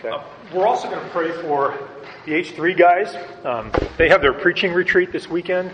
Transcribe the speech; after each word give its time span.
Okay. 0.00 0.08
Uh, 0.08 0.22
we're 0.54 0.66
also 0.66 0.88
going 0.88 1.04
to 1.04 1.10
pray 1.10 1.30
for 1.42 1.76
the 2.24 2.32
H3 2.32 2.74
guys. 2.74 3.14
Um, 3.44 3.70
they 3.98 4.08
have 4.08 4.22
their 4.22 4.32
preaching 4.32 4.72
retreat 4.72 5.12
this 5.12 5.28
weekend. 5.28 5.70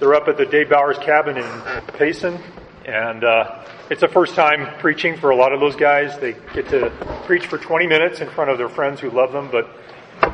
They're 0.00 0.16
up 0.16 0.26
at 0.26 0.36
the 0.36 0.44
Dave 0.44 0.70
Bowers 0.70 0.98
cabin 0.98 1.36
in 1.38 1.60
Payson, 1.96 2.40
and 2.86 3.22
uh, 3.22 3.64
it's 3.88 4.00
the 4.00 4.08
first 4.08 4.34
time 4.34 4.66
preaching 4.80 5.16
for 5.16 5.30
a 5.30 5.36
lot 5.36 5.52
of 5.52 5.60
those 5.60 5.76
guys. 5.76 6.18
They 6.18 6.34
get 6.54 6.70
to 6.70 6.90
preach 7.24 7.46
for 7.46 7.56
20 7.56 7.86
minutes 7.86 8.20
in 8.20 8.28
front 8.30 8.50
of 8.50 8.58
their 8.58 8.68
friends 8.68 8.98
who 8.98 9.10
love 9.10 9.30
them, 9.30 9.48
but 9.52 9.70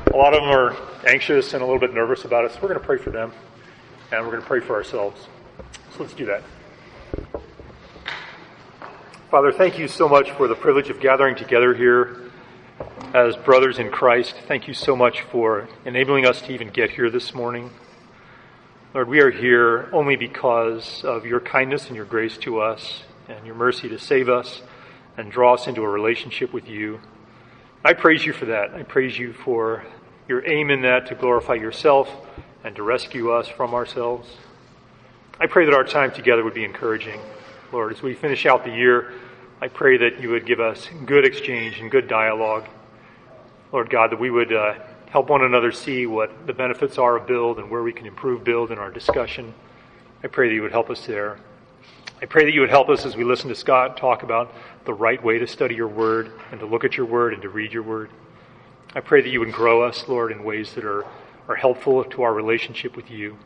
a 0.07 0.17
lot 0.17 0.33
of 0.33 0.41
them 0.41 0.51
are 0.51 0.75
anxious 1.07 1.53
and 1.53 1.63
a 1.63 1.67
little 1.67 1.81
bit 1.81 1.93
nervous 1.93 2.25
about 2.25 2.47
it. 2.47 2.53
So 2.53 2.61
we're 2.63 2.69
going 2.69 2.81
to 2.81 2.87
pray 2.87 2.97
for 2.97 3.11
them, 3.11 3.31
and 4.11 4.25
we're 4.25 4.31
going 4.31 4.43
to 4.43 4.49
pray 4.49 4.61
for 4.61 4.75
ourselves. 4.75 5.27
So 5.91 6.03
let's 6.03 6.15
do 6.15 6.25
that. 6.25 6.43
Father, 9.31 9.53
thank 9.53 9.79
you 9.79 9.87
so 9.87 10.09
much 10.09 10.31
for 10.31 10.49
the 10.49 10.55
privilege 10.55 10.89
of 10.89 10.99
gathering 10.99 11.37
together 11.37 11.75
here 11.75 12.28
as 13.15 13.37
brothers 13.37 13.79
in 13.79 13.91
Christ. 13.91 14.35
Thank 14.47 14.69
you 14.69 14.75
so 14.75 14.95
much 14.95 15.23
for 15.23 15.67
enabling 15.87 16.27
us 16.27 16.43
to 16.43 16.53
even 16.53 16.69
get 16.69 16.91
here 16.91 17.09
this 17.09 17.33
morning. 17.33 17.71
Lord, 18.93 19.09
we 19.09 19.21
are 19.21 19.31
here 19.31 19.89
only 19.93 20.17
because 20.17 21.03
of 21.05 21.25
your 21.25 21.41
kindness 21.41 21.87
and 21.87 21.97
your 21.97 22.05
grace 22.05 22.37
to 22.39 22.61
us 22.61 23.05
and 23.27 23.47
your 23.47 23.55
mercy 23.55 23.89
to 23.89 23.99
save 23.99 24.29
us 24.29 24.61
and 25.17 25.33
draw 25.33 25.55
us 25.55 25.67
into 25.67 25.83
a 25.83 25.89
relationship 25.89 26.53
with 26.53 26.69
you. 26.69 27.01
I 27.83 27.95
praise 27.95 28.27
you 28.27 28.35
for 28.35 28.45
that. 28.47 28.75
I 28.75 28.83
praise 28.83 29.19
you 29.19 29.33
for 29.33 29.85
your 30.29 30.47
aim 30.47 30.71
in 30.71 30.83
that 30.83 31.07
to 31.07 31.15
glorify 31.15 31.55
yourself 31.55 32.11
and 32.63 32.77
to 32.77 32.83
rescue 32.83 33.31
us 33.31 33.49
from 33.49 33.73
ourselves. 33.73 34.29
I 35.41 35.47
pray 35.47 35.65
that 35.65 35.75
our 35.75 35.85
time 35.85 36.13
together 36.13 36.45
would 36.45 36.55
be 36.55 36.65
encouraging. 36.65 37.21
Lord, 37.73 37.93
as 37.93 38.03
we 38.03 38.13
finish 38.15 38.45
out 38.45 38.65
the 38.65 38.75
year, 38.75 39.13
I 39.63 39.69
pray 39.69 39.97
that 39.97 40.21
you 40.21 40.31
would 40.31 40.45
give 40.45 40.61
us 40.61 40.89
good 41.07 41.25
exchange 41.25 41.81
and 41.81 41.91
good 41.91 42.07
dialogue. 42.07 42.69
Lord 43.71 43.91
God, 43.91 44.13
that 44.13 44.21
we 44.21 44.31
would 44.31 44.53
uh, 44.53 44.75
help 45.11 45.29
one 45.29 45.43
another 45.43 45.73
see 45.73 46.07
what 46.07 46.47
the 46.47 46.55
benefits 46.55 46.97
are 46.97 47.17
of 47.17 47.27
build 47.27 47.59
and 47.59 47.71
where 47.71 47.83
we 47.83 47.93
can 47.93 48.07
improve 48.07 48.43
build 48.43 48.71
in 48.71 48.79
our 48.79 48.91
discussion. 48.91 49.53
I 50.23 50.29
pray 50.29 50.49
that 50.49 50.55
you 50.55 50.63
would 50.63 50.73
help 50.73 50.89
us 50.89 51.07
there. 51.07 51.39
I 52.21 52.27
pray 52.27 52.45
that 52.47 52.53
you 52.53 52.61
would 52.63 52.71
help 52.71 52.89
us 52.89 53.05
as 53.05 53.15
we 53.15 53.25
listen 53.25 53.49
to 53.51 53.55
Scott 53.55 53.97
talk 53.97 54.23
about 54.23 54.53
the 54.87 54.95
right 54.95 55.23
way 55.23 55.39
to 55.39 55.47
study 55.47 55.75
your 55.75 55.87
word 55.87 56.33
and 56.51 56.61
to 56.61 56.67
look 56.67 56.83
at 56.85 56.97
your 56.97 57.07
word 57.07 57.35
and 57.35 57.43
to 57.43 57.49
read 57.51 57.73
your 57.73 57.83
word. 57.83 58.11
I 58.95 59.01
pray 59.01 59.21
that 59.21 59.29
you 59.29 59.39
would 59.41 59.53
grow 59.53 59.83
us, 59.83 60.09
Lord, 60.09 60.33
in 60.33 60.43
ways 60.43 60.73
that 60.73 60.85
are, 60.85 61.05
are 61.47 61.55
helpful 61.55 62.03
to 62.03 62.23
our 62.23 62.33
relationship 62.33 62.97
with 62.97 63.11
you. 63.11 63.37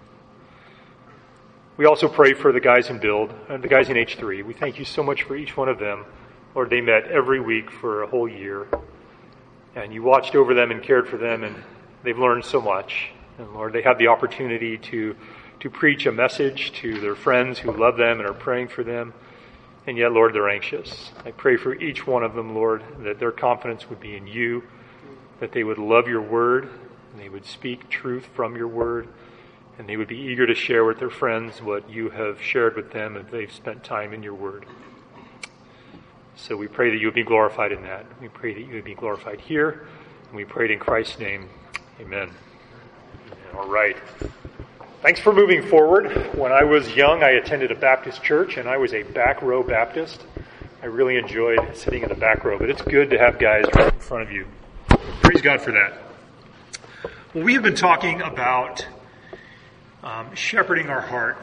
We 1.76 1.84
also 1.84 2.06
pray 2.06 2.32
for 2.32 2.52
the 2.52 2.60
guys 2.60 2.90
in 2.90 3.00
Build, 3.00 3.34
uh, 3.48 3.56
the 3.56 3.66
guys 3.66 3.88
in 3.88 3.96
H3. 3.96 4.44
We 4.44 4.54
thank 4.54 4.78
you 4.78 4.84
so 4.84 5.02
much 5.02 5.24
for 5.24 5.34
each 5.34 5.56
one 5.56 5.68
of 5.68 5.78
them. 5.78 6.04
Lord, 6.54 6.70
they 6.70 6.80
met 6.80 7.08
every 7.08 7.40
week 7.40 7.70
for 7.70 8.04
a 8.04 8.06
whole 8.06 8.28
year. 8.28 8.68
And 9.74 9.92
you 9.92 10.02
watched 10.02 10.34
over 10.34 10.54
them 10.54 10.70
and 10.70 10.82
cared 10.82 11.08
for 11.08 11.16
them, 11.16 11.44
and 11.44 11.56
they've 12.02 12.18
learned 12.18 12.44
so 12.44 12.60
much. 12.60 13.10
And 13.38 13.52
Lord, 13.54 13.72
they 13.72 13.82
have 13.82 13.98
the 13.98 14.08
opportunity 14.08 14.78
to, 14.78 15.16
to 15.60 15.70
preach 15.70 16.06
a 16.06 16.12
message 16.12 16.72
to 16.80 17.00
their 17.00 17.14
friends 17.14 17.58
who 17.58 17.72
love 17.72 17.96
them 17.96 18.18
and 18.18 18.28
are 18.28 18.34
praying 18.34 18.68
for 18.68 18.84
them. 18.84 19.14
And 19.86 19.96
yet, 19.96 20.12
Lord, 20.12 20.34
they're 20.34 20.50
anxious. 20.50 21.10
I 21.24 21.30
pray 21.30 21.56
for 21.56 21.74
each 21.74 22.06
one 22.06 22.22
of 22.22 22.34
them, 22.34 22.54
Lord, 22.54 22.82
that 23.00 23.18
their 23.18 23.32
confidence 23.32 23.88
would 23.88 24.00
be 24.00 24.16
in 24.16 24.26
you, 24.26 24.62
that 25.40 25.52
they 25.52 25.64
would 25.64 25.78
love 25.78 26.06
your 26.06 26.22
word, 26.22 26.64
and 27.12 27.20
they 27.20 27.28
would 27.28 27.46
speak 27.46 27.88
truth 27.88 28.26
from 28.34 28.56
your 28.56 28.68
word 28.68 29.08
and 29.78 29.88
they 29.88 29.96
would 29.96 30.08
be 30.08 30.18
eager 30.18 30.46
to 30.46 30.54
share 30.54 30.84
with 30.84 30.98
their 30.98 31.10
friends 31.10 31.62
what 31.62 31.88
you 31.88 32.10
have 32.10 32.40
shared 32.40 32.76
with 32.76 32.92
them 32.92 33.16
if 33.16 33.30
they've 33.30 33.52
spent 33.52 33.82
time 33.82 34.12
in 34.12 34.22
your 34.22 34.34
word. 34.34 34.66
So 36.36 36.56
we 36.56 36.66
pray 36.66 36.90
that 36.90 36.98
you 36.98 37.06
would 37.06 37.14
be 37.14 37.22
glorified 37.22 37.72
in 37.72 37.82
that. 37.82 38.06
We 38.20 38.28
pray 38.28 38.54
that 38.54 38.60
you 38.60 38.74
would 38.74 38.84
be 38.84 38.94
glorified 38.94 39.40
here, 39.40 39.86
and 40.28 40.36
we 40.36 40.44
pray 40.44 40.64
it 40.64 40.70
in 40.70 40.78
Christ's 40.78 41.18
name. 41.18 41.48
Amen. 42.00 42.30
All 43.54 43.68
right. 43.68 43.96
Thanks 45.02 45.20
for 45.20 45.32
moving 45.32 45.62
forward. 45.68 46.34
When 46.34 46.52
I 46.52 46.64
was 46.64 46.94
young, 46.94 47.22
I 47.22 47.30
attended 47.30 47.70
a 47.70 47.74
Baptist 47.74 48.22
church, 48.22 48.56
and 48.56 48.68
I 48.68 48.76
was 48.76 48.94
a 48.94 49.02
back 49.02 49.42
row 49.42 49.62
Baptist. 49.62 50.24
I 50.82 50.86
really 50.86 51.16
enjoyed 51.16 51.76
sitting 51.76 52.02
in 52.02 52.08
the 52.08 52.14
back 52.14 52.44
row, 52.44 52.58
but 52.58 52.70
it's 52.70 52.82
good 52.82 53.10
to 53.10 53.18
have 53.18 53.38
guys 53.38 53.64
right 53.74 53.92
in 53.92 54.00
front 54.00 54.22
of 54.22 54.32
you. 54.32 54.46
Praise 55.20 55.42
God 55.42 55.60
for 55.60 55.72
that. 55.72 55.98
Well, 57.34 57.44
we 57.44 57.54
have 57.54 57.62
been 57.62 57.76
talking 57.76 58.20
about 58.22 58.86
um, 60.02 60.34
shepherding 60.34 60.88
our 60.88 61.00
heart 61.00 61.36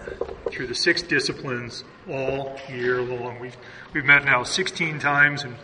through 0.51 0.67
the 0.67 0.75
six 0.75 1.01
disciplines 1.01 1.83
all 2.09 2.59
year 2.69 3.01
long. 3.01 3.39
We've, 3.39 3.55
we've 3.93 4.05
met 4.05 4.25
now 4.25 4.43
16 4.43 4.99
times, 4.99 5.43
and 5.43 5.55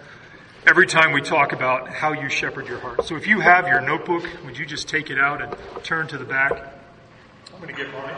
every 0.66 0.88
time 0.88 1.12
we 1.12 1.22
talk 1.22 1.52
about 1.52 1.90
how 1.90 2.14
you 2.14 2.30
shepherd 2.30 2.68
your 2.68 2.80
heart. 2.80 3.06
So 3.06 3.16
if 3.16 3.28
you 3.28 3.42
have 3.42 3.68
your 3.68 3.82
notebook, 3.82 4.24
would 4.46 4.58
you 4.58 4.66
just 4.66 4.88
take 4.88 5.10
it 5.10 5.20
out 5.20 5.42
and 5.42 5.56
turn 5.84 6.08
to 6.08 6.18
the 6.18 6.26
back? 6.26 6.52
I'm 7.54 7.62
going 7.62 7.76
to 7.76 7.84
get 7.84 7.92
mine. 7.92 8.16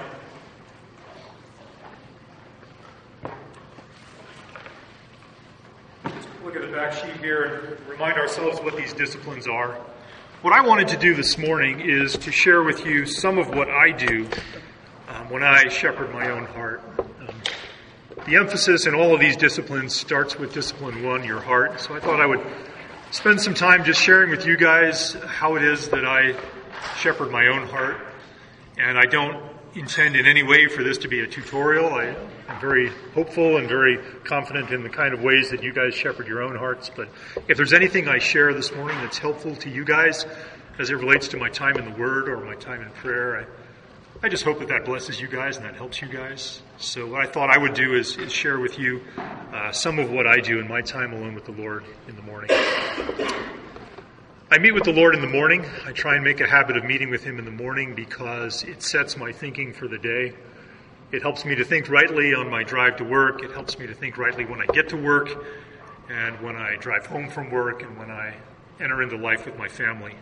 Just 6.15 6.29
look 6.44 6.55
at 6.55 6.61
the 6.61 6.67
back 6.67 6.94
sheet 6.94 7.17
here 7.17 7.77
and 7.79 7.89
remind 7.89 8.17
ourselves 8.17 8.59
what 8.59 8.77
these 8.77 8.94
disciplines 8.94 9.47
are. 9.47 9.79
What 10.44 10.53
I 10.53 10.61
wanted 10.61 10.89
to 10.89 10.97
do 10.97 11.15
this 11.15 11.35
morning 11.39 11.79
is 11.79 12.15
to 12.19 12.31
share 12.31 12.61
with 12.61 12.85
you 12.85 13.07
some 13.07 13.39
of 13.39 13.49
what 13.49 13.69
I 13.69 13.91
do 13.91 14.27
um, 15.27 15.33
when 15.33 15.43
I 15.43 15.67
shepherd 15.69 16.11
my 16.11 16.29
own 16.29 16.45
heart. 16.45 16.81
Um, 16.97 17.07
the 18.25 18.35
emphasis 18.35 18.88
in 18.88 18.95
all 18.95 19.13
of 19.13 19.19
these 19.19 19.38
disciplines 19.38 19.95
starts 19.95 20.38
with 20.38 20.53
discipline 20.53 21.03
one, 21.03 21.23
your 21.23 21.39
heart. 21.39 21.79
So 21.79 21.95
I 21.95 21.99
thought 21.99 22.19
I 22.19 22.25
would 22.25 22.45
spend 23.11 23.41
some 23.41 23.53
time 23.53 23.83
just 23.85 24.01
sharing 24.01 24.31
with 24.31 24.45
you 24.45 24.57
guys 24.57 25.13
how 25.13 25.55
it 25.55 25.63
is 25.63 25.89
that 25.89 26.05
I 26.05 26.35
shepherd 26.97 27.31
my 27.31 27.47
own 27.47 27.67
heart. 27.67 27.97
And 28.77 28.97
I 28.97 29.05
don't 29.05 29.41
intend 29.75 30.15
in 30.15 30.25
any 30.25 30.43
way 30.43 30.67
for 30.67 30.83
this 30.83 30.99
to 30.99 31.07
be 31.07 31.21
a 31.21 31.27
tutorial. 31.27 31.88
I, 31.88 32.15
am 32.47 32.61
very 32.61 32.91
hopeful 33.13 33.57
and 33.57 33.67
very 33.67 33.97
confident 34.23 34.71
in 34.71 34.83
the 34.83 34.89
kind 34.89 35.13
of 35.13 35.21
ways 35.21 35.51
that 35.51 35.63
you 35.63 35.73
guys 35.73 35.94
shepherd 35.94 36.27
your 36.27 36.41
own 36.41 36.55
hearts. 36.55 36.91
But 36.94 37.09
if 37.47 37.57
there's 37.57 37.73
anything 37.73 38.07
I 38.07 38.19
share 38.19 38.53
this 38.53 38.73
morning 38.73 38.97
that's 38.97 39.17
helpful 39.17 39.55
to 39.57 39.69
you 39.69 39.85
guys 39.85 40.25
as 40.79 40.89
it 40.89 40.95
relates 40.95 41.29
to 41.29 41.38
my 41.38 41.49
time 41.49 41.77
in 41.77 41.85
the 41.85 41.97
Word 41.97 42.29
or 42.29 42.38
my 42.44 42.55
time 42.55 42.81
in 42.81 42.89
prayer, 42.91 43.41
I, 43.41 43.66
I 44.23 44.29
just 44.29 44.44
hope 44.44 44.57
that 44.59 44.69
that 44.69 44.83
blesses 44.83 45.22
you 45.22 45.28
guys 45.28 45.57
and 45.57 45.66
that 45.66 45.75
helps 45.75 46.01
you 46.01 46.07
guys. 46.07 46.63
So, 46.78 47.05
what 47.05 47.22
I 47.22 47.28
thought 47.28 47.51
I 47.51 47.57
would 47.59 47.75
do 47.75 47.94
is, 47.94 48.17
is 48.17 48.31
share 48.31 48.59
with 48.59 48.79
you 48.79 49.01
uh, 49.53 49.72
some 49.72 50.00
of 50.00 50.09
what 50.09 50.25
I 50.25 50.39
do 50.39 50.59
in 50.59 50.67
my 50.67 50.81
time 50.81 51.13
alone 51.13 51.35
with 51.35 51.45
the 51.45 51.51
Lord 51.51 51.83
in 52.07 52.16
the 52.16 52.23
morning. 52.23 52.50
I 54.50 54.57
meet 54.59 54.72
with 54.72 54.85
the 54.85 54.91
Lord 54.91 55.13
in 55.13 55.22
the 55.22 55.27
morning. 55.27 55.63
I 55.85 55.91
try 55.91 56.16
and 56.16 56.23
make 56.23 56.41
a 56.41 56.47
habit 56.47 56.77
of 56.77 56.83
meeting 56.83 57.11
with 57.11 57.23
Him 57.23 57.38
in 57.38 57.45
the 57.45 57.51
morning 57.51 57.94
because 57.94 58.63
it 58.63 58.81
sets 58.81 59.17
my 59.17 59.31
thinking 59.31 59.72
for 59.72 59.88
the 59.88 60.00
day. 60.00 60.33
It 61.11 61.22
helps 61.22 61.45
me 61.45 61.53
to 61.53 61.63
think 61.63 61.88
rightly 61.88 62.33
on 62.33 62.50
my 62.50 62.63
drive 62.63 62.97
to 62.97 63.03
work. 63.03 63.44
It 63.44 63.51
helps 63.51 63.77
me 63.77 63.85
to 63.85 63.94
think 63.94 64.17
rightly 64.17 64.45
when 64.45 64.59
I 64.59 64.66
get 64.66 64.89
to 64.89 64.97
work 64.97 65.29
and 66.09 66.41
when 66.41 66.56
I 66.56 66.75
drive 66.77 67.06
home 67.06 67.29
from 67.29 67.51
work 67.51 67.83
and 67.83 67.95
when 68.00 68.09
I 68.09 68.33
enter 68.79 69.03
into 69.03 69.16
life 69.16 69.45
with 69.45 69.57
my 69.59 69.67
family. 69.67 70.16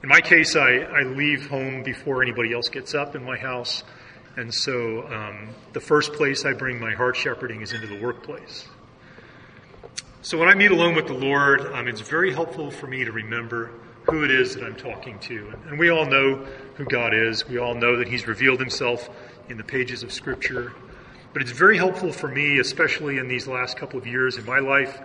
In 0.00 0.08
my 0.08 0.20
case, 0.20 0.54
I, 0.54 0.76
I 0.76 1.02
leave 1.02 1.48
home 1.48 1.82
before 1.82 2.22
anybody 2.22 2.52
else 2.52 2.68
gets 2.68 2.94
up 2.94 3.16
in 3.16 3.24
my 3.24 3.36
house. 3.36 3.82
And 4.36 4.54
so 4.54 5.04
um, 5.08 5.48
the 5.72 5.80
first 5.80 6.12
place 6.12 6.44
I 6.44 6.52
bring 6.52 6.78
my 6.78 6.92
heart 6.92 7.16
shepherding 7.16 7.62
is 7.62 7.72
into 7.72 7.88
the 7.88 8.00
workplace. 8.00 8.68
So 10.22 10.38
when 10.38 10.48
I 10.48 10.54
meet 10.54 10.70
alone 10.70 10.94
with 10.94 11.08
the 11.08 11.14
Lord, 11.14 11.62
um, 11.72 11.88
it's 11.88 12.00
very 12.00 12.32
helpful 12.32 12.70
for 12.70 12.86
me 12.86 13.04
to 13.04 13.10
remember 13.10 13.72
who 14.08 14.24
it 14.24 14.30
is 14.30 14.54
that 14.54 14.62
I'm 14.62 14.76
talking 14.76 15.18
to. 15.20 15.52
And 15.66 15.80
we 15.80 15.90
all 15.90 16.06
know 16.06 16.46
who 16.76 16.84
God 16.84 17.12
is. 17.12 17.48
We 17.48 17.58
all 17.58 17.74
know 17.74 17.96
that 17.96 18.06
He's 18.06 18.28
revealed 18.28 18.60
Himself 18.60 19.08
in 19.48 19.56
the 19.56 19.64
pages 19.64 20.04
of 20.04 20.12
Scripture. 20.12 20.74
But 21.32 21.42
it's 21.42 21.50
very 21.50 21.76
helpful 21.76 22.12
for 22.12 22.28
me, 22.28 22.60
especially 22.60 23.18
in 23.18 23.26
these 23.26 23.48
last 23.48 23.76
couple 23.76 23.98
of 23.98 24.06
years 24.06 24.36
in 24.36 24.44
my 24.44 24.60
life, 24.60 25.00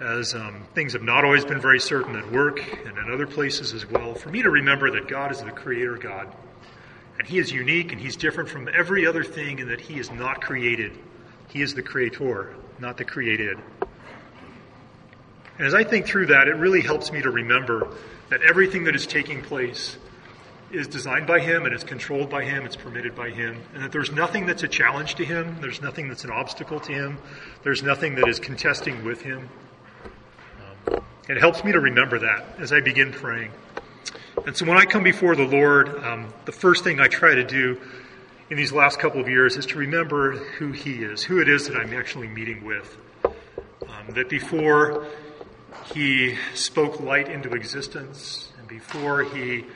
as 0.00 0.34
um, 0.34 0.64
things 0.74 0.94
have 0.94 1.02
not 1.02 1.24
always 1.24 1.44
been 1.44 1.60
very 1.60 1.78
certain 1.78 2.16
at 2.16 2.32
work 2.32 2.58
and 2.86 2.96
in 2.96 3.12
other 3.12 3.26
places 3.26 3.74
as 3.74 3.88
well, 3.88 4.14
for 4.14 4.30
me 4.30 4.42
to 4.42 4.50
remember 4.50 4.90
that 4.92 5.08
God 5.08 5.30
is 5.30 5.42
the 5.42 5.50
Creator 5.50 5.98
God. 5.98 6.34
And 7.18 7.28
He 7.28 7.38
is 7.38 7.52
unique 7.52 7.92
and 7.92 8.00
He's 8.00 8.16
different 8.16 8.48
from 8.48 8.68
every 8.72 9.06
other 9.06 9.22
thing, 9.22 9.60
and 9.60 9.70
that 9.70 9.80
He 9.80 9.98
is 9.98 10.10
not 10.10 10.40
created. 10.40 10.98
He 11.48 11.60
is 11.60 11.74
the 11.74 11.82
Creator, 11.82 12.54
not 12.78 12.96
the 12.96 13.04
created. 13.04 13.58
And 15.58 15.66
as 15.66 15.74
I 15.74 15.84
think 15.84 16.06
through 16.06 16.26
that, 16.26 16.48
it 16.48 16.56
really 16.56 16.80
helps 16.80 17.12
me 17.12 17.20
to 17.20 17.30
remember 17.30 17.94
that 18.30 18.40
everything 18.40 18.84
that 18.84 18.94
is 18.94 19.06
taking 19.06 19.42
place 19.42 19.98
is 20.72 20.88
designed 20.88 21.26
by 21.26 21.40
Him 21.40 21.66
and 21.66 21.74
is 21.74 21.84
controlled 21.84 22.30
by 22.30 22.44
Him, 22.44 22.64
it's 22.64 22.76
permitted 22.76 23.14
by 23.14 23.28
Him, 23.28 23.60
and 23.74 23.82
that 23.82 23.92
there's 23.92 24.12
nothing 24.12 24.46
that's 24.46 24.62
a 24.62 24.68
challenge 24.68 25.16
to 25.16 25.24
Him, 25.26 25.58
there's 25.60 25.82
nothing 25.82 26.08
that's 26.08 26.24
an 26.24 26.30
obstacle 26.30 26.80
to 26.80 26.92
Him, 26.92 27.18
there's 27.64 27.82
nothing 27.82 28.14
that 28.14 28.28
is 28.28 28.38
contesting 28.38 29.04
with 29.04 29.20
Him. 29.20 29.50
It 31.30 31.36
helps 31.36 31.62
me 31.62 31.70
to 31.70 31.78
remember 31.78 32.18
that 32.18 32.56
as 32.58 32.72
I 32.72 32.80
begin 32.80 33.12
praying. 33.12 33.52
And 34.44 34.56
so 34.56 34.66
when 34.66 34.76
I 34.76 34.84
come 34.84 35.04
before 35.04 35.36
the 35.36 35.46
Lord, 35.46 35.88
um, 36.02 36.34
the 36.44 36.50
first 36.50 36.82
thing 36.82 36.98
I 36.98 37.06
try 37.06 37.36
to 37.36 37.44
do 37.44 37.80
in 38.50 38.56
these 38.56 38.72
last 38.72 38.98
couple 38.98 39.20
of 39.20 39.28
years 39.28 39.56
is 39.56 39.64
to 39.66 39.78
remember 39.78 40.32
who 40.32 40.72
He 40.72 41.04
is, 41.04 41.22
who 41.22 41.40
it 41.40 41.48
is 41.48 41.68
that 41.68 41.76
I'm 41.76 41.94
actually 41.94 42.26
meeting 42.26 42.64
with. 42.64 42.96
Um, 43.24 44.14
that 44.14 44.28
before 44.28 45.06
he 45.94 46.36
spoke 46.54 46.98
light 46.98 47.28
into 47.28 47.52
existence, 47.52 48.50
and 48.58 48.66
before 48.66 49.22
he 49.22 49.66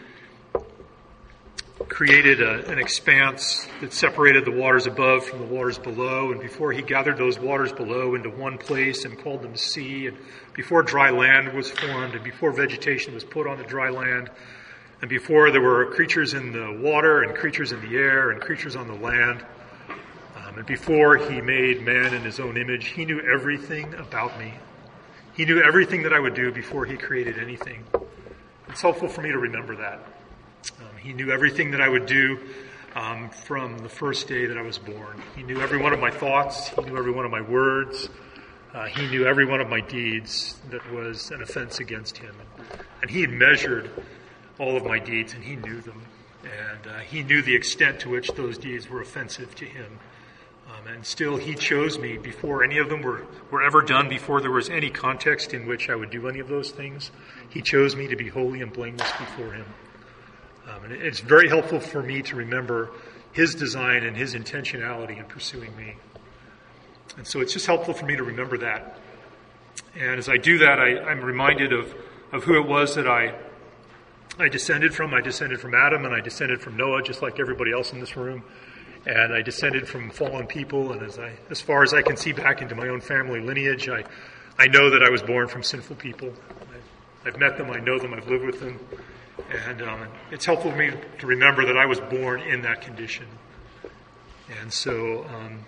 created 1.88 2.40
a, 2.40 2.70
an 2.70 2.78
expanse 2.78 3.66
that 3.80 3.92
separated 3.92 4.44
the 4.44 4.50
waters 4.50 4.86
above 4.86 5.24
from 5.24 5.38
the 5.38 5.44
waters 5.44 5.78
below, 5.78 6.32
and 6.32 6.40
before 6.40 6.72
he 6.72 6.82
gathered 6.82 7.16
those 7.16 7.38
waters 7.38 7.72
below 7.72 8.14
into 8.14 8.30
one 8.30 8.58
place 8.58 9.04
and 9.04 9.18
called 9.18 9.42
them 9.42 9.56
sea, 9.56 10.06
and 10.06 10.16
before 10.54 10.82
dry 10.82 11.10
land 11.10 11.52
was 11.52 11.70
formed, 11.70 12.14
and 12.14 12.24
before 12.24 12.52
vegetation 12.52 13.14
was 13.14 13.24
put 13.24 13.46
on 13.46 13.58
the 13.58 13.64
dry 13.64 13.90
land, 13.90 14.30
and 15.00 15.08
before 15.10 15.50
there 15.50 15.60
were 15.60 15.86
creatures 15.92 16.34
in 16.34 16.52
the 16.52 16.80
water, 16.80 17.22
and 17.22 17.36
creatures 17.36 17.72
in 17.72 17.80
the 17.80 17.96
air, 17.96 18.30
and 18.30 18.40
creatures 18.40 18.76
on 18.76 18.86
the 18.86 18.94
land, 18.94 19.44
um, 20.36 20.58
and 20.58 20.66
before 20.66 21.16
he 21.16 21.40
made 21.40 21.82
man 21.82 22.14
in 22.14 22.22
his 22.22 22.40
own 22.40 22.56
image, 22.56 22.88
he 22.88 23.04
knew 23.04 23.20
everything 23.20 23.94
about 23.94 24.38
me. 24.38 24.54
He 25.34 25.44
knew 25.44 25.60
everything 25.60 26.02
that 26.04 26.12
I 26.12 26.18
would 26.18 26.34
do 26.34 26.52
before 26.52 26.84
he 26.84 26.96
created 26.96 27.38
anything. 27.38 27.84
It's 28.68 28.80
helpful 28.80 29.08
for 29.08 29.20
me 29.20 29.30
to 29.30 29.38
remember 29.38 29.76
that. 29.76 30.00
He 31.04 31.12
knew 31.12 31.30
everything 31.30 31.70
that 31.72 31.82
I 31.82 31.88
would 31.88 32.06
do 32.06 32.40
um, 32.94 33.28
from 33.28 33.76
the 33.76 33.90
first 33.90 34.26
day 34.26 34.46
that 34.46 34.56
I 34.56 34.62
was 34.62 34.78
born. 34.78 35.22
He 35.36 35.42
knew 35.42 35.60
every 35.60 35.76
one 35.76 35.92
of 35.92 36.00
my 36.00 36.10
thoughts. 36.10 36.68
He 36.68 36.80
knew 36.80 36.96
every 36.96 37.12
one 37.12 37.26
of 37.26 37.30
my 37.30 37.42
words. 37.42 38.08
Uh, 38.72 38.86
he 38.86 39.06
knew 39.08 39.26
every 39.26 39.44
one 39.44 39.60
of 39.60 39.68
my 39.68 39.80
deeds 39.80 40.56
that 40.70 40.80
was 40.92 41.30
an 41.30 41.42
offense 41.42 41.78
against 41.78 42.16
him. 42.16 42.34
And 43.02 43.10
he 43.10 43.20
had 43.20 43.30
measured 43.30 43.90
all 44.58 44.78
of 44.78 44.84
my 44.86 44.98
deeds 44.98 45.34
and 45.34 45.44
he 45.44 45.56
knew 45.56 45.82
them. 45.82 46.00
And 46.42 46.86
uh, 46.86 46.98
he 47.00 47.22
knew 47.22 47.42
the 47.42 47.54
extent 47.54 48.00
to 48.00 48.08
which 48.08 48.28
those 48.30 48.56
deeds 48.56 48.88
were 48.88 49.02
offensive 49.02 49.54
to 49.56 49.66
him. 49.66 49.98
Um, 50.66 50.86
and 50.86 51.04
still, 51.04 51.36
he 51.36 51.54
chose 51.54 51.98
me 51.98 52.16
before 52.16 52.64
any 52.64 52.78
of 52.78 52.88
them 52.88 53.02
were, 53.02 53.26
were 53.50 53.62
ever 53.62 53.82
done, 53.82 54.08
before 54.08 54.40
there 54.40 54.50
was 54.50 54.70
any 54.70 54.88
context 54.88 55.52
in 55.52 55.66
which 55.66 55.90
I 55.90 55.94
would 55.94 56.08
do 56.08 56.28
any 56.28 56.40
of 56.40 56.48
those 56.48 56.70
things. 56.70 57.10
He 57.50 57.60
chose 57.60 57.94
me 57.94 58.08
to 58.08 58.16
be 58.16 58.28
holy 58.28 58.62
and 58.62 58.72
blameless 58.72 59.12
before 59.18 59.52
him. 59.52 59.66
And 60.84 60.92
it's 60.92 61.20
very 61.20 61.48
helpful 61.48 61.80
for 61.80 62.02
me 62.02 62.22
to 62.22 62.36
remember 62.36 62.90
his 63.32 63.54
design 63.54 64.04
and 64.04 64.16
his 64.16 64.34
intentionality 64.34 65.18
in 65.18 65.24
pursuing 65.24 65.74
me. 65.76 65.96
And 67.16 67.26
so 67.26 67.40
it's 67.40 67.52
just 67.52 67.66
helpful 67.66 67.94
for 67.94 68.06
me 68.06 68.16
to 68.16 68.22
remember 68.22 68.58
that. 68.58 68.98
And 69.96 70.18
as 70.18 70.28
I 70.28 70.36
do 70.36 70.58
that, 70.58 70.80
I, 70.80 71.10
am 71.10 71.20
reminded 71.20 71.72
of, 71.72 71.94
of 72.32 72.44
who 72.44 72.56
it 72.56 72.66
was 72.66 72.94
that 72.96 73.06
I, 73.06 73.34
I 74.38 74.48
descended 74.48 74.94
from. 74.94 75.14
I 75.14 75.20
descended 75.20 75.60
from 75.60 75.74
Adam 75.74 76.04
and 76.04 76.14
I 76.14 76.20
descended 76.20 76.60
from 76.60 76.76
Noah, 76.76 77.02
just 77.02 77.22
like 77.22 77.38
everybody 77.38 77.72
else 77.72 77.92
in 77.92 78.00
this 78.00 78.16
room. 78.16 78.42
And 79.06 79.32
I 79.32 79.42
descended 79.42 79.88
from 79.88 80.10
fallen 80.10 80.46
people. 80.46 80.92
And 80.92 81.02
as, 81.02 81.18
I, 81.18 81.32
as 81.50 81.60
far 81.60 81.82
as 81.82 81.94
I 81.94 82.02
can 82.02 82.16
see 82.16 82.32
back 82.32 82.62
into 82.62 82.74
my 82.74 82.88
own 82.88 83.00
family 83.00 83.40
lineage, 83.40 83.88
I, 83.88 84.04
I 84.58 84.66
know 84.66 84.90
that 84.90 85.02
I 85.02 85.10
was 85.10 85.22
born 85.22 85.48
from 85.48 85.62
sinful 85.62 85.96
people. 85.96 86.32
I, 86.60 87.28
I've 87.28 87.38
met 87.38 87.56
them, 87.56 87.70
I 87.70 87.78
know 87.78 87.98
them, 87.98 88.14
I've 88.14 88.28
lived 88.28 88.44
with 88.44 88.60
them. 88.60 88.78
And 89.50 89.82
um, 89.82 90.08
it's 90.30 90.44
helpful 90.44 90.70
for 90.70 90.76
me 90.76 90.90
to 91.18 91.26
remember 91.26 91.66
that 91.66 91.76
I 91.76 91.86
was 91.86 92.00
born 92.00 92.40
in 92.40 92.62
that 92.62 92.80
condition. 92.80 93.26
And 94.60 94.72
so 94.72 95.24
um, 95.24 95.64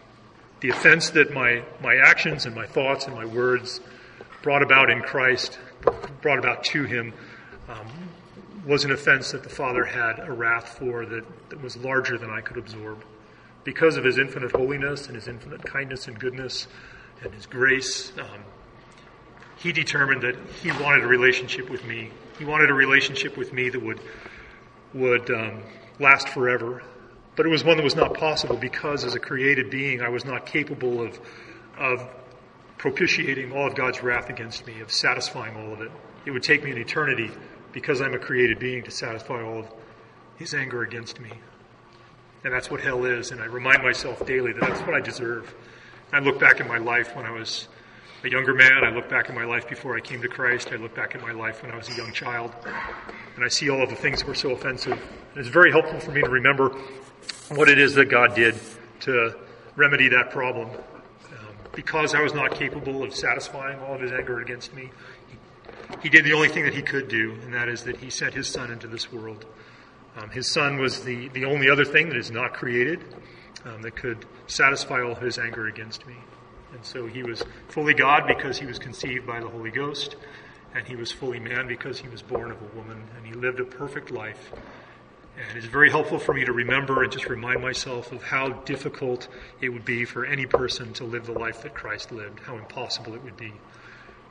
the 0.61 0.70
offense 0.70 1.11
that 1.11 1.32
my, 1.32 1.62
my 1.82 1.96
actions 1.96 2.46
and 2.46 2.55
my 2.55 2.67
thoughts 2.67 3.06
and 3.06 3.14
my 3.14 3.25
words 3.25 3.81
brought 4.43 4.62
about 4.62 4.90
in 4.90 5.02
Christ, 5.02 5.58
brought 6.23 6.38
about 6.38 6.64
to 6.64 6.84
him, 6.84 7.12
um, 7.69 7.87
was 8.67 8.84
an 8.84 8.90
offense 8.90 9.32
that 9.32 9.43
the 9.43 9.49
Father 9.49 9.84
had 9.84 10.19
a 10.19 10.32
wrath 10.32 10.78
for 10.78 11.06
that, 11.06 11.25
that 11.50 11.62
was 11.62 11.76
larger 11.76 12.19
than 12.19 12.31
I 12.31 12.40
could 12.40 12.56
absorb. 12.56 13.05
Because 13.64 13.96
of 13.96 14.05
his 14.05 14.19
infinite 14.19 14.52
holiness 14.52 15.06
and 15.06 15.14
his 15.14 15.28
infinite 15.28 15.64
kindness 15.64 16.08
and 16.08 16.19
goodness 16.19 16.67
and 17.23 17.32
his 17.34 17.46
grace, 17.46 18.12
um, 18.19 18.43
he 19.56 19.73
determined 19.73 20.23
that 20.23 20.37
he 20.62 20.70
wanted 20.73 21.05
a 21.05 21.06
relationship 21.06 21.69
with 21.69 21.84
me 21.84 22.11
he 22.38 22.44
wanted 22.44 22.71
a 22.71 22.75
relationship 22.75 23.37
with 23.37 23.53
me 23.53 23.69
that 23.71 23.83
would 23.83 24.00
would 24.94 25.31
um, 25.31 25.62
last 25.99 26.29
forever. 26.29 26.83
But 27.35 27.44
it 27.44 27.50
was 27.50 27.65
one 27.65 27.77
that 27.77 27.85
was 27.85 27.97
not 27.97 28.15
possible 28.15 28.56
because, 28.56 29.05
as 29.05 29.15
a 29.15 29.19
created 29.21 29.71
being, 29.71 30.00
I 30.00 30.09
was 30.09 30.25
not 30.25 30.47
capable 30.47 31.03
of 31.03 31.21
of 31.79 32.09
propitiating 32.79 33.53
all 33.53 33.67
of 33.67 33.75
God's 33.75 34.03
wrath 34.03 34.31
against 34.31 34.67
me, 34.67 34.81
of 34.81 34.93
satisfying 34.93 35.56
all 35.56 35.73
of 35.73 35.81
it. 35.81 35.91
It 36.25 36.31
would 36.31 36.43
take 36.43 36.65
me 36.65 36.71
an 36.71 36.79
eternity 36.79 37.31
because 37.73 38.00
I'm 38.00 38.15
a 38.15 38.19
created 38.19 38.59
being 38.59 38.83
to 38.85 38.91
satisfy 38.91 39.43
all 39.43 39.61
of 39.61 39.67
His 40.37 40.55
anger 40.55 40.83
against 40.83 41.21
me. 41.21 41.31
And 42.44 42.53
that's 42.53 42.71
what 42.71 42.81
hell 42.81 43.05
is. 43.05 43.33
And 43.33 43.41
I 43.41 43.47
remind 43.47 43.83
myself 43.83 44.25
daily 44.27 44.53
that 44.53 44.61
that's 44.61 44.81
what 44.83 44.94
I 44.94 45.00
deserve. 45.00 45.55
I 46.12 46.21
look 46.21 46.38
back 46.38 46.61
at 46.61 46.69
my 46.69 46.79
life 46.79 47.17
when 47.17 47.27
I 47.27 47.33
was 47.33 47.69
a 48.26 48.31
younger 48.31 48.55
man. 48.55 48.84
I 48.84 48.90
look 48.90 49.08
back 49.08 49.28
at 49.28 49.34
my 49.34 49.44
life 49.44 49.69
before 49.69 49.96
I 49.96 50.00
came 50.00 50.20
to 50.20 50.28
Christ. 50.28 50.70
I 50.73 50.76
look 50.76 50.94
back 50.96 51.14
at 51.14 51.23
my 51.23 51.31
life 51.31 51.62
when 51.62 51.70
I 51.70 51.76
was 51.76 51.88
a 51.88 51.94
young 51.94 52.12
child. 52.12 52.52
And 53.37 53.44
I 53.44 53.49
see 53.49 53.70
all 53.70 53.82
of 53.82 53.88
the 53.88 53.94
things 53.94 54.19
that 54.20 54.28
were 54.28 54.34
so 54.34 54.50
offensive. 54.50 54.93
And 54.93 55.37
it's 55.37 55.49
very 55.49 55.70
helpful 55.70 56.00
for 56.00 56.11
me 56.11 56.23
to 56.23 56.28
remember 56.28 56.76
what 57.50 57.69
it 57.69 57.78
is 57.78 57.94
that 57.94 58.06
God 58.06 58.34
did 58.34 58.58
to 59.00 59.37
remedy 59.76 60.08
that 60.08 60.31
problem. 60.31 60.70
Um, 60.70 61.55
because 61.73 62.14
I 62.14 62.20
was 62.20 62.34
not 62.34 62.52
capable 62.55 63.05
of 63.05 63.14
satisfying 63.14 63.78
all 63.78 63.94
of 63.94 64.00
his 64.00 64.11
anger 64.11 64.40
against 64.40 64.75
me, 64.75 64.90
he, 65.31 65.37
he, 66.02 66.08
did 66.08 66.25
the 66.25 66.32
only 66.32 66.49
thing 66.49 66.64
that 66.64 66.75
he 66.75 66.82
could 66.82 67.06
do, 67.06 67.32
and 67.44 67.55
that 67.55 67.69
is 67.69 67.84
that 67.84 67.99
he 67.99 68.11
sent 68.11 68.34
his 68.34 68.49
son 68.49 68.73
into 68.73 68.88
this 68.88 69.12
world. 69.12 69.46
Um, 70.17 70.31
his 70.31 70.50
son 70.50 70.78
was 70.78 71.05
the, 71.05 71.28
the 71.28 71.44
only 71.44 71.70
other 71.70 71.84
thing 71.84 72.08
that 72.08 72.17
is 72.17 72.32
not 72.32 72.55
created 72.55 73.05
um, 73.64 73.82
that 73.82 73.94
could 73.94 74.26
satisfy 74.49 75.00
all 75.00 75.14
his 75.14 75.38
anger 75.38 75.69
against 75.69 76.05
me. 76.06 76.17
And 76.72 76.84
so 76.84 77.06
he 77.06 77.22
was 77.22 77.42
fully 77.68 77.94
God 77.94 78.26
because 78.26 78.58
he 78.58 78.66
was 78.66 78.78
conceived 78.78 79.26
by 79.26 79.40
the 79.40 79.48
Holy 79.48 79.70
Ghost, 79.70 80.16
and 80.74 80.86
he 80.86 80.96
was 80.96 81.12
fully 81.12 81.40
man 81.40 81.66
because 81.66 81.98
he 81.98 82.08
was 82.08 82.22
born 82.22 82.50
of 82.50 82.58
a 82.60 82.76
woman, 82.76 83.02
and 83.16 83.26
he 83.26 83.32
lived 83.32 83.60
a 83.60 83.64
perfect 83.64 84.10
life. 84.10 84.52
And 85.36 85.58
it's 85.58 85.66
very 85.66 85.90
helpful 85.90 86.18
for 86.18 86.32
me 86.32 86.44
to 86.46 86.52
remember 86.52 87.02
and 87.02 87.12
just 87.12 87.26
remind 87.26 87.60
myself 87.60 88.10
of 88.10 88.22
how 88.22 88.48
difficult 88.64 89.28
it 89.60 89.68
would 89.68 89.84
be 89.84 90.04
for 90.04 90.24
any 90.24 90.46
person 90.46 90.94
to 90.94 91.04
live 91.04 91.26
the 91.26 91.32
life 91.32 91.62
that 91.62 91.74
Christ 91.74 92.10
lived, 92.10 92.40
how 92.40 92.56
impossible 92.56 93.14
it 93.14 93.22
would 93.22 93.36
be. 93.36 93.52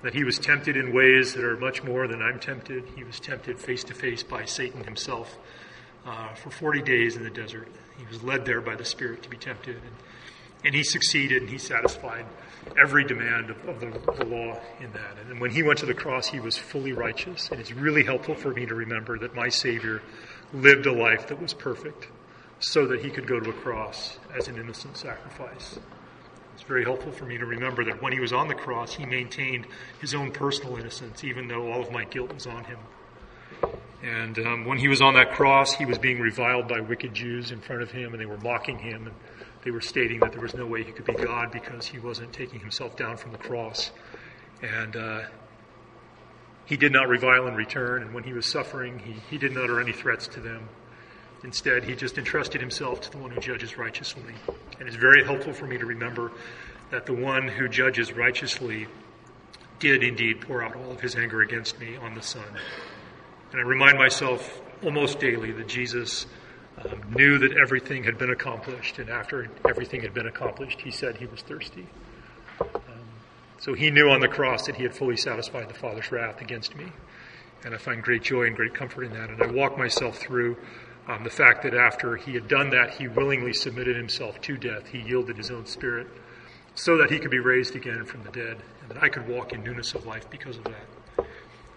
That 0.01 0.13
he 0.13 0.23
was 0.23 0.39
tempted 0.39 0.75
in 0.75 0.93
ways 0.93 1.33
that 1.33 1.43
are 1.43 1.57
much 1.57 1.83
more 1.83 2.07
than 2.07 2.21
I'm 2.21 2.39
tempted. 2.39 2.85
He 2.95 3.03
was 3.03 3.19
tempted 3.19 3.59
face 3.59 3.83
to 3.85 3.93
face 3.93 4.23
by 4.23 4.45
Satan 4.45 4.83
himself 4.83 5.37
uh, 6.05 6.33
for 6.33 6.49
40 6.49 6.81
days 6.81 7.15
in 7.15 7.23
the 7.23 7.29
desert. 7.29 7.67
He 7.97 8.05
was 8.05 8.23
led 8.23 8.45
there 8.45 8.61
by 8.61 8.75
the 8.75 8.85
Spirit 8.85 9.23
to 9.23 9.29
be 9.29 9.37
tempted. 9.37 9.75
And 9.75 9.95
and 10.65 10.73
he 10.73 10.83
succeeded 10.83 11.43
and 11.43 11.49
he 11.49 11.59
satisfied 11.59 12.25
every 12.81 13.05
demand 13.05 13.51
of, 13.51 13.69
of 13.69 13.79
the, 13.79 13.85
the, 14.13 14.25
law 14.25 14.59
in 14.79 14.91
that. 14.93 15.17
And 15.29 15.39
when 15.39 15.51
he 15.51 15.61
went 15.61 15.79
to 15.79 15.85
the 15.85 15.93
cross, 15.93 16.27
he 16.27 16.39
was 16.39 16.57
fully 16.57 16.91
righteous. 16.91 17.49
And 17.51 17.61
it's 17.61 17.71
really 17.71 18.03
helpful 18.03 18.33
for 18.33 18.51
me 18.51 18.65
to 18.65 18.73
remember 18.73 19.19
that 19.19 19.35
my 19.35 19.47
Savior 19.47 20.01
lived 20.51 20.87
a 20.87 20.91
life 20.91 21.27
that 21.27 21.39
was 21.39 21.53
perfect 21.53 22.07
so 22.59 22.87
that 22.87 23.03
he 23.03 23.11
could 23.11 23.27
go 23.27 23.39
to 23.39 23.49
a 23.51 23.53
cross 23.53 24.17
as 24.35 24.47
an 24.47 24.57
innocent 24.57 24.97
sacrifice. 24.97 25.77
It's 26.55 26.63
very 26.63 26.83
helpful 26.83 27.11
for 27.11 27.25
me 27.25 27.37
to 27.37 27.45
remember 27.45 27.83
that 27.85 28.01
when 28.01 28.13
he 28.13 28.19
was 28.19 28.33
on 28.33 28.47
the 28.47 28.55
cross, 28.55 28.93
he 28.93 29.05
maintained 29.05 29.67
his 30.01 30.15
own 30.15 30.31
personal 30.31 30.77
innocence, 30.77 31.23
even 31.23 31.47
though 31.47 31.71
all 31.71 31.81
of 31.81 31.91
my 31.91 32.05
guilt 32.05 32.33
was 32.33 32.47
on 32.47 32.63
him. 32.63 32.79
And 34.01 34.39
um, 34.39 34.65
when 34.65 34.77
he 34.77 34.87
was 34.87 35.01
on 35.01 35.15
that 35.15 35.31
cross, 35.31 35.73
he 35.73 35.85
was 35.85 35.97
being 35.97 36.19
reviled 36.19 36.67
by 36.67 36.79
wicked 36.79 37.13
Jews 37.13 37.51
in 37.51 37.59
front 37.59 37.81
of 37.81 37.91
him, 37.91 38.13
and 38.13 38.21
they 38.21 38.25
were 38.25 38.37
mocking 38.37 38.77
him. 38.79 39.07
And 39.07 39.15
they 39.65 39.71
were 39.71 39.81
stating 39.81 40.19
that 40.19 40.31
there 40.31 40.41
was 40.41 40.53
no 40.53 40.65
way 40.67 40.83
he 40.83 40.91
could 40.91 41.05
be 41.05 41.13
God 41.13 41.51
because 41.51 41.87
he 41.87 41.97
wasn't 41.97 42.31
taking 42.31 42.59
himself 42.59 42.95
down 42.95 43.17
from 43.17 43.31
the 43.31 43.37
cross. 43.39 43.91
And 44.61 44.95
uh, 44.95 45.21
he 46.65 46.77
did 46.77 46.93
not 46.93 47.09
revile 47.09 47.47
in 47.47 47.55
return, 47.55 48.03
and 48.03 48.13
when 48.13 48.23
he 48.23 48.31
was 48.31 48.45
suffering, 48.45 48.99
he, 48.99 49.13
he 49.29 49.37
didn't 49.39 49.57
utter 49.57 49.81
any 49.81 49.91
threats 49.91 50.27
to 50.29 50.39
them. 50.39 50.69
Instead, 51.43 51.83
he 51.83 51.95
just 51.95 52.17
entrusted 52.19 52.61
himself 52.61 53.01
to 53.01 53.11
the 53.11 53.17
one 53.17 53.31
who 53.31 53.41
judges 53.41 53.75
righteously. 53.75 54.33
And 54.79 54.87
it's 54.87 54.97
very 54.97 55.25
helpful 55.25 55.51
for 55.51 55.65
me 55.65 55.79
to 55.79 55.85
remember 55.85 56.31
that 56.91 57.07
the 57.07 57.13
one 57.13 57.47
who 57.47 57.67
judges 57.67 58.13
righteously 58.13 58.87
did 59.79 60.03
indeed 60.03 60.41
pour 60.41 60.63
out 60.63 60.75
all 60.75 60.91
of 60.91 61.01
his 61.01 61.15
anger 61.15 61.41
against 61.41 61.79
me 61.79 61.97
on 61.97 62.13
the 62.13 62.21
Son. 62.21 62.45
And 63.51 63.59
I 63.59 63.63
remind 63.63 63.97
myself 63.97 64.61
almost 64.83 65.19
daily 65.19 65.51
that 65.53 65.67
Jesus 65.67 66.27
knew 67.15 67.37
that 67.39 67.57
everything 67.57 68.03
had 68.03 68.17
been 68.17 68.29
accomplished, 68.29 68.99
and 68.99 69.09
after 69.09 69.49
everything 69.67 70.01
had 70.01 70.13
been 70.13 70.27
accomplished, 70.27 70.81
he 70.81 70.91
said 70.91 71.17
he 71.17 71.25
was 71.25 71.41
thirsty. 71.41 71.87
Um, 72.61 72.71
so 73.59 73.73
he 73.73 73.91
knew 73.91 74.09
on 74.09 74.19
the 74.19 74.27
cross 74.27 74.65
that 74.67 74.75
he 74.75 74.83
had 74.83 74.95
fully 74.95 75.17
satisfied 75.17 75.69
the 75.69 75.73
Father's 75.73 76.11
wrath 76.11 76.41
against 76.41 76.75
me. 76.75 76.85
And 77.63 77.73
I 77.73 77.77
find 77.77 78.03
great 78.03 78.21
joy 78.21 78.43
and 78.43 78.55
great 78.55 78.73
comfort 78.75 79.03
in 79.03 79.13
that. 79.13 79.29
And 79.29 79.41
I 79.41 79.47
walk 79.47 79.77
myself 79.77 80.17
through 80.17 80.57
um, 81.07 81.23
the 81.23 81.29
fact 81.29 81.63
that 81.63 81.73
after 81.73 82.15
he 82.15 82.33
had 82.33 82.47
done 82.47 82.69
that, 82.71 82.91
he 82.91 83.07
willingly 83.07 83.53
submitted 83.53 83.95
himself 83.95 84.39
to 84.41 84.57
death. 84.57 84.87
He 84.87 84.99
yielded 84.99 85.37
his 85.37 85.51
own 85.51 85.65
spirit 85.65 86.07
so 86.75 86.97
that 86.97 87.09
he 87.09 87.19
could 87.19 87.31
be 87.31 87.39
raised 87.39 87.75
again 87.75 88.05
from 88.05 88.23
the 88.23 88.31
dead, 88.31 88.57
and 88.81 88.89
that 88.89 89.01
I 89.01 89.09
could 89.09 89.27
walk 89.27 89.53
in 89.53 89.63
newness 89.63 89.95
of 89.95 90.05
life 90.05 90.29
because 90.29 90.57
of 90.57 90.65
that. 90.65 90.85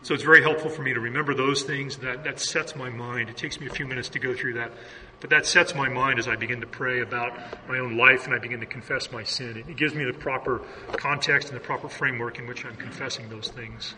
So 0.09 0.15
it's 0.15 0.25
very 0.25 0.41
helpful 0.41 0.71
for 0.71 0.81
me 0.81 0.95
to 0.95 1.01
remember 1.01 1.35
those 1.35 1.65
things. 1.65 1.99
That, 1.99 2.25
that 2.25 2.41
sets 2.41 2.75
my 2.75 2.89
mind. 2.89 3.29
It 3.29 3.37
takes 3.37 3.61
me 3.61 3.67
a 3.67 3.71
few 3.71 3.87
minutes 3.87 4.09
to 4.09 4.19
go 4.19 4.35
through 4.35 4.55
that. 4.55 4.73
But 5.21 5.29
that 5.29 5.45
sets 5.45 5.75
my 5.75 5.91
mind 5.91 6.19
as 6.19 6.27
I 6.27 6.35
begin 6.35 6.63
to 6.63 6.67
pray 6.67 7.03
about 7.03 7.39
my 7.69 7.79
own 7.79 7.99
life 7.99 8.25
and 8.25 8.33
I 8.33 8.39
begin 8.39 8.61
to 8.61 8.65
confess 8.65 9.13
my 9.13 9.23
sin. 9.23 9.59
It 9.69 9.77
gives 9.77 9.95
me 9.95 10.07
the 10.07 10.15
proper 10.15 10.63
context 10.97 11.49
and 11.49 11.57
the 11.59 11.63
proper 11.63 11.91
framework 11.91 12.39
in 12.39 12.47
which 12.47 12.65
I'm 12.65 12.77
confessing 12.77 13.29
those 13.29 13.49
things. 13.49 13.97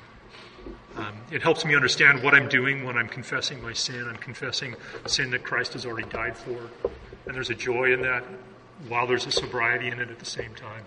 Um, 0.96 1.14
it 1.30 1.42
helps 1.42 1.64
me 1.64 1.76
understand 1.76 2.24
what 2.24 2.34
I'm 2.34 2.48
doing 2.48 2.82
when 2.84 2.98
I'm 2.98 3.08
confessing 3.08 3.62
my 3.62 3.72
sin. 3.72 4.08
I'm 4.08 4.16
confessing 4.16 4.74
sin 5.06 5.30
that 5.30 5.44
Christ 5.44 5.74
has 5.74 5.86
already 5.86 6.08
died 6.08 6.36
for. 6.36 6.70
And 7.26 7.36
there's 7.36 7.50
a 7.50 7.54
joy 7.54 7.92
in 7.92 8.02
that 8.02 8.24
while 8.88 9.06
there's 9.06 9.26
a 9.26 9.30
sobriety 9.30 9.86
in 9.86 10.00
it 10.00 10.10
at 10.10 10.18
the 10.18 10.26
same 10.26 10.56
time. 10.56 10.82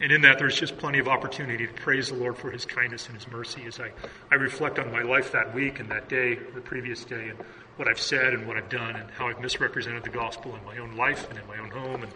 And 0.00 0.12
in 0.12 0.20
that, 0.22 0.38
there's 0.38 0.58
just 0.58 0.76
plenty 0.76 0.98
of 0.98 1.08
opportunity 1.08 1.66
to 1.66 1.72
praise 1.72 2.08
the 2.08 2.16
Lord 2.16 2.36
for 2.36 2.50
his 2.50 2.66
kindness 2.66 3.06
and 3.06 3.16
his 3.16 3.26
mercy 3.28 3.64
as 3.66 3.80
I, 3.80 3.92
I 4.30 4.34
reflect 4.34 4.78
on 4.78 4.92
my 4.92 5.02
life 5.02 5.32
that 5.32 5.54
week 5.54 5.80
and 5.80 5.90
that 5.90 6.08
day, 6.08 6.34
the 6.54 6.60
previous 6.60 7.04
day, 7.04 7.30
and 7.30 7.38
what 7.76 7.88
I've 7.88 8.00
said 8.00 8.34
and 8.34 8.46
what 8.46 8.56
I've 8.58 8.68
done 8.68 8.96
and 8.96 9.10
how 9.12 9.28
I've 9.28 9.40
misrepresented 9.40 10.04
the 10.04 10.10
gospel 10.10 10.54
in 10.54 10.64
my 10.64 10.78
own 10.78 10.96
life 10.96 11.28
and 11.30 11.38
in 11.38 11.46
my 11.46 11.58
own 11.58 11.70
home 11.70 12.02
and 12.02 12.12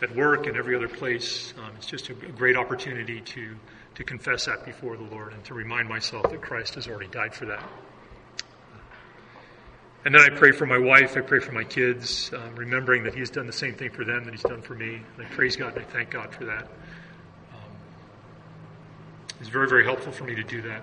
at 0.00 0.16
work 0.16 0.46
and 0.46 0.56
every 0.56 0.74
other 0.74 0.88
place. 0.88 1.52
Um, 1.58 1.72
it's 1.76 1.86
just 1.86 2.08
a, 2.08 2.12
a 2.12 2.32
great 2.32 2.56
opportunity 2.56 3.20
to 3.20 3.54
to 3.94 4.04
confess 4.04 4.46
that 4.46 4.64
before 4.64 4.96
the 4.96 5.02
Lord 5.02 5.32
and 5.32 5.44
to 5.44 5.54
remind 5.54 5.88
myself 5.88 6.30
that 6.30 6.40
Christ 6.40 6.76
has 6.76 6.88
already 6.88 7.08
died 7.08 7.34
for 7.34 7.46
that. 7.46 7.62
And 10.04 10.14
then 10.14 10.22
I 10.22 10.30
pray 10.30 10.52
for 10.52 10.64
my 10.64 10.78
wife, 10.78 11.16
I 11.16 11.20
pray 11.20 11.40
for 11.40 11.52
my 11.52 11.64
kids, 11.64 12.30
um, 12.32 12.56
remembering 12.56 13.04
that 13.04 13.14
He's 13.14 13.28
done 13.28 13.46
the 13.46 13.52
same 13.52 13.74
thing 13.74 13.90
for 13.90 14.04
them 14.04 14.24
that 14.24 14.30
He's 14.30 14.42
done 14.42 14.62
for 14.62 14.74
me. 14.74 15.02
And 15.16 15.26
I 15.26 15.28
praise 15.28 15.56
God 15.56 15.76
and 15.76 15.84
I 15.84 15.88
thank 15.88 16.10
God 16.10 16.32
for 16.32 16.46
that. 16.46 16.66
Um, 19.40 19.42
it's 19.42 19.48
very, 19.48 19.68
very 19.68 19.84
helpful 19.84 20.12
for 20.12 20.24
me 20.24 20.34
to 20.34 20.44
do 20.44 20.62
that. 20.62 20.82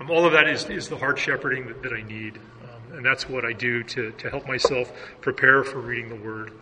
Um, 0.00 0.10
all 0.10 0.26
of 0.26 0.32
that 0.32 0.48
is, 0.48 0.64
is 0.68 0.88
the 0.88 0.96
heart 0.96 1.18
shepherding 1.18 1.66
that, 1.68 1.82
that 1.82 1.92
I 1.92 2.02
need. 2.02 2.38
Um, 2.62 2.98
and 2.98 3.06
that's 3.06 3.28
what 3.28 3.44
I 3.44 3.52
do 3.52 3.82
to, 3.84 4.12
to 4.12 4.30
help 4.30 4.46
myself 4.46 4.92
prepare 5.20 5.64
for 5.64 5.80
reading 5.80 6.08
the 6.08 6.24
Word. 6.24 6.52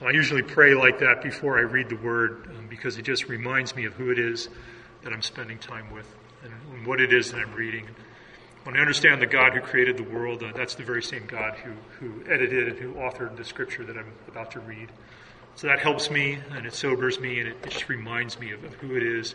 I 0.00 0.10
usually 0.10 0.42
pray 0.42 0.74
like 0.74 0.98
that 0.98 1.22
before 1.22 1.58
I 1.58 1.62
read 1.62 1.88
the 1.88 1.96
Word 1.96 2.50
um, 2.58 2.66
because 2.68 2.98
it 2.98 3.02
just 3.02 3.28
reminds 3.28 3.76
me 3.76 3.84
of 3.84 3.94
who 3.94 4.10
it 4.10 4.18
is 4.18 4.48
that 5.04 5.12
I'm 5.12 5.22
spending 5.22 5.58
time 5.58 5.92
with 5.92 6.12
and 6.44 6.86
what 6.86 7.00
it 7.00 7.12
is 7.12 7.30
that 7.30 7.38
I'm 7.38 7.54
reading. 7.54 7.88
When 8.64 8.76
I 8.76 8.80
understand 8.80 9.22
the 9.22 9.26
God 9.26 9.54
who 9.54 9.60
created 9.60 9.96
the 9.96 10.04
world, 10.04 10.42
uh, 10.42 10.52
that's 10.54 10.74
the 10.74 10.82
very 10.82 11.02
same 11.02 11.24
God 11.26 11.54
who, 11.54 11.72
who 11.98 12.30
edited 12.30 12.68
and 12.68 12.78
who 12.78 12.94
authored 12.94 13.36
the 13.36 13.44
scripture 13.44 13.84
that 13.84 13.96
I'm 13.96 14.12
about 14.26 14.50
to 14.52 14.60
read. 14.60 14.90
So 15.54 15.68
that 15.68 15.78
helps 15.78 16.10
me 16.10 16.38
and 16.50 16.66
it 16.66 16.74
sobers 16.74 17.20
me 17.20 17.38
and 17.38 17.48
it, 17.48 17.56
it 17.62 17.70
just 17.70 17.88
reminds 17.88 18.40
me 18.40 18.52
of, 18.52 18.64
of, 18.64 18.74
who 18.74 18.96
it 18.96 19.02
is 19.02 19.34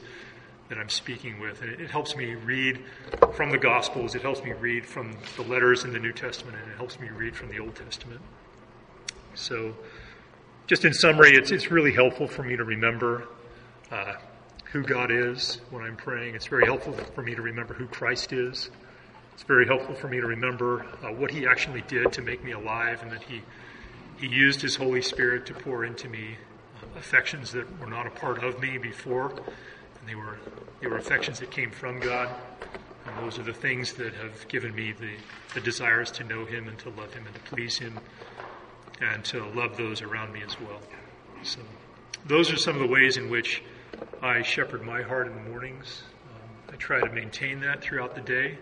that 0.69 0.77
I'm 0.77 0.89
speaking 0.89 1.39
with. 1.39 1.61
And 1.61 1.71
it, 1.71 1.81
it, 1.81 1.89
helps 1.89 2.15
me 2.15 2.35
read 2.35 2.83
from 3.33 3.51
the 3.51 3.57
Gospels, 3.57 4.15
it 4.15 4.21
helps 4.21 4.43
me 4.43 4.53
read 4.53 4.85
from 4.85 5.15
the 5.35 5.43
letters 5.43 5.83
in 5.83 5.93
the 5.93 5.99
New 5.99 6.13
Testament, 6.13 6.57
and 6.61 6.71
it 6.71 6.77
helps 6.77 6.99
me 6.99 7.09
read 7.09 7.35
from 7.35 7.49
the 7.49 7.59
Old 7.59 7.75
Testament. 7.75 8.21
So, 9.33 9.75
just 10.65 10.83
in 10.83 10.93
summary, 10.93 11.35
it's, 11.35 11.51
it's 11.51 11.71
really 11.71 11.93
helpful 11.93 12.27
for 12.27 12.43
me 12.43 12.57
to 12.57 12.63
remember 12.63 13.27
uh, 13.91 14.15
who 14.71 14.83
God 14.83 15.11
is 15.11 15.61
when 15.69 15.83
I'm 15.83 15.95
praying. 15.95 16.35
It's 16.35 16.47
very 16.47 16.65
helpful 16.65 16.93
for 16.93 17.21
me 17.21 17.35
to 17.35 17.41
remember 17.41 17.73
who 17.73 17.87
Christ 17.87 18.33
is. 18.33 18.69
It's 19.33 19.43
very 19.43 19.65
helpful 19.65 19.95
for 19.95 20.07
me 20.07 20.19
to 20.19 20.27
remember 20.27 20.85
uh, 21.03 21.13
what 21.13 21.31
He 21.31 21.45
actually 21.45 21.83
did 21.87 22.11
to 22.13 22.21
make 22.21 22.43
me 22.43 22.51
alive 22.51 23.01
and 23.01 23.11
that 23.11 23.23
He, 23.23 23.41
he 24.17 24.27
used 24.27 24.61
His 24.61 24.75
Holy 24.75 25.01
Spirit 25.01 25.45
to 25.45 25.53
pour 25.53 25.85
into 25.85 26.09
me 26.09 26.35
uh, 26.81 26.99
affections 26.99 27.51
that 27.51 27.79
were 27.79 27.87
not 27.87 28.07
a 28.07 28.09
part 28.09 28.43
of 28.43 28.59
me 28.59 28.77
before. 28.77 29.31
And 30.07 30.15
they 30.15 30.23
were, 30.23 30.37
they 30.79 30.87
were 30.87 30.97
affections 30.97 31.39
that 31.41 31.51
came 31.51 31.69
from 31.69 31.99
God. 31.99 32.29
And 33.05 33.25
those 33.25 33.37
are 33.39 33.43
the 33.43 33.53
things 33.53 33.91
that 33.95 34.13
have 34.13 34.47
given 34.47 34.73
me 34.73 34.93
the, 34.93 35.15
the 35.53 35.59
desires 35.59 36.11
to 36.11 36.23
know 36.23 36.45
Him 36.45 36.69
and 36.69 36.79
to 36.79 36.89
love 36.91 37.13
Him 37.13 37.25
and 37.25 37.35
to 37.35 37.41
please 37.41 37.77
Him 37.77 37.99
and 39.01 39.25
to 39.25 39.43
love 39.49 39.75
those 39.75 40.01
around 40.01 40.31
me 40.31 40.43
as 40.47 40.57
well. 40.61 40.79
So, 41.43 41.59
those 42.25 42.53
are 42.53 42.55
some 42.55 42.75
of 42.75 42.79
the 42.79 42.87
ways 42.87 43.17
in 43.17 43.29
which 43.29 43.61
I 44.21 44.43
shepherd 44.43 44.81
my 44.81 45.01
heart 45.01 45.27
in 45.27 45.35
the 45.35 45.49
mornings. 45.49 46.03
Um, 46.33 46.73
I 46.73 46.77
try 46.77 47.01
to 47.01 47.09
maintain 47.11 47.59
that 47.61 47.81
throughout 47.81 48.15
the 48.15 48.21
day. 48.21 48.57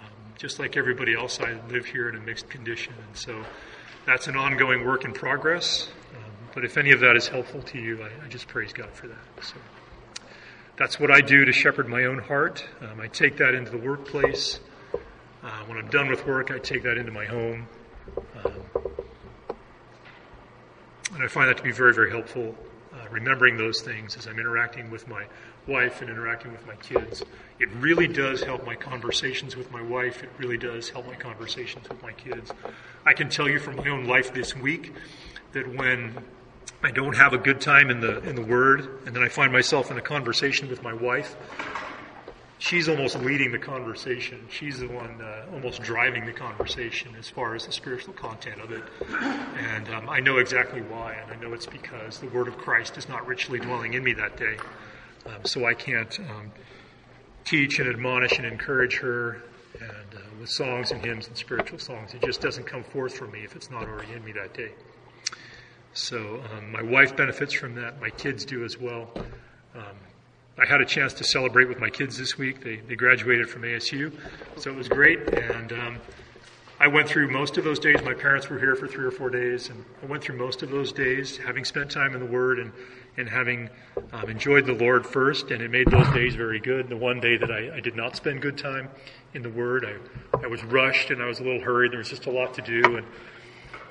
Um, 0.00 0.10
just 0.36 0.58
like 0.58 0.76
everybody 0.76 1.14
else, 1.14 1.38
I 1.38 1.60
live 1.68 1.86
here 1.86 2.08
in 2.08 2.16
a 2.16 2.20
mixed 2.20 2.48
condition, 2.48 2.94
and 3.06 3.16
so 3.16 3.44
that's 4.04 4.26
an 4.26 4.36
ongoing 4.36 4.84
work 4.84 5.04
in 5.04 5.12
progress. 5.12 5.88
Um, 6.14 6.32
but 6.54 6.64
if 6.64 6.76
any 6.76 6.90
of 6.90 6.98
that 7.00 7.16
is 7.16 7.28
helpful 7.28 7.62
to 7.62 7.78
you, 7.78 8.02
I, 8.02 8.24
I, 8.24 8.28
just 8.28 8.48
praise 8.48 8.72
God 8.72 8.90
for 8.90 9.06
that. 9.06 9.18
So 9.42 9.54
that's 10.76 10.98
what 10.98 11.10
I 11.10 11.20
do 11.20 11.44
to 11.44 11.52
shepherd 11.52 11.88
my 11.88 12.04
own 12.04 12.18
heart. 12.18 12.64
Um, 12.80 13.00
I 13.00 13.08
take 13.08 13.36
that 13.38 13.54
into 13.54 13.70
the 13.70 13.78
workplace. 13.78 14.60
Uh, 15.42 15.50
when 15.66 15.78
I'm 15.78 15.88
done 15.88 16.08
with 16.08 16.26
work, 16.26 16.50
I 16.50 16.58
take 16.58 16.82
that 16.84 16.96
into 16.96 17.12
my 17.12 17.24
home. 17.24 17.68
Um, 18.44 18.52
and 21.14 21.22
I 21.22 21.28
find 21.28 21.48
that 21.48 21.58
to 21.58 21.62
be 21.62 21.72
very, 21.72 21.92
very 21.92 22.10
helpful 22.10 22.56
remembering 23.12 23.56
those 23.56 23.82
things 23.82 24.16
as 24.16 24.26
I'm 24.26 24.38
interacting 24.38 24.90
with 24.90 25.06
my 25.06 25.24
wife 25.66 26.00
and 26.00 26.10
interacting 26.10 26.50
with 26.50 26.66
my 26.66 26.74
kids. 26.76 27.22
It 27.60 27.68
really 27.74 28.08
does 28.08 28.42
help 28.42 28.66
my 28.66 28.74
conversations 28.74 29.54
with 29.54 29.70
my 29.70 29.82
wife. 29.82 30.22
It 30.22 30.30
really 30.38 30.56
does 30.56 30.88
help 30.88 31.06
my 31.06 31.14
conversations 31.14 31.88
with 31.88 32.02
my 32.02 32.12
kids. 32.12 32.50
I 33.04 33.12
can 33.12 33.28
tell 33.28 33.48
you 33.48 33.60
from 33.60 33.76
my 33.76 33.88
own 33.88 34.06
life 34.06 34.32
this 34.32 34.56
week 34.56 34.94
that 35.52 35.68
when 35.76 36.24
I 36.82 36.90
don't 36.90 37.16
have 37.16 37.32
a 37.32 37.38
good 37.38 37.60
time 37.60 37.90
in 37.90 38.00
the 38.00 38.20
in 38.28 38.34
the 38.34 38.42
Word, 38.42 38.80
and 39.06 39.14
then 39.14 39.22
I 39.22 39.28
find 39.28 39.52
myself 39.52 39.90
in 39.90 39.98
a 39.98 40.02
conversation 40.02 40.68
with 40.68 40.82
my 40.82 40.92
wife, 40.92 41.36
she's 42.62 42.88
almost 42.88 43.18
leading 43.20 43.50
the 43.50 43.58
conversation. 43.58 44.46
She's 44.48 44.78
the 44.78 44.86
one 44.86 45.20
uh, 45.20 45.46
almost 45.52 45.82
driving 45.82 46.24
the 46.24 46.32
conversation 46.32 47.14
as 47.18 47.28
far 47.28 47.54
as 47.56 47.66
the 47.66 47.72
spiritual 47.72 48.14
content 48.14 48.60
of 48.60 48.70
it. 48.70 48.84
And 49.10 49.88
um, 49.88 50.08
I 50.08 50.20
know 50.20 50.38
exactly 50.38 50.80
why, 50.80 51.14
and 51.14 51.30
I 51.30 51.36
know 51.42 51.52
it's 51.54 51.66
because 51.66 52.20
the 52.20 52.28
word 52.28 52.46
of 52.46 52.56
Christ 52.56 52.96
is 52.96 53.08
not 53.08 53.26
richly 53.26 53.58
dwelling 53.58 53.94
in 53.94 54.04
me 54.04 54.12
that 54.14 54.36
day. 54.36 54.56
Um, 55.26 55.44
so 55.44 55.66
I 55.66 55.74
can't 55.74 56.18
um, 56.20 56.52
teach 57.44 57.80
and 57.80 57.88
admonish 57.88 58.38
and 58.38 58.46
encourage 58.46 58.98
her 58.98 59.42
and 59.80 60.14
uh, 60.14 60.20
with 60.40 60.48
songs 60.48 60.92
and 60.92 61.04
hymns 61.04 61.26
and 61.26 61.36
spiritual 61.36 61.78
songs. 61.78 62.14
It 62.14 62.22
just 62.22 62.40
doesn't 62.40 62.64
come 62.64 62.84
forth 62.84 63.14
from 63.14 63.32
me 63.32 63.40
if 63.40 63.56
it's 63.56 63.70
not 63.70 63.88
already 63.88 64.12
in 64.12 64.24
me 64.24 64.32
that 64.32 64.54
day. 64.54 64.70
So 65.94 66.42
um, 66.52 66.72
my 66.72 66.82
wife 66.82 67.14
benefits 67.16 67.52
from 67.52 67.74
that. 67.74 68.00
My 68.00 68.08
kids 68.08 68.46
do 68.46 68.64
as 68.64 68.78
well. 68.78 69.10
Um, 69.74 69.96
I 70.58 70.66
had 70.66 70.80
a 70.80 70.86
chance 70.86 71.12
to 71.14 71.24
celebrate 71.24 71.68
with 71.68 71.80
my 71.80 71.90
kids 71.90 72.16
this 72.16 72.38
week. 72.38 72.64
They, 72.64 72.76
they 72.76 72.94
graduated 72.94 73.50
from 73.50 73.62
ASU, 73.62 74.12
so 74.56 74.70
it 74.70 74.76
was 74.76 74.88
great. 74.88 75.18
And 75.34 75.72
um, 75.72 75.98
I 76.80 76.88
went 76.88 77.08
through 77.08 77.30
most 77.30 77.58
of 77.58 77.64
those 77.64 77.78
days. 77.78 77.96
My 78.04 78.14
parents 78.14 78.48
were 78.48 78.58
here 78.58 78.74
for 78.74 78.88
three 78.88 79.04
or 79.04 79.10
four 79.10 79.28
days, 79.28 79.68
and 79.68 79.84
I 80.02 80.06
went 80.06 80.24
through 80.24 80.38
most 80.38 80.62
of 80.62 80.70
those 80.70 80.92
days 80.92 81.36
having 81.36 81.64
spent 81.64 81.90
time 81.90 82.14
in 82.14 82.20
the 82.20 82.26
Word 82.26 82.58
and, 82.58 82.72
and 83.18 83.28
having 83.28 83.68
um, 84.12 84.30
enjoyed 84.30 84.64
the 84.64 84.72
Lord 84.72 85.06
first, 85.06 85.50
and 85.50 85.60
it 85.60 85.70
made 85.70 85.90
those 85.90 86.08
days 86.14 86.34
very 86.34 86.58
good. 86.58 86.88
The 86.88 86.96
one 86.96 87.20
day 87.20 87.36
that 87.36 87.50
I, 87.50 87.76
I 87.76 87.80
did 87.80 87.96
not 87.96 88.16
spend 88.16 88.40
good 88.40 88.56
time 88.56 88.88
in 89.34 89.42
the 89.42 89.50
Word, 89.50 89.84
I, 89.84 90.38
I 90.42 90.46
was 90.46 90.64
rushed 90.64 91.10
and 91.10 91.22
I 91.22 91.26
was 91.26 91.40
a 91.40 91.42
little 91.42 91.60
hurried. 91.60 91.92
There 91.92 91.98
was 91.98 92.08
just 92.08 92.26
a 92.26 92.30
lot 92.30 92.54
to 92.54 92.62
do, 92.62 92.96
and 92.96 93.06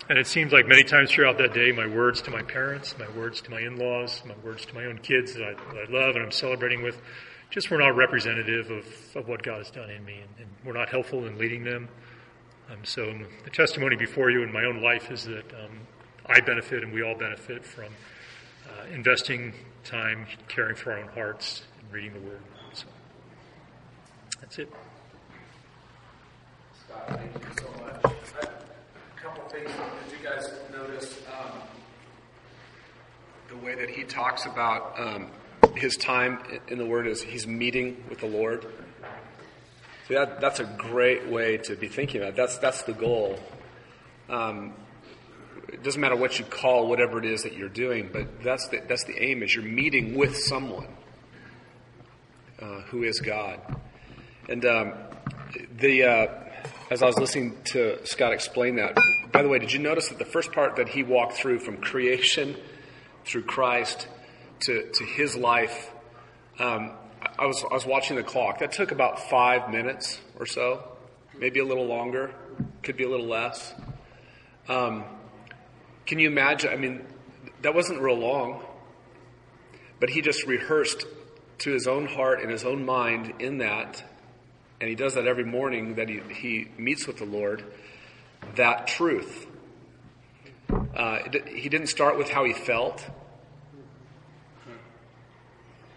and 0.09 0.17
it 0.17 0.27
seems 0.27 0.51
like 0.51 0.67
many 0.67 0.83
times 0.83 1.11
throughout 1.11 1.37
that 1.37 1.53
day, 1.53 1.71
my 1.71 1.87
words 1.87 2.21
to 2.23 2.31
my 2.31 2.41
parents, 2.41 2.95
my 2.97 3.09
words 3.17 3.41
to 3.41 3.51
my 3.51 3.59
in-laws, 3.59 4.21
my 4.25 4.35
words 4.43 4.65
to 4.65 4.73
my 4.75 4.85
own 4.85 4.97
kids 4.97 5.33
that 5.33 5.43
I, 5.43 5.53
that 5.73 5.87
I 5.87 5.91
love 5.91 6.15
and 6.15 6.25
I'm 6.25 6.31
celebrating 6.31 6.83
with, 6.83 7.01
just 7.49 7.69
were 7.69 7.77
not 7.77 7.95
representative 7.95 8.71
of, 8.71 8.85
of 9.15 9.27
what 9.27 9.43
God 9.43 9.59
has 9.59 9.71
done 9.71 9.89
in 9.89 10.03
me, 10.03 10.15
and, 10.21 10.29
and 10.39 10.65
were 10.65 10.73
not 10.73 10.89
helpful 10.89 11.25
in 11.27 11.37
leading 11.37 11.63
them. 11.63 11.89
Um, 12.69 12.77
so 12.83 13.13
the 13.43 13.49
testimony 13.49 13.95
before 13.95 14.29
you 14.29 14.43
in 14.43 14.51
my 14.51 14.63
own 14.63 14.81
life 14.81 15.11
is 15.11 15.25
that 15.25 15.45
um, 15.53 15.79
I 16.25 16.39
benefit 16.39 16.83
and 16.83 16.93
we 16.93 17.03
all 17.03 17.15
benefit 17.15 17.65
from 17.65 17.93
uh, 18.67 18.85
investing 18.93 19.53
time 19.83 20.27
caring 20.47 20.75
for 20.75 20.93
our 20.93 20.99
own 20.99 21.07
hearts 21.09 21.63
and 21.79 21.91
reading 21.91 22.13
the 22.13 22.19
Word. 22.19 22.41
So 22.73 22.85
that's 24.39 24.59
it. 24.59 24.71
Scott, 26.87 27.07
thank 27.09 27.33
you 27.33 27.63
so 27.63 27.83
much. 27.83 28.10
Couple 29.33 29.49
things 29.49 29.71
guys 30.21 30.51
notice 30.73 31.21
um, 31.39 31.61
the 33.49 33.55
way 33.65 33.75
that 33.75 33.89
he 33.89 34.03
talks 34.03 34.45
about 34.45 34.99
um, 34.99 35.27
his 35.75 35.95
time 35.95 36.39
in 36.67 36.77
the 36.77 36.85
Word 36.85 37.07
is 37.07 37.23
he's 37.23 37.47
meeting 37.47 38.03
with 38.09 38.19
the 38.19 38.27
Lord. 38.27 38.65
See, 40.07 40.15
that, 40.15 40.41
that's 40.41 40.59
a 40.59 40.65
great 40.65 41.29
way 41.29 41.57
to 41.57 41.75
be 41.77 41.87
thinking 41.87 42.19
about 42.21 42.31
it. 42.31 42.35
That's, 42.35 42.57
that's 42.57 42.83
the 42.83 42.91
goal. 42.93 43.39
Um, 44.29 44.73
it 45.69 45.81
doesn't 45.81 46.01
matter 46.01 46.17
what 46.17 46.37
you 46.37 46.43
call 46.43 46.87
whatever 46.87 47.17
it 47.17 47.25
is 47.25 47.43
that 47.43 47.53
you're 47.53 47.69
doing, 47.69 48.09
but 48.11 48.43
that's 48.43 48.67
the, 48.67 48.81
that's 48.87 49.05
the 49.05 49.17
aim 49.23 49.43
is 49.43 49.55
you're 49.55 49.63
meeting 49.63 50.15
with 50.15 50.35
someone 50.37 50.89
uh, 52.61 52.81
who 52.89 53.03
is 53.03 53.21
God. 53.21 53.59
And 54.49 54.65
um, 54.65 54.93
the, 55.77 56.03
uh, 56.03 56.27
as 56.91 57.01
I 57.01 57.05
was 57.05 57.17
listening 57.17 57.57
to 57.71 58.05
Scott 58.05 58.33
explain 58.33 58.75
that, 58.75 58.97
by 59.31 59.43
the 59.43 59.49
way, 59.49 59.59
did 59.59 59.71
you 59.71 59.79
notice 59.79 60.09
that 60.09 60.19
the 60.19 60.25
first 60.25 60.51
part 60.51 60.75
that 60.75 60.89
he 60.89 61.03
walked 61.03 61.33
through 61.33 61.59
from 61.59 61.77
creation 61.77 62.55
through 63.25 63.43
Christ 63.43 64.07
to, 64.61 64.91
to 64.91 65.03
his 65.05 65.35
life, 65.35 65.91
um, 66.59 66.91
I, 67.39 67.45
was, 67.45 67.63
I 67.69 67.73
was 67.73 67.85
watching 67.85 68.17
the 68.17 68.23
clock. 68.23 68.59
That 68.59 68.71
took 68.71 68.91
about 68.91 69.29
five 69.29 69.69
minutes 69.69 70.19
or 70.37 70.45
so, 70.45 70.83
maybe 71.37 71.59
a 71.59 71.65
little 71.65 71.85
longer, 71.85 72.33
could 72.83 72.97
be 72.97 73.03
a 73.03 73.09
little 73.09 73.27
less. 73.27 73.73
Um, 74.67 75.05
can 76.05 76.19
you 76.19 76.27
imagine? 76.27 76.71
I 76.71 76.75
mean, 76.75 77.05
that 77.61 77.73
wasn't 77.73 78.01
real 78.01 78.17
long, 78.17 78.63
but 79.99 80.09
he 80.09 80.21
just 80.21 80.45
rehearsed 80.45 81.05
to 81.59 81.71
his 81.71 81.87
own 81.87 82.07
heart 82.07 82.41
and 82.41 82.51
his 82.51 82.65
own 82.65 82.85
mind 82.85 83.33
in 83.39 83.59
that, 83.59 84.03
and 84.79 84.89
he 84.89 84.95
does 84.95 85.13
that 85.13 85.27
every 85.27 85.45
morning 85.45 85.95
that 85.95 86.09
he, 86.09 86.19
he 86.33 86.67
meets 86.77 87.05
with 87.05 87.17
the 87.17 87.25
Lord, 87.25 87.63
that 88.55 88.87
truth. 88.87 89.47
Uh, 90.69 91.19
he 91.47 91.69
didn't 91.69 91.87
start 91.87 92.17
with 92.17 92.29
how 92.29 92.43
he 92.43 92.53
felt. 92.53 93.05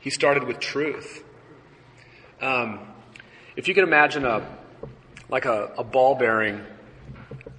He 0.01 0.11
started 0.11 0.45
with 0.45 0.61
truth. 0.61 1.25
Um, 2.41 2.81
if 3.57 3.69
you 3.69 3.75
can 3.75 3.85
imagine 3.85 4.25
a 4.25 4.47
like 5.31 5.47
a, 5.47 5.73
a 5.79 5.85
ball 5.85 6.15
bearing 6.15 6.61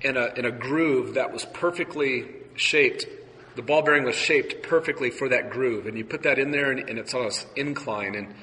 in 0.01 0.17
a 0.17 0.27
in 0.35 0.45
a 0.45 0.51
groove 0.51 1.15
that 1.15 1.33
was 1.33 1.45
perfectly 1.45 2.25
shaped 2.55 3.05
the 3.55 3.61
ball 3.61 3.81
bearing 3.81 4.03
was 4.03 4.15
shaped 4.15 4.63
perfectly 4.63 5.09
for 5.09 5.29
that 5.29 5.49
groove, 5.49 5.87
and 5.87 5.97
you 5.97 6.03
put 6.03 6.23
that 6.23 6.37
in 6.37 6.51
there, 6.51 6.71
and, 6.71 6.89
and 6.89 6.99
it's 6.99 7.13
on 7.13 7.25
an 7.25 7.31
incline, 7.55 8.15
and 8.15 8.35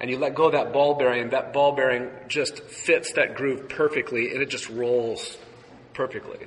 and 0.00 0.10
you 0.10 0.18
let 0.18 0.34
go 0.34 0.46
of 0.46 0.52
that 0.52 0.72
ball 0.72 0.94
bearing, 0.94 1.30
that 1.30 1.52
ball 1.52 1.72
bearing 1.72 2.10
just 2.28 2.60
fits 2.64 3.12
that 3.12 3.36
groove 3.36 3.68
perfectly, 3.68 4.32
and 4.32 4.42
it 4.42 4.48
just 4.48 4.68
rolls 4.68 5.38
perfectly. 5.94 6.46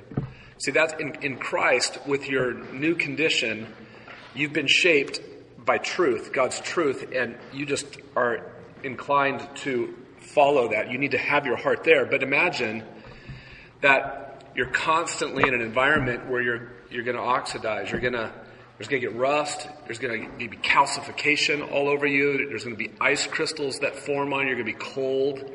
See, 0.58 0.70
that's 0.70 0.94
in, 1.00 1.14
in 1.22 1.38
Christ, 1.38 1.98
with 2.06 2.28
your 2.28 2.54
new 2.72 2.94
condition, 2.94 3.66
you've 4.34 4.52
been 4.52 4.66
shaped 4.68 5.20
by 5.64 5.78
truth, 5.78 6.32
God's 6.32 6.60
truth, 6.60 7.12
and 7.14 7.36
you 7.52 7.66
just 7.66 7.86
are 8.16 8.52
inclined 8.82 9.48
to 9.56 9.94
follow 10.20 10.70
that. 10.70 10.90
You 10.90 10.98
need 10.98 11.12
to 11.12 11.18
have 11.18 11.46
your 11.46 11.56
heart 11.56 11.84
there. 11.84 12.06
But 12.06 12.22
imagine 12.22 12.84
that 13.80 14.50
you're 14.54 14.70
constantly 14.70 15.46
in 15.46 15.54
an 15.54 15.60
environment 15.60 16.28
where 16.28 16.42
you're 16.42 16.72
you're 16.90 17.04
going 17.04 17.16
to 17.16 17.22
oxidize. 17.22 17.90
You're 17.90 18.00
going 18.00 18.14
to, 18.14 18.32
there's 18.78 18.88
going 18.88 19.02
to 19.02 19.08
get 19.08 19.16
rust. 19.16 19.68
There's 19.86 19.98
going 19.98 20.30
to 20.38 20.48
be 20.48 20.56
calcification 20.56 21.70
all 21.70 21.88
over 21.88 22.06
you. 22.06 22.48
There's 22.48 22.64
going 22.64 22.76
to 22.76 22.82
be 22.82 22.92
ice 23.00 23.26
crystals 23.26 23.80
that 23.80 23.96
form 23.96 24.32
on 24.32 24.42
you. 24.42 24.54
You're 24.54 24.62
going 24.62 24.72
to 24.72 24.78
be 24.78 24.92
cold. 24.94 25.50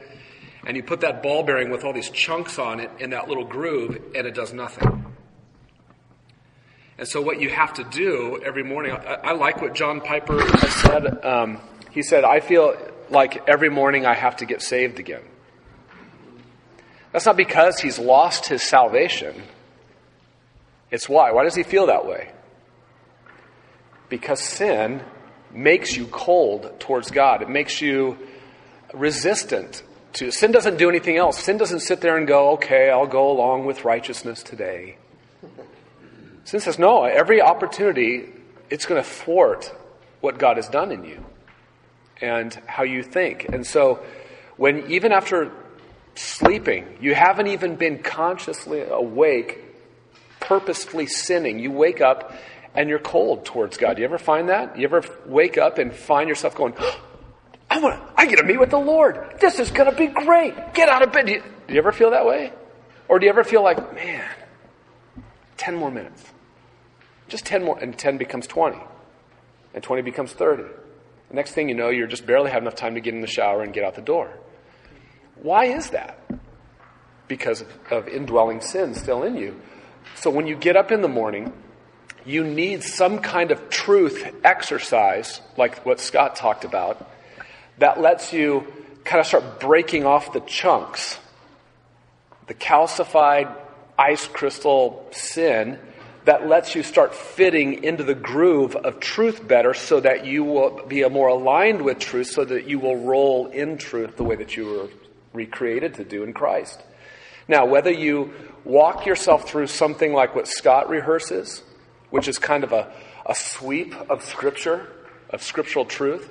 And 0.65 0.77
you 0.77 0.83
put 0.83 1.01
that 1.01 1.21
ball 1.21 1.43
bearing 1.43 1.71
with 1.71 1.83
all 1.83 1.93
these 1.93 2.09
chunks 2.09 2.57
on 2.57 2.79
it 2.79 2.89
in 2.99 3.09
that 3.09 3.27
little 3.27 3.43
groove, 3.43 4.01
and 4.15 4.25
it 4.25 4.33
does 4.33 4.53
nothing. 4.53 5.13
And 6.97 7.07
so, 7.07 7.21
what 7.21 7.41
you 7.41 7.49
have 7.49 7.73
to 7.73 7.83
do 7.83 8.39
every 8.45 8.63
morning, 8.63 8.93
I, 8.93 9.15
I 9.15 9.31
like 9.33 9.61
what 9.61 9.73
John 9.73 9.99
Piper 9.99 10.39
said. 10.69 11.25
Um, 11.25 11.59
he 11.91 12.01
said, 12.01 12.23
I 12.23 12.39
feel 12.39 12.77
like 13.09 13.47
every 13.47 13.69
morning 13.69 14.05
I 14.05 14.13
have 14.13 14.37
to 14.37 14.45
get 14.45 14.61
saved 14.61 14.99
again. 14.99 15.23
That's 17.11 17.25
not 17.25 17.35
because 17.35 17.79
he's 17.79 17.99
lost 17.99 18.47
his 18.47 18.63
salvation. 18.63 19.43
It's 20.91 21.09
why. 21.09 21.31
Why 21.31 21.43
does 21.43 21.55
he 21.55 21.63
feel 21.63 21.87
that 21.87 22.05
way? 22.05 22.31
Because 24.09 24.39
sin 24.39 25.03
makes 25.51 25.95
you 25.95 26.05
cold 26.07 26.79
towards 26.79 27.11
God. 27.11 27.41
It 27.41 27.49
makes 27.49 27.81
you 27.81 28.17
resistant 28.93 29.83
to 30.13 30.31
sin 30.31 30.51
doesn't 30.51 30.77
do 30.77 30.89
anything 30.89 31.17
else. 31.17 31.39
Sin 31.39 31.57
doesn't 31.57 31.81
sit 31.81 32.01
there 32.01 32.17
and 32.17 32.27
go, 32.27 32.51
okay, 32.51 32.89
I'll 32.89 33.07
go 33.07 33.31
along 33.31 33.65
with 33.65 33.83
righteousness 33.83 34.43
today. 34.43 34.97
Sin 36.45 36.59
says, 36.59 36.77
no, 36.77 37.03
every 37.03 37.41
opportunity, 37.41 38.29
it's 38.69 38.85
going 38.85 39.01
to 39.01 39.07
thwart 39.07 39.73
what 40.21 40.37
God 40.37 40.57
has 40.57 40.67
done 40.67 40.91
in 40.91 41.03
you 41.03 41.23
and 42.21 42.53
how 42.65 42.83
you 42.83 43.03
think. 43.03 43.45
And 43.45 43.65
so, 43.65 44.03
when 44.57 44.91
even 44.91 45.11
after 45.11 45.51
sleeping, 46.15 46.97
you 47.01 47.15
haven't 47.15 47.47
even 47.47 47.75
been 47.75 47.99
consciously 47.99 48.81
awake 48.81 49.59
purposefully 50.39 51.07
sinning. 51.07 51.59
You 51.59 51.71
wake 51.71 52.01
up 52.01 52.33
and 52.75 52.89
you're 52.89 52.99
cold 52.99 53.45
towards 53.45 53.77
God. 53.77 53.95
Do 53.95 54.01
you 54.01 54.07
ever 54.07 54.17
find 54.17 54.49
that? 54.49 54.77
You 54.77 54.85
ever 54.85 55.03
wake 55.25 55.57
up 55.57 55.77
and 55.77 55.93
find 55.93 56.27
yourself 56.29 56.55
going, 56.55 56.73
I 57.73 57.79
want 57.79 57.99
I 58.15 58.27
get 58.27 58.35
to 58.35 58.43
meet 58.43 58.59
with 58.59 58.69
the 58.69 58.77
Lord. 58.77 59.35
This 59.41 59.59
is 59.59 59.71
going 59.71 59.89
to 59.89 59.97
be 59.97 60.05
great. 60.05 60.75
Get 60.75 60.89
out 60.89 61.01
of 61.01 61.11
bed. 61.11 61.25
Do 61.25 61.31
you, 61.31 61.43
do 61.67 61.73
you 61.73 61.79
ever 61.79 61.91
feel 61.91 62.11
that 62.11 62.23
way? 62.23 62.53
Or 63.09 63.17
do 63.17 63.25
you 63.25 63.31
ever 63.31 63.43
feel 63.43 63.63
like, 63.63 63.95
man, 63.95 64.23
10 65.57 65.75
more 65.75 65.89
minutes? 65.89 66.23
Just 67.29 67.47
10 67.47 67.63
more, 67.63 67.79
and 67.79 67.97
10 67.97 68.19
becomes 68.19 68.45
20. 68.45 68.77
And 69.73 69.83
20 69.83 70.03
becomes 70.03 70.33
30. 70.33 70.63
The 71.29 71.33
next 71.33 71.53
thing 71.53 71.67
you 71.67 71.73
know, 71.73 71.89
you're 71.89 72.05
just 72.05 72.27
barely 72.27 72.51
have 72.51 72.61
enough 72.61 72.75
time 72.75 72.93
to 72.93 73.01
get 73.01 73.15
in 73.15 73.21
the 73.21 73.27
shower 73.27 73.63
and 73.63 73.73
get 73.73 73.83
out 73.83 73.95
the 73.95 74.01
door. 74.01 74.31
Why 75.41 75.65
is 75.65 75.89
that? 75.89 76.19
Because 77.27 77.65
of 77.89 78.07
indwelling 78.07 78.61
sin 78.61 78.93
still 78.93 79.23
in 79.23 79.35
you. 79.35 79.59
So 80.13 80.29
when 80.29 80.45
you 80.45 80.55
get 80.55 80.75
up 80.75 80.91
in 80.91 81.01
the 81.01 81.07
morning, 81.07 81.51
you 82.23 82.43
need 82.43 82.83
some 82.83 83.17
kind 83.17 83.49
of 83.49 83.71
truth 83.71 84.31
exercise, 84.43 85.41
like 85.57 85.83
what 85.87 85.99
Scott 85.99 86.35
talked 86.35 86.65
about, 86.65 87.09
that 87.77 87.99
lets 87.99 88.33
you 88.33 88.67
kind 89.03 89.19
of 89.19 89.27
start 89.27 89.59
breaking 89.59 90.05
off 90.05 90.33
the 90.33 90.39
chunks, 90.41 91.19
the 92.47 92.53
calcified 92.53 93.53
ice 93.97 94.27
crystal 94.27 95.07
sin 95.11 95.79
that 96.25 96.47
lets 96.47 96.73
you 96.73 96.83
start 96.83 97.13
fitting 97.13 97.83
into 97.83 98.03
the 98.03 98.15
groove 98.15 98.75
of 98.75 98.99
truth 98.99 99.45
better 99.45 99.73
so 99.73 99.99
that 99.99 100.25
you 100.25 100.43
will 100.43 100.85
be 100.87 101.07
more 101.09 101.27
aligned 101.27 101.81
with 101.81 101.99
truth 101.99 102.27
so 102.27 102.45
that 102.45 102.67
you 102.67 102.79
will 102.79 102.95
roll 102.95 103.47
in 103.47 103.77
truth 103.77 104.15
the 104.15 104.23
way 104.23 104.35
that 104.35 104.55
you 104.55 104.65
were 104.65 104.89
recreated 105.33 105.95
to 105.95 106.03
do 106.03 106.23
in 106.23 106.33
Christ. 106.33 106.81
Now, 107.47 107.65
whether 107.65 107.91
you 107.91 108.33
walk 108.63 109.05
yourself 109.05 109.49
through 109.49 109.67
something 109.67 110.13
like 110.13 110.33
what 110.33 110.47
Scott 110.47 110.87
rehearses, 110.89 111.61
which 112.09 112.29
is 112.29 112.39
kind 112.39 112.63
of 112.63 112.71
a, 112.71 112.89
a 113.25 113.35
sweep 113.35 113.93
of 114.09 114.23
Scripture, 114.23 114.87
of 115.29 115.41
scriptural 115.43 115.83
truth, 115.83 116.29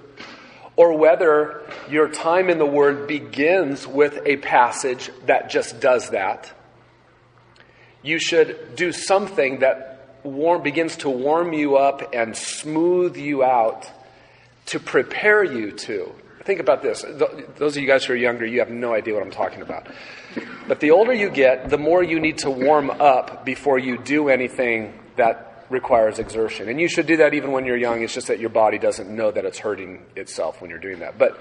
or 0.77 0.97
whether 0.97 1.63
your 1.91 2.09
time 2.09 2.49
in 2.49 2.59
the 2.59 2.67
Word 2.67 3.07
begins 3.07 3.87
with 3.87 4.21
a 4.25 4.37
passage 4.39 5.11
that 5.27 5.51
just 5.51 5.81
does 5.81 6.11
that, 6.11 6.53
you 8.03 8.19
should 8.19 8.75
do 8.75 8.93
something 8.93 9.61
that 9.61 10.19
warm, 10.23 10.63
begins 10.63 10.97
to 10.99 11.11
warm 11.11 11.53
you 11.53 11.77
up 11.77 12.15
and 12.15 12.37
smooth 12.37 13.17
you 13.17 13.45
out 13.45 13.89
to 14.67 14.81
prepare 14.81 15.45
you 15.45 15.73
to. 15.73 16.13
Think 16.45 16.59
about 16.59 16.83
this. 16.83 17.05
Those 17.57 17.77
of 17.77 17.83
you 17.83 17.87
guys 17.87 18.05
who 18.05 18.15
are 18.15 18.17
younger, 18.17 18.45
you 18.45 18.59
have 18.59 18.71
no 18.71 18.95
idea 18.95 19.15
what 19.15 19.23
I'm 19.23 19.31
talking 19.31 19.63
about. 19.63 19.87
But 20.67 20.81
the 20.81 20.91
older 20.91 21.13
you 21.13 21.31
get, 21.31 21.69
the 21.69 21.79
more 21.79 22.03
you 22.03 22.19
need 22.19 22.39
to 22.39 22.51
warm 22.51 22.91
up 22.91 23.45
before 23.45 23.79
you 23.79 23.99
do 23.99 24.29
anything 24.29 24.99
that 25.17 25.52
requires 25.73 26.19
exertion. 26.19 26.69
And 26.69 26.81
you 26.81 26.89
should 26.89 27.07
do 27.07 27.17
that 27.19 27.35
even 27.35 27.53
when 27.53 27.67
you're 27.67 27.77
young. 27.77 28.03
It's 28.03 28.15
just 28.15 28.29
that 28.29 28.39
your 28.39 28.51
body 28.51 28.79
doesn't 28.79 29.09
know 29.09 29.31
that 29.31 29.45
it's 29.45 29.59
hurting 29.59 30.05
itself 30.15 30.61
when 30.61 30.71
you're 30.71 30.79
doing 30.79 31.01
that. 31.01 31.19
But 31.19 31.41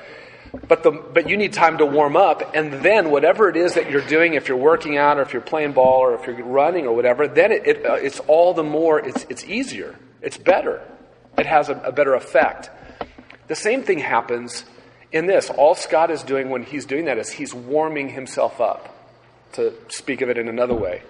but 0.67 0.83
the 0.83 0.91
but 0.91 1.29
you 1.29 1.37
need 1.37 1.53
time 1.53 1.77
to 1.77 1.85
warm 1.85 2.17
up 2.17 2.55
and 2.55 2.73
then 2.83 3.09
whatever 3.09 3.47
it 3.47 3.55
is 3.55 3.75
that 3.75 3.89
you're 3.89 4.05
doing 4.07 4.33
if 4.33 4.49
you're 4.49 4.57
working 4.57 4.97
out 4.97 5.17
or 5.17 5.21
if 5.21 5.31
you're 5.31 5.41
playing 5.41 5.71
ball 5.71 6.01
or 6.01 6.15
if 6.15 6.27
you're 6.27 6.43
running 6.43 6.85
or 6.85 6.93
whatever 6.93 7.25
then 7.25 7.53
it, 7.53 7.65
it 7.65 7.85
uh, 7.85 7.93
it's 7.93 8.19
all 8.21 8.53
the 8.53 8.63
more 8.63 8.99
it's 8.99 9.25
it's 9.29 9.45
easier 9.45 9.95
it's 10.21 10.37
better 10.37 10.81
it 11.37 11.45
has 11.45 11.69
a, 11.69 11.75
a 11.85 11.93
better 11.93 12.15
effect 12.15 12.69
the 13.47 13.55
same 13.55 13.83
thing 13.83 13.99
happens 13.99 14.65
in 15.11 15.25
this, 15.25 15.49
all 15.49 15.75
Scott 15.75 16.09
is 16.09 16.23
doing 16.23 16.49
when 16.49 16.63
he's 16.63 16.85
doing 16.85 17.05
that 17.05 17.17
is 17.17 17.29
he's 17.29 17.53
warming 17.53 18.09
himself 18.09 18.61
up, 18.61 18.97
to 19.53 19.73
speak 19.89 20.21
of 20.21 20.29
it 20.29 20.37
in 20.37 20.47
another 20.47 20.73
way. 20.73 21.03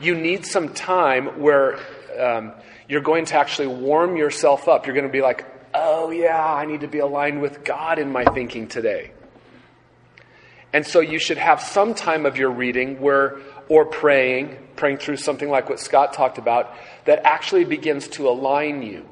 You 0.00 0.14
need 0.14 0.46
some 0.46 0.72
time 0.74 1.40
where 1.40 1.78
um, 2.18 2.52
you're 2.88 3.00
going 3.00 3.24
to 3.26 3.36
actually 3.36 3.68
warm 3.68 4.16
yourself 4.16 4.68
up. 4.68 4.86
You're 4.86 4.94
going 4.94 5.06
to 5.06 5.12
be 5.12 5.22
like, 5.22 5.46
oh, 5.74 6.10
yeah, 6.10 6.44
I 6.44 6.66
need 6.66 6.80
to 6.80 6.88
be 6.88 6.98
aligned 6.98 7.40
with 7.40 7.64
God 7.64 7.98
in 7.98 8.10
my 8.10 8.24
thinking 8.24 8.68
today. 8.68 9.12
And 10.72 10.86
so 10.86 11.00
you 11.00 11.18
should 11.18 11.38
have 11.38 11.60
some 11.60 11.94
time 11.94 12.24
of 12.24 12.36
your 12.36 12.50
reading 12.50 13.00
where, 13.00 13.38
or 13.68 13.84
praying, 13.84 14.56
praying 14.76 14.98
through 14.98 15.16
something 15.16 15.50
like 15.50 15.68
what 15.68 15.78
Scott 15.78 16.14
talked 16.14 16.38
about, 16.38 16.74
that 17.04 17.26
actually 17.26 17.64
begins 17.64 18.08
to 18.08 18.28
align 18.28 18.82
you. 18.82 19.06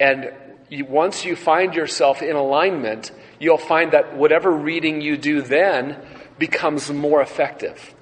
And 0.00 0.32
you, 0.70 0.86
once 0.86 1.24
you 1.24 1.36
find 1.36 1.74
yourself 1.74 2.22
in 2.22 2.36
alignment, 2.36 3.12
you'll 3.38 3.58
find 3.58 3.92
that 3.92 4.16
whatever 4.16 4.50
reading 4.50 5.00
you 5.00 5.16
do 5.16 5.42
then 5.42 5.98
becomes 6.38 6.90
more 6.90 7.20
effective, 7.20 7.94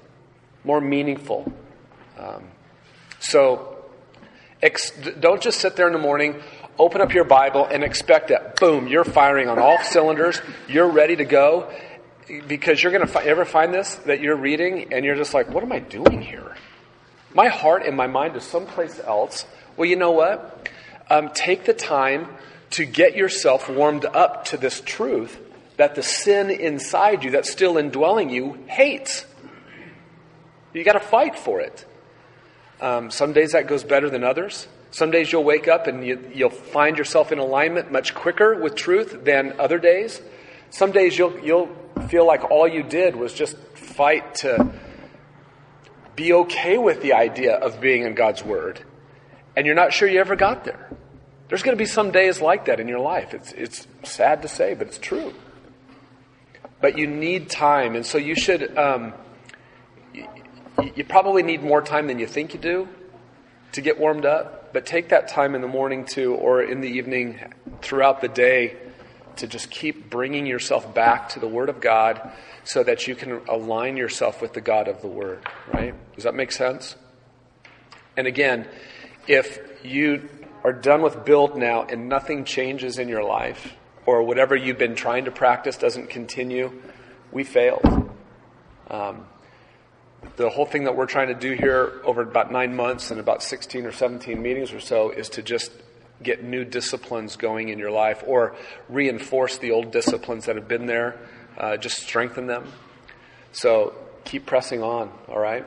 more 0.63 0.79
meaningful. 0.79 1.51
Um, 2.17 2.43
so 3.19 3.85
ex- 4.61 4.91
don't 5.19 5.41
just 5.41 5.59
sit 5.59 5.75
there 5.75 5.87
in 5.87 5.93
the 5.93 5.99
morning, 5.99 6.41
open 6.77 7.01
up 7.01 7.13
your 7.13 7.23
Bible, 7.23 7.65
and 7.65 7.83
expect 7.83 8.29
that, 8.29 8.59
boom, 8.59 8.87
you're 8.87 9.03
firing 9.03 9.49
on 9.49 9.59
all 9.59 9.77
cylinders, 9.83 10.41
you're 10.67 10.89
ready 10.89 11.15
to 11.15 11.25
go. 11.25 11.71
Because 12.47 12.83
you're 12.83 12.91
going 12.91 13.07
to 13.07 13.25
ever 13.25 13.45
find 13.45 13.73
this 13.73 13.95
that 13.95 14.19
you're 14.19 14.35
reading 14.35 14.93
and 14.93 15.05
you're 15.05 15.15
just 15.15 15.33
like, 15.33 15.49
what 15.49 15.63
am 15.63 15.71
I 15.71 15.79
doing 15.79 16.21
here? 16.21 16.57
My 17.33 17.47
heart 17.47 17.85
and 17.85 17.95
my 17.95 18.07
mind 18.07 18.35
is 18.35 18.43
someplace 18.43 18.99
else. 18.99 19.45
Well, 19.77 19.87
you 19.87 19.95
know 19.95 20.11
what? 20.11 20.67
Um, 21.09 21.29
take 21.33 21.63
the 21.63 21.73
time 21.73 22.27
to 22.71 22.83
get 22.83 23.15
yourself 23.15 23.69
warmed 23.69 24.03
up 24.03 24.45
to 24.45 24.57
this 24.57 24.81
truth 24.81 25.39
that 25.77 25.95
the 25.95 26.03
sin 26.03 26.49
inside 26.49 27.23
you 27.23 27.31
that's 27.31 27.49
still 27.49 27.77
indwelling 27.77 28.29
you 28.29 28.57
hates. 28.67 29.25
You 30.73 30.83
got 30.83 30.93
to 30.93 30.99
fight 30.99 31.37
for 31.37 31.61
it. 31.61 31.85
Um, 32.79 33.09
some 33.11 33.33
days 33.33 33.53
that 33.53 33.67
goes 33.67 33.83
better 33.83 34.09
than 34.09 34.23
others. 34.23 34.67
Some 34.91 35.11
days 35.11 35.31
you'll 35.31 35.43
wake 35.43 35.67
up 35.67 35.87
and 35.87 36.05
you, 36.05 36.31
you'll 36.33 36.49
find 36.49 36.97
yourself 36.97 37.31
in 37.31 37.39
alignment 37.39 37.91
much 37.91 38.13
quicker 38.15 38.55
with 38.55 38.75
truth 38.75 39.23
than 39.23 39.59
other 39.59 39.79
days. 39.79 40.21
Some 40.69 40.91
days 40.91 41.17
you'll, 41.17 41.37
you'll 41.39 41.69
feel 42.07 42.25
like 42.25 42.51
all 42.51 42.67
you 42.67 42.83
did 42.83 43.15
was 43.15 43.33
just 43.33 43.57
fight 43.75 44.35
to 44.35 44.71
be 46.15 46.33
okay 46.33 46.77
with 46.77 47.01
the 47.01 47.13
idea 47.13 47.55
of 47.55 47.79
being 47.79 48.03
in 48.03 48.15
God's 48.15 48.43
Word. 48.43 48.81
And 49.55 49.65
you're 49.65 49.75
not 49.75 49.93
sure 49.93 50.07
you 50.07 50.19
ever 50.19 50.35
got 50.35 50.65
there. 50.65 50.89
There's 51.49 51.63
going 51.63 51.77
to 51.77 51.81
be 51.81 51.87
some 51.87 52.11
days 52.11 52.41
like 52.41 52.65
that 52.65 52.79
in 52.79 52.87
your 52.87 52.99
life. 52.99 53.33
It's, 53.33 53.51
it's 53.53 53.87
sad 54.03 54.41
to 54.41 54.47
say, 54.47 54.73
but 54.73 54.87
it's 54.87 54.97
true. 54.97 55.33
But 56.81 56.97
you 56.97 57.07
need 57.07 57.49
time, 57.49 57.95
and 57.95 58.05
so 58.05 58.17
you 58.17 58.35
should, 58.35 58.77
um, 58.77 59.13
you 60.95 61.03
probably 61.03 61.43
need 61.43 61.63
more 61.63 61.81
time 61.81 62.07
than 62.07 62.19
you 62.19 62.27
think 62.27 62.53
you 62.53 62.59
do 62.59 62.87
to 63.73 63.81
get 63.81 63.99
warmed 63.99 64.25
up. 64.25 64.73
But 64.73 64.85
take 64.85 65.09
that 65.09 65.27
time 65.27 65.55
in 65.55 65.61
the 65.61 65.67
morning 65.67 66.05
too, 66.05 66.35
or 66.35 66.61
in 66.61 66.81
the 66.81 66.89
evening 66.89 67.39
throughout 67.81 68.21
the 68.21 68.27
day 68.27 68.75
to 69.37 69.47
just 69.47 69.69
keep 69.69 70.09
bringing 70.09 70.45
yourself 70.45 70.93
back 70.93 71.29
to 71.29 71.39
the 71.39 71.47
Word 71.47 71.69
of 71.69 71.79
God 71.79 72.31
so 72.63 72.83
that 72.83 73.07
you 73.07 73.15
can 73.15 73.41
align 73.47 73.97
yourself 73.97 74.41
with 74.41 74.53
the 74.53 74.61
God 74.61 74.87
of 74.87 75.01
the 75.01 75.07
Word, 75.07 75.47
right? 75.73 75.93
Does 76.15 76.25
that 76.25 76.35
make 76.35 76.51
sense? 76.51 76.95
And 78.15 78.27
again, 78.27 78.67
if 79.27 79.59
you 79.83 80.27
are 80.63 80.73
done 80.73 81.01
with 81.01 81.23
build 81.23 81.57
now 81.57 81.83
and 81.83 82.09
nothing 82.09 82.43
changes 82.43 82.97
in 82.99 83.07
your 83.07 83.23
life, 83.23 83.73
or 84.07 84.23
whatever 84.23 84.55
you've 84.55 84.79
been 84.79 84.95
trying 84.95 85.25
to 85.25 85.31
practice 85.31 85.77
doesn't 85.77 86.09
continue, 86.09 86.71
we 87.31 87.43
failed. 87.43 88.09
Um, 88.89 89.25
the 90.35 90.49
whole 90.49 90.65
thing 90.65 90.83
that 90.85 90.95
we're 90.95 91.05
trying 91.05 91.27
to 91.27 91.33
do 91.33 91.53
here 91.53 92.01
over 92.03 92.21
about 92.21 92.51
nine 92.51 92.75
months 92.75 93.11
and 93.11 93.19
about 93.19 93.43
16 93.43 93.85
or 93.85 93.91
17 93.91 94.41
meetings 94.41 94.73
or 94.73 94.79
so 94.79 95.09
is 95.09 95.29
to 95.29 95.41
just 95.41 95.71
get 96.23 96.43
new 96.43 96.65
disciplines 96.65 97.35
going 97.35 97.69
in 97.69 97.79
your 97.79 97.91
life 97.91 98.23
or 98.25 98.55
reinforce 98.89 99.57
the 99.57 99.71
old 99.71 99.91
disciplines 99.91 100.45
that 100.45 100.55
have 100.55 100.67
been 100.67 100.85
there, 100.85 101.17
uh, 101.57 101.77
just 101.77 101.99
strengthen 101.99 102.47
them. 102.47 102.71
So 103.51 103.93
keep 104.23 104.45
pressing 104.45 104.81
on, 104.81 105.11
all 105.27 105.39
right? 105.39 105.65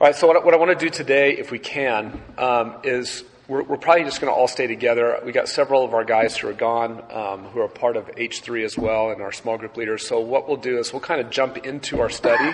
All 0.00 0.06
right, 0.06 0.16
so 0.16 0.26
what, 0.26 0.44
what 0.44 0.52
I 0.52 0.56
want 0.56 0.78
to 0.78 0.84
do 0.84 0.90
today, 0.90 1.32
if 1.38 1.50
we 1.50 1.58
can, 1.58 2.20
um, 2.36 2.78
is 2.82 3.24
we're, 3.52 3.62
we're, 3.64 3.76
probably 3.76 4.04
just 4.04 4.18
going 4.18 4.32
to 4.32 4.34
all 4.34 4.48
stay 4.48 4.66
together. 4.66 5.20
We 5.26 5.30
got 5.30 5.46
several 5.46 5.84
of 5.84 5.92
our 5.92 6.04
guys 6.04 6.38
who 6.38 6.48
are 6.48 6.54
gone, 6.54 7.02
um, 7.12 7.44
who 7.44 7.60
are 7.60 7.68
part 7.68 7.98
of 7.98 8.06
H3 8.06 8.64
as 8.64 8.78
well, 8.78 9.10
and 9.10 9.20
our 9.20 9.30
small 9.30 9.58
group 9.58 9.76
leaders. 9.76 10.06
So 10.06 10.20
what 10.20 10.48
we'll 10.48 10.56
do 10.56 10.78
is 10.78 10.90
we'll 10.90 11.00
kind 11.00 11.20
of 11.20 11.28
jump 11.28 11.58
into 11.58 12.00
our 12.00 12.08
study, 12.08 12.50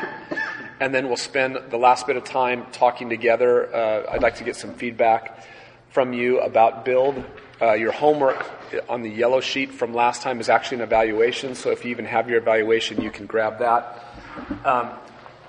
and 0.81 0.93
then 0.93 1.07
we'll 1.07 1.17
spend 1.17 1.57
the 1.71 1.77
last 1.77 2.09
bit 2.09 2.17
of 2.17 2.25
time 2.25 2.67
talking 2.73 3.09
together. 3.09 3.73
Uh, 3.73 4.11
I'd 4.11 4.23
like 4.23 4.35
to 4.37 4.45
get 4.45 4.57
some 4.57 4.75
feedback 4.75 5.47
from 5.91 6.13
you 6.13 6.41
about 6.41 6.85
build. 6.85 7.25
Uh, 7.63 7.75
your 7.75 7.93
homework 7.93 8.45
on 8.89 9.03
the 9.03 9.11
yellow 9.11 9.41
sheet 9.41 9.71
from 9.71 9.95
last 9.95 10.23
time 10.23 10.41
is 10.41 10.49
actually 10.49 10.79
an 10.79 10.83
evaluation, 10.83 11.55
so 11.55 11.71
if 11.71 11.85
you 11.85 11.93
even 11.93 12.07
have 12.07 12.29
your 12.29 12.39
evaluation, 12.39 13.01
you 13.01 13.13
can 13.13 13.27
grab 13.27 13.61
that. 13.61 14.05
Um, 14.65 14.91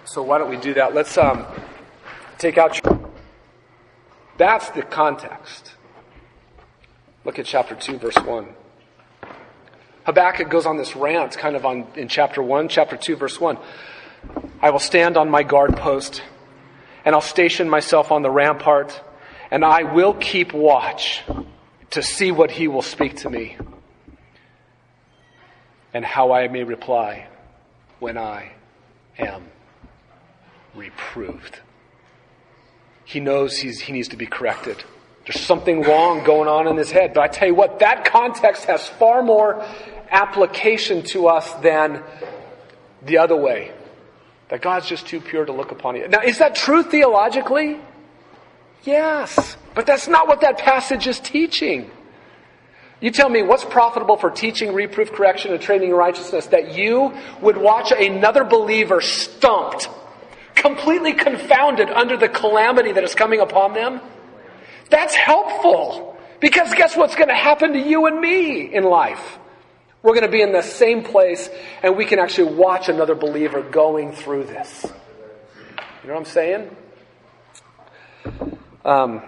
so 0.05 0.21
why 0.21 0.37
don't 0.37 0.51
we 0.51 0.57
do 0.57 0.75
that? 0.75 0.93
Let's 0.93 1.17
um, 1.17 1.47
take 2.37 2.59
out. 2.59 2.98
That's 4.39 4.69
the 4.71 4.81
context. 4.81 5.75
Look 7.25 7.37
at 7.37 7.45
chapter 7.45 7.75
2, 7.75 7.99
verse 7.99 8.17
1. 8.17 8.47
Habakkuk 10.05 10.49
goes 10.49 10.65
on 10.65 10.77
this 10.77 10.95
rant 10.95 11.37
kind 11.37 11.55
of 11.55 11.63
on 11.63 11.85
in 11.95 12.07
chapter 12.07 12.41
1, 12.41 12.69
chapter 12.69 12.97
2, 12.97 13.15
verse 13.15 13.39
1. 13.39 13.59
I 14.63 14.71
will 14.71 14.79
stand 14.79 15.15
on 15.17 15.29
my 15.29 15.43
guard 15.43 15.77
post, 15.77 16.23
and 17.05 17.13
I'll 17.13 17.21
station 17.21 17.69
myself 17.69 18.11
on 18.11 18.23
the 18.23 18.31
rampart 18.31 18.99
and 19.51 19.65
I 19.65 19.83
will 19.83 20.13
keep 20.13 20.53
watch 20.53 21.23
to 21.91 22.03
see 22.03 22.31
what 22.31 22.51
he 22.51 22.67
will 22.67 22.81
speak 22.81 23.17
to 23.17 23.29
me 23.29 23.57
and 25.93 26.05
how 26.05 26.31
I 26.31 26.47
may 26.47 26.63
reply 26.63 27.27
when 27.99 28.17
I 28.17 28.51
am 29.17 29.43
reproved. 30.75 31.59
He 33.09 33.19
knows 33.19 33.57
he's, 33.57 33.79
he 33.79 33.91
needs 33.91 34.09
to 34.09 34.17
be 34.17 34.27
corrected. 34.27 34.83
There's 35.25 35.41
something 35.41 35.81
wrong 35.81 36.23
going 36.23 36.47
on 36.47 36.67
in 36.67 36.77
his 36.77 36.91
head. 36.91 37.15
But 37.15 37.21
I 37.21 37.27
tell 37.27 37.47
you 37.47 37.55
what, 37.55 37.79
that 37.79 38.05
context 38.05 38.65
has 38.65 38.87
far 38.87 39.23
more 39.23 39.65
application 40.11 41.01
to 41.05 41.27
us 41.27 41.51
than 41.55 42.03
the 43.01 43.17
other 43.17 43.35
way. 43.35 43.71
That 44.49 44.61
God's 44.61 44.87
just 44.87 45.07
too 45.07 45.19
pure 45.19 45.43
to 45.43 45.51
look 45.51 45.71
upon 45.71 45.95
you. 45.95 46.07
Now, 46.07 46.21
is 46.21 46.37
that 46.37 46.53
true 46.53 46.83
theologically? 46.83 47.79
Yes, 48.83 49.57
but 49.73 49.87
that's 49.87 50.07
not 50.07 50.27
what 50.27 50.41
that 50.41 50.59
passage 50.59 51.07
is 51.07 51.19
teaching. 51.19 51.89
You 53.01 53.09
tell 53.09 53.29
me 53.29 53.41
what's 53.41 53.65
profitable 53.65 54.17
for 54.17 54.29
teaching, 54.29 54.71
reproof, 54.71 55.13
correction, 55.13 55.51
and 55.51 55.59
training 55.59 55.89
in 55.89 55.95
righteousness 55.95 56.45
that 56.47 56.75
you 56.75 57.11
would 57.41 57.57
watch 57.57 57.91
another 57.91 58.43
believer 58.43 59.01
stumped, 59.01 59.89
completely 60.59 61.13
confounded 61.13 61.89
under 61.89 62.17
the 62.17 62.29
calamity 62.29 62.91
that 62.91 63.03
is 63.03 63.15
coming 63.15 63.39
upon 63.39 63.73
them? 63.73 64.01
That's 64.89 65.15
helpful. 65.15 66.17
Because 66.39 66.73
guess 66.73 66.95
what's 66.95 67.15
going 67.15 67.29
to 67.29 67.35
happen 67.35 67.73
to 67.73 67.79
you 67.79 68.05
and 68.05 68.19
me 68.19 68.73
in 68.73 68.83
life? 68.83 69.39
We're 70.01 70.13
going 70.13 70.25
to 70.25 70.31
be 70.31 70.41
in 70.41 70.53
the 70.53 70.61
same 70.61 71.03
place 71.03 71.49
and 71.83 71.97
we 71.97 72.05
can 72.05 72.19
actually 72.19 72.53
watch 72.53 72.87
another 72.87 73.15
believer 73.15 73.61
going 73.61 74.13
through 74.13 74.45
this. 74.45 74.85
You 76.03 76.07
know 76.07 76.13
what 76.13 76.19
I'm 76.19 76.25
saying? 76.25 76.75
Um, 78.85 79.21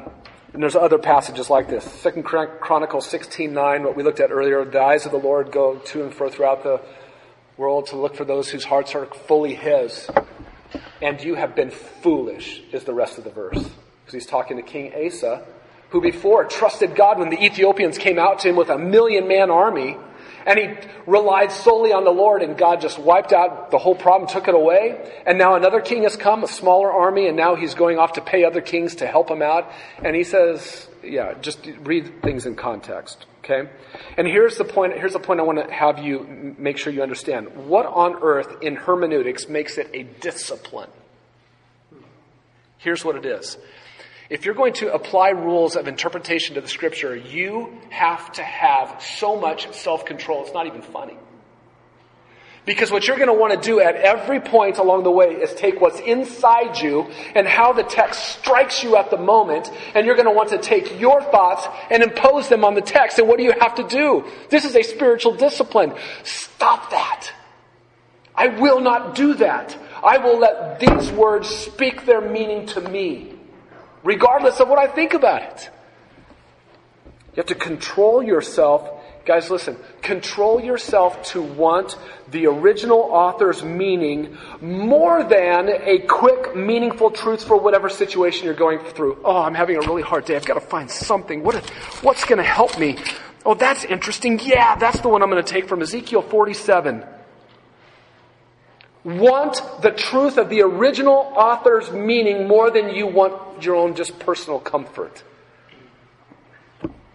and 0.53 0.61
there's 0.61 0.75
other 0.75 0.97
passages 0.97 1.49
like 1.49 1.69
this. 1.69 1.83
Second 1.83 2.23
Chronicles 2.23 3.07
16:9, 3.07 3.83
what 3.83 3.95
we 3.95 4.03
looked 4.03 4.19
at 4.19 4.31
earlier, 4.31 4.63
the 4.65 4.81
eyes 4.81 5.05
of 5.05 5.11
the 5.11 5.17
Lord 5.17 5.51
go 5.51 5.75
to 5.75 6.03
and 6.03 6.13
fro 6.13 6.29
throughout 6.29 6.63
the 6.63 6.81
world 7.57 7.87
to 7.87 7.97
look 7.97 8.15
for 8.15 8.25
those 8.25 8.49
whose 8.49 8.65
hearts 8.65 8.95
are 8.95 9.05
fully 9.05 9.55
his. 9.55 10.09
And 11.01 11.21
you 11.21 11.35
have 11.35 11.55
been 11.55 11.71
foolish, 11.71 12.61
is 12.71 12.83
the 12.83 12.93
rest 12.93 13.17
of 13.17 13.23
the 13.23 13.31
verse. 13.31 13.57
Because 13.57 14.13
he's 14.13 14.25
talking 14.25 14.57
to 14.57 14.63
King 14.63 14.93
Asa, 14.93 15.45
who 15.89 16.01
before 16.01 16.45
trusted 16.45 16.95
God 16.95 17.19
when 17.19 17.29
the 17.29 17.43
Ethiopians 17.43 17.97
came 17.97 18.17
out 18.17 18.39
to 18.39 18.49
him 18.49 18.55
with 18.55 18.69
a 18.69 18.77
million 18.77 19.27
man 19.27 19.49
army 19.49 19.97
and 20.45 20.57
he 20.57 20.69
relied 21.05 21.51
solely 21.51 21.93
on 21.93 22.03
the 22.03 22.11
Lord, 22.11 22.41
and 22.41 22.57
God 22.57 22.81
just 22.81 22.97
wiped 22.97 23.31
out 23.31 23.69
the 23.71 23.77
whole 23.77 23.95
problem, 23.95 24.27
took 24.27 24.47
it 24.47 24.55
away. 24.55 25.21
And 25.25 25.37
now 25.37 25.55
another 25.55 25.81
king 25.81 26.03
has 26.03 26.15
come, 26.15 26.43
a 26.43 26.47
smaller 26.47 26.91
army, 26.91 27.27
and 27.27 27.37
now 27.37 27.55
he's 27.55 27.75
going 27.75 27.99
off 27.99 28.13
to 28.13 28.21
pay 28.21 28.43
other 28.43 28.61
kings 28.61 28.95
to 28.95 29.07
help 29.07 29.29
him 29.29 29.41
out. 29.41 29.71
And 30.03 30.15
he 30.15 30.23
says, 30.23 30.87
yeah, 31.03 31.33
just 31.41 31.67
read 31.81 32.21
things 32.21 32.45
in 32.45 32.55
context. 32.55 33.25
Okay? 33.39 33.69
And 34.17 34.27
here's 34.27 34.57
the 34.57 34.63
point, 34.63 34.93
here's 34.93 35.13
the 35.13 35.19
point 35.19 35.39
I 35.39 35.43
want 35.43 35.65
to 35.65 35.73
have 35.73 35.99
you 35.99 36.55
make 36.57 36.77
sure 36.77 36.93
you 36.93 37.01
understand. 37.01 37.67
What 37.67 37.85
on 37.85 38.15
earth 38.21 38.61
in 38.61 38.75
hermeneutics 38.75 39.47
makes 39.47 39.77
it 39.77 39.89
a 39.93 40.03
discipline? 40.03 40.89
Here's 42.77 43.05
what 43.05 43.15
it 43.15 43.25
is. 43.25 43.57
If 44.29 44.45
you're 44.45 44.55
going 44.55 44.73
to 44.75 44.93
apply 44.93 45.29
rules 45.29 45.75
of 45.75 45.87
interpretation 45.87 46.55
to 46.55 46.61
the 46.61 46.67
scripture, 46.67 47.15
you 47.15 47.77
have 47.89 48.31
to 48.33 48.43
have 48.43 49.03
so 49.03 49.35
much 49.39 49.71
self 49.73 50.05
control, 50.05 50.43
it's 50.43 50.53
not 50.53 50.67
even 50.67 50.81
funny. 50.81 51.17
Because 52.65 52.91
what 52.91 53.07
you're 53.07 53.17
going 53.17 53.27
to 53.27 53.33
want 53.33 53.59
to 53.59 53.67
do 53.67 53.79
at 53.79 53.95
every 53.95 54.39
point 54.39 54.77
along 54.77 55.03
the 55.03 55.11
way 55.11 55.29
is 55.29 55.53
take 55.55 55.81
what's 55.81 55.99
inside 55.99 56.79
you 56.79 57.09
and 57.33 57.47
how 57.47 57.73
the 57.73 57.83
text 57.83 58.37
strikes 58.37 58.83
you 58.83 58.95
at 58.97 59.09
the 59.09 59.17
moment, 59.17 59.71
and 59.95 60.05
you're 60.05 60.15
going 60.15 60.27
to 60.27 60.33
want 60.33 60.49
to 60.49 60.59
take 60.59 60.99
your 60.99 61.23
thoughts 61.23 61.67
and 61.89 62.03
impose 62.03 62.49
them 62.49 62.63
on 62.63 62.75
the 62.75 62.81
text. 62.81 63.17
And 63.17 63.27
what 63.27 63.37
do 63.37 63.43
you 63.43 63.53
have 63.59 63.75
to 63.75 63.87
do? 63.87 64.25
This 64.49 64.63
is 64.63 64.75
a 64.75 64.83
spiritual 64.83 65.33
discipline. 65.33 65.93
Stop 66.23 66.91
that. 66.91 67.31
I 68.35 68.47
will 68.47 68.79
not 68.79 69.15
do 69.15 69.33
that. 69.35 69.75
I 70.03 70.17
will 70.19 70.39
let 70.39 70.79
these 70.79 71.11
words 71.11 71.49
speak 71.49 72.05
their 72.05 72.21
meaning 72.21 72.67
to 72.67 72.81
me 72.81 73.31
regardless 74.03 74.59
of 74.59 74.67
what 74.67 74.79
I 74.79 74.87
think 74.87 75.13
about 75.13 75.43
it. 75.43 75.69
You 77.31 77.37
have 77.37 77.45
to 77.47 77.55
control 77.55 78.21
yourself. 78.21 79.00
Guys, 79.25 79.51
listen. 79.51 79.77
Control 80.01 80.59
yourself 80.59 81.21
to 81.23 81.41
want 81.41 81.97
the 82.31 82.47
original 82.47 82.99
author's 82.99 83.63
meaning 83.63 84.37
more 84.61 85.23
than 85.23 85.69
a 85.69 85.99
quick, 85.99 86.55
meaningful 86.55 87.11
truth 87.11 87.43
for 87.43 87.57
whatever 87.57 87.87
situation 87.87 88.45
you're 88.45 88.53
going 88.53 88.79
through. 88.79 89.19
Oh, 89.23 89.41
I'm 89.41 89.53
having 89.53 89.77
a 89.77 89.81
really 89.81 90.01
hard 90.01 90.25
day. 90.25 90.35
I've 90.35 90.45
got 90.45 90.55
to 90.55 90.61
find 90.61 90.89
something. 90.89 91.43
What, 91.43 91.55
what's 92.01 92.25
going 92.25 92.37
to 92.37 92.43
help 92.43 92.79
me? 92.79 92.97
Oh, 93.45 93.53
that's 93.53 93.83
interesting. 93.83 94.39
Yeah, 94.41 94.75
that's 94.75 95.01
the 95.01 95.09
one 95.09 95.21
I'm 95.21 95.29
going 95.29 95.43
to 95.43 95.51
take 95.51 95.67
from 95.67 95.81
Ezekiel 95.81 96.23
47 96.23 97.05
want 99.03 99.81
the 99.81 99.91
truth 99.91 100.37
of 100.37 100.49
the 100.49 100.61
original 100.61 101.33
author's 101.35 101.91
meaning 101.91 102.47
more 102.47 102.69
than 102.69 102.89
you 102.93 103.07
want 103.07 103.63
your 103.63 103.75
own 103.75 103.95
just 103.95 104.19
personal 104.19 104.59
comfort. 104.59 105.23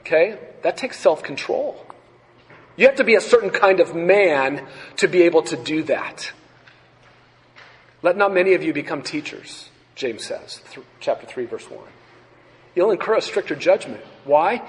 Okay? 0.00 0.38
That 0.62 0.76
takes 0.76 0.98
self 0.98 1.22
control. 1.22 1.85
You 2.76 2.86
have 2.86 2.96
to 2.96 3.04
be 3.04 3.14
a 3.14 3.20
certain 3.20 3.50
kind 3.50 3.80
of 3.80 3.94
man 3.94 4.66
to 4.96 5.08
be 5.08 5.22
able 5.22 5.42
to 5.42 5.56
do 5.56 5.82
that. 5.84 6.32
Let 8.02 8.16
not 8.16 8.32
many 8.32 8.54
of 8.54 8.62
you 8.62 8.72
become 8.72 9.02
teachers, 9.02 9.70
James 9.94 10.24
says, 10.24 10.60
th- 10.72 10.86
chapter 11.00 11.26
3, 11.26 11.46
verse 11.46 11.68
1. 11.70 11.80
You'll 12.74 12.90
incur 12.90 13.16
a 13.16 13.22
stricter 13.22 13.56
judgment. 13.56 14.02
Why? 14.24 14.62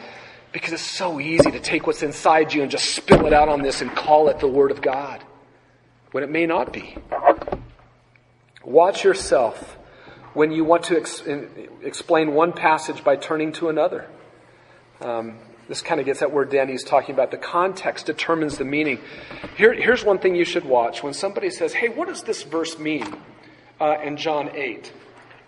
Because 0.53 0.71
it's 0.71 0.81
so 0.81 1.19
easy 1.19 1.51
to 1.51 1.59
take 1.59 1.85
what's 1.85 2.03
inside 2.03 2.53
you 2.53 2.61
and 2.61 2.71
just 2.71 2.95
spill 2.95 3.25
it 3.25 3.33
out 3.33 3.49
on 3.49 3.61
this 3.61 3.81
and 3.81 3.93
call 3.93 4.29
it 4.29 4.39
the 4.39 4.47
Word 4.47 4.71
of 4.71 4.81
God 4.81 5.21
when 6.11 6.23
it 6.23 6.29
may 6.29 6.45
not 6.45 6.71
be. 6.71 6.95
Watch 8.63 9.03
yourself 9.03 9.77
when 10.33 10.51
you 10.51 10.63
want 10.63 10.83
to 10.83 10.97
ex- 10.97 11.21
explain 11.83 12.33
one 12.33 12.53
passage 12.53 13.03
by 13.03 13.17
turning 13.17 13.51
to 13.53 13.67
another. 13.69 14.07
Um, 15.01 15.37
this 15.67 15.81
kind 15.81 15.99
of 15.99 16.05
gets 16.05 16.21
at 16.21 16.31
where 16.31 16.45
Danny's 16.45 16.83
talking 16.83 17.13
about. 17.13 17.31
The 17.31 17.37
context 17.37 18.05
determines 18.05 18.57
the 18.57 18.65
meaning. 18.65 18.99
Here, 19.57 19.73
here's 19.73 20.03
one 20.03 20.19
thing 20.19 20.35
you 20.35 20.45
should 20.45 20.65
watch. 20.65 21.03
When 21.03 21.13
somebody 21.13 21.49
says, 21.49 21.73
Hey, 21.73 21.89
what 21.89 22.07
does 22.07 22.23
this 22.23 22.43
verse 22.43 22.77
mean 22.79 23.05
uh, 23.79 23.97
in 24.03 24.17
John 24.17 24.55
8? 24.55 24.91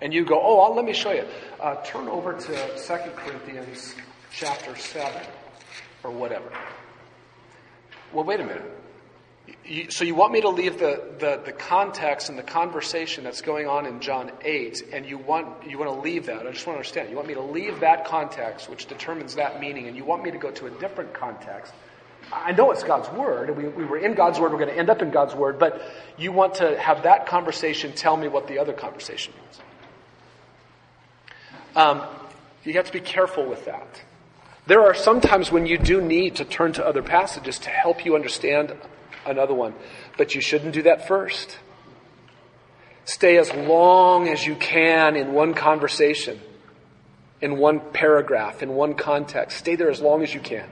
And 0.02 0.14
you 0.14 0.26
go, 0.26 0.40
Oh, 0.42 0.60
I'll, 0.60 0.76
let 0.76 0.86
me 0.86 0.94
show 0.94 1.12
you. 1.12 1.26
Uh, 1.60 1.76
turn 1.84 2.08
over 2.08 2.34
to 2.34 2.78
2 2.78 2.98
Corinthians 3.16 3.96
chapter 4.32 4.76
7 4.76 5.22
or 6.04 6.12
whatever. 6.12 6.52
Well, 8.14 8.26
wait 8.26 8.40
a 8.40 8.46
minute. 8.46 8.79
You, 9.66 9.92
so 9.92 10.04
you 10.04 10.16
want 10.16 10.34
me 10.34 10.42
to 10.42 10.50
leave 10.50 10.80
the, 10.80 11.02
the, 11.20 11.42
the, 11.46 11.52
context 11.52 12.30
and 12.30 12.38
the 12.38 12.44
conversation 12.44 13.24
that's 13.24 13.42
going 13.42 13.68
on 13.68 13.86
in 13.86 14.00
John 14.00 14.32
8, 14.42 14.90
and 14.92 15.06
you 15.06 15.18
want, 15.18 15.48
you 15.68 15.78
want 15.78 15.92
to 15.92 16.00
leave 16.02 16.26
that. 16.26 16.46
I 16.46 16.52
just 16.52 16.66
want 16.66 16.76
to 16.76 16.80
understand. 16.80 17.10
You 17.10 17.16
want 17.16 17.28
me 17.28 17.36
to 17.36 17.42
leave 17.42 17.80
that 17.80 18.06
context, 18.06 18.70
which 18.70 18.88
determines 18.88 19.36
that 19.36 19.60
meaning, 19.60 19.88
and 19.88 19.96
you 19.96 20.04
want 20.04 20.24
me 20.24 20.32
to 20.32 20.38
go 20.38 20.52
to 20.52 20.66
a 20.68 20.72
different 20.72 21.14
context. 21.14 21.74
I 22.32 22.52
know 22.52 22.72
it's 22.72 22.84
God's 22.84 23.10
Word, 23.10 23.56
we, 23.56 23.68
we 23.68 23.86
were 23.86 23.98
in 23.98 24.14
God's 24.14 24.40
Word, 24.40 24.52
we're 24.52 24.60
going 24.60 24.72
to 24.72 24.78
end 24.78 24.90
up 24.90 25.02
in 25.02 25.12
God's 25.12 25.34
Word, 25.34 25.58
but 25.58 25.82
you 26.18 26.32
want 26.32 26.56
to 26.56 26.80
have 26.80 27.04
that 27.04 27.26
conversation 27.28 27.94
tell 27.94 28.18
me 28.18 28.28
what 28.28 28.48
the 28.48 28.60
other 28.60 28.74
conversation 28.74 29.34
means. 29.42 29.62
Um, 31.76 32.02
you 32.64 32.74
have 32.74 32.88
to 32.88 32.94
be 32.94 33.00
careful 33.00 33.46
with 33.46 33.66
that. 33.66 34.02
There 34.68 34.84
are 34.84 34.94
some 34.94 35.22
times 35.22 35.52
when 35.52 35.66
you 35.66 35.78
do 35.78 36.02
need 36.02 36.36
to 36.36 36.46
turn 36.46 36.74
to 36.74 36.86
other 36.86 37.02
passages 37.02 37.58
to 37.60 37.70
help 37.70 38.06
you 38.06 38.16
understand 38.16 38.76
another 39.30 39.54
one. 39.54 39.74
But 40.18 40.36
you 40.36 40.42
shouldn't 40.42 40.74
do 40.74 40.84
that 40.84 41.08
first. 41.08 41.58
Stay 43.06 43.38
as 43.38 43.52
long 43.54 44.28
as 44.28 44.46
you 44.46 44.56
can 44.56 45.16
in 45.16 45.34
one 45.34 45.54
conversation, 45.54 46.40
in 47.42 47.58
one 47.58 47.80
paragraph, 47.92 48.62
in 48.62 48.70
one 48.70 48.94
context. 48.94 49.58
Stay 49.58 49.76
there 49.76 49.90
as 49.90 50.02
long 50.02 50.22
as 50.22 50.34
you 50.34 50.40
can. 50.40 50.70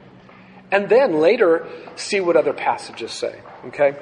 And 0.72 0.90
then 0.90 1.20
later, 1.20 1.68
see 1.96 2.20
what 2.20 2.36
other 2.36 2.54
passages 2.54 3.12
say. 3.12 3.40
Okay? 3.66 3.96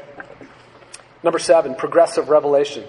Number 1.23 1.39
seven, 1.39 1.75
progressive 1.75 2.29
revelation. 2.29 2.83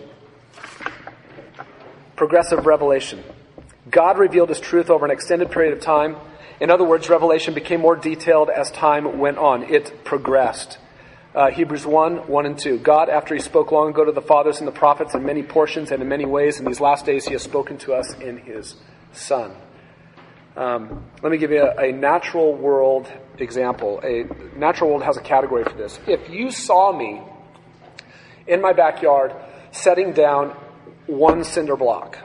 Progressive 2.17 2.67
revelation. 2.67 3.23
God 3.91 4.19
revealed 4.19 4.49
his 4.49 4.61
truth 4.61 4.91
over 4.91 5.05
an 5.05 5.11
extended 5.11 5.51
period 5.51 5.75
of 5.75 5.81
time. 5.81 6.17
In 6.59 6.71
other 6.71 6.85
words, 6.85 7.09
revelation 7.09 7.55
became 7.55 7.81
more 7.81 7.97
detailed 7.97 8.51
as 8.51 8.71
time 8.71 9.19
went 9.19 9.39
on. 9.39 9.63
It 9.63 10.05
progressed. 10.05 10.79
Uh, 11.37 11.51
Hebrews 11.51 11.85
1, 11.85 12.29
1 12.29 12.47
and 12.47 12.59
2. 12.59 12.79
God, 12.79 13.11
after 13.11 13.35
he 13.35 13.43
spoke 13.43 13.71
long 13.71 13.91
ago 13.91 14.07
to 14.07 14.13
the 14.13 14.23
fathers 14.23 14.61
and 14.61 14.67
the 14.67 14.73
prophets 14.73 15.15
in 15.15 15.23
many 15.23 15.43
portions 15.43 15.91
and 15.91 16.01
in 16.01 16.09
many 16.09 16.25
ways, 16.25 16.59
in 16.59 16.65
these 16.65 16.81
last 16.81 17.05
days 17.05 17.27
he 17.27 17.33
has 17.35 17.43
spoken 17.43 17.77
to 17.77 17.93
us 17.93 18.15
in 18.21 18.39
his 18.39 18.75
Son. 19.13 19.55
Um, 20.57 21.05
let 21.23 21.31
me 21.31 21.37
give 21.37 21.51
you 21.51 21.63
a, 21.63 21.89
a, 21.89 21.93
natural 21.93 22.55
world 22.55 23.13
example. 23.37 24.01
A 24.03 24.25
natural 24.59 24.89
world 24.89 25.03
has 25.03 25.19
a 25.19 25.21
category 25.21 25.65
for 25.65 25.75
this. 25.75 26.01
If 26.07 26.31
you 26.31 26.51
saw 26.51 26.97
me 26.97 27.21
in 28.47 28.63
my 28.63 28.73
backyard 28.73 29.35
setting 29.73 30.15
down 30.15 30.57
one 31.07 31.45
cinder 31.45 31.77
block, 31.77 32.17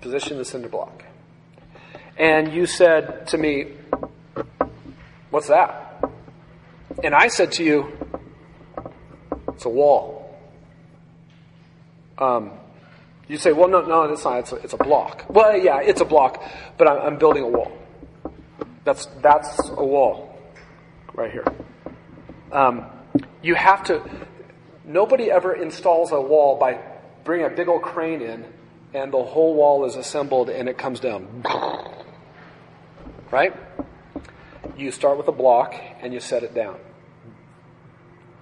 position 0.00 0.38
the 0.38 0.44
cinder 0.44 0.68
block, 0.68 1.04
and 2.16 2.52
you 2.52 2.66
said 2.66 3.28
to 3.28 3.38
me, 3.38 3.74
What's 5.30 5.46
that? 5.46 5.85
And 7.02 7.14
I 7.14 7.28
said 7.28 7.52
to 7.52 7.64
you, 7.64 7.92
it's 9.48 9.64
a 9.64 9.68
wall. 9.68 10.34
Um, 12.18 12.52
you 13.28 13.36
say, 13.36 13.52
well, 13.52 13.68
no, 13.68 13.84
no, 13.84 14.02
it's 14.04 14.24
not. 14.24 14.38
It's 14.38 14.52
a, 14.52 14.56
it's 14.56 14.72
a 14.72 14.78
block. 14.78 15.26
Well, 15.28 15.56
yeah, 15.56 15.80
it's 15.80 16.00
a 16.00 16.04
block, 16.04 16.42
but 16.78 16.88
I'm, 16.88 16.98
I'm 16.98 17.18
building 17.18 17.42
a 17.42 17.48
wall. 17.48 17.76
That's, 18.84 19.06
that's 19.20 19.68
a 19.68 19.84
wall 19.84 20.38
right 21.14 21.32
here. 21.32 21.44
Um, 22.52 22.86
you 23.42 23.54
have 23.54 23.84
to, 23.84 24.02
nobody 24.84 25.30
ever 25.30 25.54
installs 25.54 26.12
a 26.12 26.20
wall 26.20 26.58
by 26.58 26.78
bringing 27.24 27.46
a 27.46 27.50
big 27.50 27.68
old 27.68 27.82
crane 27.82 28.22
in 28.22 28.44
and 28.94 29.12
the 29.12 29.22
whole 29.22 29.54
wall 29.54 29.84
is 29.84 29.96
assembled 29.96 30.48
and 30.48 30.68
it 30.68 30.78
comes 30.78 31.00
down. 31.00 31.42
Right? 33.30 33.52
You 34.76 34.90
start 34.90 35.18
with 35.18 35.28
a 35.28 35.32
block 35.32 35.74
and 36.00 36.14
you 36.14 36.20
set 36.20 36.42
it 36.44 36.54
down. 36.54 36.78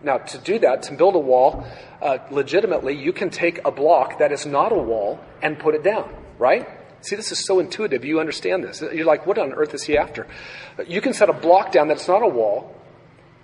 Now, 0.05 0.19
to 0.19 0.39
do 0.39 0.59
that, 0.59 0.83
to 0.85 0.95
build 0.95 1.15
a 1.15 1.19
wall 1.19 1.67
uh, 2.03 2.19
legitimately, 2.31 2.95
you 2.95 3.13
can 3.13 3.31
take 3.31 3.65
a 3.65 3.71
block 3.71 4.19
that 4.19 4.33
is 4.33 4.45
not 4.45 4.71
a 4.71 4.77
wall 4.77 5.19
and 5.43 5.59
put 5.59 5.75
it 5.75 5.83
down, 5.83 6.15
right? 6.39 6.69
See, 7.01 7.17
this 7.17 7.33
is 7.33 7.45
so 7.45 7.59
intuitive. 7.59 8.05
You 8.05 8.21
understand 8.21 8.65
this. 8.65 8.83
You're 8.83 9.07
like, 9.07 9.27
what 9.27 9.39
on 9.39 9.53
earth 9.53 9.75
is 9.75 9.83
he 9.83 9.97
after? 9.97 10.27
You 10.87 11.01
can 11.01 11.15
set 11.15 11.29
a 11.31 11.33
block 11.33 11.73
down 11.73 11.89
that's 11.89 12.07
not 12.07 12.23
a 12.23 12.29
wall, 12.29 12.75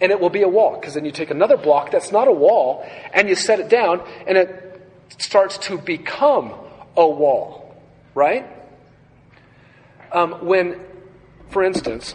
and 0.00 0.12
it 0.12 0.20
will 0.20 0.30
be 0.30 0.42
a 0.42 0.48
wall. 0.48 0.78
Because 0.78 0.94
then 0.94 1.04
you 1.04 1.12
take 1.12 1.30
another 1.30 1.56
block 1.56 1.90
that's 1.90 2.12
not 2.12 2.28
a 2.28 2.32
wall, 2.32 2.86
and 3.12 3.28
you 3.28 3.34
set 3.34 3.58
it 3.58 3.68
down, 3.70 4.06
and 4.26 4.36
it 4.36 4.88
starts 5.18 5.58
to 5.58 5.78
become 5.78 6.54
a 6.96 7.08
wall, 7.08 7.74
right? 8.14 8.46
Um, 10.12 10.46
when, 10.46 10.80
for 11.48 11.62
instance, 11.62 12.14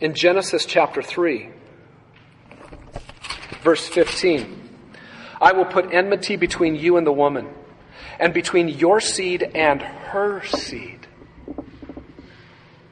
in 0.00 0.14
Genesis 0.14 0.66
chapter 0.66 1.00
3, 1.02 1.50
verse 3.66 3.88
15, 3.88 4.68
I 5.40 5.50
will 5.50 5.64
put 5.64 5.92
enmity 5.92 6.36
between 6.36 6.76
you 6.76 6.98
and 6.98 7.04
the 7.04 7.12
woman, 7.12 7.48
and 8.20 8.32
between 8.32 8.68
your 8.68 9.00
seed 9.00 9.42
and 9.42 9.82
her 9.82 10.44
seed. 10.44 11.04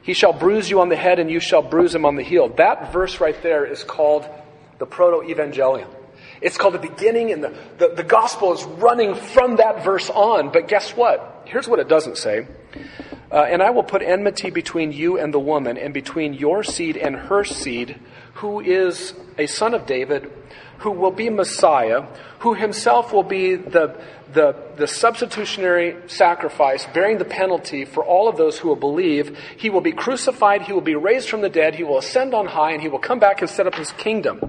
He 0.01 0.13
shall 0.13 0.33
bruise 0.33 0.69
you 0.69 0.81
on 0.81 0.89
the 0.89 0.97
head, 0.97 1.17
and 1.17 1.31
you 1.31 1.39
shall 1.39 1.61
bruise 1.61 1.95
him 1.95 2.05
on 2.05 2.17
the 2.17 2.23
heel. 2.23 2.49
That 2.57 2.91
verse 2.91 3.21
right 3.21 3.41
there 3.41 3.65
is 3.65 3.85
called 3.85 4.27
the 4.77 4.85
proto 4.85 5.25
evangelium. 5.25 5.87
It's 6.41 6.57
called 6.57 6.73
the 6.73 6.79
beginning, 6.79 7.31
and 7.31 7.41
the, 7.41 7.57
the, 7.77 7.87
the 7.95 8.03
gospel 8.03 8.51
is 8.51 8.61
running 8.65 9.15
from 9.15 9.55
that 9.55 9.85
verse 9.85 10.09
on. 10.09 10.51
But 10.51 10.67
guess 10.67 10.91
what? 10.91 11.43
Here's 11.45 11.69
what 11.69 11.79
it 11.79 11.87
doesn't 11.87 12.17
say. 12.17 12.47
Uh, 13.31 13.43
and 13.43 13.63
I 13.63 13.69
will 13.69 13.83
put 13.83 14.01
enmity 14.01 14.49
between 14.49 14.91
you 14.91 15.17
and 15.17 15.33
the 15.33 15.39
woman, 15.39 15.77
and 15.77 15.93
between 15.93 16.33
your 16.33 16.63
seed 16.63 16.97
and 16.97 17.15
her 17.15 17.45
seed, 17.45 17.97
who 18.35 18.59
is 18.59 19.13
a 19.37 19.47
son 19.47 19.73
of 19.73 19.85
David, 19.85 20.29
who 20.79 20.91
will 20.91 21.11
be 21.11 21.29
Messiah, 21.29 22.05
who 22.39 22.53
himself 22.53 23.13
will 23.13 23.23
be 23.23 23.55
the, 23.55 23.95
the, 24.33 24.55
the 24.77 24.87
substitutionary 24.87 25.95
sacrifice, 26.07 26.85
bearing 26.93 27.17
the 27.17 27.25
penalty 27.25 27.85
for 27.85 28.03
all 28.03 28.27
of 28.27 28.37
those 28.37 28.57
who 28.57 28.67
will 28.67 28.75
believe. 28.75 29.37
He 29.57 29.69
will 29.69 29.81
be 29.81 29.91
crucified, 29.91 30.63
he 30.63 30.73
will 30.73 30.81
be 30.81 30.95
raised 30.95 31.29
from 31.29 31.41
the 31.41 31.49
dead, 31.49 31.75
he 31.75 31.83
will 31.83 31.97
ascend 31.97 32.33
on 32.33 32.45
high, 32.47 32.71
and 32.71 32.81
he 32.81 32.87
will 32.87 32.99
come 32.99 33.19
back 33.19 33.41
and 33.41 33.49
set 33.49 33.67
up 33.67 33.75
his 33.75 33.91
kingdom. 33.93 34.41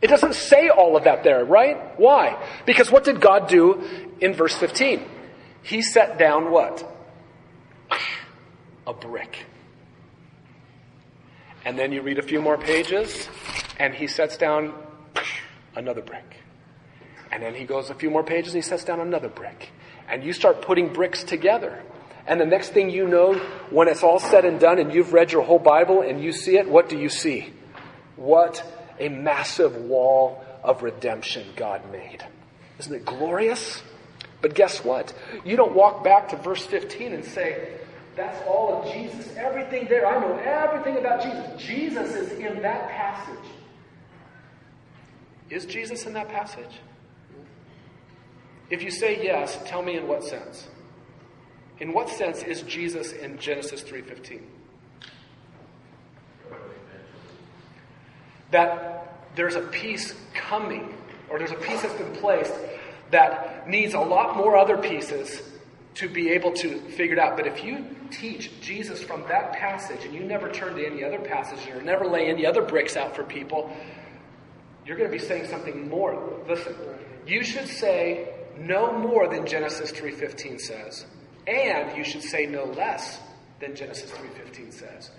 It 0.00 0.08
doesn't 0.08 0.34
say 0.34 0.68
all 0.68 0.96
of 0.96 1.04
that 1.04 1.24
there, 1.24 1.44
right? 1.44 1.98
Why? 1.98 2.40
Because 2.66 2.90
what 2.90 3.04
did 3.04 3.20
God 3.20 3.48
do 3.48 3.82
in 4.20 4.32
verse 4.32 4.54
15? 4.54 5.04
He 5.62 5.82
set 5.82 6.18
down 6.18 6.50
what? 6.50 6.84
a 8.88 8.94
brick. 8.94 9.44
And 11.64 11.78
then 11.78 11.92
you 11.92 12.00
read 12.00 12.18
a 12.18 12.22
few 12.22 12.40
more 12.40 12.56
pages, 12.56 13.28
and 13.78 13.94
he 13.94 14.06
sets 14.06 14.36
down 14.36 14.74
another 15.74 16.02
brick. 16.02 16.36
And 17.30 17.42
then 17.42 17.54
he 17.54 17.64
goes 17.64 17.90
a 17.90 17.94
few 17.94 18.10
more 18.10 18.24
pages 18.24 18.54
and 18.54 18.62
he 18.62 18.68
sets 18.68 18.84
down 18.84 19.00
another 19.00 19.28
brick. 19.28 19.70
And 20.08 20.24
you 20.24 20.32
start 20.32 20.62
putting 20.62 20.92
bricks 20.92 21.22
together. 21.22 21.82
And 22.26 22.40
the 22.40 22.46
next 22.46 22.70
thing 22.70 22.90
you 22.90 23.06
know, 23.06 23.34
when 23.70 23.88
it's 23.88 24.02
all 24.02 24.18
said 24.18 24.44
and 24.44 24.58
done 24.58 24.78
and 24.78 24.92
you've 24.92 25.12
read 25.12 25.32
your 25.32 25.42
whole 25.42 25.58
Bible 25.58 26.02
and 26.02 26.22
you 26.22 26.32
see 26.32 26.56
it, 26.56 26.68
what 26.68 26.88
do 26.88 26.98
you 26.98 27.08
see? 27.08 27.52
What 28.16 28.62
a 28.98 29.08
massive 29.08 29.76
wall 29.76 30.44
of 30.62 30.82
redemption 30.82 31.46
God 31.56 31.90
made. 31.92 32.24
Isn't 32.78 32.94
it 32.94 33.04
glorious? 33.04 33.82
But 34.40 34.54
guess 34.54 34.84
what? 34.84 35.12
You 35.44 35.56
don't 35.56 35.74
walk 35.74 36.04
back 36.04 36.28
to 36.30 36.36
verse 36.36 36.64
15 36.64 37.12
and 37.12 37.24
say, 37.24 37.78
that's 38.16 38.40
all 38.46 38.82
of 38.82 38.92
Jesus. 38.92 39.34
Everything 39.36 39.86
there, 39.88 40.06
I 40.06 40.20
know 40.20 40.36
everything 40.38 40.98
about 40.98 41.22
Jesus. 41.22 41.62
Jesus 41.62 42.14
is 42.14 42.32
in 42.32 42.62
that 42.62 42.88
passage. 42.90 43.50
Is 45.50 45.64
Jesus 45.64 46.06
in 46.06 46.12
that 46.12 46.28
passage? 46.28 46.80
If 48.70 48.82
you 48.82 48.90
say 48.90 49.22
yes, 49.22 49.58
tell 49.64 49.82
me 49.82 49.96
in 49.96 50.06
what 50.06 50.22
sense. 50.22 50.68
In 51.80 51.92
what 51.92 52.08
sense 52.08 52.42
is 52.42 52.62
Jesus 52.62 53.12
in 53.12 53.38
Genesis 53.38 53.82
3:15? 53.82 54.42
That 58.50 59.34
there's 59.36 59.54
a 59.54 59.60
piece 59.60 60.14
coming 60.34 60.94
or 61.30 61.38
there's 61.38 61.52
a 61.52 61.56
piece 61.56 61.82
that's 61.82 61.94
been 61.94 62.12
placed 62.16 62.54
that 63.10 63.68
needs 63.68 63.94
a 63.94 64.00
lot 64.00 64.36
more 64.36 64.56
other 64.56 64.76
pieces 64.76 65.42
to 65.94 66.08
be 66.08 66.30
able 66.30 66.52
to 66.52 66.78
figure 66.90 67.14
it 67.14 67.18
out. 67.18 67.36
But 67.36 67.46
if 67.46 67.64
you 67.64 67.84
teach 68.10 68.60
Jesus 68.60 69.02
from 69.02 69.22
that 69.28 69.52
passage 69.52 70.04
and 70.04 70.14
you 70.14 70.20
never 70.20 70.50
turn 70.50 70.76
to 70.76 70.86
any 70.86 71.04
other 71.04 71.18
passages 71.18 71.66
or 71.68 71.82
never 71.82 72.06
lay 72.06 72.26
any 72.26 72.46
other 72.46 72.62
bricks 72.62 72.96
out 72.96 73.16
for 73.16 73.24
people, 73.24 73.70
you're 74.88 74.96
going 74.96 75.10
to 75.10 75.16
be 75.16 75.22
saying 75.22 75.46
something 75.46 75.86
more. 75.86 76.42
Listen, 76.48 76.74
you 77.26 77.44
should 77.44 77.68
say 77.68 78.30
no 78.58 78.90
more 78.98 79.28
than 79.28 79.46
Genesis 79.46 79.92
3:15 79.92 80.58
says, 80.58 81.04
and 81.46 81.94
you 81.94 82.02
should 82.02 82.22
say 82.22 82.46
no 82.46 82.64
less 82.64 83.20
than 83.60 83.76
Genesis 83.76 84.10
3:15 84.10 84.72
says. 84.72 85.10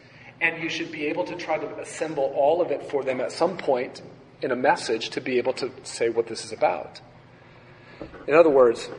And 0.41 0.63
you 0.63 0.69
should 0.69 0.91
be 0.91 1.05
able 1.05 1.23
to 1.25 1.35
try 1.35 1.57
to 1.59 1.79
assemble 1.79 2.33
all 2.35 2.61
of 2.61 2.71
it 2.71 2.89
for 2.89 3.03
them 3.03 3.21
at 3.21 3.31
some 3.31 3.57
point 3.57 4.01
in 4.41 4.51
a 4.51 4.55
message 4.55 5.09
to 5.11 5.21
be 5.21 5.37
able 5.37 5.53
to 5.53 5.69
say 5.83 6.09
what 6.09 6.25
this 6.27 6.43
is 6.43 6.51
about. 6.51 7.01
In 8.25 8.33
other 8.33 8.49
words, 8.49 8.89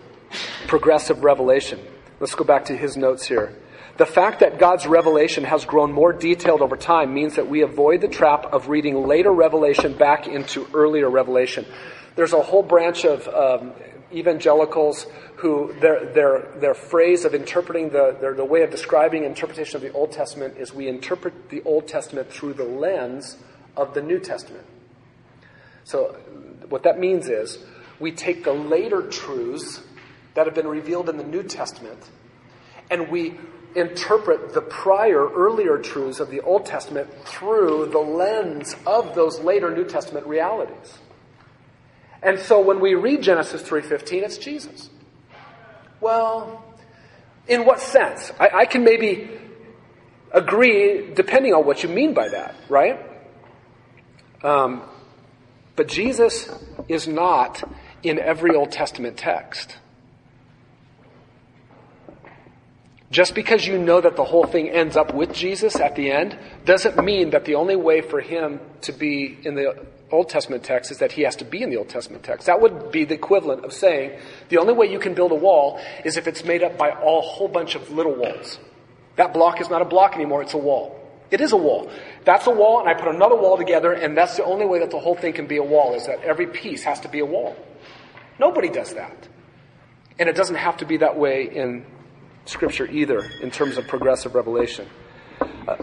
progressive 0.69 1.25
revelation. 1.25 1.81
Let's 2.21 2.35
go 2.35 2.45
back 2.45 2.67
to 2.67 2.77
his 2.77 2.97
notes 2.97 3.27
here. 3.27 3.57
The 3.97 4.07
fact 4.07 4.41
that 4.41 4.59
God's 4.59 4.87
revelation 4.87 5.45
has 5.45 5.65
grown 5.65 5.93
more 5.93 6.13
detailed 6.13 6.63
over 6.63 6.77
time 6.77 7.13
means 7.13 7.37
that 7.37 7.49
we 7.49 7.63
avoid 7.63 8.01
the 8.01 8.09
trap 8.09 8.47
of 8.47 8.69
reading 8.69 9.07
later 9.07 9.33
revelation 9.33 9.97
back 9.97 10.27
into 10.27 10.67
earlier 10.73 11.11
revelation. 11.11 11.67
There's 12.17 12.33
a 12.33 12.43
whole 12.43 12.63
branch 12.63 13.05
of 13.05 13.29
um, 13.29 13.73
evangelicals 14.13 15.07
who 15.37 15.75
their, 15.81 16.13
their, 16.13 16.53
their 16.57 16.75
phrase 16.75 17.25
of 17.25 17.35
interpreting 17.35 17.91
the, 17.91 18.17
their, 18.21 18.35
the 18.35 18.45
way 18.45 18.63
of 18.63 18.71
describing 18.71 19.25
interpretation 19.25 19.77
of 19.77 19.83
the 19.83 19.93
Old 19.93 20.13
Testament 20.13 20.57
is 20.59 20.73
we 20.73 20.89
interpret 20.89 21.49
the 21.49 21.63
Old 21.63 21.89
Testament 21.89 22.31
through 22.31 22.55
the 22.55 22.65
lens 22.65 23.37
of 23.77 23.95
the 23.95 24.03
New 24.03 24.19
Testament. 24.19 24.67
So 25.85 26.17
what 26.69 26.83
that 26.83 26.99
means 26.99 27.29
is 27.29 27.59
we 27.99 28.13
take 28.13 28.45
the 28.45 28.53
later 28.53 29.03
truths 29.03 29.83
that 30.35 30.47
have 30.47 30.55
been 30.55 30.69
revealed 30.69 31.09
in 31.09 31.17
the 31.17 31.25
New 31.25 31.43
Testament 31.43 32.11
and 32.91 33.09
we 33.09 33.35
interpret 33.75 34.53
the 34.53 34.61
prior, 34.61 35.29
earlier 35.29 35.79
truths 35.79 36.21
of 36.21 36.31
the 36.31 36.41
Old 36.41 36.67
Testament 36.67 37.09
through 37.25 37.91
the 37.93 37.99
lens 37.99 38.77
of 38.87 39.15
those 39.15 39.41
later 39.41 39.75
New 39.75 39.85
Testament 39.85 40.27
realities. 40.27 40.99
And 42.23 42.39
so 42.39 42.61
when 42.61 42.81
we 42.81 42.95
read 42.95 43.23
Genesis 43.23 43.63
3.15, 43.63 44.23
it's 44.23 44.39
Jesus. 44.39 44.91
Well, 46.01 46.65
in 47.49 47.65
what 47.65 47.81
sense? 47.81 48.31
I, 48.39 48.51
I 48.55 48.67
can 48.67 48.85
maybe 48.85 49.31
agree 50.33 51.13
depending 51.15 51.55
on 51.55 51.65
what 51.65 51.83
you 51.83 51.89
mean 51.89 52.15
by 52.15 52.29
that, 52.29 52.55
right? 52.69 53.01
Um, 54.43 54.83
but 55.77 55.89
Jesus 55.89 56.49
is 56.89 57.09
not 57.09 57.63
in 58.03 58.19
every 58.19 58.55
Old 58.55 58.71
Testament 58.71 59.17
text. 59.17 59.77
Just 63.11 63.35
because 63.35 63.67
you 63.67 63.77
know 63.77 64.01
that 64.01 64.15
the 64.15 64.25
whole 64.25 64.47
thing 64.47 64.69
ends 64.69 64.97
up 64.97 65.13
with 65.13 65.35
Jesus 65.35 65.81
at 65.81 65.97
the 65.97 66.13
end 66.13 66.39
doesn't 66.65 67.03
mean 67.05 67.31
that 67.31 67.45
the 67.45 67.57
only 67.57 67.75
way 67.75 68.03
for 68.03 68.21
him 68.21 68.61
to 68.83 68.93
be 68.93 69.37
in 69.43 69.57
the 69.57 69.85
Old 70.13 70.29
Testament 70.29 70.63
text 70.63 70.93
is 70.93 70.99
that 70.99 71.11
he 71.13 71.23
has 71.23 71.35
to 71.37 71.45
be 71.45 71.63
in 71.63 71.71
the 71.71 71.77
Old 71.77 71.89
Testament 71.89 72.23
text. 72.23 72.47
That 72.47 72.61
would 72.61 72.93
be 72.93 73.05
the 73.05 73.15
equivalent 73.15 73.65
of 73.65 73.73
saying 73.73 74.19
the 74.49 74.59
only 74.59 74.73
way 74.73 74.91
you 74.91 75.01
can 75.01 75.15
build 75.15 75.33
a 75.33 75.37
wall 75.37 75.81
is 76.05 76.17
if 76.17 76.29
it's 76.29 76.45
made 76.45 76.63
up 76.63 76.79
by 76.79 76.89
a 76.89 76.95
whole 76.95 77.49
bunch 77.49 77.75
of 77.75 77.91
little 77.91 78.15
walls. 78.15 78.61
That 79.17 79.35
block 79.35 79.61
is 79.61 79.69
not 79.69 79.83
a 79.83 79.85
block 79.85 80.15
anymore, 80.15 80.43
it's 80.43 80.55
a 80.55 80.59
wall. 80.59 80.97
It 81.33 81.41
is 81.41 81.53
a 81.53 81.57
wall. 81.57 81.91
That's 82.25 82.47
a 82.47 82.51
wall, 82.51 82.81
and 82.81 82.89
I 82.89 82.95
put 82.95 83.13
another 83.15 83.37
wall 83.37 83.57
together, 83.57 83.93
and 83.93 84.17
that's 84.17 84.37
the 84.37 84.45
only 84.45 84.67
way 84.67 84.81
that 84.81 84.91
the 84.91 84.99
whole 84.99 85.15
thing 85.15 85.33
can 85.33 85.47
be 85.47 85.59
a 85.59 85.63
wall, 85.63 85.95
is 85.95 86.07
that 86.07 86.23
every 86.23 86.47
piece 86.47 86.83
has 86.85 87.01
to 87.01 87.09
be 87.09 87.21
a 87.21 87.27
wall. 87.27 87.57
Nobody 88.39 88.69
does 88.69 88.95
that. 88.95 89.29
And 90.19 90.29
it 90.29 90.35
doesn't 90.35 90.57
have 90.57 90.79
to 90.79 90.87
be 90.87 90.97
that 90.99 91.17
way 91.17 91.45
in 91.45 91.85
Scripture 92.51 92.91
either, 92.91 93.31
in 93.41 93.51
terms 93.51 93.79
of 93.79 93.87
progressive 93.87 94.35
revelation. 94.35 94.89
Uh, 95.41 95.77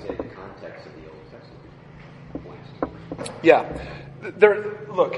yeah. 3.41 3.81
There, 4.21 4.77
look, 4.91 5.15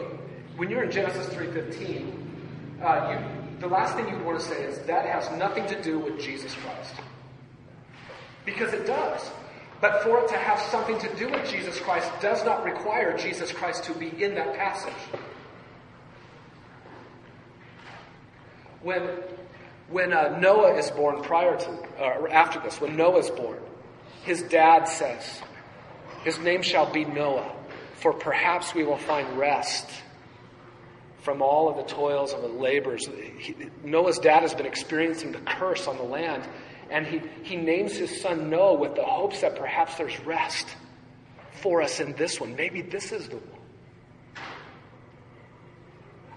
when 0.57 0.69
you're 0.69 0.83
in 0.83 0.91
Genesis 0.91 1.25
3.15, 1.33 2.83
uh, 2.83 3.11
you, 3.11 3.59
the 3.59 3.67
last 3.67 3.95
thing 3.95 4.07
you 4.07 4.23
want 4.23 4.39
to 4.39 4.45
say 4.45 4.63
is 4.63 4.77
that 4.85 5.07
has 5.07 5.35
nothing 5.39 5.65
to 5.65 5.81
do 5.81 5.97
with 5.97 6.19
Jesus 6.19 6.53
Christ. 6.53 6.93
Because 8.45 8.71
it 8.73 8.85
does. 8.85 9.31
But 9.81 10.03
for 10.03 10.19
it 10.19 10.27
to 10.27 10.37
have 10.37 10.59
something 10.59 10.99
to 10.99 11.15
do 11.15 11.29
with 11.29 11.49
Jesus 11.49 11.79
Christ 11.79 12.11
does 12.21 12.45
not 12.45 12.63
require 12.63 13.17
Jesus 13.17 13.51
Christ 13.51 13.85
to 13.85 13.93
be 13.95 14.09
in 14.23 14.35
that 14.35 14.55
passage. 14.55 14.93
When, 18.83 19.01
when 19.91 20.13
uh, 20.13 20.37
Noah 20.39 20.75
is 20.75 20.89
born 20.91 21.21
prior 21.21 21.57
to, 21.57 21.69
uh, 21.99 22.19
or 22.19 22.29
after 22.29 22.59
this, 22.59 22.79
when 22.79 22.95
Noah 22.95 23.19
is 23.19 23.29
born, 23.29 23.59
his 24.23 24.43
dad 24.43 24.85
says, 24.85 25.41
His 26.23 26.37
name 26.39 26.61
shall 26.61 26.91
be 26.91 27.05
Noah, 27.05 27.51
for 27.95 28.13
perhaps 28.13 28.73
we 28.73 28.83
will 28.83 28.97
find 28.97 29.37
rest 29.37 29.89
from 31.21 31.41
all 31.41 31.69
of 31.69 31.77
the 31.77 31.83
toils 31.83 32.33
of 32.33 32.41
the 32.41 32.47
labors. 32.47 33.07
He, 33.07 33.55
Noah's 33.83 34.19
dad 34.19 34.41
has 34.41 34.53
been 34.53 34.65
experiencing 34.65 35.31
the 35.31 35.39
curse 35.39 35.87
on 35.87 35.97
the 35.97 36.03
land, 36.03 36.47
and 36.89 37.05
he, 37.05 37.21
he 37.43 37.55
names 37.55 37.95
his 37.95 38.21
son 38.21 38.49
Noah 38.49 38.75
with 38.75 38.95
the 38.95 39.03
hopes 39.03 39.41
that 39.41 39.55
perhaps 39.55 39.95
there's 39.95 40.19
rest 40.21 40.67
for 41.61 41.81
us 41.81 41.99
in 41.99 42.13
this 42.13 42.39
one. 42.39 42.55
Maybe 42.55 42.81
this 42.81 43.11
is 43.11 43.27
the 43.27 43.37
one. 43.37 43.59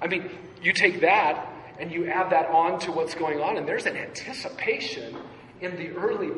I 0.00 0.08
mean, 0.08 0.30
you 0.60 0.72
take 0.72 1.02
that 1.02 1.51
and 1.78 1.90
you 1.90 2.06
add 2.06 2.30
that 2.30 2.48
on 2.48 2.78
to 2.80 2.92
what's 2.92 3.14
going 3.14 3.40
on, 3.40 3.56
and 3.56 3.66
there's 3.66 3.86
an 3.86 3.96
anticipation 3.96 5.16
in 5.60 5.76
the 5.76 5.90
early 5.90 6.30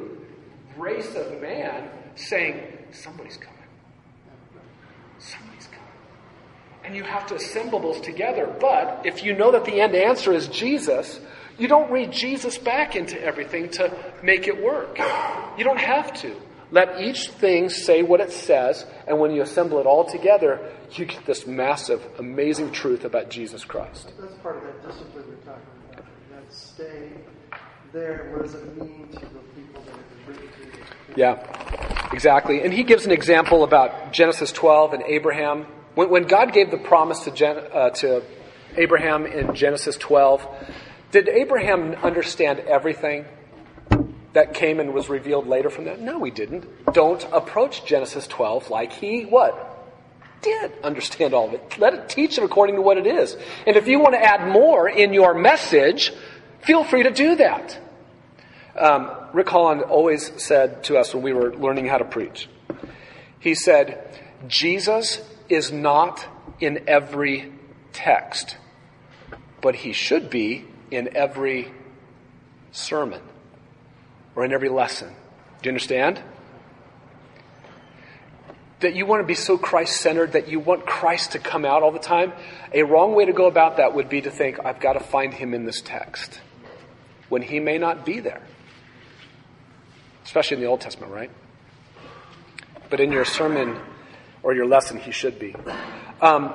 race 0.76 1.14
of 1.14 1.40
man 1.40 1.88
saying, 2.14 2.62
Somebody's 2.92 3.36
coming. 3.36 3.54
Somebody's 5.18 5.66
coming. 5.66 5.82
And 6.84 6.94
you 6.94 7.02
have 7.02 7.26
to 7.26 7.34
assemble 7.34 7.80
those 7.80 8.00
together. 8.00 8.54
But 8.60 9.02
if 9.04 9.24
you 9.24 9.34
know 9.34 9.50
that 9.52 9.64
the 9.64 9.80
end 9.80 9.94
answer 9.94 10.32
is 10.32 10.46
Jesus, 10.48 11.18
you 11.58 11.66
don't 11.66 11.90
read 11.90 12.12
Jesus 12.12 12.58
back 12.58 12.94
into 12.94 13.20
everything 13.20 13.68
to 13.70 13.96
make 14.22 14.46
it 14.46 14.62
work. 14.62 14.98
You 15.56 15.64
don't 15.64 15.80
have 15.80 16.12
to. 16.20 16.36
Let 16.70 17.00
each 17.00 17.28
thing 17.28 17.68
say 17.68 18.02
what 18.02 18.20
it 18.20 18.32
says, 18.32 18.84
and 19.06 19.20
when 19.20 19.30
you 19.30 19.42
assemble 19.42 19.78
it 19.78 19.86
all 19.86 20.04
together, 20.04 20.72
you 20.92 21.04
get 21.04 21.24
this 21.24 21.46
massive, 21.46 22.04
amazing 22.18 22.72
truth 22.72 23.04
about 23.04 23.30
Jesus 23.30 23.64
Christ. 23.64 24.12
That's 24.18 24.34
part 24.38 24.56
of 24.56 24.62
that 24.64 24.84
discipline 24.84 25.24
we're 25.28 25.36
talking 25.36 25.62
about. 25.92 26.04
That 26.30 26.52
stay 26.74 27.10
there. 27.92 28.30
What 28.32 28.42
does 28.42 28.54
it 28.54 28.76
mean 28.76 29.06
to 29.12 29.20
the 29.20 29.40
people 29.54 29.82
that 29.82 29.94
it 29.94 30.28
was 30.28 30.36
written 30.36 30.72
to? 30.72 30.78
Yeah, 31.14 32.12
exactly. 32.12 32.62
And 32.62 32.72
he 32.72 32.82
gives 32.82 33.06
an 33.06 33.12
example 33.12 33.62
about 33.62 34.12
Genesis 34.12 34.50
12 34.50 34.94
and 34.94 35.02
Abraham. 35.04 35.66
When, 35.94 36.10
when 36.10 36.22
God 36.24 36.52
gave 36.52 36.72
the 36.72 36.78
promise 36.78 37.20
to, 37.20 37.30
Gen, 37.30 37.58
uh, 37.72 37.90
to 37.90 38.24
Abraham 38.76 39.24
in 39.24 39.54
Genesis 39.54 39.96
12, 39.98 40.44
did 41.12 41.28
Abraham 41.28 41.94
understand 42.02 42.58
everything 42.58 43.24
that 44.32 44.54
came 44.54 44.80
and 44.80 44.92
was 44.92 45.08
revealed 45.08 45.46
later 45.46 45.70
from 45.70 45.84
that? 45.84 46.00
No, 46.00 46.24
he 46.24 46.32
didn't. 46.32 46.66
Don't 46.92 47.24
approach 47.32 47.84
Genesis 47.84 48.26
12 48.26 48.70
like 48.70 48.92
he 48.92 49.22
what? 49.22 49.70
Did 50.42 50.72
understand 50.82 51.32
all 51.32 51.48
of 51.48 51.54
it. 51.54 51.78
Let 51.78 51.94
it 51.94 52.08
teach 52.08 52.36
it 52.36 52.44
according 52.44 52.74
to 52.74 52.82
what 52.82 52.98
it 52.98 53.06
is. 53.06 53.34
And 53.66 53.76
if 53.76 53.86
you 53.86 53.98
want 53.98 54.14
to 54.14 54.22
add 54.22 54.46
more 54.46 54.86
in 54.88 55.14
your 55.14 55.32
message, 55.32 56.12
feel 56.64 56.84
free 56.84 57.02
to 57.04 57.10
do 57.10 57.36
that. 57.36 57.78
Um, 58.76 59.10
Rick 59.32 59.48
Holland 59.48 59.82
always 59.82 60.32
said 60.42 60.84
to 60.84 60.96
us 60.98 61.14
when 61.14 61.22
we 61.22 61.32
were 61.32 61.54
learning 61.54 61.86
how 61.86 61.98
to 61.98 62.04
preach, 62.04 62.48
he 63.38 63.54
said, 63.54 64.18
Jesus 64.48 65.20
is 65.48 65.70
not 65.70 66.26
in 66.60 66.84
every 66.88 67.52
text, 67.92 68.56
but 69.60 69.74
he 69.76 69.92
should 69.92 70.30
be 70.30 70.64
in 70.90 71.16
every 71.16 71.70
sermon 72.72 73.20
or 74.34 74.44
in 74.44 74.52
every 74.52 74.68
lesson. 74.68 75.08
Do 75.08 75.68
you 75.68 75.70
understand? 75.70 76.20
That 78.80 78.94
you 78.94 79.06
want 79.06 79.22
to 79.22 79.26
be 79.26 79.34
so 79.34 79.56
Christ 79.56 80.00
centered 80.00 80.32
that 80.32 80.48
you 80.48 80.58
want 80.58 80.84
Christ 80.84 81.32
to 81.32 81.38
come 81.38 81.64
out 81.64 81.82
all 81.82 81.92
the 81.92 81.98
time. 81.98 82.32
A 82.72 82.82
wrong 82.82 83.14
way 83.14 83.24
to 83.24 83.32
go 83.32 83.46
about 83.46 83.76
that 83.76 83.94
would 83.94 84.08
be 84.08 84.20
to 84.22 84.30
think, 84.30 84.58
I've 84.64 84.80
got 84.80 84.94
to 84.94 85.00
find 85.00 85.32
him 85.32 85.54
in 85.54 85.64
this 85.64 85.80
text 85.80 86.40
when 87.28 87.42
he 87.42 87.60
may 87.60 87.78
not 87.78 88.04
be 88.04 88.20
there. 88.20 88.42
Especially 90.24 90.56
in 90.56 90.62
the 90.62 90.68
Old 90.68 90.80
Testament, 90.80 91.12
right? 91.12 91.30
But 92.90 93.00
in 93.00 93.12
your 93.12 93.24
sermon 93.24 93.78
or 94.42 94.54
your 94.54 94.66
lesson, 94.66 94.98
he 94.98 95.10
should 95.10 95.38
be. 95.38 95.54
Um, 96.20 96.54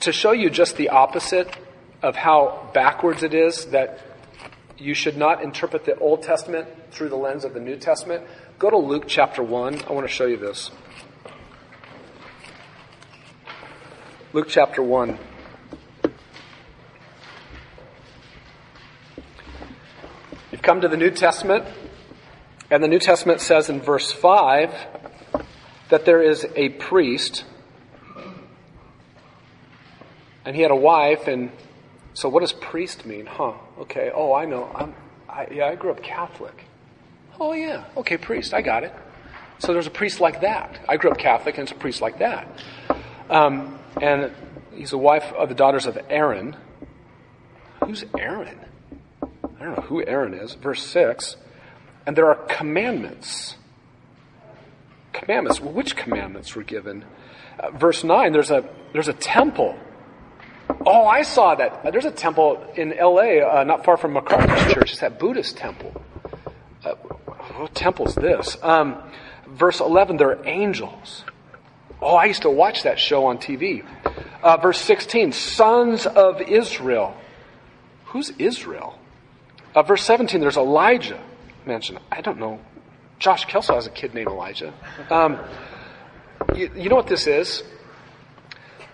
to 0.00 0.12
show 0.12 0.32
you 0.32 0.50
just 0.50 0.76
the 0.76 0.90
opposite 0.90 1.54
of 2.02 2.16
how 2.16 2.70
backwards 2.74 3.22
it 3.22 3.32
is 3.32 3.66
that 3.66 4.00
you 4.78 4.94
should 4.94 5.16
not 5.16 5.42
interpret 5.42 5.84
the 5.84 5.96
Old 5.98 6.22
Testament 6.22 6.68
through 6.90 7.08
the 7.08 7.16
lens 7.16 7.44
of 7.44 7.54
the 7.54 7.60
New 7.60 7.76
Testament, 7.76 8.24
go 8.58 8.70
to 8.70 8.76
Luke 8.76 9.04
chapter 9.06 9.42
1. 9.42 9.82
I 9.88 9.92
want 9.92 10.06
to 10.06 10.12
show 10.12 10.26
you 10.26 10.36
this. 10.36 10.70
Luke 14.32 14.48
chapter 14.48 14.82
1. 14.82 15.18
Come 20.64 20.80
to 20.80 20.88
the 20.88 20.96
New 20.96 21.10
Testament, 21.10 21.66
and 22.70 22.82
the 22.82 22.88
New 22.88 22.98
Testament 22.98 23.40
says 23.40 23.68
in 23.68 23.82
verse 23.82 24.10
5 24.10 24.74
that 25.90 26.06
there 26.06 26.22
is 26.22 26.46
a 26.56 26.70
priest, 26.70 27.44
and 30.46 30.56
he 30.56 30.62
had 30.62 30.70
a 30.70 30.76
wife, 30.76 31.28
and 31.28 31.52
so 32.14 32.30
what 32.30 32.40
does 32.40 32.54
priest 32.54 33.04
mean? 33.04 33.26
Huh, 33.26 33.52
okay, 33.80 34.10
oh, 34.14 34.32
I 34.32 34.46
know. 34.46 34.70
I'm, 34.74 34.94
I, 35.28 35.48
yeah, 35.52 35.66
I 35.66 35.74
grew 35.74 35.90
up 35.90 36.02
Catholic. 36.02 36.64
Oh, 37.38 37.52
yeah, 37.52 37.84
okay, 37.98 38.16
priest, 38.16 38.54
I 38.54 38.62
got 38.62 38.84
it. 38.84 38.94
So 39.58 39.74
there's 39.74 39.86
a 39.86 39.90
priest 39.90 40.20
like 40.20 40.40
that. 40.40 40.80
I 40.88 40.96
grew 40.96 41.10
up 41.10 41.18
Catholic, 41.18 41.58
and 41.58 41.68
it's 41.68 41.72
a 41.72 41.78
priest 41.78 42.00
like 42.00 42.20
that. 42.20 42.48
Um, 43.28 43.78
and 44.00 44.32
he's 44.72 44.90
the 44.90 44.98
wife 44.98 45.30
of 45.34 45.50
the 45.50 45.54
daughters 45.54 45.84
of 45.84 45.98
Aaron. 46.08 46.56
Who's 47.84 48.04
Aaron? 48.18 48.58
I 49.64 49.68
don't 49.68 49.78
know 49.78 49.84
who 49.84 50.04
Aaron 50.04 50.34
is. 50.34 50.52
Verse 50.52 50.82
6. 50.82 51.36
And 52.06 52.14
there 52.14 52.28
are 52.28 52.34
commandments. 52.34 53.56
Commandments. 55.14 55.58
Well, 55.58 55.72
which 55.72 55.96
commandments 55.96 56.54
were 56.54 56.64
given? 56.64 57.02
Uh, 57.58 57.70
verse 57.70 58.04
9, 58.04 58.32
there's 58.32 58.50
a, 58.50 58.68
there's 58.92 59.08
a 59.08 59.14
temple. 59.14 59.78
Oh, 60.84 61.06
I 61.06 61.22
saw 61.22 61.54
that. 61.54 61.80
Uh, 61.82 61.90
there's 61.90 62.04
a 62.04 62.10
temple 62.10 62.62
in 62.76 62.90
LA, 62.90 63.38
uh, 63.40 63.64
not 63.64 63.86
far 63.86 63.96
from 63.96 64.12
MacArthur's 64.12 64.74
church. 64.74 64.90
It's 64.90 65.00
that 65.00 65.18
Buddhist 65.18 65.56
temple. 65.56 65.98
Uh, 66.84 66.96
what 67.56 67.74
temple 67.74 68.06
is 68.06 68.16
this? 68.16 68.58
Um, 68.60 69.02
verse 69.48 69.80
11, 69.80 70.18
there 70.18 70.28
are 70.28 70.46
angels. 70.46 71.24
Oh, 72.02 72.16
I 72.16 72.26
used 72.26 72.42
to 72.42 72.50
watch 72.50 72.82
that 72.82 72.98
show 72.98 73.24
on 73.26 73.38
TV. 73.38 73.82
Uh, 74.42 74.58
verse 74.58 74.78
16, 74.82 75.32
sons 75.32 76.04
of 76.04 76.42
Israel. 76.42 77.16
Who's 78.06 78.28
Israel? 78.38 78.98
Uh, 79.74 79.82
verse 79.82 80.04
17, 80.04 80.40
there's 80.40 80.56
Elijah 80.56 81.20
mentioned. 81.66 81.98
I 82.10 82.20
don't 82.20 82.38
know. 82.38 82.60
Josh 83.18 83.44
Kelso 83.46 83.74
has 83.74 83.86
a 83.86 83.90
kid 83.90 84.14
named 84.14 84.28
Elijah. 84.28 84.72
Um, 85.10 85.38
you, 86.54 86.70
you 86.76 86.88
know 86.88 86.96
what 86.96 87.06
this 87.06 87.26
is? 87.26 87.62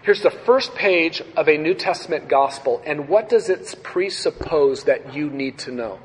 Here's 0.03 0.23
the 0.23 0.31
first 0.31 0.75
page 0.75 1.23
of 1.37 1.49
a 1.49 1.59
New 1.59 1.75
Testament 1.75 2.29
gospel, 2.29 2.83
and 2.87 3.09
what 3.09 3.29
does 3.29 3.51
it 3.51 3.75
presuppose 3.83 4.85
that 4.85 5.15
you 5.15 5.29
need 5.29 5.59
to 5.59 5.73
know? 5.73 5.99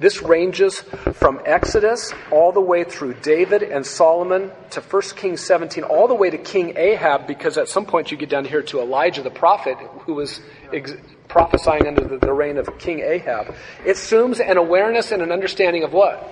This 0.00 0.22
ranges 0.22 0.80
from 1.12 1.40
Exodus 1.44 2.12
all 2.32 2.52
the 2.52 2.60
way 2.60 2.84
through 2.84 3.14
David 3.20 3.62
and 3.62 3.86
Solomon 3.86 4.50
to 4.70 4.80
1 4.80 5.02
Kings 5.14 5.42
17, 5.42 5.84
all 5.84 6.08
the 6.08 6.14
way 6.14 6.30
to 6.30 6.38
King 6.38 6.76
Ahab, 6.76 7.26
because 7.26 7.58
at 7.58 7.68
some 7.68 7.84
point 7.84 8.10
you 8.10 8.16
get 8.16 8.30
down 8.30 8.46
here 8.46 8.62
to 8.62 8.80
Elijah 8.80 9.22
the 9.22 9.30
prophet, 9.30 9.76
who 10.06 10.14
was 10.14 10.40
ex- 10.72 10.94
prophesying 11.30 11.86
under 11.86 12.02
the, 12.02 12.18
the 12.18 12.32
reign 12.32 12.58
of 12.58 12.78
King 12.78 13.00
Ahab. 13.00 13.54
It 13.86 13.92
assumes 13.92 14.40
an 14.40 14.56
awareness 14.56 15.12
and 15.12 15.22
an 15.22 15.32
understanding 15.32 15.84
of 15.84 15.92
what? 15.92 16.30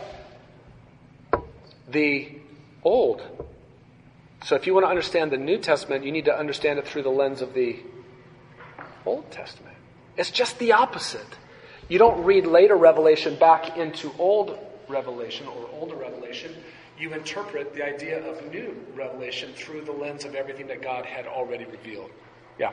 The 1.89 2.33
Old. 2.85 3.23
So 4.45 4.55
if 4.55 4.67
you 4.67 4.75
want 4.75 4.85
to 4.85 4.91
understand 4.91 5.33
the 5.33 5.37
New 5.37 5.59
Testament, 5.59 6.05
you 6.05 6.13
need 6.13 6.27
to 6.27 6.37
understand 6.37 6.79
it 6.79 6.87
through 6.87 7.03
the 7.03 7.11
lens 7.11 7.43
of 7.43 7.55
the 7.55 7.81
Old 9.05 9.31
Testament. 9.31 9.77
It's 10.17 10.31
just 10.31 10.59
the 10.59 10.73
opposite. 10.73 11.27
You 11.89 11.99
don't 11.99 12.25
read 12.25 12.47
later 12.47 12.77
revelation 12.77 13.37
back 13.37 13.77
into 13.77 14.13
old 14.19 14.59
revelation 14.89 15.47
or 15.49 15.69
older 15.73 15.97
revelation. 15.97 16.55
You 16.99 17.15
interpret 17.15 17.75
the 17.75 17.85
idea 17.85 18.25
of 18.25 18.53
new 18.53 18.75
revelation 18.95 19.53
through 19.55 19.83
the 19.83 19.93
lens 19.93 20.25
of 20.25 20.35
everything 20.35 20.67
that 20.69 20.83
God 20.83 21.05
had 21.05 21.27
already 21.27 21.65
revealed. 21.65 22.11
Yeah. 22.59 22.73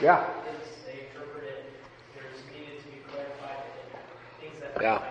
Yeah. 0.00 0.28
Yeah. 4.80 5.04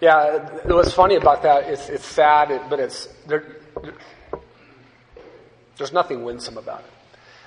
Yeah, 0.00 0.38
what's 0.66 0.92
funny 0.92 1.16
about 1.16 1.42
that 1.42 1.68
is 1.70 1.88
it's 1.88 2.06
sad, 2.06 2.70
but 2.70 2.78
it's 2.78 3.08
there, 3.26 3.56
there's 5.76 5.92
nothing 5.92 6.22
winsome 6.22 6.56
about 6.56 6.80
it. 6.80 6.90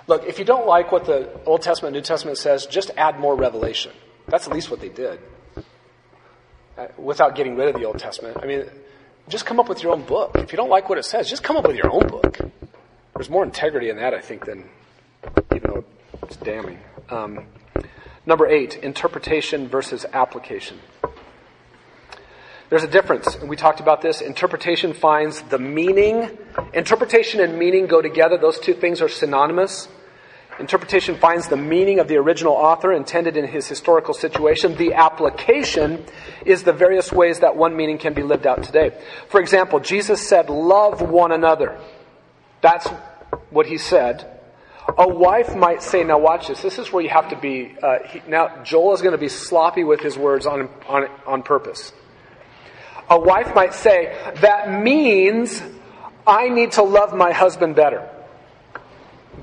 Look, 0.07 0.25
if 0.25 0.37
you 0.37 0.43
don't 0.43 0.67
like 0.67 0.91
what 0.91 1.05
the 1.05 1.29
Old 1.45 1.61
Testament, 1.61 1.93
New 1.93 2.01
Testament 2.01 2.37
says, 2.37 2.65
just 2.65 2.91
add 2.97 3.19
more 3.19 3.35
revelation. 3.37 3.93
That's 4.27 4.47
at 4.47 4.53
least 4.53 4.69
what 4.69 4.81
they 4.81 4.89
did, 4.89 5.19
uh, 6.77 6.87
without 6.97 7.35
getting 7.35 7.55
rid 7.55 7.69
of 7.69 7.75
the 7.79 7.85
Old 7.85 7.99
Testament. 7.99 8.37
I 8.41 8.45
mean, 8.45 8.65
just 9.29 9.45
come 9.45 9.59
up 9.59 9.69
with 9.69 9.81
your 9.81 9.93
own 9.93 10.03
book. 10.03 10.31
If 10.35 10.51
you 10.51 10.57
don't 10.57 10.69
like 10.69 10.89
what 10.89 10.97
it 10.97 11.05
says, 11.05 11.29
just 11.29 11.43
come 11.43 11.55
up 11.55 11.65
with 11.65 11.77
your 11.77 11.89
own 11.89 12.07
book. 12.09 12.37
There's 13.15 13.29
more 13.29 13.45
integrity 13.45 13.89
in 13.89 13.95
that, 13.97 14.13
I 14.13 14.19
think, 14.19 14.45
than 14.45 14.67
even 15.55 15.71
though 15.71 15.85
it's 16.23 16.37
damning. 16.37 16.79
Um, 17.09 17.45
number 18.25 18.47
eight: 18.47 18.77
interpretation 18.77 19.67
versus 19.67 20.05
application. 20.13 20.79
There's 22.69 22.83
a 22.83 22.87
difference, 22.87 23.35
and 23.35 23.49
we 23.49 23.57
talked 23.57 23.81
about 23.81 24.01
this. 24.01 24.21
Interpretation 24.21 24.93
finds 24.93 25.41
the 25.41 25.59
meaning. 25.59 26.37
Interpretation 26.73 27.41
and 27.41 27.59
meaning 27.59 27.87
go 27.87 28.01
together. 28.01 28.37
Those 28.37 28.59
two 28.59 28.73
things 28.73 29.01
are 29.01 29.09
synonymous. 29.09 29.89
Interpretation 30.59 31.15
finds 31.15 31.47
the 31.47 31.57
meaning 31.57 31.99
of 31.99 32.07
the 32.07 32.17
original 32.17 32.53
author 32.53 32.93
intended 32.93 33.35
in 33.35 33.47
his 33.47 33.67
historical 33.67 34.13
situation. 34.13 34.75
The 34.75 34.93
application 34.93 36.05
is 36.45 36.63
the 36.63 36.71
various 36.71 37.11
ways 37.11 37.39
that 37.39 37.55
one 37.55 37.75
meaning 37.75 37.97
can 37.97 38.13
be 38.13 38.21
lived 38.21 38.45
out 38.45 38.63
today. 38.63 38.91
For 39.27 39.41
example, 39.41 39.79
Jesus 39.79 40.25
said, 40.25 40.49
love 40.49 41.01
one 41.01 41.31
another. 41.31 41.79
That's 42.61 42.87
what 43.49 43.65
he 43.65 43.77
said. 43.77 44.40
A 44.97 45.07
wife 45.07 45.55
might 45.55 45.81
say, 45.81 46.03
now 46.03 46.19
watch 46.19 46.47
this. 46.47 46.61
This 46.61 46.79
is 46.79 46.91
where 46.91 47.03
you 47.03 47.09
have 47.09 47.29
to 47.29 47.35
be, 47.35 47.75
uh, 47.81 47.99
he, 48.07 48.21
now 48.27 48.63
Joel 48.63 48.93
is 48.93 49.01
going 49.01 49.13
to 49.13 49.17
be 49.17 49.29
sloppy 49.29 49.83
with 49.83 50.01
his 50.01 50.17
words 50.17 50.45
on, 50.45 50.69
on, 50.87 51.07
on 51.25 51.43
purpose. 51.43 51.93
A 53.09 53.19
wife 53.19 53.53
might 53.53 53.73
say, 53.73 54.17
that 54.41 54.81
means 54.81 55.61
I 56.25 56.49
need 56.49 56.73
to 56.73 56.83
love 56.83 57.13
my 57.13 57.31
husband 57.31 57.75
better. 57.75 58.09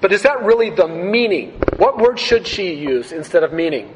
But 0.01 0.13
is 0.13 0.23
that 0.23 0.43
really 0.43 0.71
the 0.71 0.89
meaning? 0.89 1.61
What 1.77 1.99
word 1.99 2.19
should 2.19 2.47
she 2.47 2.75
use 2.75 3.13
instead 3.13 3.43
of 3.43 3.53
meaning? 3.53 3.95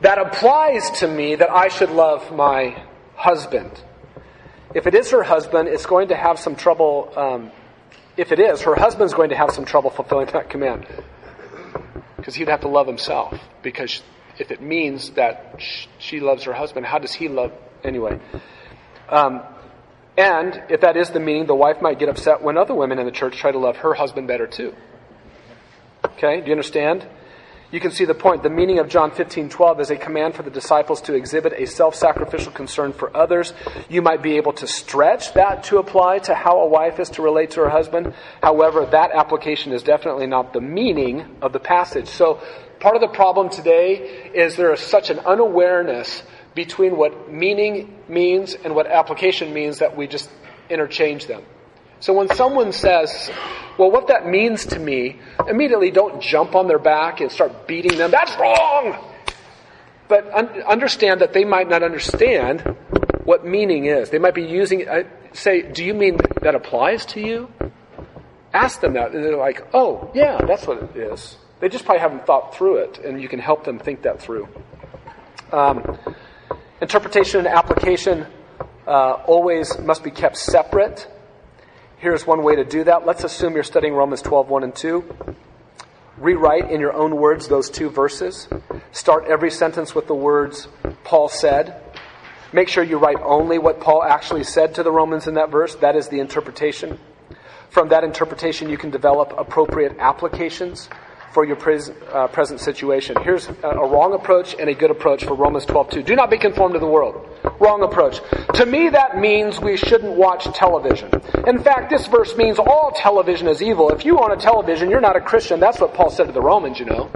That 0.00 0.18
applies 0.18 0.90
to 1.00 1.08
me 1.08 1.36
that 1.36 1.50
I 1.50 1.68
should 1.68 1.90
love 1.90 2.32
my 2.32 2.82
husband. 3.14 3.70
If 4.74 4.86
it 4.86 4.94
is 4.94 5.10
her 5.10 5.22
husband, 5.22 5.68
it's 5.68 5.86
going 5.86 6.08
to 6.08 6.16
have 6.16 6.38
some 6.38 6.56
trouble. 6.56 7.12
Um, 7.16 7.52
if 8.16 8.32
it 8.32 8.38
is, 8.38 8.62
her 8.62 8.74
husband's 8.74 9.14
going 9.14 9.30
to 9.30 9.36
have 9.36 9.50
some 9.50 9.64
trouble 9.64 9.90
fulfilling 9.90 10.26
that 10.26 10.50
command. 10.50 10.86
Because 12.16 12.34
he'd 12.34 12.48
have 12.48 12.60
to 12.60 12.68
love 12.68 12.86
himself. 12.86 13.38
Because 13.62 14.02
if 14.38 14.50
it 14.50 14.62
means 14.62 15.10
that 15.10 15.60
she 15.98 16.20
loves 16.20 16.44
her 16.44 16.52
husband, 16.52 16.86
how 16.86 16.98
does 16.98 17.12
he 17.12 17.28
love 17.28 17.52
anyway? 17.82 18.20
Um, 19.08 19.42
and 20.16 20.62
if 20.68 20.82
that 20.82 20.96
is 20.96 21.10
the 21.10 21.20
meaning, 21.20 21.46
the 21.46 21.54
wife 21.54 21.80
might 21.80 21.98
get 21.98 22.08
upset 22.08 22.42
when 22.42 22.58
other 22.58 22.74
women 22.74 22.98
in 22.98 23.06
the 23.06 23.12
church 23.12 23.36
try 23.36 23.50
to 23.50 23.58
love 23.58 23.76
her 23.78 23.94
husband 23.94 24.28
better 24.28 24.46
too. 24.46 24.74
Okay, 26.04 26.40
do 26.40 26.46
you 26.46 26.52
understand? 26.52 27.06
You 27.72 27.80
can 27.80 27.90
see 27.90 28.04
the 28.04 28.14
point. 28.14 28.44
The 28.44 28.50
meaning 28.50 28.78
of 28.78 28.88
John 28.88 29.10
15, 29.10 29.48
12 29.48 29.80
is 29.80 29.90
a 29.90 29.96
command 29.96 30.36
for 30.36 30.44
the 30.44 30.50
disciples 30.50 31.00
to 31.02 31.14
exhibit 31.14 31.54
a 31.56 31.66
self-sacrificial 31.66 32.52
concern 32.52 32.92
for 32.92 33.16
others. 33.16 33.52
You 33.88 34.02
might 34.02 34.22
be 34.22 34.36
able 34.36 34.52
to 34.54 34.68
stretch 34.68 35.32
that 35.32 35.64
to 35.64 35.78
apply 35.78 36.20
to 36.20 36.34
how 36.34 36.60
a 36.60 36.68
wife 36.68 37.00
is 37.00 37.08
to 37.10 37.22
relate 37.22 37.52
to 37.52 37.60
her 37.60 37.70
husband. 37.70 38.14
However, 38.42 38.86
that 38.86 39.10
application 39.12 39.72
is 39.72 39.82
definitely 39.82 40.26
not 40.26 40.52
the 40.52 40.60
meaning 40.60 41.38
of 41.42 41.52
the 41.52 41.60
passage. 41.60 42.08
So 42.08 42.40
Part 42.82 42.96
of 42.96 43.00
the 43.00 43.14
problem 43.14 43.48
today 43.48 44.32
is 44.34 44.56
there 44.56 44.72
is 44.72 44.80
such 44.80 45.08
an 45.10 45.20
unawareness 45.20 46.24
between 46.52 46.96
what 46.96 47.32
meaning 47.32 47.96
means 48.08 48.54
and 48.54 48.74
what 48.74 48.88
application 48.88 49.54
means 49.54 49.78
that 49.78 49.96
we 49.96 50.08
just 50.08 50.28
interchange 50.68 51.28
them. 51.28 51.44
So 52.02 52.12
when 52.12 52.28
someone 52.34 52.72
says, 52.72 53.30
well, 53.78 53.92
what 53.92 54.08
that 54.08 54.26
means 54.26 54.66
to 54.66 54.80
me, 54.80 55.20
immediately 55.48 55.92
don't 55.92 56.20
jump 56.20 56.56
on 56.56 56.66
their 56.66 56.80
back 56.80 57.20
and 57.20 57.30
start 57.30 57.68
beating 57.68 57.96
them. 57.96 58.10
That's 58.10 58.36
wrong! 58.40 58.98
But 60.08 60.28
un- 60.34 60.62
understand 60.62 61.20
that 61.20 61.32
they 61.32 61.44
might 61.44 61.68
not 61.68 61.84
understand 61.84 62.62
what 63.22 63.46
meaning 63.46 63.84
is. 63.84 64.10
They 64.10 64.18
might 64.18 64.34
be 64.34 64.42
using, 64.42 64.88
uh, 64.88 65.04
say, 65.32 65.62
do 65.62 65.84
you 65.84 65.94
mean 65.94 66.18
that 66.40 66.56
applies 66.56 67.06
to 67.06 67.20
you? 67.20 67.48
Ask 68.52 68.80
them 68.80 68.94
that, 68.94 69.12
and 69.12 69.24
they're 69.24 69.36
like, 69.36 69.68
oh, 69.72 70.10
yeah, 70.12 70.40
that's 70.44 70.66
what 70.66 70.82
it 70.82 70.96
is. 70.96 71.36
They 71.60 71.68
just 71.68 71.84
probably 71.84 72.00
haven't 72.00 72.26
thought 72.26 72.56
through 72.56 72.78
it, 72.78 72.98
and 72.98 73.22
you 73.22 73.28
can 73.28 73.38
help 73.38 73.62
them 73.62 73.78
think 73.78 74.02
that 74.02 74.20
through. 74.20 74.48
Um, 75.52 75.96
interpretation 76.80 77.46
and 77.46 77.48
application 77.48 78.26
uh, 78.88 79.22
always 79.24 79.78
must 79.78 80.02
be 80.02 80.10
kept 80.10 80.36
separate. 80.36 81.06
Here's 82.02 82.26
one 82.26 82.42
way 82.42 82.56
to 82.56 82.64
do 82.64 82.82
that. 82.82 83.06
Let's 83.06 83.22
assume 83.22 83.54
you're 83.54 83.62
studying 83.62 83.94
Romans 83.94 84.22
12, 84.22 84.48
1 84.48 84.64
and 84.64 84.74
2. 84.74 85.36
Rewrite 86.18 86.68
in 86.68 86.80
your 86.80 86.92
own 86.94 87.14
words 87.14 87.46
those 87.46 87.70
two 87.70 87.90
verses. 87.90 88.48
Start 88.90 89.26
every 89.28 89.52
sentence 89.52 89.94
with 89.94 90.08
the 90.08 90.14
words, 90.16 90.66
Paul 91.04 91.28
said. 91.28 91.80
Make 92.52 92.68
sure 92.68 92.82
you 92.82 92.98
write 92.98 93.18
only 93.22 93.56
what 93.60 93.78
Paul 93.80 94.02
actually 94.02 94.42
said 94.42 94.74
to 94.74 94.82
the 94.82 94.90
Romans 94.90 95.28
in 95.28 95.34
that 95.34 95.50
verse. 95.50 95.76
That 95.76 95.94
is 95.94 96.08
the 96.08 96.18
interpretation. 96.18 96.98
From 97.70 97.90
that 97.90 98.02
interpretation, 98.02 98.68
you 98.68 98.76
can 98.76 98.90
develop 98.90 99.32
appropriate 99.38 99.94
applications 100.00 100.88
for 101.32 101.44
your 101.44 101.56
pres- 101.56 101.90
uh, 102.12 102.28
present 102.28 102.60
situation. 102.60 103.16
Here's 103.22 103.48
a, 103.48 103.68
a, 103.68 103.88
wrong 103.88 104.14
approach 104.14 104.54
and 104.58 104.68
a 104.68 104.74
good 104.74 104.90
approach 104.90 105.24
for 105.24 105.34
Romans 105.34 105.66
12:2. 105.66 106.04
Do 106.04 106.14
not 106.14 106.30
be 106.30 106.38
conformed 106.38 106.74
to 106.74 106.80
the 106.80 106.86
world. 106.86 107.28
Wrong 107.58 107.82
approach. 107.82 108.20
To 108.54 108.66
me, 108.66 108.90
that 108.90 109.18
means 109.18 109.60
we 109.60 109.76
shouldn't 109.76 110.12
watch 110.12 110.44
television. 110.56 111.10
In 111.46 111.62
fact, 111.62 111.90
this 111.90 112.06
verse 112.06 112.36
means 112.36 112.58
all 112.58 112.92
television 112.94 113.48
is 113.48 113.62
evil. 113.62 113.90
If 113.90 114.04
you 114.04 114.18
own 114.18 114.30
a 114.32 114.36
television, 114.36 114.90
you're 114.90 115.00
not 115.00 115.16
a 115.16 115.20
Christian. 115.20 115.60
That's 115.60 115.80
what 115.80 115.94
Paul 115.94 116.10
said 116.10 116.26
to 116.26 116.32
the 116.32 116.42
Romans, 116.42 116.78
you 116.78 116.86
know. 116.86 117.10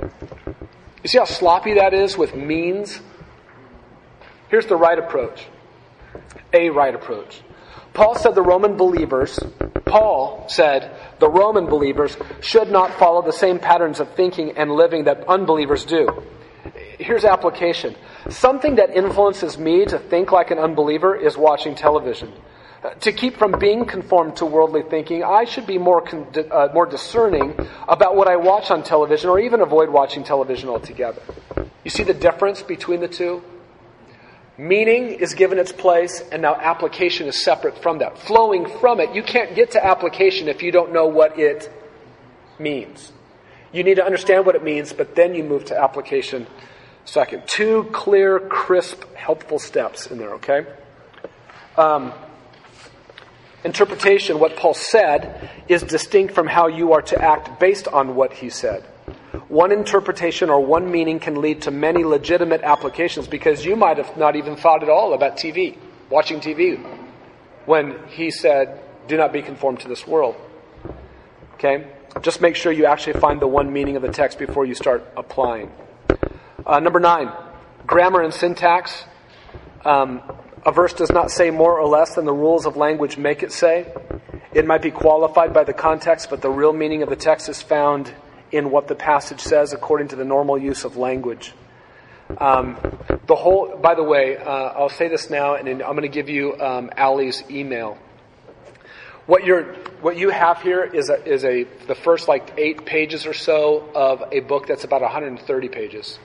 You 1.03 1.09
see 1.09 1.19
how 1.19 1.25
sloppy 1.25 1.75
that 1.75 1.95
is 1.95 2.17
with 2.17 2.35
means? 2.35 3.01
Here's 4.49 4.67
the 4.67 4.77
right 4.77 4.99
approach. 4.99 5.47
A 6.53 6.71
right 6.71 6.95
approach. 6.95 7.43
Paul 7.97 8.15
said 8.15 8.35
the 8.35 8.43
Roman 8.43 8.77
believers, 8.77 9.41
Paul 9.87 10.45
said 10.51 10.95
the 11.19 11.31
Roman 11.31 11.65
believers 11.65 12.15
should 12.43 12.71
not 12.71 12.93
follow 12.99 13.23
the 13.23 13.33
same 13.33 13.59
patterns 13.59 14.01
of 14.01 14.13
thinking 14.15 14.53
and 14.59 14.71
living 14.71 15.05
that 15.05 15.27
unbelievers 15.27 15.87
do. 15.87 16.07
Here's 16.99 17.25
application. 17.25 17.97
Something 18.29 18.75
that 18.75 18.95
influences 18.95 19.57
me 19.57 19.87
to 19.87 19.99
think 19.99 20.31
like 20.31 20.51
an 20.51 20.59
unbeliever 20.59 21.17
is 21.17 21.39
watching 21.39 21.75
television. 21.75 22.35
To 23.01 23.13
keep 23.13 23.39
from 23.39 23.59
being 23.59 23.87
conformed 23.87 24.37
to 24.37 24.45
worldly 24.45 24.83
thinking, 24.83 25.25
I 25.25 25.45
should 25.45 25.67
be 25.67 25.79
more, 25.79 26.03
con- 26.03 26.27
uh, 26.51 26.69
more 26.75 26.85
discerning 26.85 27.59
about 27.89 28.15
what 28.15 28.29
I 28.29 28.37
watch 28.37 28.71
on 28.71 28.83
television 28.83 29.31
or 29.31 29.41
even 29.41 29.63
avoid 29.63 29.89
watching 29.89 30.23
television 30.23 30.69
altogether. 30.69 31.23
You 31.83 31.91
see 31.91 32.03
the 32.03 32.13
difference 32.13 32.63
between 32.63 33.01
the 33.01 33.09
two? 33.09 33.43
Meaning 34.59 35.11
is 35.11 35.35
given 35.35 35.59
its 35.59 35.73
place, 35.73 36.23
and 36.33 36.41
now 36.41 36.55
application 36.55 37.27
is 37.29 37.43
separate 37.43 37.83
from 37.83 37.99
that. 37.99 38.19
Flowing 38.19 38.67
from 38.81 39.01
it, 39.01 39.15
you 39.15 39.23
can't 39.23 39.55
get 39.55 39.73
to 39.73 39.85
application 39.85 40.49
if 40.49 40.63
you 40.63 40.73
don't 40.73 40.93
know 40.93 41.07
what 41.07 41.39
it 41.39 41.71
means. 42.59 43.13
You 43.73 43.85
need 43.85 43.97
to 43.97 44.05
understand 44.05 44.47
what 44.47 44.55
it 44.55 44.65
means, 44.65 44.95
but 44.95 45.15
then 45.15 45.35
you 45.35 45.45
move 45.45 45.67
to 45.67 45.79
application 45.79 46.47
second. 47.05 47.43
Two 47.47 47.85
clear, 47.93 48.41
crisp, 48.41 49.05
helpful 49.15 49.59
steps 49.59 50.07
in 50.07 50.17
there, 50.17 50.35
okay? 50.35 50.67
Um, 51.77 52.15
interpretation, 53.63 54.39
what 54.39 54.57
Paul 54.57 54.73
said, 54.73 55.51
is 55.69 55.83
distinct 55.83 56.35
from 56.35 56.47
how 56.47 56.69
you 56.69 56.95
are 56.95 57.03
to 57.03 57.23
act 57.23 57.61
based 57.61 57.89
on 57.89 58.15
what 58.15 58.33
he 58.33 58.49
said. 58.49 58.85
One 59.49 59.73
interpretation 59.73 60.51
or 60.51 60.61
one 60.65 60.91
meaning 60.91 61.21
can 61.21 61.41
lead 61.41 61.63
to 61.63 61.71
many 61.71 62.05
legitimate 62.05 62.63
applications 62.63 63.27
because 63.27 63.65
you 63.65 63.77
might 63.77 63.99
have 63.99 64.17
not 64.17 64.37
even 64.37 64.57
thought 64.57 64.83
at 64.83 64.89
all 64.89 65.15
about 65.15 65.37
TV, 65.37 65.77
watching 66.11 66.41
TV, 66.41 66.85
when 67.65 67.99
he 68.09 68.31
said, 68.31 68.81
Do 69.09 69.17
not 69.17 69.33
be 69.33 69.43
conformed 69.43 69.81
to 69.81 69.89
this 69.89 70.07
world. 70.07 70.37
Okay? 71.55 71.87
Just 72.23 72.41
make 72.41 72.57
sure 72.57 72.73
you 72.73 72.87
actually 72.87 73.21
find 73.21 73.41
the 73.41 73.47
one 73.47 73.73
meaning 73.73 73.97
of 73.97 74.03
the 74.03 74.11
text 74.13 74.39
before 74.39 74.65
you 74.65 74.75
start 74.75 75.05
applying. 75.17 75.71
Uh, 76.65 76.81
number 76.81 77.01
nine, 77.01 77.31
grammar 77.87 78.23
and 78.23 78.33
syntax. 78.33 79.05
Um, 79.85 80.23
a 80.65 80.73
verse 80.73 80.93
does 80.93 81.11
not 81.11 81.31
say 81.31 81.51
more 81.51 81.79
or 81.79 81.87
less 81.87 82.15
than 82.15 82.25
the 82.25 82.33
rules 82.33 82.67
of 82.67 82.77
language 82.77 83.17
make 83.17 83.43
it 83.43 83.53
say. 83.53 83.93
It 84.53 84.67
might 84.67 84.83
be 84.83 84.91
qualified 84.91 85.53
by 85.53 85.65
the 85.65 85.73
context, 85.73 86.31
but 86.31 86.41
the 86.41 86.51
real 86.51 86.73
meaning 86.73 87.03
of 87.03 87.11
the 87.11 87.17
text 87.17 87.49
is 87.49 87.63
found 87.63 88.13
in 88.53 88.71
what 88.71 88.89
the 88.89 88.95
passage 88.95 89.41
says 89.41 89.73
according 89.73 90.09
to 90.09 90.17
the 90.17 90.25
normal 90.25 90.59
use 90.59 90.85
of 90.85 90.97
language. 90.97 91.53
Um, 92.39 92.77
the 93.27 93.37
whole, 93.37 93.77
by 93.77 93.95
the 93.95 94.03
way, 94.03 94.37
uh, 94.37 94.51
I'll 94.51 94.89
say 94.89 95.09
this 95.09 95.31
now, 95.31 95.55
and 95.55 95.69
I'm 95.69 95.93
going 95.93 96.03
to 96.03 96.09
give 96.09 96.29
you 96.29 96.59
um, 96.61 96.91
email. 97.51 97.99
What 99.27 99.45
you're, 99.45 99.75
what 100.01 100.17
you 100.17 100.31
have 100.31 100.63
here 100.63 100.85
is 100.85 101.11
a, 101.11 101.25
is 101.25 101.45
a 101.45 101.65
the 101.87 101.95
first 101.95 102.29
like 102.29 102.55
eight 102.57 102.85
pages 102.85 103.27
or 103.27 103.33
so 103.33 103.89
of 103.95 104.23
a 104.33 104.41
book 104.41 104.67
that's 104.67 104.85
about 104.85 105.03
130 105.03 105.69
pages, 105.69 106.19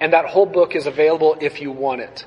and 0.00 0.12
that 0.12 0.26
whole 0.26 0.46
book 0.46 0.74
is 0.74 0.86
available 0.86 1.36
if 1.40 1.60
you 1.60 1.70
want 1.70 2.00
it. 2.00 2.24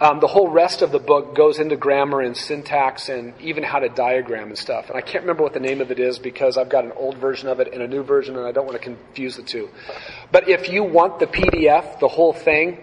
Um, 0.00 0.20
the 0.20 0.28
whole 0.28 0.48
rest 0.48 0.82
of 0.82 0.92
the 0.92 1.00
book 1.00 1.34
goes 1.34 1.58
into 1.58 1.76
grammar 1.76 2.20
and 2.20 2.36
syntax 2.36 3.08
and 3.08 3.34
even 3.40 3.64
how 3.64 3.80
to 3.80 3.88
diagram 3.88 4.48
and 4.48 4.56
stuff. 4.56 4.88
And 4.88 4.96
I 4.96 5.00
can't 5.00 5.24
remember 5.24 5.42
what 5.42 5.54
the 5.54 5.60
name 5.60 5.80
of 5.80 5.90
it 5.90 5.98
is 5.98 6.20
because 6.20 6.56
I've 6.56 6.68
got 6.68 6.84
an 6.84 6.92
old 6.92 7.18
version 7.18 7.48
of 7.48 7.58
it 7.58 7.72
and 7.72 7.82
a 7.82 7.88
new 7.88 8.04
version 8.04 8.36
and 8.36 8.46
I 8.46 8.52
don't 8.52 8.64
want 8.64 8.80
to 8.80 8.82
confuse 8.82 9.34
the 9.34 9.42
two. 9.42 9.68
But 10.30 10.48
if 10.48 10.68
you 10.68 10.84
want 10.84 11.18
the 11.18 11.26
PDF, 11.26 11.98
the 11.98 12.06
whole 12.06 12.32
thing, 12.32 12.78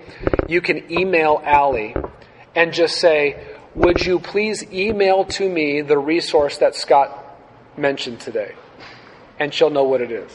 you 0.49 0.59
can 0.59 0.91
email 0.91 1.41
Allie 1.45 1.95
and 2.53 2.74
just 2.74 2.97
say, 2.97 3.41
would 3.76 4.05
you 4.05 4.20
please 4.20 4.63
email 4.74 5.24
to 5.24 5.47
me 5.49 5.80
the 5.82 5.97
resource 5.97 6.57
that 6.57 6.76
Scott 6.76 7.39
mentioned 7.78 8.20
today? 8.20 8.55
And 9.39 9.53
she'll 9.53 9.70
know 9.70 9.86
what 9.86 10.01
it 10.01 10.11
is. 10.11 10.32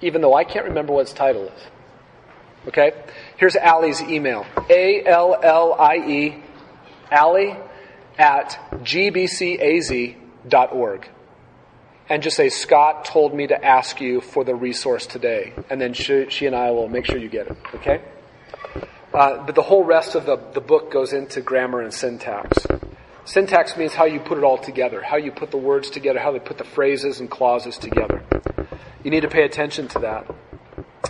Even 0.00 0.22
though 0.22 0.34
I 0.34 0.44
can't 0.44 0.64
remember 0.64 0.94
what 0.94 1.02
its 1.02 1.12
title 1.12 1.48
is. 1.48 1.60
Okay? 2.68 2.92
Here's 3.44 3.56
Allie's 3.56 4.00
email. 4.00 4.46
A-L-L-I-E, 4.70 6.42
Allie 7.10 7.54
at 8.16 8.58
gbcaz.org. 8.76 10.18
And 12.08 12.22
just 12.22 12.36
say, 12.38 12.48
Scott 12.48 13.04
told 13.04 13.34
me 13.34 13.46
to 13.48 13.62
ask 13.62 14.00
you 14.00 14.22
for 14.22 14.44
the 14.44 14.54
resource 14.54 15.06
today. 15.06 15.52
And 15.68 15.78
then 15.78 15.92
she, 15.92 16.30
she 16.30 16.46
and 16.46 16.56
I 16.56 16.70
will 16.70 16.88
make 16.88 17.04
sure 17.04 17.18
you 17.18 17.28
get 17.28 17.48
it. 17.48 17.58
Okay? 17.74 18.00
Uh, 19.12 19.44
but 19.44 19.54
the 19.54 19.60
whole 19.60 19.84
rest 19.84 20.14
of 20.14 20.24
the, 20.24 20.36
the 20.54 20.62
book 20.62 20.90
goes 20.90 21.12
into 21.12 21.42
grammar 21.42 21.82
and 21.82 21.92
syntax. 21.92 22.66
Syntax 23.26 23.76
means 23.76 23.92
how 23.92 24.06
you 24.06 24.20
put 24.20 24.38
it 24.38 24.44
all 24.44 24.56
together, 24.56 25.02
how 25.02 25.18
you 25.18 25.30
put 25.30 25.50
the 25.50 25.58
words 25.58 25.90
together, 25.90 26.18
how 26.18 26.32
they 26.32 26.38
put 26.40 26.56
the 26.56 26.64
phrases 26.64 27.20
and 27.20 27.30
clauses 27.30 27.76
together. 27.76 28.22
You 29.02 29.10
need 29.10 29.20
to 29.20 29.28
pay 29.28 29.42
attention 29.44 29.88
to 29.88 29.98
that. 29.98 30.34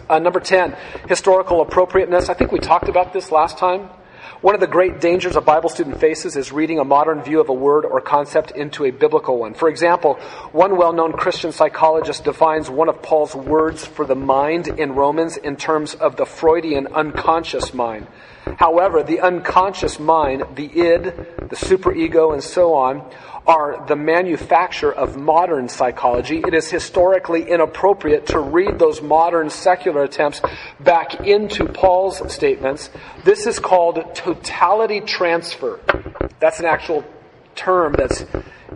Uh, 0.08 0.18
number 0.18 0.40
10, 0.40 0.76
historical 1.08 1.60
appropriateness. 1.60 2.28
I 2.28 2.34
think 2.34 2.52
we 2.52 2.58
talked 2.58 2.88
about 2.88 3.12
this 3.12 3.30
last 3.30 3.58
time. 3.58 3.88
One 4.40 4.54
of 4.54 4.60
the 4.60 4.66
great 4.66 5.00
dangers 5.00 5.36
a 5.36 5.40
Bible 5.40 5.70
student 5.70 6.00
faces 6.00 6.36
is 6.36 6.52
reading 6.52 6.78
a 6.78 6.84
modern 6.84 7.22
view 7.22 7.40
of 7.40 7.48
a 7.48 7.54
word 7.54 7.84
or 7.86 8.00
concept 8.00 8.50
into 8.50 8.84
a 8.84 8.90
biblical 8.90 9.38
one. 9.38 9.54
For 9.54 9.68
example, 9.68 10.14
one 10.52 10.76
well-known 10.76 11.12
Christian 11.12 11.52
psychologist 11.52 12.24
defines 12.24 12.68
one 12.68 12.88
of 12.88 13.00
Paul's 13.00 13.34
words 13.34 13.86
for 13.86 14.04
the 14.04 14.14
mind 14.14 14.68
in 14.68 14.92
Romans 14.92 15.36
in 15.38 15.56
terms 15.56 15.94
of 15.94 16.16
the 16.16 16.26
Freudian 16.26 16.88
unconscious 16.88 17.72
mind. 17.72 18.06
However, 18.58 19.02
the 19.02 19.20
unconscious 19.20 19.98
mind, 19.98 20.44
the 20.54 20.66
id, 20.66 21.04
the 21.04 21.56
superego, 21.56 22.32
and 22.32 22.42
so 22.42 22.74
on, 22.74 23.02
are 23.46 23.84
the 23.86 23.96
manufacture 23.96 24.92
of 24.92 25.16
modern 25.16 25.68
psychology. 25.68 26.42
It 26.46 26.54
is 26.54 26.70
historically 26.70 27.48
inappropriate 27.48 28.26
to 28.28 28.38
read 28.38 28.78
those 28.78 29.02
modern 29.02 29.50
secular 29.50 30.04
attempts 30.04 30.40
back 30.80 31.20
into 31.20 31.66
Paul's 31.66 32.32
statements. 32.32 32.90
This 33.24 33.46
is 33.46 33.58
called 33.58 34.14
totality 34.14 35.00
transfer. 35.00 35.80
That's 36.40 36.58
an 36.58 36.66
actual 36.66 37.04
term 37.54 37.94
that's 37.96 38.24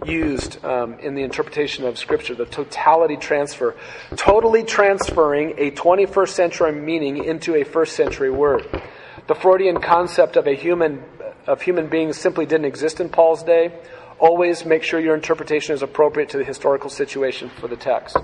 used 0.04 0.62
um, 0.64 0.98
in 1.00 1.14
the 1.14 1.22
interpretation 1.22 1.84
of 1.84 1.98
Scripture, 1.98 2.34
the 2.34 2.46
totality 2.46 3.16
transfer. 3.16 3.74
Totally 4.16 4.62
transferring 4.62 5.54
a 5.58 5.70
21st 5.70 6.28
century 6.28 6.72
meaning 6.72 7.24
into 7.24 7.56
a 7.56 7.64
first 7.64 7.96
century 7.96 8.30
word. 8.30 8.82
The 9.28 9.34
Freudian 9.34 9.82
concept 9.82 10.36
of 10.36 10.46
a 10.46 10.54
human, 10.54 11.04
of 11.46 11.60
human 11.60 11.88
beings 11.88 12.16
simply 12.16 12.46
didn't 12.46 12.64
exist 12.64 12.98
in 12.98 13.10
Paul's 13.10 13.42
day. 13.42 13.78
Always 14.18 14.64
make 14.64 14.82
sure 14.82 14.98
your 14.98 15.14
interpretation 15.14 15.74
is 15.74 15.82
appropriate 15.82 16.30
to 16.30 16.38
the 16.38 16.44
historical 16.44 16.88
situation 16.88 17.50
for 17.50 17.68
the 17.68 17.76
text. 17.76 18.16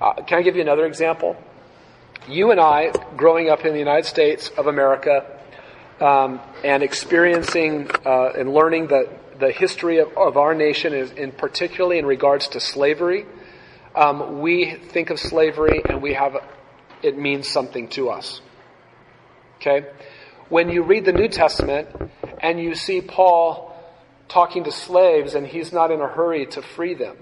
Uh, 0.00 0.14
can 0.26 0.40
I 0.40 0.42
give 0.42 0.56
you 0.56 0.62
another 0.62 0.84
example? 0.84 1.36
You 2.28 2.50
and 2.50 2.58
I, 2.58 2.90
growing 3.16 3.48
up 3.48 3.64
in 3.64 3.72
the 3.72 3.78
United 3.78 4.04
States 4.04 4.50
of 4.58 4.66
America, 4.66 5.40
um, 6.00 6.40
and 6.64 6.82
experiencing 6.82 7.88
uh, 8.04 8.32
and 8.36 8.52
learning 8.52 8.88
the, 8.88 9.08
the 9.38 9.52
history 9.52 9.98
of, 9.98 10.08
of 10.16 10.36
our 10.36 10.54
nation, 10.54 10.92
is 10.92 11.12
in 11.12 11.30
particularly 11.30 12.00
in 12.00 12.04
regards 12.04 12.48
to 12.48 12.60
slavery, 12.60 13.26
um, 13.94 14.40
we 14.40 14.74
think 14.74 15.10
of 15.10 15.20
slavery 15.20 15.82
and 15.88 16.02
we 16.02 16.14
have 16.14 16.36
it 17.00 17.16
means 17.16 17.46
something 17.46 17.86
to 17.90 18.10
us. 18.10 18.40
Okay, 19.60 19.86
when 20.48 20.68
you 20.68 20.82
read 20.82 21.04
the 21.04 21.12
New 21.12 21.28
Testament 21.28 21.88
and 22.40 22.60
you 22.60 22.74
see 22.74 23.00
Paul 23.00 23.74
talking 24.28 24.64
to 24.64 24.72
slaves 24.72 25.34
and 25.34 25.46
he's 25.46 25.72
not 25.72 25.90
in 25.90 26.00
a 26.00 26.08
hurry 26.08 26.46
to 26.46 26.62
free 26.62 26.94
them. 26.94 27.16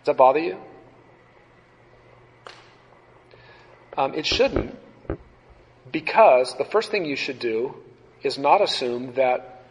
Does 0.00 0.06
that 0.06 0.16
bother 0.16 0.40
you? 0.40 0.58
Um, 3.96 4.14
it 4.14 4.26
shouldn't, 4.26 4.74
because 5.90 6.56
the 6.56 6.64
first 6.64 6.90
thing 6.90 7.04
you 7.04 7.16
should 7.16 7.38
do 7.38 7.74
is 8.22 8.38
not 8.38 8.62
assume 8.62 9.14
that 9.14 9.64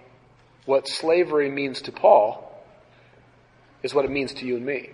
what 0.65 0.87
slavery 0.87 1.49
means 1.49 1.81
to 1.83 1.91
Paul 1.91 2.47
is 3.81 3.95
what 3.95 4.05
it 4.05 4.11
means 4.11 4.33
to 4.35 4.45
you 4.45 4.57
and 4.57 4.65
me. 4.65 4.91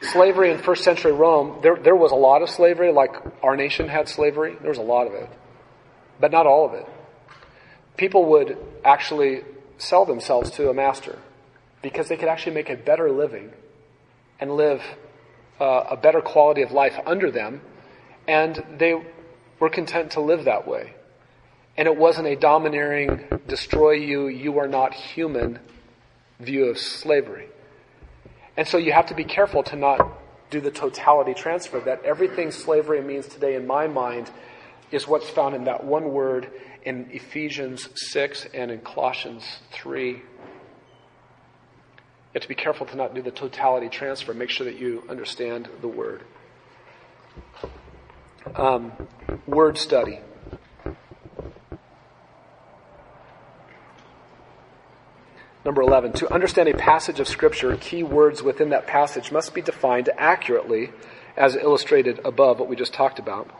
Slavery 0.00 0.50
in 0.52 0.58
first 0.58 0.84
century 0.84 1.12
Rome, 1.12 1.58
there, 1.62 1.76
there 1.76 1.96
was 1.96 2.12
a 2.12 2.16
lot 2.16 2.42
of 2.42 2.50
slavery, 2.50 2.92
like 2.92 3.14
our 3.42 3.56
nation 3.56 3.88
had 3.88 4.08
slavery. 4.08 4.56
There 4.60 4.70
was 4.70 4.78
a 4.78 4.82
lot 4.82 5.06
of 5.06 5.14
it. 5.14 5.28
but 6.20 6.30
not 6.30 6.46
all 6.46 6.66
of 6.66 6.74
it. 6.74 6.86
People 7.96 8.24
would 8.26 8.56
actually 8.84 9.42
sell 9.78 10.04
themselves 10.04 10.50
to 10.52 10.68
a 10.68 10.74
master 10.74 11.18
because 11.82 12.08
they 12.08 12.16
could 12.16 12.28
actually 12.28 12.54
make 12.54 12.70
a 12.70 12.76
better 12.76 13.10
living 13.10 13.52
and 14.40 14.52
live 14.56 14.82
uh, 15.60 15.84
a 15.90 15.96
better 15.96 16.20
quality 16.20 16.62
of 16.62 16.70
life 16.70 16.94
under 17.06 17.30
them, 17.30 17.60
and 18.26 18.64
they 18.78 18.94
were 19.58 19.70
content 19.70 20.12
to 20.12 20.20
live 20.20 20.44
that 20.44 20.66
way. 20.66 20.94
And 21.76 21.86
it 21.86 21.96
wasn't 21.96 22.26
a 22.28 22.36
domineering, 22.36 23.24
destroy 23.46 23.92
you, 23.92 24.28
you 24.28 24.58
are 24.58 24.68
not 24.68 24.94
human 24.94 25.60
view 26.40 26.66
of 26.66 26.78
slavery. 26.78 27.48
And 28.58 28.66
so 28.66 28.76
you 28.76 28.92
have 28.92 29.06
to 29.06 29.14
be 29.14 29.22
careful 29.22 29.62
to 29.62 29.76
not 29.76 30.18
do 30.50 30.60
the 30.60 30.72
totality 30.72 31.32
transfer, 31.32 31.78
that 31.78 32.04
everything 32.04 32.50
slavery 32.50 33.00
means 33.00 33.28
today, 33.28 33.54
in 33.54 33.68
my 33.68 33.86
mind, 33.86 34.32
is 34.90 35.06
what's 35.06 35.30
found 35.30 35.54
in 35.54 35.64
that 35.64 35.84
one 35.84 36.12
word 36.12 36.50
in 36.82 37.08
Ephesians 37.12 37.88
6 37.94 38.48
and 38.52 38.72
in 38.72 38.80
Colossians 38.80 39.60
3. 39.70 40.10
You 40.10 40.20
have 42.34 42.42
to 42.42 42.48
be 42.48 42.56
careful 42.56 42.84
to 42.86 42.96
not 42.96 43.14
do 43.14 43.22
the 43.22 43.30
totality 43.30 43.88
transfer. 43.88 44.34
Make 44.34 44.50
sure 44.50 44.64
that 44.64 44.76
you 44.76 45.04
understand 45.08 45.68
the 45.80 45.88
word. 45.88 46.24
Um, 48.56 48.90
word 49.46 49.78
study. 49.78 50.18
Number 55.68 55.82
11, 55.82 56.14
to 56.14 56.32
understand 56.32 56.70
a 56.70 56.74
passage 56.78 57.20
of 57.20 57.28
Scripture, 57.28 57.76
key 57.76 58.02
words 58.02 58.42
within 58.42 58.70
that 58.70 58.86
passage 58.86 59.30
must 59.30 59.52
be 59.52 59.60
defined 59.60 60.08
accurately, 60.16 60.88
as 61.36 61.56
illustrated 61.56 62.20
above, 62.24 62.58
what 62.58 62.70
we 62.70 62.74
just 62.74 62.94
talked 62.94 63.18
about. 63.18 63.50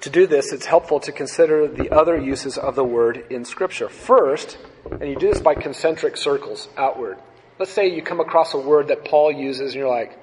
To 0.00 0.10
do 0.10 0.26
this, 0.26 0.52
it's 0.52 0.66
helpful 0.66 0.98
to 0.98 1.12
consider 1.12 1.68
the 1.68 1.90
other 1.94 2.18
uses 2.18 2.58
of 2.58 2.74
the 2.74 2.82
word 2.82 3.24
in 3.30 3.44
Scripture. 3.44 3.88
First, 3.88 4.58
and 4.90 5.08
you 5.08 5.14
do 5.14 5.30
this 5.30 5.40
by 5.40 5.54
concentric 5.54 6.16
circles 6.16 6.68
outward. 6.76 7.18
Let's 7.60 7.70
say 7.70 7.86
you 7.86 8.02
come 8.02 8.18
across 8.18 8.52
a 8.54 8.58
word 8.58 8.88
that 8.88 9.04
Paul 9.04 9.30
uses 9.30 9.74
and 9.74 9.74
you're 9.74 9.88
like, 9.88 10.18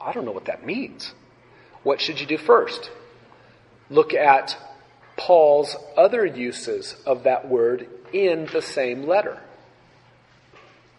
I 0.00 0.14
don't 0.14 0.24
know 0.24 0.32
what 0.32 0.46
that 0.46 0.64
means. 0.64 1.12
What 1.82 2.00
should 2.00 2.22
you 2.22 2.26
do 2.26 2.38
first? 2.38 2.90
Look 3.90 4.14
at 4.14 4.56
Paul's 5.18 5.76
other 5.94 6.24
uses 6.24 6.96
of 7.04 7.24
that 7.24 7.50
word 7.50 7.86
in 8.14 8.48
the 8.50 8.62
same 8.62 9.06
letter. 9.06 9.42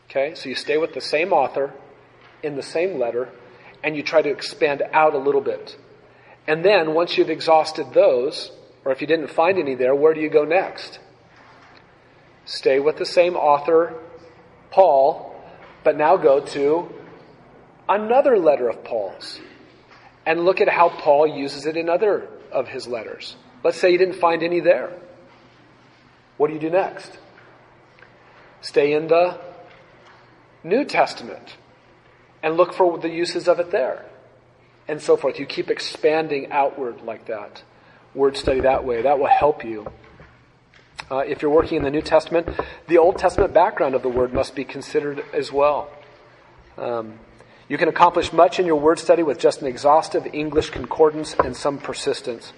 Okay, 0.10 0.36
so 0.36 0.48
you 0.48 0.56
stay 0.56 0.78
with 0.78 0.94
the 0.94 1.02
same 1.02 1.34
author 1.34 1.74
in 2.42 2.56
the 2.56 2.64
same 2.64 2.98
letter 2.98 3.30
and 3.84 3.96
you 3.96 4.04
try 4.04 4.22
to 4.22 4.30
expand 4.30 4.82
out 4.94 5.14
a 5.14 5.18
little 5.18 5.42
bit. 5.42 5.78
And 6.48 6.64
then 6.64 6.94
once 6.94 7.18
you've 7.18 7.30
exhausted 7.30 7.94
those, 7.94 8.52
or 8.86 8.94
if 8.94 9.02
you 9.02 9.08
didn't 9.08 9.30
find 9.30 9.60
any 9.60 9.76
there, 9.76 9.94
where 9.94 10.14
do 10.14 10.22
you 10.22 10.30
go 10.30 10.46
next? 10.46 11.00
Stay 12.46 12.80
with 12.80 12.98
the 12.98 13.06
same 13.06 13.36
author, 13.36 14.02
Paul, 14.72 15.36
but 15.84 15.98
now 15.98 16.16
go 16.16 16.40
to 16.40 16.90
another 17.90 18.38
letter 18.38 18.70
of 18.70 18.86
Paul's 18.86 19.42
and 20.26 20.46
look 20.46 20.62
at 20.62 20.70
how 20.70 20.88
Paul 20.88 21.28
uses 21.28 21.66
it 21.66 21.76
in 21.76 21.90
other 21.90 22.30
of 22.52 22.70
his 22.70 22.88
letters. 22.88 23.36
Let's 23.64 23.78
say 23.78 23.92
you 23.92 23.98
didn't 23.98 24.20
find 24.20 24.42
any 24.42 24.62
there. 24.62 24.98
What 26.38 26.48
do 26.48 26.54
you 26.54 26.60
do 26.60 26.70
next? 26.70 27.18
Stay 28.62 28.94
in 28.94 29.08
the 29.08 29.40
New 30.64 30.86
Testament 30.86 31.58
and 32.44 32.58
look 32.58 32.74
for 32.74 32.98
the 32.98 33.10
uses 33.10 33.48
of 33.48 33.60
it 33.60 33.72
there. 33.72 34.06
And 34.88 35.02
so 35.02 35.18
forth. 35.18 35.38
You 35.38 35.46
keep 35.46 35.70
expanding 35.70 36.52
outward 36.52 37.02
like 37.02 37.26
that. 37.26 37.64
Word 38.16 38.38
study 38.38 38.62
that 38.62 38.86
way. 38.86 39.02
That 39.02 39.20
will 39.20 39.28
help 39.28 39.66
you. 39.66 39.88
Uh, 41.12 41.20
if 41.20 41.42
you're 41.42 41.52
working 41.52 41.78
in 41.78 41.84
the 41.84 41.92
New 41.92 42.02
Testament, 42.02 42.48
the 42.88 42.98
Old 42.98 43.18
Testament 43.18 43.54
background 43.54 43.96
of 43.96 44.02
the 44.02 44.10
word 44.10 44.34
must 44.34 44.56
be 44.56 44.64
considered 44.64 45.24
as 45.34 45.52
well. 45.52 45.90
Um, 46.78 47.20
you 47.70 47.78
can 47.78 47.90
accomplish 47.90 48.32
much 48.32 48.60
in 48.60 48.66
your 48.66 48.78
word 48.78 48.98
study 48.98 49.24
with 49.24 49.40
just 49.40 49.62
an 49.62 49.68
exhaustive 49.68 50.26
English 50.34 50.70
concordance 50.70 51.34
and 51.34 51.56
some 51.56 51.80
persistence. 51.80 52.54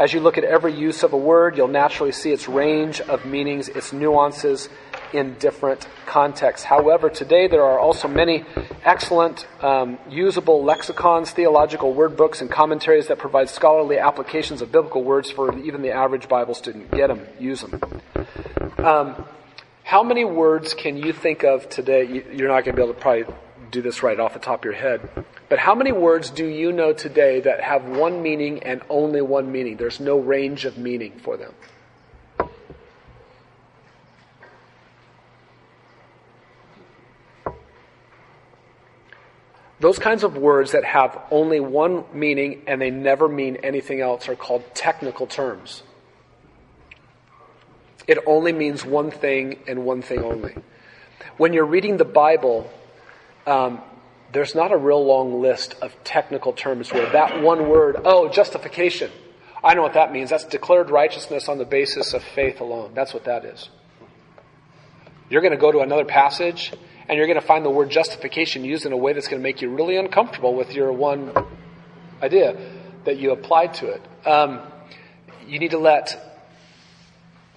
As 0.00 0.14
you 0.14 0.20
look 0.20 0.38
at 0.38 0.44
every 0.44 0.72
use 0.72 1.02
of 1.02 1.12
a 1.12 1.16
word, 1.18 1.58
you'll 1.58 1.68
naturally 1.68 2.10
see 2.10 2.32
its 2.32 2.48
range 2.48 3.02
of 3.02 3.26
meanings, 3.26 3.68
its 3.68 3.92
nuances 3.92 4.70
in 5.12 5.34
different 5.34 5.86
contexts. 6.06 6.64
However, 6.64 7.10
today 7.10 7.48
there 7.48 7.62
are 7.62 7.78
also 7.78 8.08
many 8.08 8.46
excellent, 8.82 9.46
um, 9.62 9.98
usable 10.08 10.64
lexicons, 10.64 11.32
theological 11.32 11.92
word 11.92 12.16
books, 12.16 12.40
and 12.40 12.50
commentaries 12.50 13.08
that 13.08 13.18
provide 13.18 13.50
scholarly 13.50 13.98
applications 13.98 14.62
of 14.62 14.72
biblical 14.72 15.04
words 15.04 15.30
for 15.30 15.54
even 15.58 15.82
the 15.82 15.90
average 15.90 16.30
Bible 16.30 16.54
student. 16.54 16.90
Get 16.92 17.08
them, 17.08 17.26
use 17.38 17.60
them. 17.60 17.78
Um, 18.78 19.26
how 19.84 20.02
many 20.02 20.24
words 20.24 20.72
can 20.72 20.96
you 20.96 21.12
think 21.12 21.44
of 21.44 21.68
today? 21.68 22.24
You're 22.32 22.48
not 22.48 22.64
going 22.64 22.74
to 22.74 22.76
be 22.76 22.82
able 22.82 22.94
to 22.94 23.00
probably 23.00 23.34
do 23.70 23.82
this 23.82 24.02
right 24.02 24.18
off 24.18 24.34
the 24.34 24.40
top 24.40 24.60
of 24.60 24.64
your 24.64 24.74
head. 24.74 25.08
But 25.48 25.58
how 25.58 25.74
many 25.74 25.92
words 25.92 26.30
do 26.30 26.46
you 26.46 26.72
know 26.72 26.92
today 26.92 27.40
that 27.40 27.60
have 27.60 27.84
one 27.84 28.22
meaning 28.22 28.62
and 28.62 28.82
only 28.88 29.22
one 29.22 29.50
meaning? 29.50 29.76
There's 29.76 30.00
no 30.00 30.18
range 30.18 30.64
of 30.64 30.78
meaning 30.78 31.18
for 31.18 31.36
them. 31.36 31.54
Those 39.80 39.98
kinds 39.98 40.24
of 40.24 40.36
words 40.36 40.72
that 40.72 40.84
have 40.84 41.18
only 41.30 41.58
one 41.58 42.04
meaning 42.12 42.62
and 42.66 42.82
they 42.82 42.90
never 42.90 43.28
mean 43.28 43.56
anything 43.62 44.02
else 44.02 44.28
are 44.28 44.36
called 44.36 44.62
technical 44.74 45.26
terms. 45.26 45.82
It 48.06 48.18
only 48.26 48.52
means 48.52 48.84
one 48.84 49.10
thing 49.10 49.58
and 49.66 49.86
one 49.86 50.02
thing 50.02 50.22
only. 50.22 50.54
When 51.38 51.54
you're 51.54 51.64
reading 51.64 51.96
the 51.96 52.04
Bible, 52.04 52.70
um, 53.46 53.80
there's 54.32 54.54
not 54.54 54.72
a 54.72 54.76
real 54.76 55.04
long 55.04 55.40
list 55.40 55.74
of 55.82 55.92
technical 56.04 56.52
terms 56.52 56.92
where 56.92 57.10
that 57.12 57.42
one 57.42 57.68
word, 57.68 57.96
oh, 58.04 58.28
justification. 58.28 59.10
I 59.62 59.74
know 59.74 59.82
what 59.82 59.94
that 59.94 60.12
means. 60.12 60.30
That's 60.30 60.44
declared 60.44 60.90
righteousness 60.90 61.48
on 61.48 61.58
the 61.58 61.64
basis 61.64 62.14
of 62.14 62.22
faith 62.22 62.60
alone. 62.60 62.92
That's 62.94 63.12
what 63.12 63.24
that 63.24 63.44
is. 63.44 63.68
You're 65.28 65.42
going 65.42 65.52
to 65.52 65.58
go 65.58 65.70
to 65.70 65.80
another 65.80 66.04
passage 66.04 66.72
and 67.08 67.16
you're 67.16 67.26
going 67.26 67.40
to 67.40 67.46
find 67.46 67.64
the 67.64 67.70
word 67.70 67.90
justification 67.90 68.64
used 68.64 68.86
in 68.86 68.92
a 68.92 68.96
way 68.96 69.12
that's 69.12 69.28
going 69.28 69.40
to 69.40 69.42
make 69.42 69.60
you 69.60 69.70
really 69.70 69.96
uncomfortable 69.96 70.54
with 70.54 70.72
your 70.72 70.92
one 70.92 71.32
idea 72.22 72.56
that 73.04 73.18
you 73.18 73.32
applied 73.32 73.74
to 73.74 73.88
it. 73.88 74.02
Um, 74.26 74.60
you 75.46 75.58
need 75.58 75.72
to 75.72 75.78
let 75.78 76.29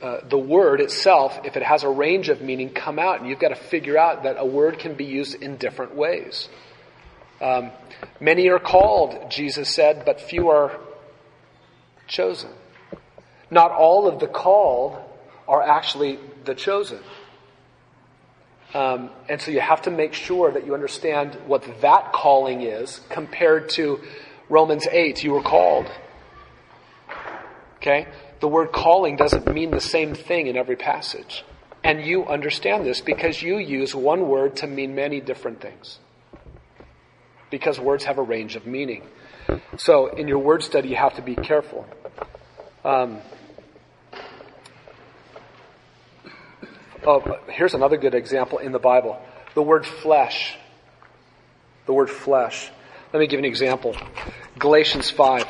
uh, 0.03 0.19
the 0.27 0.37
word 0.37 0.81
itself, 0.81 1.39
if 1.45 1.55
it 1.55 1.63
has 1.63 1.83
a 1.83 1.89
range 1.89 2.27
of 2.27 2.41
meaning, 2.41 2.69
come 2.69 2.99
out, 2.99 3.21
and 3.21 3.29
you've 3.29 3.39
got 3.39 3.49
to 3.49 3.55
figure 3.55 3.97
out 3.97 4.23
that 4.23 4.35
a 4.37 4.45
word 4.45 4.77
can 4.77 4.95
be 4.95 5.05
used 5.05 5.41
in 5.41 5.55
different 5.55 5.95
ways. 5.95 6.49
Um, 7.39 7.71
many 8.19 8.49
are 8.49 8.59
called, 8.59 9.31
Jesus 9.31 9.73
said, 9.73 10.03
but 10.05 10.19
few 10.19 10.49
are 10.49 10.77
chosen. 12.07 12.49
Not 13.49 13.71
all 13.71 14.07
of 14.07 14.19
the 14.19 14.27
called 14.27 14.97
are 15.47 15.61
actually 15.61 16.19
the 16.43 16.53
chosen. 16.53 16.99
Um, 18.73 19.09
and 19.29 19.39
so 19.39 19.51
you 19.51 19.61
have 19.61 19.83
to 19.83 19.91
make 19.91 20.13
sure 20.13 20.51
that 20.51 20.65
you 20.65 20.73
understand 20.73 21.37
what 21.47 21.63
that 21.81 22.11
calling 22.11 22.61
is 22.61 22.99
compared 23.09 23.69
to 23.69 24.01
Romans 24.49 24.85
8, 24.91 25.23
you 25.23 25.31
were 25.31 25.43
called. 25.43 25.89
Okay? 27.77 28.07
The 28.43 28.49
word 28.49 28.73
calling 28.73 29.15
doesn't 29.15 29.47
mean 29.53 29.71
the 29.71 29.79
same 29.79 30.13
thing 30.13 30.47
in 30.47 30.57
every 30.57 30.75
passage. 30.75 31.45
And 31.81 32.05
you 32.05 32.25
understand 32.25 32.85
this 32.85 32.99
because 32.99 33.41
you 33.41 33.57
use 33.57 33.95
one 33.95 34.27
word 34.27 34.57
to 34.57 34.67
mean 34.67 34.95
many 34.95 35.21
different 35.21 35.61
things. 35.61 35.97
Because 37.49 37.79
words 37.79 38.03
have 38.03 38.17
a 38.17 38.21
range 38.21 38.57
of 38.57 38.67
meaning. 38.67 39.03
So 39.77 40.07
in 40.07 40.27
your 40.27 40.39
word 40.39 40.61
study, 40.61 40.89
you 40.89 40.97
have 40.97 41.15
to 41.15 41.21
be 41.21 41.35
careful. 41.35 41.85
Um, 42.83 43.21
oh, 47.07 47.39
here's 47.47 47.75
another 47.75 47.95
good 47.95 48.13
example 48.13 48.57
in 48.57 48.73
the 48.73 48.79
Bible. 48.79 49.21
The 49.55 49.61
word 49.61 49.85
flesh. 49.85 50.57
The 51.85 51.93
word 51.93 52.09
flesh. 52.09 52.69
Let 53.13 53.21
me 53.21 53.27
give 53.27 53.39
an 53.39 53.45
example. 53.45 53.95
Galatians 54.59 55.09
5. 55.09 55.45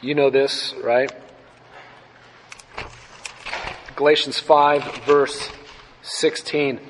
You 0.00 0.14
know 0.14 0.30
this, 0.30 0.72
right? 0.82 1.12
Galatians 4.00 4.40
5 4.40 5.04
verse 5.04 5.50
16. 6.00 6.80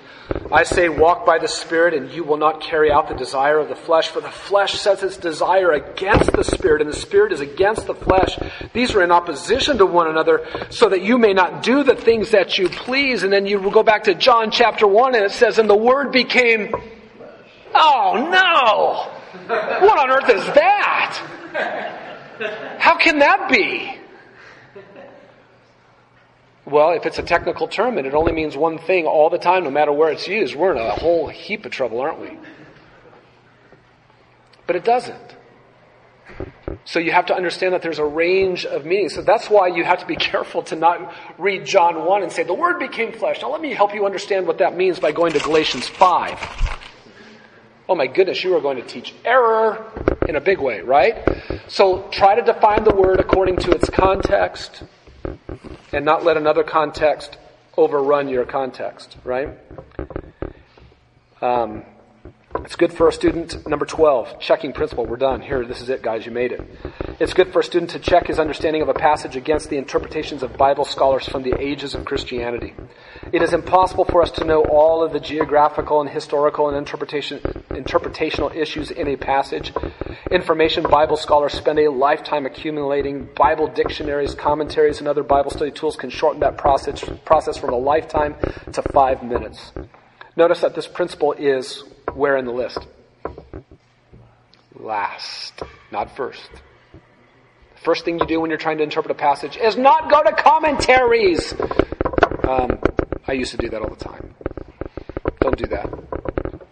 I 0.52 0.62
say 0.62 0.88
walk 0.88 1.26
by 1.26 1.38
the 1.38 1.48
Spirit 1.48 1.92
and 1.92 2.08
you 2.12 2.22
will 2.22 2.36
not 2.36 2.60
carry 2.60 2.92
out 2.92 3.08
the 3.08 3.16
desire 3.16 3.58
of 3.58 3.68
the 3.68 3.74
flesh, 3.74 4.06
for 4.06 4.20
the 4.20 4.30
flesh 4.30 4.74
sets 4.74 5.02
its 5.02 5.16
desire 5.16 5.72
against 5.72 6.30
the 6.30 6.44
Spirit 6.44 6.82
and 6.82 6.88
the 6.88 6.96
Spirit 6.96 7.32
is 7.32 7.40
against 7.40 7.88
the 7.88 7.96
flesh. 7.96 8.38
These 8.72 8.94
are 8.94 9.02
in 9.02 9.10
opposition 9.10 9.78
to 9.78 9.86
one 9.86 10.06
another 10.06 10.46
so 10.70 10.88
that 10.88 11.02
you 11.02 11.18
may 11.18 11.32
not 11.32 11.64
do 11.64 11.82
the 11.82 11.96
things 11.96 12.30
that 12.30 12.58
you 12.58 12.68
please. 12.68 13.24
And 13.24 13.32
then 13.32 13.44
you 13.44 13.58
go 13.72 13.82
back 13.82 14.04
to 14.04 14.14
John 14.14 14.52
chapter 14.52 14.86
1 14.86 15.16
and 15.16 15.24
it 15.24 15.32
says, 15.32 15.58
and 15.58 15.68
the 15.68 15.74
Word 15.74 16.12
became, 16.12 16.72
oh 17.74 18.28
no! 18.30 19.48
What 19.84 19.98
on 19.98 20.10
earth 20.12 20.30
is 20.30 20.44
that? 20.54 21.18
How 22.78 22.96
can 22.98 23.18
that 23.18 23.50
be? 23.50 23.99
Well, 26.70 26.92
if 26.92 27.04
it's 27.04 27.18
a 27.18 27.22
technical 27.22 27.66
term 27.66 27.98
and 27.98 28.06
it 28.06 28.14
only 28.14 28.32
means 28.32 28.56
one 28.56 28.78
thing 28.78 29.06
all 29.06 29.28
the 29.28 29.38
time, 29.38 29.64
no 29.64 29.70
matter 29.70 29.92
where 29.92 30.12
it's 30.12 30.28
used, 30.28 30.54
we're 30.54 30.72
in 30.72 30.78
a 30.78 30.92
whole 30.92 31.26
heap 31.26 31.66
of 31.66 31.72
trouble, 31.72 32.00
aren't 32.00 32.20
we? 32.20 32.38
But 34.68 34.76
it 34.76 34.84
doesn't. 34.84 35.36
So 36.84 37.00
you 37.00 37.10
have 37.10 37.26
to 37.26 37.34
understand 37.34 37.74
that 37.74 37.82
there's 37.82 37.98
a 37.98 38.04
range 38.04 38.64
of 38.64 38.86
meanings. 38.86 39.16
So 39.16 39.22
that's 39.22 39.50
why 39.50 39.66
you 39.66 39.82
have 39.82 39.98
to 39.98 40.06
be 40.06 40.14
careful 40.30 40.62
to 40.64 40.76
not 40.76 41.12
read 41.38 41.64
John 41.64 42.04
1 42.06 42.22
and 42.22 42.30
say, 42.30 42.44
the 42.44 42.54
Word 42.54 42.78
became 42.78 43.12
flesh. 43.12 43.42
Now 43.42 43.50
let 43.50 43.60
me 43.60 43.74
help 43.74 43.92
you 43.92 44.06
understand 44.06 44.46
what 44.46 44.58
that 44.58 44.76
means 44.76 45.00
by 45.00 45.10
going 45.10 45.32
to 45.32 45.40
Galatians 45.40 45.88
5. 45.88 46.78
Oh 47.88 47.96
my 47.96 48.06
goodness, 48.06 48.44
you 48.44 48.54
are 48.54 48.60
going 48.60 48.76
to 48.76 48.86
teach 48.86 49.12
error 49.24 49.90
in 50.28 50.36
a 50.36 50.40
big 50.40 50.60
way, 50.60 50.82
right? 50.82 51.28
So 51.66 52.08
try 52.12 52.36
to 52.36 52.42
define 52.42 52.84
the 52.84 52.94
word 52.94 53.18
according 53.18 53.56
to 53.56 53.72
its 53.72 53.90
context 53.90 54.84
and 55.92 56.04
not 56.04 56.24
let 56.24 56.36
another 56.36 56.62
context 56.62 57.36
overrun 57.76 58.28
your 58.28 58.44
context, 58.44 59.16
right? 59.24 59.48
Um, 61.40 61.84
it's 62.64 62.76
good 62.76 62.92
for 62.92 63.08
a 63.08 63.12
student, 63.12 63.66
number 63.66 63.86
12, 63.86 64.38
checking 64.40 64.72
principle. 64.72 65.06
We're 65.06 65.16
done. 65.16 65.40
Here, 65.40 65.64
this 65.64 65.80
is 65.80 65.88
it, 65.88 66.02
guys. 66.02 66.26
You 66.26 66.32
made 66.32 66.52
it. 66.52 66.60
It's 67.18 67.34
good 67.34 67.52
for 67.52 67.60
a 67.60 67.64
student 67.64 67.90
to 67.92 67.98
check 67.98 68.26
his 68.26 68.38
understanding 68.38 68.82
of 68.82 68.88
a 68.88 68.94
passage 68.94 69.36
against 69.36 69.70
the 69.70 69.76
interpretations 69.76 70.42
of 70.42 70.56
Bible 70.56 70.84
scholars 70.84 71.26
from 71.26 71.42
the 71.42 71.58
ages 71.60 71.94
of 71.94 72.04
Christianity. 72.04 72.74
It 73.32 73.42
is 73.42 73.52
impossible 73.52 74.04
for 74.04 74.22
us 74.22 74.30
to 74.32 74.44
know 74.44 74.62
all 74.64 75.02
of 75.02 75.12
the 75.12 75.20
geographical 75.20 76.00
and 76.00 76.10
historical 76.10 76.68
and 76.68 76.76
interpretation, 76.76 77.40
interpretational 77.70 78.54
issues 78.54 78.90
in 78.90 79.08
a 79.08 79.16
passage. 79.16 79.72
Information 80.30 80.84
Bible 80.84 81.16
scholars 81.16 81.52
spend 81.52 81.78
a 81.78 81.90
lifetime 81.90 82.46
accumulating. 82.46 83.28
Bible 83.36 83.68
dictionaries, 83.68 84.34
commentaries, 84.34 84.98
and 84.98 85.08
other 85.08 85.22
Bible 85.22 85.50
study 85.50 85.70
tools 85.70 85.96
can 85.96 86.10
shorten 86.10 86.40
that 86.40 86.58
process, 86.58 87.04
process 87.24 87.56
from 87.56 87.72
a 87.72 87.78
lifetime 87.78 88.34
to 88.72 88.82
five 88.82 89.22
minutes. 89.22 89.72
Notice 90.36 90.60
that 90.60 90.74
this 90.74 90.86
principle 90.86 91.32
is 91.32 91.84
where 92.14 92.36
in 92.36 92.44
the 92.44 92.52
list? 92.52 92.78
Last, 94.74 95.62
not 95.90 96.16
first. 96.16 96.50
The 96.92 97.80
First 97.82 98.04
thing 98.04 98.18
you 98.18 98.26
do 98.26 98.40
when 98.40 98.50
you're 98.50 98.58
trying 98.58 98.78
to 98.78 98.84
interpret 98.84 99.10
a 99.10 99.14
passage 99.14 99.56
is 99.56 99.76
not 99.76 100.10
go 100.10 100.22
to 100.22 100.32
commentaries. 100.32 101.54
Um, 102.46 102.78
I 103.26 103.32
used 103.32 103.52
to 103.52 103.56
do 103.56 103.68
that 103.70 103.80
all 103.82 103.90
the 103.90 103.96
time. 103.96 104.34
Don't 105.40 105.56
do 105.56 105.66
that. 105.66 105.88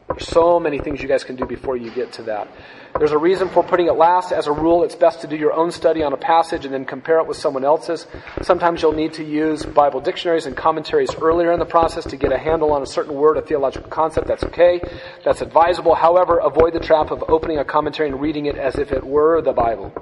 There's 0.08 0.28
so 0.28 0.58
many 0.58 0.78
things 0.78 1.00
you 1.00 1.08
guys 1.08 1.24
can 1.24 1.36
do 1.36 1.44
before 1.44 1.76
you 1.76 1.90
get 1.90 2.12
to 2.14 2.22
that. 2.24 2.48
There's 2.96 3.12
a 3.12 3.18
reason 3.18 3.48
for 3.48 3.62
putting 3.62 3.86
it 3.86 3.92
last. 3.92 4.32
As 4.32 4.46
a 4.46 4.52
rule, 4.52 4.82
it's 4.84 4.94
best 4.94 5.20
to 5.20 5.26
do 5.26 5.36
your 5.36 5.52
own 5.52 5.70
study 5.70 6.02
on 6.02 6.12
a 6.12 6.16
passage 6.16 6.64
and 6.64 6.72
then 6.72 6.84
compare 6.84 7.18
it 7.18 7.26
with 7.26 7.36
someone 7.36 7.64
else's. 7.64 8.06
Sometimes 8.42 8.82
you'll 8.82 8.92
need 8.92 9.14
to 9.14 9.24
use 9.24 9.64
Bible 9.64 10.00
dictionaries 10.00 10.46
and 10.46 10.56
commentaries 10.56 11.14
earlier 11.20 11.52
in 11.52 11.58
the 11.58 11.66
process 11.66 12.04
to 12.06 12.16
get 12.16 12.32
a 12.32 12.38
handle 12.38 12.72
on 12.72 12.82
a 12.82 12.86
certain 12.86 13.14
word, 13.14 13.36
a 13.36 13.42
theological 13.42 13.90
concept. 13.90 14.26
That's 14.26 14.44
okay. 14.44 14.80
That's 15.24 15.42
advisable. 15.42 15.94
However, 15.94 16.38
avoid 16.38 16.74
the 16.74 16.80
trap 16.80 17.10
of 17.10 17.24
opening 17.28 17.58
a 17.58 17.64
commentary 17.64 18.08
and 18.08 18.20
reading 18.20 18.46
it 18.46 18.56
as 18.56 18.76
if 18.76 18.92
it 18.92 19.04
were 19.04 19.42
the 19.42 19.52
Bible. 19.52 19.92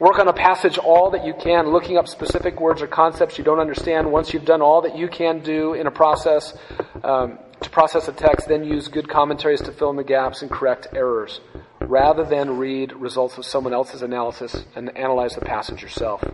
Work 0.00 0.18
on 0.18 0.28
a 0.28 0.32
passage 0.32 0.78
all 0.78 1.10
that 1.10 1.26
you 1.26 1.34
can, 1.34 1.68
looking 1.70 1.98
up 1.98 2.08
specific 2.08 2.58
words 2.58 2.80
or 2.80 2.86
concepts 2.86 3.36
you 3.36 3.44
don't 3.44 3.60
understand. 3.60 4.10
Once 4.10 4.32
you've 4.32 4.46
done 4.46 4.62
all 4.62 4.80
that 4.80 4.96
you 4.96 5.08
can 5.08 5.40
do 5.40 5.74
in 5.74 5.86
a 5.86 5.90
process, 5.90 6.56
um, 7.04 7.38
to 7.62 7.70
process 7.70 8.08
a 8.08 8.12
text, 8.12 8.48
then 8.48 8.64
use 8.64 8.88
good 8.88 9.08
commentaries 9.08 9.60
to 9.62 9.72
fill 9.72 9.90
in 9.90 9.96
the 9.96 10.04
gaps 10.04 10.42
and 10.42 10.50
correct 10.50 10.88
errors, 10.94 11.40
rather 11.80 12.24
than 12.24 12.56
read 12.56 12.92
results 12.92 13.36
of 13.38 13.44
someone 13.44 13.74
else's 13.74 14.02
analysis 14.02 14.64
and 14.74 14.96
analyze 14.96 15.34
the 15.34 15.42
passage 15.42 15.82
yourself. 15.82 16.24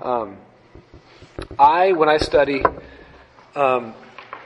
Um, 0.00 0.36
I, 1.58 1.92
when 1.92 2.08
I 2.08 2.18
study, 2.18 2.62
um, 3.54 3.94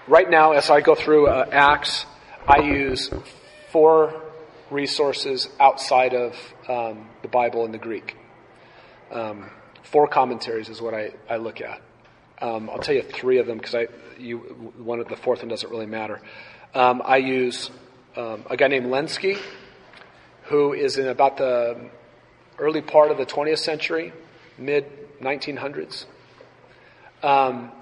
right 0.06 0.28
now, 0.28 0.52
as 0.52 0.70
I 0.70 0.80
go 0.80 0.94
through 0.94 1.28
uh, 1.28 1.46
Acts, 1.50 2.06
I 2.46 2.60
use 2.60 3.10
four 3.70 4.22
resources 4.70 5.48
outside 5.60 6.14
of 6.14 6.34
um, 6.68 7.08
the 7.22 7.28
Bible 7.28 7.64
and 7.64 7.74
the 7.74 7.78
Greek. 7.78 8.16
Um, 9.10 9.50
four 9.82 10.06
commentaries 10.06 10.68
is 10.68 10.80
what 10.80 10.94
I, 10.94 11.12
I 11.28 11.36
look 11.36 11.60
at. 11.60 11.80
Um, 12.40 12.70
I'll 12.70 12.78
tell 12.78 12.94
you 12.94 13.02
three 13.02 13.38
of 13.38 13.46
them 13.46 13.58
because 13.58 13.74
I 13.74 13.88
you 14.18 14.38
one 14.76 15.00
of 15.00 15.08
the 15.08 15.16
fourth 15.16 15.40
one 15.40 15.48
doesn't 15.48 15.70
really 15.70 15.86
matter. 15.86 16.20
Um, 16.74 17.02
I 17.04 17.16
use 17.18 17.70
um, 18.16 18.44
a 18.50 18.56
guy 18.56 18.68
named 18.68 18.86
Lenski, 18.86 19.38
who 20.44 20.72
is 20.72 20.98
in 20.98 21.08
about 21.08 21.36
the 21.36 21.90
early 22.58 22.82
part 22.82 23.10
of 23.10 23.18
the 23.18 23.26
20th 23.26 23.58
century, 23.58 24.12
mid 24.58 24.84
1900s. 25.20 26.06
Um, 27.22 27.72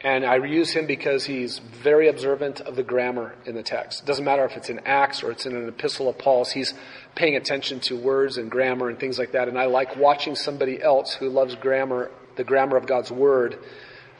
and 0.00 0.26
I 0.26 0.36
use 0.36 0.70
him 0.70 0.86
because 0.86 1.24
he's 1.24 1.58
very 1.58 2.08
observant 2.08 2.60
of 2.60 2.76
the 2.76 2.82
grammar 2.82 3.34
in 3.46 3.54
the 3.54 3.62
text. 3.62 4.02
It 4.02 4.06
doesn't 4.06 4.24
matter 4.24 4.44
if 4.44 4.54
it's 4.54 4.68
in 4.68 4.80
Acts 4.80 5.22
or 5.22 5.30
it's 5.30 5.46
in 5.46 5.56
an 5.56 5.66
epistle 5.66 6.10
of 6.10 6.18
Paul's, 6.18 6.52
he's 6.52 6.74
paying 7.14 7.36
attention 7.36 7.80
to 7.80 7.96
words 7.96 8.36
and 8.36 8.50
grammar 8.50 8.90
and 8.90 8.98
things 8.98 9.18
like 9.18 9.32
that. 9.32 9.48
And 9.48 9.58
I 9.58 9.64
like 9.64 9.96
watching 9.96 10.36
somebody 10.36 10.80
else 10.82 11.14
who 11.14 11.30
loves 11.30 11.54
grammar 11.54 12.10
the 12.36 12.44
grammar 12.44 12.76
of 12.76 12.86
God's 12.86 13.10
Word, 13.10 13.58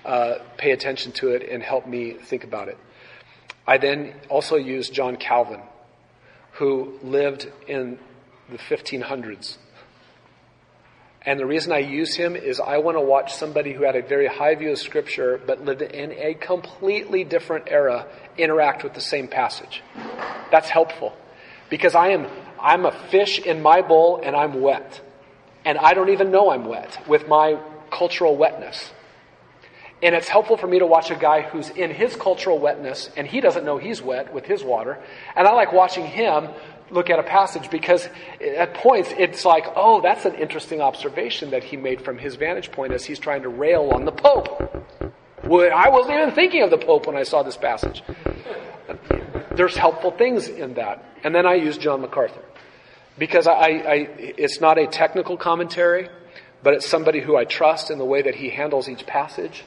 uh, 0.04 0.38
pay 0.56 0.72
attention 0.72 1.12
to 1.12 1.30
it 1.30 1.48
and 1.48 1.62
help 1.62 1.86
me 1.86 2.12
think 2.12 2.44
about 2.44 2.68
it. 2.68 2.78
I 3.66 3.78
then 3.78 4.14
also 4.28 4.56
use 4.56 4.90
John 4.90 5.16
Calvin, 5.16 5.60
who 6.52 6.98
lived 7.02 7.50
in 7.66 7.98
the 8.50 8.58
1500s. 8.58 9.56
And 11.22 11.40
the 11.40 11.46
reason 11.46 11.72
I 11.72 11.78
use 11.78 12.14
him 12.14 12.36
is 12.36 12.60
I 12.60 12.78
want 12.78 12.98
to 12.98 13.00
watch 13.00 13.32
somebody 13.32 13.72
who 13.72 13.84
had 13.84 13.96
a 13.96 14.02
very 14.02 14.26
high 14.26 14.54
view 14.54 14.72
of 14.72 14.78
Scripture 14.78 15.40
but 15.46 15.64
lived 15.64 15.80
in 15.80 16.12
a 16.12 16.34
completely 16.34 17.24
different 17.24 17.68
era 17.68 18.06
interact 18.36 18.84
with 18.84 18.92
the 18.92 19.00
same 19.00 19.26
passage. 19.26 19.82
That's 20.50 20.68
helpful. 20.68 21.16
Because 21.70 21.94
I 21.94 22.08
am, 22.08 22.26
I'm 22.60 22.84
a 22.84 22.92
fish 23.08 23.38
in 23.38 23.62
my 23.62 23.80
bowl 23.80 24.20
and 24.22 24.36
I'm 24.36 24.60
wet. 24.60 25.00
And 25.64 25.78
I 25.78 25.94
don't 25.94 26.10
even 26.10 26.30
know 26.30 26.50
I'm 26.50 26.66
wet 26.66 26.98
with 27.08 27.26
my 27.26 27.58
cultural 27.90 28.36
wetness. 28.36 28.90
And 30.04 30.14
it's 30.14 30.28
helpful 30.28 30.58
for 30.58 30.66
me 30.66 30.80
to 30.80 30.86
watch 30.86 31.10
a 31.10 31.14
guy 31.14 31.40
who's 31.40 31.70
in 31.70 31.90
his 31.90 32.14
cultural 32.14 32.58
wetness 32.58 33.08
and 33.16 33.26
he 33.26 33.40
doesn't 33.40 33.64
know 33.64 33.78
he's 33.78 34.02
wet 34.02 34.34
with 34.34 34.44
his 34.44 34.62
water. 34.62 35.02
And 35.34 35.48
I 35.48 35.52
like 35.52 35.72
watching 35.72 36.04
him 36.04 36.48
look 36.90 37.08
at 37.08 37.18
a 37.18 37.22
passage 37.22 37.70
because 37.70 38.06
at 38.38 38.74
points 38.74 39.08
it's 39.16 39.46
like, 39.46 39.64
oh, 39.74 40.02
that's 40.02 40.26
an 40.26 40.34
interesting 40.34 40.82
observation 40.82 41.52
that 41.52 41.64
he 41.64 41.78
made 41.78 42.02
from 42.02 42.18
his 42.18 42.34
vantage 42.34 42.70
point 42.70 42.92
as 42.92 43.06
he's 43.06 43.18
trying 43.18 43.44
to 43.44 43.48
rail 43.48 43.92
on 43.94 44.04
the 44.04 44.12
Pope. 44.12 44.60
I 45.42 45.88
wasn't 45.88 46.16
even 46.16 46.34
thinking 46.34 46.62
of 46.62 46.68
the 46.68 46.78
Pope 46.78 47.06
when 47.06 47.16
I 47.16 47.22
saw 47.22 47.42
this 47.42 47.56
passage. 47.56 48.02
There's 49.52 49.74
helpful 49.74 50.10
things 50.10 50.48
in 50.48 50.74
that. 50.74 51.02
And 51.24 51.34
then 51.34 51.46
I 51.46 51.54
use 51.54 51.78
John 51.78 52.02
MacArthur. 52.02 52.42
Because 53.16 53.46
I, 53.46 53.52
I, 53.54 53.94
it's 54.18 54.60
not 54.60 54.76
a 54.76 54.86
technical 54.86 55.38
commentary 55.38 56.10
but 56.64 56.72
it's 56.72 56.86
somebody 56.86 57.20
who 57.20 57.36
I 57.36 57.44
trust 57.44 57.90
in 57.90 57.98
the 57.98 58.06
way 58.06 58.22
that 58.22 58.34
he 58.34 58.48
handles 58.48 58.88
each 58.88 59.06
passage, 59.06 59.62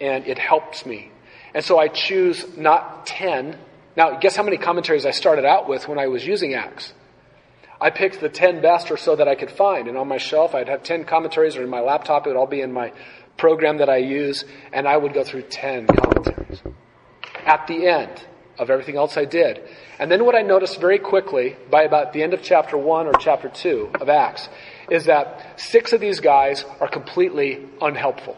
and 0.00 0.26
it 0.26 0.38
helps 0.38 0.84
me. 0.86 1.10
And 1.54 1.64
so 1.64 1.78
I 1.78 1.88
choose 1.88 2.56
not 2.56 3.06
10. 3.06 3.58
Now, 3.96 4.18
guess 4.18 4.36
how 4.36 4.42
many 4.42 4.58
commentaries 4.58 5.06
I 5.06 5.10
started 5.10 5.44
out 5.44 5.68
with 5.68 5.88
when 5.88 5.98
I 5.98 6.06
was 6.06 6.26
using 6.26 6.54
Acts? 6.54 6.92
I 7.80 7.90
picked 7.90 8.20
the 8.20 8.28
10 8.28 8.62
best 8.62 8.90
or 8.90 8.96
so 8.96 9.16
that 9.16 9.28
I 9.28 9.34
could 9.34 9.50
find, 9.50 9.88
and 9.88 9.98
on 9.98 10.08
my 10.08 10.16
shelf 10.18 10.54
I'd 10.54 10.68
have 10.68 10.82
10 10.82 11.04
commentaries, 11.04 11.56
or 11.56 11.62
in 11.62 11.68
my 11.68 11.80
laptop 11.80 12.26
it 12.26 12.30
would 12.30 12.36
all 12.36 12.46
be 12.46 12.60
in 12.60 12.72
my 12.72 12.92
program 13.36 13.78
that 13.78 13.88
I 13.88 13.98
use, 13.98 14.44
and 14.72 14.88
I 14.88 14.96
would 14.96 15.12
go 15.12 15.24
through 15.24 15.42
10 15.42 15.86
commentaries. 15.86 16.62
At 17.44 17.66
the 17.66 17.86
end 17.86 18.24
of 18.58 18.70
everything 18.70 18.96
else 18.96 19.16
I 19.16 19.26
did. 19.26 19.60
And 19.98 20.10
then 20.10 20.24
what 20.24 20.34
I 20.34 20.42
noticed 20.42 20.80
very 20.80 20.98
quickly, 20.98 21.56
by 21.70 21.82
about 21.82 22.12
the 22.12 22.22
end 22.22 22.34
of 22.34 22.42
chapter 22.42 22.78
1 22.78 23.06
or 23.06 23.12
chapter 23.20 23.48
2 23.48 23.90
of 24.00 24.08
Acts, 24.08 24.48
is 24.90 25.06
that 25.06 25.60
six 25.60 25.92
of 25.92 26.00
these 26.00 26.20
guys 26.20 26.64
are 26.80 26.88
completely 26.88 27.66
unhelpful. 27.80 28.36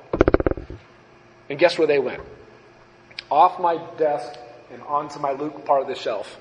And 1.48 1.58
guess 1.58 1.78
where 1.78 1.86
they 1.86 1.98
went? 1.98 2.22
Off 3.30 3.60
my 3.60 3.76
desk 3.96 4.38
and 4.72 4.82
onto 4.82 5.18
my 5.18 5.32
Luke 5.32 5.64
part 5.64 5.82
of 5.82 5.88
the 5.88 5.94
shelf. 5.94 6.38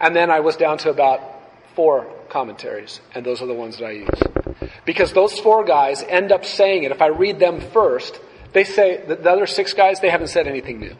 And 0.00 0.14
then 0.14 0.30
I 0.30 0.40
was 0.40 0.56
down 0.56 0.78
to 0.78 0.90
about 0.90 1.20
four 1.74 2.06
commentaries, 2.28 3.00
and 3.14 3.24
those 3.24 3.42
are 3.42 3.46
the 3.46 3.54
ones 3.54 3.78
that 3.78 3.86
I 3.86 3.90
use. 3.92 4.70
Because 4.84 5.12
those 5.12 5.38
four 5.38 5.64
guys 5.64 6.02
end 6.02 6.32
up 6.32 6.44
saying 6.44 6.84
it. 6.84 6.92
If 6.92 7.02
I 7.02 7.08
read 7.08 7.38
them 7.38 7.60
first, 7.60 8.20
they 8.52 8.64
say, 8.64 9.04
the 9.06 9.30
other 9.30 9.46
six 9.46 9.74
guys, 9.74 10.00
they 10.00 10.10
haven't 10.10 10.28
said 10.28 10.46
anything 10.46 10.80
new. 10.80 10.96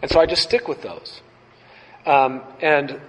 And 0.00 0.10
so 0.10 0.20
I 0.20 0.26
just 0.26 0.42
stick 0.42 0.68
with 0.68 0.82
those. 0.82 1.20
Um, 2.06 2.42
and 2.60 3.00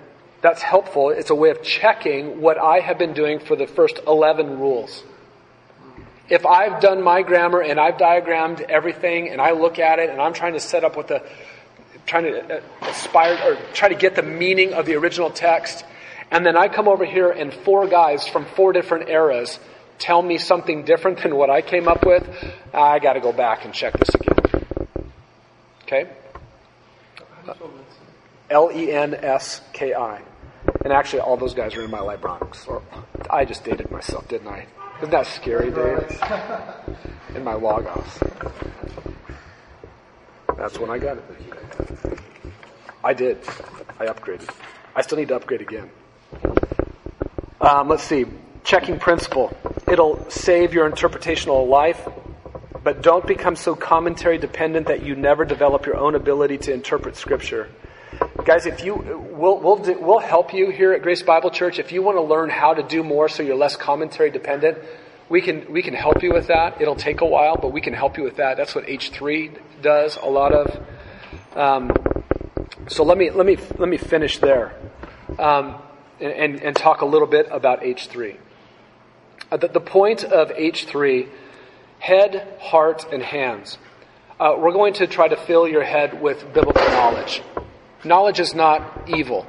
that's 0.41 0.62
helpful. 0.62 1.10
It's 1.10 1.30
a 1.30 1.36
way 1.36 1.50
of 1.50 1.62
checking 1.62 2.41
what 2.41 2.58
I 2.58 2.80
have 2.80 2.97
been 2.97 3.14
doing 3.14 3.39
for 3.39 3.56
the 3.56 3.68
first 3.68 4.00
11 4.08 4.60
rules. 4.60 5.04
If 6.30 6.46
I've 6.46 6.80
done 6.80 7.04
my 7.04 7.24
grammar 7.24 7.62
and 7.62 7.80
I've 7.80 7.98
diagrammed 7.98 8.62
everything 8.62 9.30
and 9.30 9.42
I 9.42 9.52
look 9.52 9.80
at 9.80 10.00
it 10.00 10.10
and 10.10 10.22
I'm 10.22 10.34
trying 10.34 10.54
to 10.54 10.60
set 10.60 10.84
up 10.84 10.96
what 10.96 11.08
the, 11.08 11.24
trying 12.06 12.26
to 12.26 12.58
uh, 12.58 12.62
aspire 12.82 13.38
or 13.44 13.58
try 13.74 13.90
to 13.90 13.96
get 13.96 14.16
the 14.16 14.24
meaning 14.24 14.74
of 14.74 14.86
the 14.86 14.96
original 14.96 15.32
text, 15.32 15.86
and 16.32 16.46
then 16.46 16.56
I 16.56 16.68
come 16.68 16.88
over 16.88 17.06
here 17.06 17.32
and 17.32 17.54
four 17.54 17.88
guys 17.88 18.28
from 18.28 18.46
four 18.46 18.74
different 18.74 19.10
eras 19.10 19.60
tell 20.00 20.22
me 20.22 20.38
something 20.38 20.86
different 20.86 21.22
than 21.22 21.36
what 21.36 21.50
I 21.50 21.62
came 21.62 21.88
up 21.88 22.06
with, 22.06 22.28
I 22.74 23.00
got 23.00 23.14
to 23.14 23.20
go 23.20 23.34
back 23.34 23.66
and 23.66 23.74
check 23.74 23.94
this 24.00 24.10
again. 24.16 25.12
Okay? 25.84 26.10
L 28.50 28.72
E 28.74 28.92
N 28.92 29.14
S 29.14 29.62
K 29.74 29.94
I. 29.94 30.22
And 30.84 30.94
actually, 30.94 31.20
all 31.20 31.36
those 31.36 31.54
guys 31.54 31.76
are 31.76 31.84
in 31.84 31.92
my 31.92 32.00
Libronix. 32.00 32.82
I 33.30 33.44
just 33.46 33.64
dated 33.64 33.92
myself, 33.92 34.28
didn't 34.28 34.48
I? 34.48 34.68
Isn't 35.00 35.12
that 35.12 35.28
scary, 35.28 35.72
Dave? 35.72 36.22
In 37.34 37.43
my 37.45 37.54
logos. 37.54 38.20
That's 40.58 40.78
when 40.78 40.89
I 40.89 40.97
got 40.97 41.18
it. 41.18 41.24
I 43.02 43.14
did. 43.14 43.38
I 43.97 44.08
upgraded. 44.08 44.54
I 44.93 45.02
still 45.02 45.18
need 45.18 45.30
to 45.30 45.38
upgrade 45.38 45.62
again. 45.62 45.89
Um, 47.62 47.88
let's 47.88 48.04
see. 48.04 48.26
Checking 48.66 49.00
principle. 49.00 49.56
It'll 49.88 50.30
save 50.30 50.74
your 50.74 50.91
interpretational 50.91 51.66
life, 51.70 52.06
but 52.84 53.02
don't 53.02 53.26
become 53.26 53.56
so 53.56 53.76
commentary 53.76 54.38
dependent 54.38 54.88
that 54.88 55.02
you 55.02 55.16
never 55.16 55.45
develop 55.45 55.86
your 55.86 55.95
own 55.95 56.16
ability 56.16 56.58
to 56.58 56.74
interpret 56.74 57.16
Scripture. 57.16 57.70
Guys, 58.50 58.66
if 58.66 58.84
you, 58.84 58.95
we'll, 58.95 59.60
we'll, 59.60 59.76
do, 59.76 59.95
we'll 60.02 60.18
help 60.18 60.56
you 60.56 60.72
here 60.72 60.91
at 60.93 61.04
Grace 61.04 61.22
Bible 61.22 61.52
Church. 61.52 61.78
If 61.78 61.91
you 61.91 62.02
want 62.02 62.18
to 62.18 62.24
learn 62.24 62.50
how 62.50 62.74
to 62.74 62.82
do 62.82 63.04
more 63.04 63.30
so 63.30 63.43
you're 63.43 63.56
less 63.56 63.76
commentary 63.76 64.32
dependent, 64.32 64.80
we 65.30 65.39
can, 65.39 65.72
we 65.72 65.84
can 65.84 65.93
help 65.93 66.24
you 66.24 66.34
with 66.34 66.47
that. 66.47 66.82
It'll 66.82 66.95
take 66.95 67.22
a 67.22 67.28
while, 67.28 67.58
but 67.58 67.72
we 67.72 67.80
can 67.80 67.93
help 67.93 68.18
you 68.18 68.24
with 68.24 68.38
that. 68.38 68.58
That's 68.58 68.74
what 68.74 68.88
H3 68.88 69.56
does 69.84 70.18
a 70.18 70.26
lot 70.26 70.52
of. 70.52 70.84
Um, 71.56 71.91
so 72.88 73.04
let 73.04 73.20
me, 73.20 73.30
let 73.30 73.45
me, 73.45 73.56
let 73.78 73.88
me 73.88 73.97
finish 73.97 74.39
there 74.39 74.74
um, 75.38 75.80
and, 76.20 76.60
and, 76.60 76.76
talk 76.76 77.02
a 77.02 77.06
little 77.06 77.28
bit 77.28 77.50
about 77.52 77.82
H3. 77.82 78.36
Uh, 79.52 79.58
the, 79.58 79.68
the, 79.68 79.80
point 79.80 80.24
of 80.24 80.50
H3, 80.50 81.30
head, 82.00 82.58
heart, 82.60 83.06
and 83.14 83.22
hands. 83.22 83.78
Uh, 84.39 84.56
we're 84.58 84.74
going 84.74 84.93
to 84.93 85.06
try 85.06 85.28
to 85.28 85.38
fill 85.38 85.68
your 85.68 85.84
head 85.84 86.20
with 86.20 86.52
biblical 86.52 86.88
knowledge. 86.88 87.43
Knowledge 88.04 88.39
is 88.39 88.56
not 88.56 89.10
evil. 89.10 89.45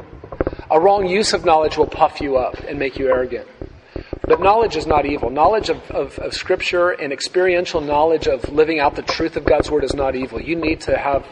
A 0.71 0.81
wrong 0.81 1.07
use 1.07 1.33
of 1.33 1.45
knowledge 1.45 1.77
will 1.77 1.87
puff 1.87 2.21
you 2.21 2.37
up 2.37 2.59
and 2.61 2.79
make 2.79 2.99
you 2.99 3.09
arrogant. 3.09 3.47
But 4.23 4.41
knowledge 4.41 4.77
is 4.77 4.87
not 4.87 5.07
evil. 5.07 5.31
Knowledge 5.31 5.69
of, 5.69 5.89
of, 5.91 6.19
of, 6.19 6.35
Scripture 6.35 6.91
and 6.91 7.13
experiential 7.13 7.81
knowledge 7.81 8.27
of 8.27 8.49
living 8.53 8.81
out 8.81 8.97
the 8.97 9.03
truth 9.03 9.37
of 9.37 9.45
God's 9.45 9.71
Word 9.71 9.85
is 9.85 9.95
not 9.95 10.17
evil. 10.17 10.41
You 10.41 10.57
need 10.57 10.81
to 10.83 10.97
have, 10.97 11.27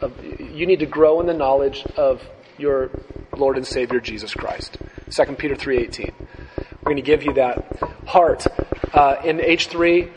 a, 0.00 0.10
you 0.38 0.66
need 0.66 0.80
to 0.80 0.86
grow 0.86 1.20
in 1.20 1.26
the 1.26 1.34
knowledge 1.34 1.84
of 1.96 2.22
your 2.58 2.90
Lord 3.36 3.56
and 3.56 3.66
Savior 3.66 4.00
Jesus 4.00 4.34
Christ. 4.34 4.78
2 5.10 5.24
Peter 5.36 5.54
3.18. 5.54 6.12
We're 6.18 6.64
going 6.84 6.96
to 6.96 7.02
give 7.02 7.22
you 7.22 7.34
that 7.34 7.64
heart. 8.06 8.46
Uh, 8.92 9.16
in 9.24 9.38
H3, 9.38 10.10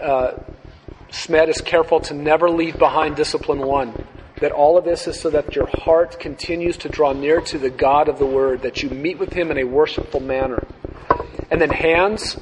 uh, 0.00 0.32
SMED 1.10 1.48
is 1.48 1.60
careful 1.60 2.00
to 2.00 2.14
never 2.14 2.50
leave 2.50 2.78
behind 2.78 3.16
discipline 3.16 3.60
one 3.60 4.06
that 4.40 4.52
all 4.52 4.76
of 4.76 4.84
this 4.84 5.06
is 5.06 5.20
so 5.20 5.30
that 5.30 5.54
your 5.54 5.66
heart 5.66 6.18
continues 6.18 6.76
to 6.78 6.88
draw 6.88 7.12
near 7.12 7.40
to 7.42 7.58
the 7.58 7.70
God 7.70 8.08
of 8.08 8.18
the 8.18 8.26
Word, 8.26 8.62
that 8.62 8.82
you 8.82 8.90
meet 8.90 9.18
with 9.18 9.32
Him 9.32 9.50
in 9.50 9.58
a 9.58 9.64
worshipful 9.64 10.20
manner. 10.20 10.66
And 11.50 11.60
then 11.60 11.70
hands. 11.70 12.38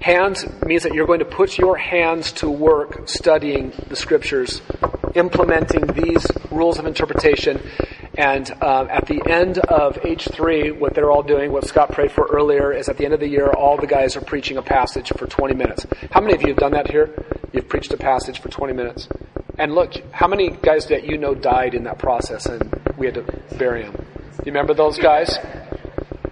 Hands 0.00 0.46
means 0.64 0.82
that 0.82 0.94
you're 0.94 1.06
going 1.06 1.20
to 1.20 1.24
put 1.24 1.58
your 1.58 1.76
hands 1.76 2.32
to 2.32 2.50
work 2.50 3.08
studying 3.08 3.72
the 3.88 3.94
Scriptures, 3.94 4.60
implementing 5.14 5.86
these 5.86 6.26
rules 6.50 6.78
of 6.78 6.86
interpretation. 6.86 7.60
And 8.14 8.50
uh, 8.60 8.86
at 8.90 9.06
the 9.06 9.22
end 9.30 9.58
of 9.58 9.96
H3, 9.96 10.78
what 10.78 10.94
they're 10.94 11.10
all 11.10 11.22
doing, 11.22 11.52
what 11.52 11.66
Scott 11.66 11.92
prayed 11.92 12.12
for 12.12 12.26
earlier, 12.32 12.72
is 12.72 12.88
at 12.88 12.96
the 12.96 13.04
end 13.04 13.14
of 13.14 13.20
the 13.20 13.28
year, 13.28 13.50
all 13.50 13.76
the 13.76 13.86
guys 13.86 14.16
are 14.16 14.20
preaching 14.20 14.56
a 14.56 14.62
passage 14.62 15.12
for 15.16 15.26
20 15.26 15.54
minutes. 15.54 15.86
How 16.10 16.20
many 16.20 16.34
of 16.34 16.42
you 16.42 16.48
have 16.48 16.58
done 16.58 16.72
that 16.72 16.90
here? 16.90 17.14
You've 17.52 17.68
preached 17.68 17.92
a 17.92 17.96
passage 17.96 18.40
for 18.40 18.48
20 18.48 18.72
minutes. 18.72 19.08
And 19.58 19.74
look, 19.74 19.92
how 20.12 20.28
many 20.28 20.50
guys 20.50 20.86
that 20.86 21.04
you 21.04 21.18
know 21.18 21.34
died 21.34 21.74
in 21.74 21.84
that 21.84 21.98
process 21.98 22.46
and 22.46 22.62
we 22.96 23.06
had 23.06 23.16
to 23.16 23.22
bury 23.58 23.82
them? 23.82 24.06
You 24.44 24.52
remember 24.52 24.74
those 24.74 24.98
guys? 24.98 25.38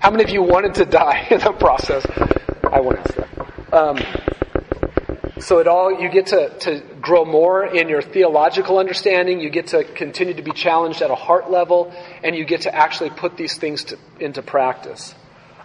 How 0.01 0.11
many 0.11 0.25
of 0.25 0.31
you 0.31 0.43
wanted 0.43 0.75
to 0.77 0.85
die 0.87 1.27
in 1.31 1.41
the 1.41 1.53
process? 1.53 2.07
I 2.65 2.81
won't 2.81 2.99
ask 2.99 3.15
that. 3.15 3.73
Um, 3.73 3.99
so 5.41 5.59
it 5.59 5.67
all, 5.67 6.01
you 6.01 6.11
get 6.11 6.27
to, 6.27 6.59
to 6.61 6.81
grow 7.01 7.25
more 7.25 7.65
in 7.65 7.89
your 7.89 8.03
theological 8.03 8.79
understanding, 8.79 9.41
you 9.41 9.49
get 9.49 9.69
to 9.69 9.85
continue 9.85 10.35
to 10.35 10.43
be 10.43 10.53
challenged 10.53 11.03
at 11.03 11.11
a 11.11 11.15
heart 11.15 11.51
level, 11.51 11.93
and 12.23 12.37
you 12.37 12.45
get 12.45 12.63
to 12.63 12.75
actually 12.75 13.11
put 13.11 13.37
these 13.37 13.57
things 13.57 13.85
to, 13.85 13.99
into 14.19 14.43
practice. 14.43 15.15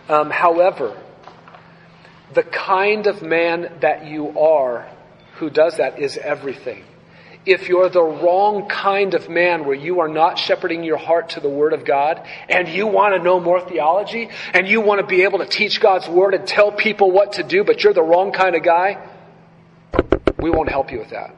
Um, 0.08 0.30
however, 0.30 1.02
the 2.34 2.44
kind 2.44 3.08
of 3.08 3.22
man 3.22 3.72
that 3.82 4.06
you 4.06 4.38
are 4.38 4.90
who 5.38 5.50
does 5.50 5.78
that 5.78 6.00
is 6.00 6.18
everything 6.18 6.84
if 7.46 7.70
you're 7.70 7.90
the 7.90 8.02
wrong 8.02 8.68
kind 8.68 9.14
of 9.14 9.30
man 9.30 9.66
where 9.66 9.76
you 9.76 10.00
are 10.00 10.08
not 10.08 10.40
shepherding 10.40 10.84
your 10.84 10.98
heart 10.98 11.30
to 11.30 11.40
the 11.40 11.50
Word 11.50 11.74
of 11.74 11.86
God 11.86 12.26
and 12.50 12.68
you 12.68 12.88
want 12.88 13.16
to 13.16 13.22
know 13.22 13.40
more 13.40 13.62
theology 13.62 14.30
and 14.54 14.68
you 14.68 14.82
want 14.82 15.02
to 15.02 15.08
be 15.08 15.24
able 15.24 15.40
to 15.40 15.46
teach 15.46 15.80
God's 15.80 16.08
Word 16.08 16.34
and 16.34 16.48
tell 16.48 16.72
people 16.72 17.12
what 17.12 17.34
to 17.34 17.44
do, 17.44 17.64
but 17.64 17.84
you're 17.84 17.94
the 17.94 18.02
wrong 18.02 18.32
kind 18.32 18.56
of 18.56 18.64
guy, 18.64 18.98
we 20.40 20.50
won't 20.50 20.70
help 20.70 20.92
you 20.92 21.00
with 21.00 21.12
that. 21.12 21.36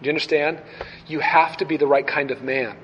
Do 0.00 0.06
you 0.06 0.10
understand? 0.10 0.60
You 1.06 1.20
have 1.20 1.58
to 1.58 1.64
be 1.64 1.76
the 1.76 1.86
right 1.86 2.06
kind 2.06 2.30
of 2.30 2.42
man. 2.42 2.76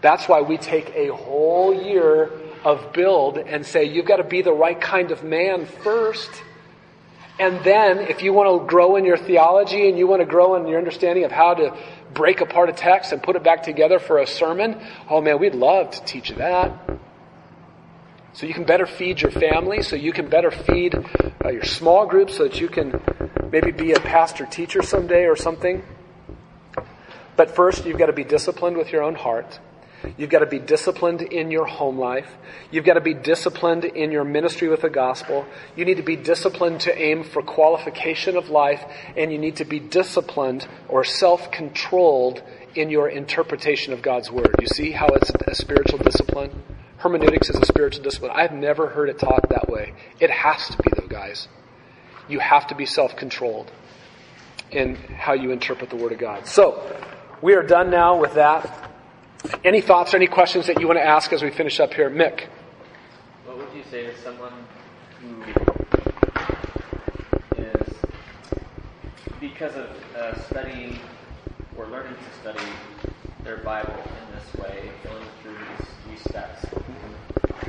That's 0.00 0.28
why 0.28 0.40
we 0.40 0.56
take 0.56 0.90
a 0.94 1.08
whole 1.08 1.74
year 1.74 2.30
of 2.64 2.92
build 2.92 3.38
and 3.38 3.64
say, 3.64 3.84
you've 3.84 4.06
got 4.06 4.16
to 4.16 4.24
be 4.24 4.42
the 4.42 4.52
right 4.52 4.80
kind 4.80 5.10
of 5.10 5.22
man 5.22 5.66
first. 5.66 6.30
And 7.40 7.64
then, 7.64 8.00
if 8.00 8.22
you 8.22 8.34
want 8.34 8.60
to 8.60 8.66
grow 8.68 8.96
in 8.96 9.06
your 9.06 9.16
theology 9.16 9.88
and 9.88 9.96
you 9.96 10.06
want 10.06 10.20
to 10.20 10.26
grow 10.26 10.56
in 10.56 10.66
your 10.66 10.76
understanding 10.76 11.24
of 11.24 11.32
how 11.32 11.54
to 11.54 11.74
break 12.12 12.42
apart 12.42 12.68
a 12.68 12.74
text 12.74 13.12
and 13.12 13.22
put 13.22 13.34
it 13.34 13.42
back 13.42 13.62
together 13.62 13.98
for 13.98 14.18
a 14.18 14.26
sermon, 14.26 14.78
oh 15.08 15.22
man, 15.22 15.38
we'd 15.40 15.54
love 15.54 15.90
to 15.90 16.04
teach 16.04 16.28
you 16.28 16.36
that. 16.36 17.00
So 18.34 18.44
you 18.44 18.52
can 18.52 18.64
better 18.64 18.84
feed 18.84 19.22
your 19.22 19.30
family, 19.30 19.82
so 19.82 19.96
you 19.96 20.12
can 20.12 20.28
better 20.28 20.50
feed 20.50 20.94
uh, 21.42 21.48
your 21.48 21.64
small 21.64 22.04
group, 22.04 22.28
so 22.28 22.42
that 22.42 22.60
you 22.60 22.68
can 22.68 23.00
maybe 23.50 23.70
be 23.70 23.92
a 23.92 24.00
pastor 24.00 24.44
teacher 24.44 24.82
someday 24.82 25.24
or 25.24 25.34
something. 25.34 25.82
But 27.36 27.56
first, 27.56 27.86
you've 27.86 27.98
got 27.98 28.06
to 28.06 28.12
be 28.12 28.24
disciplined 28.24 28.76
with 28.76 28.92
your 28.92 29.02
own 29.02 29.14
heart. 29.14 29.60
You've 30.16 30.30
got 30.30 30.38
to 30.38 30.46
be 30.46 30.58
disciplined 30.58 31.22
in 31.22 31.50
your 31.50 31.66
home 31.66 31.98
life. 31.98 32.28
You've 32.70 32.84
got 32.84 32.94
to 32.94 33.00
be 33.00 33.14
disciplined 33.14 33.84
in 33.84 34.10
your 34.10 34.24
ministry 34.24 34.68
with 34.68 34.82
the 34.82 34.90
gospel. 34.90 35.46
You 35.76 35.84
need 35.84 35.98
to 35.98 36.02
be 36.02 36.16
disciplined 36.16 36.80
to 36.82 36.98
aim 36.98 37.24
for 37.24 37.42
qualification 37.42 38.36
of 38.36 38.48
life, 38.48 38.82
and 39.16 39.32
you 39.32 39.38
need 39.38 39.56
to 39.56 39.64
be 39.64 39.78
disciplined 39.78 40.66
or 40.88 41.04
self 41.04 41.50
controlled 41.50 42.42
in 42.74 42.90
your 42.90 43.08
interpretation 43.08 43.92
of 43.92 44.00
God's 44.00 44.30
word. 44.30 44.54
You 44.60 44.66
see 44.68 44.90
how 44.92 45.08
it's 45.08 45.30
a 45.30 45.54
spiritual 45.54 45.98
discipline? 45.98 46.62
Hermeneutics 46.98 47.50
is 47.50 47.56
a 47.56 47.66
spiritual 47.66 48.02
discipline. 48.02 48.32
I've 48.34 48.52
never 48.52 48.88
heard 48.88 49.08
it 49.08 49.18
taught 49.18 49.48
that 49.50 49.68
way. 49.68 49.94
It 50.18 50.30
has 50.30 50.68
to 50.68 50.76
be, 50.82 50.90
though, 50.96 51.08
guys. 51.08 51.48
You 52.28 52.38
have 52.38 52.66
to 52.68 52.74
be 52.74 52.86
self 52.86 53.16
controlled 53.16 53.70
in 54.70 54.94
how 54.94 55.32
you 55.32 55.50
interpret 55.50 55.90
the 55.90 55.96
Word 55.96 56.12
of 56.12 56.18
God. 56.18 56.46
So, 56.46 56.96
we 57.42 57.54
are 57.54 57.62
done 57.62 57.90
now 57.90 58.18
with 58.20 58.34
that. 58.34 58.89
Any 59.64 59.80
thoughts 59.80 60.12
or 60.12 60.18
any 60.18 60.26
questions 60.26 60.66
that 60.66 60.80
you 60.80 60.86
want 60.86 60.98
to 60.98 61.06
ask 61.06 61.32
as 61.32 61.42
we 61.42 61.50
finish 61.50 61.80
up 61.80 61.94
here? 61.94 62.10
Mick. 62.10 62.48
What 63.46 63.56
would 63.56 63.74
you 63.74 63.82
say 63.90 64.04
to 64.04 64.16
someone 64.18 64.52
who 65.20 65.42
is, 67.56 67.88
because 69.40 69.76
of 69.76 69.88
uh, 70.14 70.38
studying 70.46 70.98
or 71.76 71.86
learning 71.86 72.14
to 72.14 72.40
study 72.40 72.66
their 73.42 73.58
Bible 73.58 73.94
in 73.94 74.34
this 74.34 74.62
way, 74.62 74.90
going 75.04 75.24
through 75.42 75.56
these, 75.56 75.88
these 76.08 76.20
steps, 76.28 76.66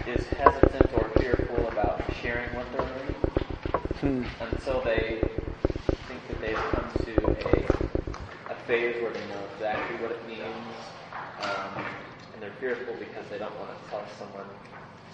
is 0.08 0.26
hesitant 0.28 0.94
or 0.94 1.10
fearful 1.20 1.68
about 1.70 2.04
sharing 2.22 2.54
what 2.54 2.66
they're 2.74 2.82
learning 2.82 4.26
hmm. 4.26 4.44
until 4.44 4.82
they 4.82 5.22
think 6.08 6.28
that 6.28 6.42
they've 6.42 6.56
come 6.56 6.92
to 7.06 7.16
a, 7.28 8.52
a 8.52 8.56
phase 8.68 9.02
where 9.02 9.12
they 9.12 9.26
know 9.28 9.42
exactly 9.56 9.96
what 9.98 10.12
it 10.12 10.28
means 10.28 10.42
um, 11.44 11.86
and 12.34 12.42
they're 12.42 12.54
fearful 12.60 12.94
because 12.96 13.26
they 13.30 13.38
don't 13.38 13.56
want 13.60 13.70
to 13.72 13.90
tell 13.90 14.04
someone 14.18 14.48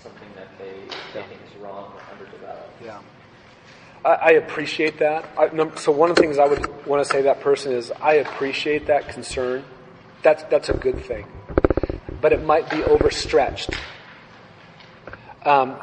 something 0.01 0.29
that 0.35 0.47
they, 0.57 0.73
they 1.13 1.25
think 1.27 1.41
is 1.49 1.61
wrong 1.61 1.93
or 1.93 2.01
underdeveloped. 2.13 2.81
Yeah. 2.83 2.99
I, 4.05 4.33
appreciate 4.33 4.99
that. 4.99 5.25
So 5.79 5.91
one 5.91 6.09
of 6.09 6.15
the 6.15 6.21
things 6.21 6.37
I 6.37 6.45
would 6.45 6.85
want 6.85 7.03
to 7.03 7.09
say 7.11 7.17
to 7.17 7.23
that 7.23 7.41
person 7.41 7.73
is 7.73 7.91
I 7.91 8.13
appreciate 8.13 8.87
that 8.87 9.09
concern. 9.09 9.65
That's, 10.23 10.43
that's 10.43 10.69
a 10.69 10.73
good 10.73 11.03
thing. 11.03 11.25
But 12.21 12.31
it 12.31 12.43
might 12.43 12.69
be 12.69 12.83
overstretched. 12.83 13.71
Um, 15.43 15.77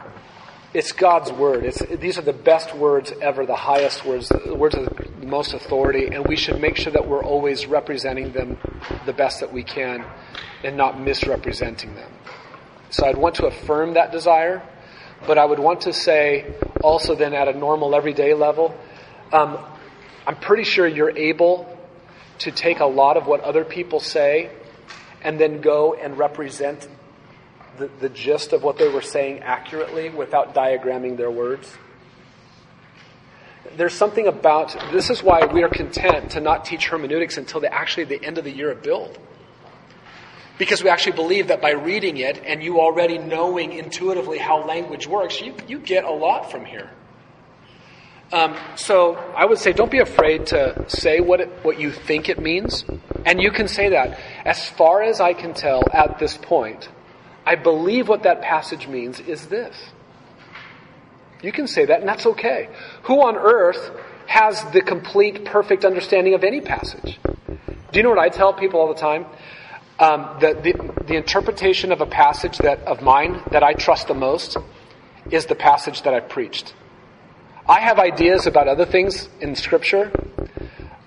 it's 0.74 0.90
God's 0.90 1.30
word. 1.30 1.64
It's, 1.64 1.78
these 2.00 2.18
are 2.18 2.22
the 2.22 2.32
best 2.32 2.74
words 2.74 3.12
ever, 3.22 3.46
the 3.46 3.54
highest 3.54 4.04
words, 4.04 4.28
the 4.28 4.56
words 4.56 4.74
of 4.74 4.84
the 5.20 5.26
most 5.26 5.54
authority, 5.54 6.08
and 6.08 6.26
we 6.26 6.34
should 6.34 6.60
make 6.60 6.76
sure 6.76 6.92
that 6.92 7.06
we're 7.06 7.22
always 7.24 7.66
representing 7.66 8.32
them 8.32 8.58
the 9.06 9.12
best 9.12 9.38
that 9.38 9.52
we 9.52 9.62
can 9.62 10.04
and 10.64 10.76
not 10.76 11.00
misrepresenting 11.00 11.94
them. 11.94 12.10
So 12.90 13.06
I'd 13.06 13.16
want 13.16 13.36
to 13.36 13.46
affirm 13.46 13.94
that 13.94 14.10
desire, 14.10 14.62
but 15.28 15.38
I 15.38 15.44
would 15.44 15.60
want 15.60 15.82
to 15.82 15.92
say 15.92 16.52
also 16.82 17.14
then 17.14 17.34
at 17.34 17.46
a 17.46 17.52
normal 17.52 17.94
everyday 17.94 18.34
level, 18.34 18.76
um, 19.32 19.58
I'm 20.26 20.36
pretty 20.36 20.64
sure 20.64 20.88
you're 20.88 21.16
able 21.16 21.70
to 22.40 22.50
take 22.50 22.80
a 22.80 22.86
lot 22.86 23.16
of 23.16 23.28
what 23.28 23.40
other 23.40 23.64
people 23.64 24.00
say 24.00 24.50
and 25.22 25.38
then 25.38 25.60
go 25.60 25.94
and 25.94 26.18
represent 26.18 26.88
the, 27.78 27.90
the 28.00 28.08
gist 28.08 28.52
of 28.52 28.62
what 28.62 28.78
they 28.78 28.88
were 28.88 29.02
saying 29.02 29.40
accurately 29.40 30.10
without 30.10 30.54
diagramming 30.54 31.16
their 31.16 31.30
words. 31.30 31.76
There's 33.76 33.94
something 33.94 34.26
about, 34.26 34.76
this 34.92 35.10
is 35.10 35.22
why 35.22 35.46
we 35.46 35.62
are 35.62 35.68
content 35.68 36.32
to 36.32 36.40
not 36.40 36.64
teach 36.64 36.86
hermeneutics 36.86 37.38
until 37.38 37.60
the, 37.60 37.72
actually 37.72 38.04
the 38.04 38.22
end 38.22 38.38
of 38.38 38.44
the 38.44 38.54
year 38.54 38.70
of 38.70 38.82
build. 38.82 39.18
Because 40.58 40.84
we 40.84 40.90
actually 40.90 41.16
believe 41.16 41.48
that 41.48 41.60
by 41.60 41.72
reading 41.72 42.18
it 42.18 42.40
and 42.44 42.62
you 42.62 42.80
already 42.80 43.18
knowing 43.18 43.72
intuitively 43.72 44.38
how 44.38 44.64
language 44.64 45.08
works, 45.08 45.40
you, 45.40 45.54
you 45.66 45.80
get 45.80 46.04
a 46.04 46.10
lot 46.10 46.50
from 46.52 46.64
here. 46.64 46.90
Um, 48.32 48.56
so 48.76 49.14
I 49.14 49.44
would 49.44 49.58
say 49.58 49.72
don't 49.72 49.90
be 49.90 49.98
afraid 49.98 50.46
to 50.46 50.84
say 50.88 51.20
what, 51.20 51.40
it, 51.40 51.48
what 51.62 51.80
you 51.80 51.90
think 51.90 52.28
it 52.28 52.40
means. 52.40 52.84
And 53.26 53.40
you 53.40 53.50
can 53.50 53.68
say 53.68 53.90
that. 53.90 54.18
As 54.44 54.68
far 54.68 55.02
as 55.02 55.20
I 55.20 55.34
can 55.34 55.54
tell 55.54 55.82
at 55.92 56.18
this 56.18 56.36
point, 56.36 56.88
I 57.46 57.56
believe 57.56 58.08
what 58.08 58.22
that 58.22 58.42
passage 58.42 58.88
means 58.88 59.20
is 59.20 59.46
this. 59.46 59.76
You 61.42 61.52
can 61.52 61.66
say 61.66 61.84
that, 61.84 62.00
and 62.00 62.08
that's 62.08 62.24
okay. 62.26 62.68
Who 63.02 63.20
on 63.22 63.36
earth 63.36 63.90
has 64.26 64.64
the 64.72 64.80
complete, 64.80 65.44
perfect 65.44 65.84
understanding 65.84 66.34
of 66.34 66.42
any 66.42 66.62
passage? 66.62 67.18
Do 67.44 67.98
you 67.98 68.02
know 68.02 68.08
what 68.10 68.18
I 68.18 68.30
tell 68.30 68.54
people 68.54 68.80
all 68.80 68.88
the 68.88 69.00
time? 69.00 69.26
Um, 69.98 70.38
the, 70.40 70.54
the, 70.54 71.04
the 71.04 71.16
interpretation 71.16 71.92
of 71.92 72.00
a 72.00 72.06
passage 72.06 72.58
that 72.58 72.80
of 72.80 73.02
mine 73.02 73.42
that 73.52 73.62
I 73.62 73.74
trust 73.74 74.08
the 74.08 74.14
most 74.14 74.56
is 75.30 75.46
the 75.46 75.54
passage 75.54 76.02
that 76.02 76.14
I've 76.14 76.28
preached. 76.28 76.74
I 77.68 77.80
have 77.80 77.98
ideas 77.98 78.46
about 78.46 78.66
other 78.66 78.84
things 78.84 79.28
in 79.40 79.54
Scripture. 79.54 80.10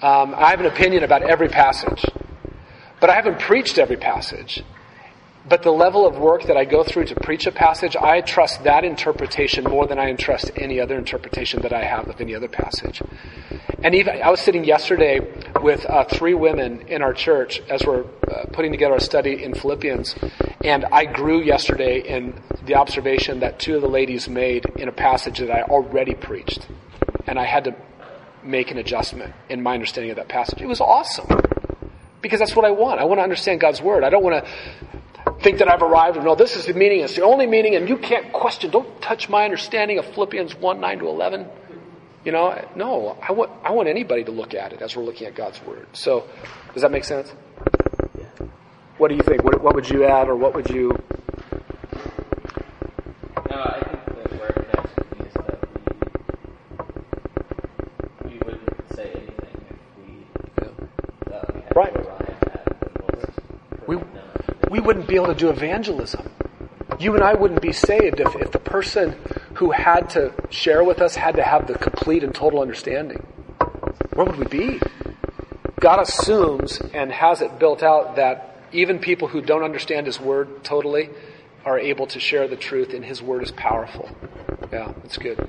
Um, 0.02 0.34
I 0.36 0.52
have 0.52 0.60
an 0.60 0.68
opinion 0.68 1.04
about 1.04 1.24
every 1.24 1.50
passage, 1.50 2.06
but 3.02 3.10
I 3.10 3.16
haven't 3.16 3.40
preached 3.40 3.78
every 3.78 3.98
passage. 3.98 4.64
But 5.50 5.64
the 5.64 5.72
level 5.72 6.06
of 6.06 6.18
work 6.18 6.44
that 6.44 6.58
I 6.58 6.66
go 6.66 6.84
through 6.84 7.06
to 7.06 7.16
preach 7.16 7.48
a 7.48 7.52
passage, 7.52 7.96
I 7.96 8.20
trust 8.22 8.64
that 8.64 8.84
interpretation 8.84 9.64
more 9.64 9.88
than 9.88 9.98
I 9.98 10.12
trust 10.14 10.52
any 10.58 10.80
other 10.80 10.98
interpretation 10.98 11.62
that 11.62 11.72
I 11.72 11.84
have 11.84 12.10
of 12.10 12.20
any 12.20 12.36
other 12.36 12.50
passage. 12.50 13.02
And 13.82 13.96
even 13.96 14.22
I 14.22 14.30
was 14.30 14.42
sitting 14.42 14.66
yesterday 14.66 15.22
with 15.62 15.86
uh, 15.86 16.04
three 16.06 16.34
women 16.34 16.88
in 16.88 17.02
our 17.02 17.14
church 17.14 17.62
as 17.70 17.86
we're 17.86 18.04
uh, 18.04 18.46
putting 18.52 18.72
together 18.72 18.96
a 18.96 19.00
study 19.00 19.44
in 19.44 19.54
Philippians, 19.54 20.16
and 20.64 20.84
I 20.86 21.06
grew 21.06 21.42
yesterday 21.42 22.00
in 22.00 22.42
the 22.66 22.76
observation 22.76 23.40
that 23.40 23.60
two 23.60 23.76
of 23.76 23.82
the 23.82 23.90
ladies 23.90 24.28
made 24.28 24.66
in 24.78 24.90
a 24.90 24.92
passage 24.92 25.40
that 25.40 25.52
I 25.52 25.62
already 25.62 26.16
preached, 26.16 26.68
and 27.26 27.40
I 27.40 27.46
had 27.46 27.64
to 27.66 27.76
make 28.44 28.72
an 28.72 28.78
adjustment 28.78 29.34
in 29.50 29.62
my 29.62 29.76
understanding 29.76 30.12
of 30.12 30.18
that 30.18 30.28
passage. 30.28 30.62
It 30.62 30.68
was 30.68 30.82
awesome 30.82 31.28
because 32.22 32.40
that's 32.40 32.56
what 32.56 32.66
I 32.66 32.72
want. 32.72 33.00
I 33.00 33.06
want 33.06 33.20
to 33.20 33.24
understand 33.24 33.62
God's 33.62 33.82
word. 33.82 34.04
I 34.04 34.10
don't 34.10 34.24
want 34.24 34.44
to 34.44 34.52
think 35.42 35.60
that 35.60 35.70
I've 35.70 35.82
arrived 35.82 36.18
and 36.18 36.26
no, 36.26 36.36
this 36.36 36.56
is 36.56 36.66
the 36.66 36.74
meaning. 36.74 37.02
It's 37.02 37.16
the 37.16 37.24
only 37.24 37.48
meaning, 37.48 37.76
and 37.76 37.88
you 37.88 37.98
can't 37.98 38.32
question. 38.34 38.72
Don't 38.72 39.02
touch 39.02 39.30
my 39.30 39.44
understanding 39.46 39.98
of 40.00 40.06
Philippians 40.14 40.56
1 40.56 40.80
9 40.80 41.00
to 41.00 41.08
11. 41.08 41.48
You 42.26 42.32
know, 42.34 42.68
no, 42.76 43.18
I 43.22 43.32
want, 43.32 43.52
I 43.64 43.72
want 43.72 43.88
anybody 43.88 44.24
to 44.26 44.32
look 44.32 44.54
at 44.54 44.74
it 44.74 44.82
as 44.82 44.96
we're 44.96 45.04
looking 45.04 45.28
at 45.28 45.36
God's 45.36 45.62
Word. 45.64 45.88
So, 45.94 46.28
does 46.74 46.82
that 46.82 46.92
make 46.92 47.06
sense? 47.06 47.32
What 48.98 49.10
do 49.10 49.16
you 49.16 49.22
think? 49.22 49.44
What, 49.44 49.62
what 49.64 49.76
would 49.76 49.88
you 49.90 50.04
add, 50.04 50.28
or 50.28 50.36
what 50.36 50.54
would 50.56 50.70
you. 50.70 50.90
No, 53.50 53.62
I 53.62 53.80
think 53.86 54.06
that 54.18 54.40
where 54.40 54.50
it 54.50 54.56
connects 54.56 54.96
with 54.98 55.20
me 55.20 55.26
is 55.28 55.34
that 55.36 55.60
we, 58.26 58.30
we 58.32 58.38
wouldn't 58.40 58.96
say 58.96 59.12
anything 59.14 59.66
if 59.70 59.78
we 60.00 60.26
Right. 61.76 61.94
to 61.94 62.00
arrive 62.00 62.28
at 62.42 62.80
the 62.80 62.90
most 63.16 63.40
We, 63.88 63.96
perfect 63.98 64.16
knowledge. 64.16 64.57
We 64.70 64.80
wouldn't 64.80 65.08
be 65.08 65.16
able 65.16 65.28
to 65.28 65.36
do 65.36 65.50
evangelism. 65.50 66.30
You 67.00 67.14
and 67.16 67.24
I 67.24 67.34
wouldn't 67.34 67.62
be 67.62 67.74
saved 67.74 68.20
if, 68.20 68.36
if 68.36 68.52
the 68.52 68.60
person 68.60 69.16
who 69.56 69.72
had 69.72 70.10
to 70.12 70.34
share 70.50 70.84
with 70.84 71.02
us 71.02 71.16
had 71.16 71.36
to 71.36 71.44
have 71.44 71.68
the 71.68 71.78
complete 71.78 72.24
and 72.24 72.34
total 72.34 72.62
understanding. 72.62 73.26
Where 74.14 74.26
would 74.26 74.38
we 74.38 74.46
be? 74.46 74.80
God 75.80 76.02
assumes 76.02 76.80
and 76.94 77.12
has 77.12 77.42
it 77.42 77.60
built 77.60 77.84
out 77.84 78.16
that 78.16 78.56
even 78.72 79.00
people 79.00 79.28
who 79.28 79.42
don't 79.42 79.64
understand 79.64 80.08
His 80.08 80.20
Word 80.20 80.64
totally 80.64 81.10
are 81.66 81.78
able 81.78 82.08
to 82.08 82.20
share 82.20 82.48
the 82.48 82.56
truth, 82.56 82.94
and 82.94 83.06
His 83.06 83.22
Word 83.22 83.44
is 83.44 83.52
powerful. 83.52 84.10
Yeah, 84.72 84.94
that's 85.04 85.18
good. 85.18 85.40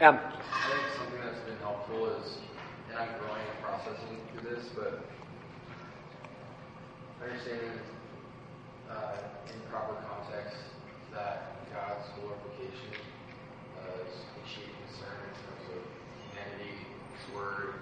Em, 0.00 0.18
I 0.18 0.20
think 0.20 0.82
something 0.96 1.20
that's 1.24 1.40
been 1.40 1.56
helpful 1.58 2.06
is, 2.06 2.38
and 2.90 2.98
I'm 2.98 3.18
growing 3.18 3.42
and 3.42 3.62
processing 3.62 4.16
through 4.32 4.54
this, 4.54 4.68
but 4.74 5.04
understanding 7.22 7.76
uh, 8.88 9.16
in 9.52 9.60
proper 9.70 9.94
context 10.08 10.56
that 11.12 11.60
God's 11.72 12.08
glorification 12.16 12.96
uh, 13.76 14.08
is 14.08 14.24
a 14.24 14.42
chief 14.48 14.72
concern 14.88 15.20
in 15.28 15.32
terms 15.36 15.64
of 15.76 15.82
humanity, 16.32 16.80
His 17.12 17.24
Word. 17.36 17.74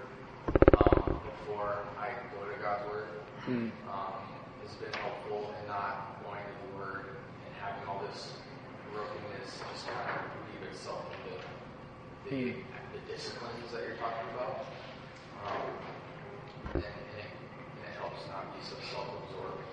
Um, 0.75 1.21
before 1.23 1.87
I 1.97 2.11
go 2.35 2.43
to 2.51 2.57
God's 2.61 2.83
Word, 2.91 3.07
um, 3.47 4.19
has 4.61 4.75
been 4.75 4.93
helpful 4.99 5.55
in 5.55 5.67
not 5.67 6.19
going 6.23 6.43
to 6.43 6.55
the 6.67 6.77
Word 6.77 7.15
and 7.47 7.55
having 7.63 7.87
all 7.87 8.03
this 8.11 8.35
brokenness 8.91 9.63
just 9.71 9.87
kind 9.87 10.19
of 10.19 10.27
weave 10.51 10.67
itself 10.67 11.05
into 11.15 11.39
the, 12.27 12.59
the 12.91 13.01
disciplines 13.07 13.71
that 13.71 13.87
you're 13.87 13.97
talking 13.97 14.27
about. 14.35 14.67
Um, 15.47 16.83
and, 16.83 17.08
and, 18.25 18.33
it, 18.33 18.43
and 18.43 18.43
it 18.43 18.43
helps 18.43 18.43
not 18.43 18.45
be 18.51 18.61
so 18.67 18.75
self-absorbed. 18.91 19.63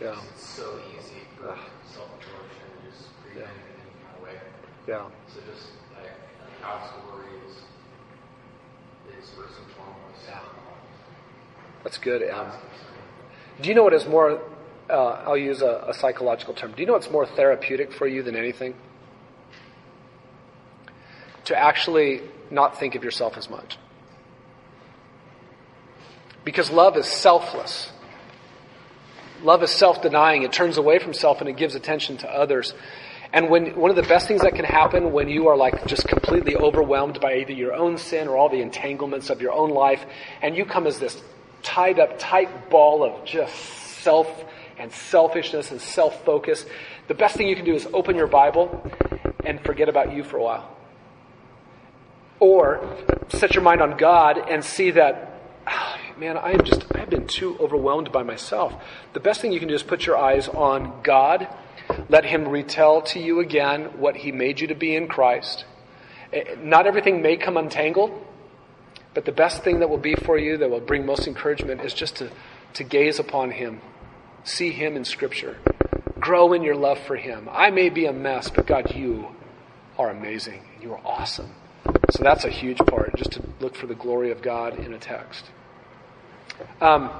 Yeah. 0.00 0.30
It's 0.34 0.46
so 0.46 0.80
easy 0.98 1.22
for 1.38 1.50
Ugh. 1.50 1.58
self-absorption 1.94 2.64
to 2.66 2.90
just 2.90 3.08
creep 3.22 3.36
Yeah. 3.38 3.50
in 3.50 3.58
any 3.78 3.94
kind 4.02 4.16
of 4.16 4.22
way. 4.22 4.36
yeah. 4.88 5.06
So 5.30 5.40
just 5.46 5.66
like 5.94 6.10
God's 6.62 6.90
glory 7.06 7.30
is 7.46 7.54
is 9.18 9.30
first 9.36 9.54
and 9.58 9.68
foremost. 9.76 10.22
Yeah. 10.28 10.38
um, 10.38 10.46
That's 11.84 11.98
good, 11.98 12.22
concern. 12.22 12.60
Do 13.60 13.68
you 13.68 13.74
know 13.74 13.82
what 13.84 13.92
is 13.94 14.06
more, 14.06 14.40
uh, 14.88 15.22
I'll 15.26 15.36
use 15.36 15.62
a, 15.62 15.84
a 15.88 15.94
psychological 15.94 16.54
term. 16.54 16.72
Do 16.72 16.80
you 16.80 16.86
know 16.86 16.94
what's 16.94 17.10
more 17.10 17.26
therapeutic 17.26 17.92
for 17.92 18.06
you 18.06 18.22
than 18.22 18.34
anything? 18.34 18.74
To 21.46 21.56
actually 21.56 22.22
not 22.50 22.78
think 22.78 22.94
of 22.94 23.04
yourself 23.04 23.36
as 23.36 23.50
much. 23.50 23.78
Because 26.44 26.70
love 26.70 26.96
is 26.96 27.06
selfless. 27.06 27.90
Love 29.42 29.62
is 29.62 29.70
self-denying. 29.70 30.42
It 30.42 30.52
turns 30.52 30.76
away 30.76 30.98
from 30.98 31.12
self 31.12 31.40
and 31.40 31.48
it 31.48 31.56
gives 31.56 31.74
attention 31.74 32.16
to 32.18 32.30
others. 32.30 32.74
And 33.32 33.48
when, 33.48 33.76
one 33.76 33.90
of 33.90 33.96
the 33.96 34.02
best 34.02 34.28
things 34.28 34.42
that 34.42 34.54
can 34.54 34.64
happen 34.64 35.12
when 35.12 35.28
you 35.28 35.48
are 35.48 35.56
like 35.56 35.86
just 35.86 36.06
completely 36.06 36.54
overwhelmed 36.54 37.20
by 37.20 37.36
either 37.36 37.52
your 37.52 37.72
own 37.72 37.96
sin 37.96 38.28
or 38.28 38.36
all 38.36 38.48
the 38.48 38.60
entanglements 38.60 39.30
of 39.30 39.40
your 39.40 39.52
own 39.52 39.70
life, 39.70 40.04
and 40.42 40.56
you 40.56 40.66
come 40.66 40.86
as 40.86 40.98
this 40.98 41.20
tied 41.62 41.98
up, 41.98 42.18
tight 42.18 42.68
ball 42.68 43.02
of 43.02 43.24
just 43.24 43.54
self 44.02 44.28
and 44.78 44.92
selfishness 44.92 45.70
and 45.70 45.80
self-focus, 45.80 46.66
the 47.08 47.14
best 47.14 47.36
thing 47.36 47.48
you 47.48 47.56
can 47.56 47.64
do 47.64 47.74
is 47.74 47.86
open 47.92 48.16
your 48.16 48.26
Bible 48.26 48.90
and 49.44 49.60
forget 49.64 49.88
about 49.88 50.12
you 50.12 50.22
for 50.24 50.36
a 50.36 50.42
while. 50.42 50.76
Or 52.38 52.98
set 53.28 53.54
your 53.54 53.62
mind 53.62 53.80
on 53.80 53.96
God 53.96 54.38
and 54.50 54.64
see 54.64 54.90
that, 54.92 55.31
man, 56.18 56.36
I 56.36 56.52
am 56.52 56.64
just, 56.64 56.84
I've 56.94 57.10
been 57.10 57.26
too 57.26 57.56
overwhelmed 57.58 58.12
by 58.12 58.22
myself. 58.22 58.74
The 59.12 59.20
best 59.20 59.40
thing 59.40 59.52
you 59.52 59.58
can 59.58 59.68
do 59.68 59.74
is 59.74 59.82
put 59.82 60.06
your 60.06 60.16
eyes 60.16 60.48
on 60.48 61.02
God. 61.02 61.48
Let 62.08 62.24
Him 62.24 62.48
retell 62.48 63.02
to 63.02 63.18
you 63.18 63.40
again 63.40 63.98
what 63.98 64.16
He 64.16 64.32
made 64.32 64.60
you 64.60 64.66
to 64.68 64.74
be 64.74 64.94
in 64.94 65.08
Christ. 65.08 65.64
Eh, 66.32 66.56
Not 66.62 66.86
everything 66.86 67.22
may 67.22 67.36
come 67.36 67.56
untangled, 67.56 68.12
but 69.14 69.24
the 69.24 69.32
best 69.32 69.62
thing 69.62 69.80
that 69.80 69.90
will 69.90 69.98
be 69.98 70.14
for 70.14 70.38
you, 70.38 70.56
that 70.58 70.70
will 70.70 70.80
bring 70.80 71.04
most 71.04 71.26
encouragement, 71.26 71.82
is 71.82 71.92
just 71.92 72.16
to, 72.16 72.30
to 72.74 72.84
gaze 72.84 73.18
upon 73.18 73.50
Him. 73.52 73.80
See 74.44 74.70
Him 74.72 74.96
in 74.96 75.04
Scripture. 75.04 75.58
Grow 76.18 76.52
in 76.52 76.62
your 76.62 76.76
love 76.76 76.98
for 77.00 77.16
Him. 77.16 77.48
I 77.50 77.70
may 77.70 77.88
be 77.88 78.06
a 78.06 78.12
mess, 78.12 78.48
but 78.48 78.66
God, 78.66 78.94
you 78.94 79.28
are 79.98 80.10
amazing. 80.10 80.62
You 80.80 80.94
are 80.94 81.00
awesome. 81.04 81.50
So 82.10 82.22
that's 82.22 82.44
a 82.44 82.50
huge 82.50 82.78
part, 82.78 83.16
just 83.16 83.32
to 83.32 83.42
look 83.60 83.74
for 83.74 83.86
the 83.86 83.94
glory 83.94 84.30
of 84.30 84.42
God 84.42 84.78
in 84.78 84.92
a 84.92 84.98
text. 84.98 85.44
Um, 86.80 87.10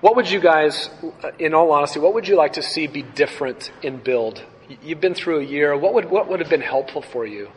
what 0.00 0.16
would 0.16 0.30
you 0.30 0.40
guys, 0.40 0.90
in 1.38 1.54
all 1.54 1.70
honesty, 1.72 2.00
what 2.00 2.14
would 2.14 2.28
you 2.28 2.36
like 2.36 2.54
to 2.54 2.62
see 2.62 2.86
be 2.86 3.02
different 3.02 3.70
in 3.82 3.98
build? 3.98 4.42
You've 4.82 5.00
been 5.00 5.14
through 5.14 5.40
a 5.40 5.44
year. 5.44 5.76
What 5.76 5.94
would 5.94 6.10
what 6.10 6.28
would 6.28 6.40
have 6.40 6.50
been 6.50 6.60
helpful 6.60 7.02
for 7.02 7.24
you? 7.24 7.50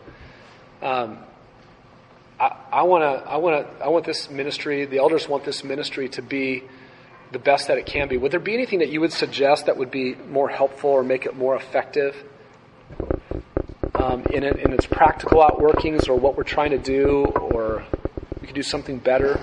Um, 0.82 1.18
I 2.40 2.84
want 2.84 3.04
to. 3.04 3.30
I 3.30 3.38
want 3.38 3.68
to. 3.68 3.84
I 3.84 3.90
want 3.90 4.06
this 4.06 4.30
ministry. 4.30 4.86
The 4.86 5.00
elders 5.00 5.28
want 5.28 5.44
this 5.44 5.64
ministry 5.64 6.08
to 6.10 6.22
be 6.22 6.64
the 7.32 7.40
best 7.40 7.68
that 7.68 7.78
it 7.78 7.86
can 7.86 8.08
be. 8.08 8.18
Would 8.18 8.32
there 8.32 8.40
be 8.40 8.54
anything 8.54 8.80
that 8.80 8.90
you 8.90 9.02
would 9.02 9.12
suggest 9.12 9.66
that 9.66 9.78
would 9.78 9.92
be 9.92 10.16
more 10.16 10.50
helpful 10.50 10.92
or 10.92 11.04
make 11.04 11.26
it 11.26 11.36
more 11.36 11.56
effective? 11.56 12.16
Um, 14.00 14.24
in, 14.32 14.44
it, 14.44 14.58
in 14.60 14.72
its 14.72 14.86
practical 14.86 15.42
outworkings 15.42 16.08
or 16.08 16.16
what 16.16 16.38
we're 16.38 16.44
trying 16.44 16.72
to 16.72 16.78
do, 16.78 17.26
or 17.26 17.84
we 18.40 18.48
could 18.48 18.56
do 18.56 18.64
something 18.64 18.98
better. 18.98 19.40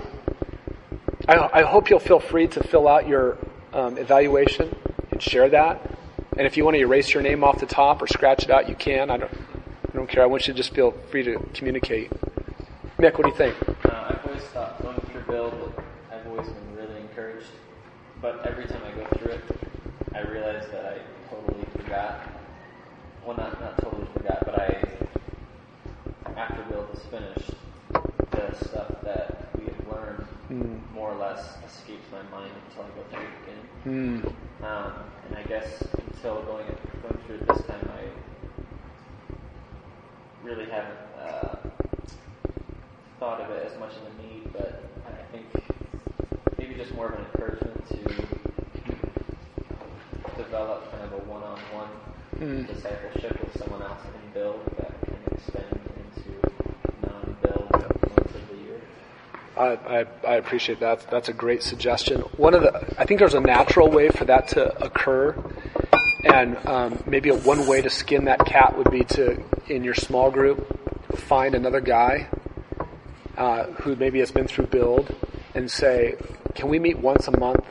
I, 1.29 1.61
I 1.61 1.63
hope 1.63 1.91
you'll 1.91 2.01
feel 2.01 2.21
free 2.21 2.47
to 2.49 2.63
fill 2.63 2.89
out 2.89 3.07
your 3.07 3.37
um, 3.73 3.99
evaluation 3.99 4.75
and 5.11 5.23
share 5.23 5.49
that. 5.51 5.99
And 6.37 6.47
if 6.47 6.57
you 6.57 6.65
want 6.65 6.75
to 6.77 6.81
erase 6.81 7.13
your 7.13 7.23
name 7.23 7.45
off 7.45 7.61
the 7.61 7.67
top 7.67 8.01
or 8.01 8.07
scratch 8.07 8.45
it 8.45 8.51
out, 8.51 8.69
you 8.69 8.75
can. 8.75 9.11
I 9.11 9.17
don't, 9.19 9.33
I 9.33 9.97
don't 9.97 10.09
care. 10.09 10.23
I 10.23 10.27
want 10.27 10.47
you 10.47 10.55
to 10.55 10.57
just 10.57 10.75
feel 10.75 10.93
free 11.11 11.23
to 11.25 11.39
communicate. 11.55 12.11
Mick, 12.99 13.19
what 13.19 13.25
do 13.25 13.29
you 13.29 13.37
think? 13.37 13.57
Uh, 13.85 14.09
I've 14.09 14.27
always 14.27 14.43
thought 14.45 14.83
going 14.83 15.01
through 15.13 15.23
build, 15.23 15.73
I've 16.11 16.27
always 16.27 16.49
been 16.49 16.77
really 16.77 17.01
encouraged. 17.01 17.49
But 18.23 18.47
every 18.47 18.67
time 18.67 18.83
I 18.85 18.91
go 18.93 19.07
through 19.19 19.33
it, 19.33 19.43
I 20.15 20.21
realize 20.23 20.67
that 20.71 20.85
I 20.87 20.99
totally 21.31 21.65
forgot. 21.77 22.36
Well, 23.27 23.37
not 23.37 23.61
not 23.61 23.77
totally 23.79 24.07
forgot, 24.15 24.39
but 24.45 24.57
I 24.61 24.85
after 26.37 26.63
build 26.71 26.87
is 26.95 27.03
finished, 27.07 27.51
the 28.31 28.55
stuff 28.55 28.87
that 29.03 29.49
we 29.59 29.65
have 29.65 29.89
learned 29.91 30.25
more 30.95 31.11
or 31.11 31.17
less 31.17 31.57
escapes 31.67 32.07
my 32.13 32.23
mind 32.31 32.53
until 32.69 32.85
I 32.85 32.89
go 32.91 33.03
through 33.11 33.23
it 33.23 33.35
again. 33.43 33.63
Hmm. 33.83 34.65
Um, 34.65 34.93
and 35.27 35.39
I 35.39 35.43
guess 35.43 35.83
until 35.99 36.43
going 36.43 36.67
going 37.03 37.19
through 37.27 37.37
it 37.39 37.49
this 37.49 37.67
time, 37.67 37.91
I 37.99 38.05
really 40.47 40.67
haven't 40.67 40.97
uh, 41.19 41.57
thought 43.19 43.41
of 43.41 43.51
it 43.51 43.73
as 43.73 43.77
much 43.81 43.91
of 43.91 44.03
a 44.07 44.23
need. 44.23 44.53
But 44.53 44.85
I 45.05 45.25
think 45.33 45.47
maybe 46.59 46.77
just 46.77 46.95
more 46.95 47.09
of 47.09 47.19
an 47.19 47.27
encouragement 47.33 47.89
to 47.89 47.97
develop 50.37 50.93
kind 50.93 51.03
of 51.03 51.13
a 51.13 51.19
one-on-one 51.29 51.89
discipleship 52.39 53.41
with 53.43 53.59
someone 53.59 53.83
else 53.83 54.01
in 54.05 54.33
build 54.33 54.61
that 54.79 54.93
can 55.05 55.17
extend 55.33 55.81
into 55.97 56.31
non-build 57.03 57.71
months 57.73 58.35
of 58.35 58.49
the 58.49 58.57
year. 58.57 58.81
I, 59.57 60.01
I, 60.01 60.07
I 60.27 60.35
appreciate 60.37 60.81
that. 60.81 61.11
That's 61.11 61.29
a 61.29 61.33
great 61.33 61.63
suggestion. 61.63 62.21
One 62.37 62.55
of 62.55 62.63
the, 62.63 62.95
I 62.99 63.07
think 63.07 63.21
there's 63.21 63.35
a 63.35 63.41
natural 63.41 63.91
way 63.91 64.11
for 64.11 64.25
that 64.27 64.49
to 64.49 64.77
occur, 64.85 65.35
and 66.25 66.57
um, 66.67 67.03
maybe 67.07 67.31
a, 67.31 67.35
one 67.35 67.67
way 67.67 67.81
to 67.81 67.89
skin 67.91 68.27
that 68.27 68.45
cat 68.45 68.77
would 68.77 68.91
be 68.91 69.05
to, 69.05 69.43
in 69.69 69.83
your 69.83 69.95
small 69.95 70.31
group, 70.31 71.17
find 71.17 71.55
another 71.55 71.81
guy 71.81 72.29
uh, 73.39 73.65
who 73.65 73.97
maybe 73.97 74.19
has 74.19 74.31
been 74.31 74.47
through 74.47 74.67
build, 74.67 75.15
and 75.55 75.71
say, 75.71 76.17
"Can 76.55 76.69
we 76.69 76.79
meet 76.79 76.99
once 76.99 77.29
a 77.29 77.39
month, 77.39 77.65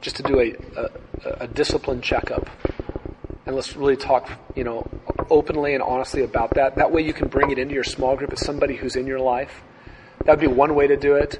just 0.00 0.16
to 0.16 0.22
do 0.22 0.40
a, 0.40 0.54
a, 0.76 0.90
a 1.44 1.46
discipline 1.48 2.00
checkup, 2.00 2.48
and 3.46 3.54
let's 3.54 3.76
really 3.76 3.96
talk, 3.96 4.30
you 4.54 4.64
know, 4.64 4.86
openly 5.30 5.74
and 5.74 5.82
honestly 5.82 6.22
about 6.22 6.54
that. 6.54 6.76
That 6.76 6.90
way, 6.92 7.02
you 7.02 7.12
can 7.12 7.28
bring 7.28 7.50
it 7.50 7.58
into 7.58 7.74
your 7.74 7.84
small 7.84 8.16
group 8.16 8.32
as 8.32 8.40
somebody 8.44 8.76
who's 8.76 8.96
in 8.96 9.06
your 9.06 9.20
life." 9.20 9.62
That 10.24 10.32
would 10.32 10.40
be 10.40 10.46
one 10.46 10.74
way 10.74 10.86
to 10.86 10.96
do 10.96 11.16
it. 11.16 11.38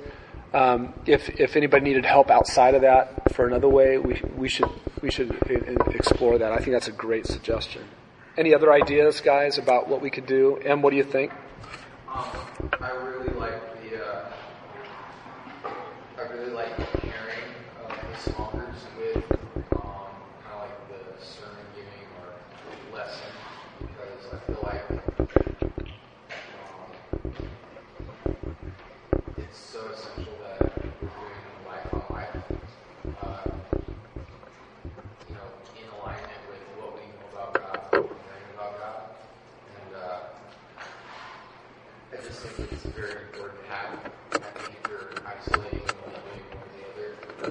Um, 0.52 0.92
if 1.06 1.30
if 1.40 1.56
anybody 1.56 1.84
needed 1.84 2.04
help 2.04 2.30
outside 2.30 2.74
of 2.74 2.82
that 2.82 3.32
for 3.34 3.46
another 3.46 3.68
way, 3.68 3.96
we 3.98 4.20
we 4.36 4.48
should 4.48 4.68
we 5.02 5.10
should 5.10 5.34
explore 5.94 6.38
that. 6.38 6.52
I 6.52 6.58
think 6.58 6.72
that's 6.72 6.88
a 6.88 6.92
great 6.92 7.26
suggestion. 7.26 7.82
Any 8.36 8.54
other 8.54 8.72
ideas, 8.72 9.20
guys, 9.20 9.58
about 9.58 9.88
what 9.88 10.00
we 10.00 10.10
could 10.10 10.26
do? 10.26 10.56
Em, 10.58 10.82
what 10.82 10.90
do 10.90 10.96
you 10.96 11.04
think? 11.04 11.32
Um, 12.12 12.26
I 12.80 12.90
really 12.90 13.32
like 13.34 13.60
the, 13.82 14.04
uh, 14.04 14.32
I 16.18 16.22
really 16.32 16.52
like 16.52 16.76
the 16.76 16.84
pairing 16.98 17.54
of 17.82 17.90
the 17.90 18.16
small 18.30 18.50
groups 18.50 18.84
with, 18.98 19.24
um, 19.72 20.10
kind 20.42 20.52
of 20.52 20.58
like 20.60 20.76
the 20.88 21.00
sermon 21.24 21.66
giving 21.74 22.06
or 22.20 22.28
lesson, 22.96 23.32
because 23.80 24.22
I 24.32 24.34
feel 24.46 24.60
like, 24.62 24.84
um, 24.90 24.98
it's 29.38 29.58
so 29.58 29.80
essential 29.92 30.34
that 30.42 30.60
we're 30.76 31.08
doing 31.08 31.42
life 31.66 31.88
on 31.94 32.02
life, 32.10 32.36
uh, 33.22 33.50
you 35.28 35.34
know, 35.34 35.48
in 35.80 35.86
alignment 35.98 36.42
with 36.48 36.62
what 36.78 36.90
we 36.94 37.00
know 37.10 37.26
about 37.32 37.50
God, 37.54 37.78
what 37.90 38.02
we 38.02 38.08
learn 38.14 38.46
about 38.54 38.72
God, 38.78 39.02
and, 39.82 39.90
uh, 39.96 40.18
I 42.14 42.16
just 42.22 42.46
think 42.46 42.70
it's 42.70 42.86
very 42.94 43.26
important 43.26 43.58
to 43.58 43.66
have. 43.74 43.90
I 43.98 44.38
think 44.38 44.78
if 44.78 44.86
you're 44.86 45.10
isolating 45.26 45.82
and 45.82 45.98
only 45.98 46.14
doing 46.22 46.46
one 46.54 46.62
or 46.62 46.70
the 46.78 46.86
other, 46.94 47.10
uh, 47.34 47.50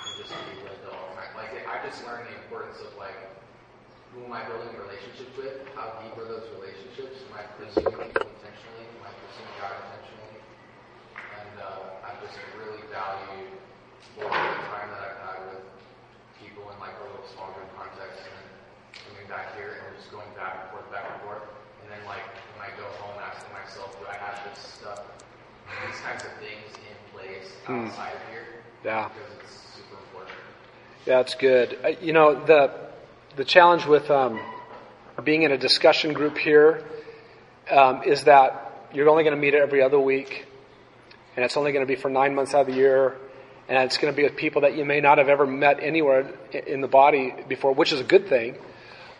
you 0.00 0.16
just 0.16 0.32
be 0.32 0.64
led 0.64 0.80
the 0.80 0.88
all 0.88 1.12
time. 1.12 1.28
Like 1.36 1.52
I 1.68 1.76
just 1.84 2.00
learned 2.08 2.24
the 2.32 2.40
importance 2.40 2.80
of 2.80 2.96
like 2.96 3.20
who 4.16 4.24
am 4.24 4.32
I 4.32 4.48
building 4.48 4.72
relationships 4.80 5.28
with? 5.36 5.60
How 5.76 5.92
deep 6.00 6.16
are 6.16 6.24
those 6.24 6.48
relationships? 6.56 7.20
Am 7.28 7.36
I 7.36 7.44
pursuing 7.60 7.84
people 7.84 8.00
intentionally? 8.32 8.88
Am 8.96 9.04
I 9.04 9.12
pursuing 9.12 9.52
God 9.60 9.76
intentionally? 9.76 10.40
And 11.20 11.52
uh, 11.60 12.00
I 12.08 12.16
just 12.24 12.40
really 12.56 12.80
value 12.88 13.60
both 14.16 14.32
the 14.32 14.56
time 14.72 14.88
that 14.88 15.04
I've 15.04 15.20
had 15.20 15.52
with 15.52 15.68
people 16.40 16.64
in 16.72 16.80
like 16.80 16.96
a 16.96 17.04
little 17.12 17.28
small 17.28 17.52
group 17.52 17.68
context 17.76 18.24
and 18.24 18.32
then 18.40 18.48
coming 19.04 19.28
back 19.28 19.52
here 19.52 19.84
and 19.84 19.92
just 20.00 20.08
going 20.08 20.32
back 20.32 20.64
and 20.64 20.72
forth, 20.72 20.88
back 20.88 21.04
and 21.04 21.20
forth. 21.28 21.44
And 21.84 21.92
then 21.92 22.00
like 22.08 22.24
when 22.58 22.66
I 22.66 22.74
go 22.76 22.82
home 23.00 23.14
asking 23.22 23.52
myself, 23.56 23.94
do 23.96 24.04
I 24.10 24.18
have 24.20 24.36
this 24.44 24.58
stuff, 24.60 25.00
these 25.86 25.96
kinds 26.04 26.20
of 26.24 26.32
things 26.36 26.68
in 26.76 26.96
place 27.14 27.48
outside 27.64 28.12
of 28.12 28.20
here? 28.28 28.60
Yeah. 28.84 29.08
Because 29.08 29.32
it's 29.40 29.56
super 29.74 29.96
important. 29.96 30.36
Yeah, 30.99 30.99
that's 31.10 31.34
good. 31.34 31.76
Uh, 31.84 31.88
You 32.00 32.12
know, 32.12 32.44
the 32.44 32.70
the 33.36 33.44
challenge 33.44 33.84
with 33.84 34.10
um, 34.10 34.40
being 35.24 35.42
in 35.42 35.50
a 35.50 35.58
discussion 35.58 36.12
group 36.12 36.38
here 36.38 36.84
um, 37.70 38.02
is 38.04 38.24
that 38.24 38.88
you're 38.92 39.08
only 39.08 39.24
going 39.24 39.34
to 39.34 39.40
meet 39.40 39.54
every 39.54 39.82
other 39.82 39.98
week, 39.98 40.46
and 41.34 41.44
it's 41.44 41.56
only 41.56 41.72
going 41.72 41.84
to 41.84 41.92
be 41.94 42.00
for 42.00 42.10
nine 42.10 42.34
months 42.34 42.54
out 42.54 42.62
of 42.62 42.66
the 42.68 42.74
year, 42.74 43.16
and 43.68 43.82
it's 43.84 43.98
going 43.98 44.12
to 44.12 44.16
be 44.16 44.22
with 44.22 44.36
people 44.36 44.62
that 44.62 44.76
you 44.76 44.84
may 44.84 45.00
not 45.00 45.18
have 45.18 45.28
ever 45.28 45.46
met 45.46 45.80
anywhere 45.80 46.32
in 46.52 46.80
the 46.80 46.88
body 46.88 47.34
before, 47.48 47.72
which 47.74 47.92
is 47.92 48.00
a 48.00 48.04
good 48.04 48.28
thing. 48.28 48.56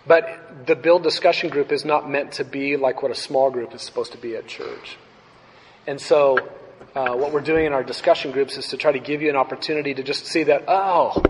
But 0.07 0.24
the 0.66 0.76
build 0.76 1.03
discussion 1.03 1.51
group 1.51 1.72
is 1.72 1.84
not 1.84 2.09
meant 2.09 2.32
to 2.32 2.45
be 2.45 2.76
like 2.76 3.03
what 3.03 3.11
a 3.11 3.16
small 3.16 3.51
group 3.51 3.74
is 3.74 3.82
supposed 3.82 4.12
to 4.12 4.18
be 4.18 4.36
at 4.36 4.47
church. 4.47 4.97
And 5.86 6.01
so, 6.01 6.38
uh, 6.95 7.14
what 7.14 7.32
we're 7.32 7.47
doing 7.53 7.66
in 7.66 7.72
our 7.72 7.84
discussion 7.84 8.30
groups 8.30 8.57
is 8.57 8.68
to 8.68 8.76
try 8.76 8.93
to 8.93 9.01
give 9.01 9.22
you 9.22 9.30
an 9.30 9.36
opportunity 9.36 9.93
to 9.95 10.03
just 10.03 10.26
see 10.26 10.45
that, 10.45 10.64
oh, 10.68 11.22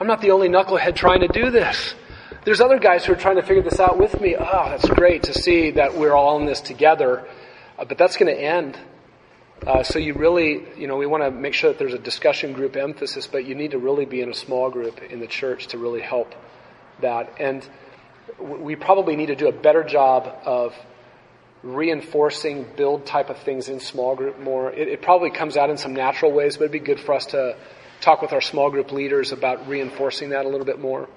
I'm 0.00 0.06
not 0.06 0.20
the 0.20 0.30
only 0.30 0.48
knucklehead 0.48 0.94
trying 0.94 1.20
to 1.20 1.28
do 1.28 1.50
this. 1.50 1.94
There's 2.44 2.60
other 2.60 2.78
guys 2.78 3.04
who 3.04 3.14
are 3.14 3.16
trying 3.16 3.34
to 3.34 3.42
figure 3.42 3.64
this 3.64 3.80
out 3.80 3.98
with 3.98 4.20
me. 4.20 4.36
Oh, 4.38 4.68
that's 4.70 4.88
great 4.88 5.24
to 5.24 5.34
see 5.34 5.72
that 5.72 5.96
we're 5.96 6.14
all 6.14 6.38
in 6.38 6.46
this 6.46 6.60
together. 6.60 7.26
Uh, 7.76 7.84
but 7.84 7.98
that's 7.98 8.16
going 8.16 8.32
to 8.32 8.40
end. 8.40 8.78
Uh, 9.66 9.82
so 9.82 9.98
you 9.98 10.14
really, 10.14 10.62
you 10.76 10.86
know, 10.86 10.96
we 10.96 11.06
want 11.06 11.24
to 11.24 11.32
make 11.32 11.52
sure 11.52 11.70
that 11.70 11.80
there's 11.80 11.94
a 11.94 11.98
discussion 11.98 12.52
group 12.52 12.76
emphasis, 12.76 13.26
but 13.26 13.44
you 13.44 13.56
need 13.56 13.72
to 13.72 13.78
really 13.78 14.04
be 14.04 14.20
in 14.20 14.30
a 14.30 14.34
small 14.34 14.70
group 14.70 15.02
in 15.02 15.18
the 15.18 15.26
church 15.26 15.66
to 15.66 15.78
really 15.78 16.00
help 16.00 16.32
that. 17.00 17.34
And 17.40 17.68
we 18.38 18.76
probably 18.76 19.16
need 19.16 19.26
to 19.26 19.36
do 19.36 19.48
a 19.48 19.52
better 19.52 19.82
job 19.82 20.32
of 20.44 20.76
reinforcing 21.64 22.64
build 22.76 23.04
type 23.04 23.30
of 23.30 23.38
things 23.38 23.68
in 23.68 23.80
small 23.80 24.14
group 24.14 24.38
more. 24.38 24.70
It, 24.70 24.86
it 24.86 25.02
probably 25.02 25.30
comes 25.30 25.56
out 25.56 25.70
in 25.70 25.76
some 25.76 25.92
natural 25.92 26.30
ways, 26.30 26.56
but 26.56 26.64
it'd 26.66 26.72
be 26.72 26.78
good 26.78 27.00
for 27.00 27.14
us 27.14 27.26
to 27.26 27.56
talk 28.00 28.22
with 28.22 28.32
our 28.32 28.40
small 28.40 28.70
group 28.70 28.92
leaders 28.92 29.32
about 29.32 29.66
reinforcing 29.68 30.30
that 30.30 30.46
a 30.46 30.48
little 30.48 30.66
bit 30.66 30.78
more. 30.80 31.08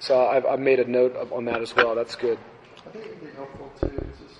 So 0.00 0.26
I've, 0.26 0.46
I've 0.46 0.60
made 0.60 0.78
a 0.80 0.88
note 0.88 1.16
on 1.32 1.44
that 1.46 1.60
as 1.60 1.74
well. 1.74 1.94
That's 1.94 2.14
good. 2.14 2.38
I 2.86 2.90
think 2.90 3.04
it'd 3.06 3.20
be 3.20 3.30
helpful 3.34 3.70
to 3.80 3.86
just, 3.88 4.38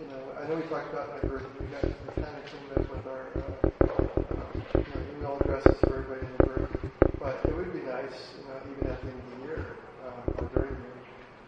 you 0.00 0.06
know, 0.06 0.22
I 0.40 0.48
know 0.48 0.54
we 0.56 0.62
talked 0.62 0.92
about 0.92 1.22
in 1.22 1.28
group, 1.28 1.42
we 1.60 1.66
got, 1.66 1.82
cleaned 1.82 1.96
up 2.76 2.90
with 2.90 3.06
our, 3.06 3.26
uh, 3.36 3.68
you 4.74 4.80
know, 4.80 5.00
email 5.18 5.38
addresses 5.40 5.78
for 5.80 5.96
everybody 5.98 6.26
in 6.26 6.32
the 6.38 6.44
group. 6.46 6.70
But 7.18 7.40
it 7.44 7.56
would 7.56 7.72
be 7.72 7.80
nice, 7.80 8.34
you 8.38 8.44
know, 8.48 8.56
even 8.70 8.90
at 8.90 9.00
the 9.02 9.08
end 9.08 9.18
of 9.18 9.26
the 9.40 9.46
year, 9.46 9.76
um, 10.06 10.22
or 10.38 10.46
during 10.54 10.74
the 10.74 10.80
year, 10.80 10.98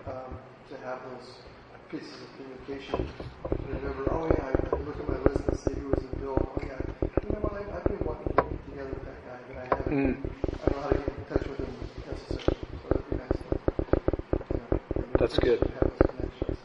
um, 0.08 0.30
to 0.70 0.74
have 0.84 0.98
those 1.10 1.28
pieces 1.90 2.18
of 2.20 2.28
communication. 2.36 3.06
Remember, 3.68 4.04
oh 4.10 4.26
yeah, 4.26 4.50
I 4.50 4.76
look 4.82 4.98
at 4.98 5.08
my 5.08 5.18
list 5.30 5.40
and 5.46 5.58
see 5.60 5.74
who 5.80 5.88
was 5.88 6.02
in 6.02 6.10
build. 6.20 6.42
Oh 6.42 6.58
yeah, 6.60 6.82
you 7.22 7.30
know 7.30 7.40
what, 7.40 7.54
I, 7.54 7.62
I've 7.76 7.84
been 7.84 8.02
wanting 8.04 8.28
to 8.34 8.42
get 8.42 8.64
together 8.70 8.90
with 8.90 9.04
that 9.06 9.20
guy, 9.24 9.38
but 9.48 9.56
I 9.56 9.64
haven't, 9.70 9.83
Mm. 9.94 10.16
I 10.16 10.70
don't 10.70 10.74
know 10.74 10.82
how 10.82 10.88
to 10.88 10.98
get 10.98 11.06
in 11.06 11.24
touch 11.26 11.46
with 11.46 11.58
him 11.60 11.66
necessarily. 12.10 12.56
So 12.82 12.88
it'd 12.90 13.10
be 13.10 13.16
nice 13.16 13.28
to, 13.30 13.44
you 14.50 14.58
know, 14.58 15.06
That's 15.20 15.38
good. 15.38 15.60
have 15.60 15.70
those 15.70 16.10
connections. 16.10 16.58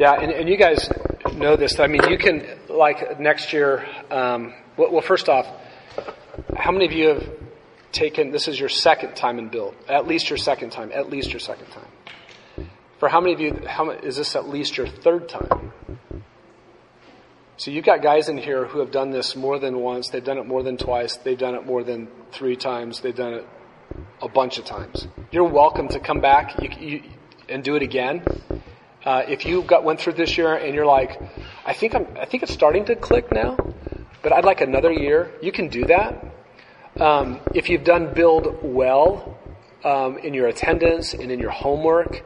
Yeah, 0.00 0.14
and, 0.14 0.32
and 0.32 0.48
you 0.48 0.56
guys 0.56 0.90
know 1.34 1.54
this. 1.54 1.78
I 1.78 1.86
mean, 1.86 2.02
you 2.10 2.18
can, 2.18 2.44
like 2.68 3.20
next 3.20 3.52
year, 3.52 3.86
um, 4.10 4.52
well, 4.76 4.90
well, 4.90 5.00
first 5.00 5.28
off, 5.28 5.46
how 6.56 6.72
many 6.72 6.86
of 6.86 6.92
you 6.92 7.06
have 7.10 7.30
taken, 7.92 8.32
this 8.32 8.48
is 8.48 8.58
your 8.58 8.68
second 8.68 9.14
time 9.14 9.38
in 9.38 9.48
build? 9.48 9.76
At 9.88 10.08
least 10.08 10.28
your 10.28 10.38
second 10.38 10.70
time. 10.70 10.90
At 10.92 11.08
least 11.08 11.30
your 11.30 11.38
second 11.38 11.66
time. 11.68 12.66
For 12.98 13.08
how 13.08 13.20
many 13.20 13.32
of 13.32 13.40
you, 13.40 13.62
how, 13.64 13.90
is 13.90 14.16
this 14.16 14.34
at 14.34 14.48
least 14.48 14.76
your 14.76 14.88
third 14.88 15.28
time? 15.28 15.72
So 17.62 17.70
you've 17.70 17.84
got 17.84 18.02
guys 18.02 18.28
in 18.28 18.38
here 18.38 18.66
who 18.66 18.80
have 18.80 18.90
done 18.90 19.12
this 19.12 19.36
more 19.36 19.56
than 19.60 19.78
once, 19.78 20.08
they've 20.08 20.24
done 20.24 20.36
it 20.36 20.48
more 20.48 20.64
than 20.64 20.76
twice, 20.76 21.14
they've 21.18 21.38
done 21.38 21.54
it 21.54 21.64
more 21.64 21.84
than 21.84 22.08
three 22.32 22.56
times, 22.56 22.98
they've 23.02 23.14
done 23.14 23.34
it 23.34 23.46
a 24.20 24.28
bunch 24.28 24.58
of 24.58 24.64
times. 24.64 25.06
You're 25.30 25.48
welcome 25.48 25.86
to 25.90 26.00
come 26.00 26.20
back. 26.20 26.60
You, 26.60 26.70
you, 26.80 27.02
and 27.48 27.62
do 27.62 27.76
it 27.76 27.82
again. 27.82 28.24
Uh, 29.04 29.22
if 29.28 29.46
you 29.46 29.62
got 29.62 29.84
went 29.84 30.00
through 30.00 30.14
this 30.14 30.36
year 30.36 30.56
and 30.56 30.74
you're 30.74 30.86
like, 30.86 31.22
I 31.64 31.72
think 31.72 31.94
I'm, 31.94 32.08
I 32.20 32.24
think 32.24 32.42
it's 32.42 32.52
starting 32.52 32.84
to 32.86 32.96
click 32.96 33.30
now, 33.30 33.56
but 34.24 34.32
I'd 34.32 34.44
like 34.44 34.60
another 34.60 34.90
year. 34.90 35.30
You 35.40 35.52
can 35.52 35.68
do 35.68 35.84
that. 35.84 36.34
Um, 36.98 37.38
if 37.54 37.70
you've 37.70 37.84
done 37.84 38.12
build 38.12 38.58
well 38.64 39.38
um, 39.84 40.18
in 40.18 40.34
your 40.34 40.48
attendance 40.48 41.14
and 41.14 41.30
in 41.30 41.38
your 41.38 41.50
homework, 41.52 42.24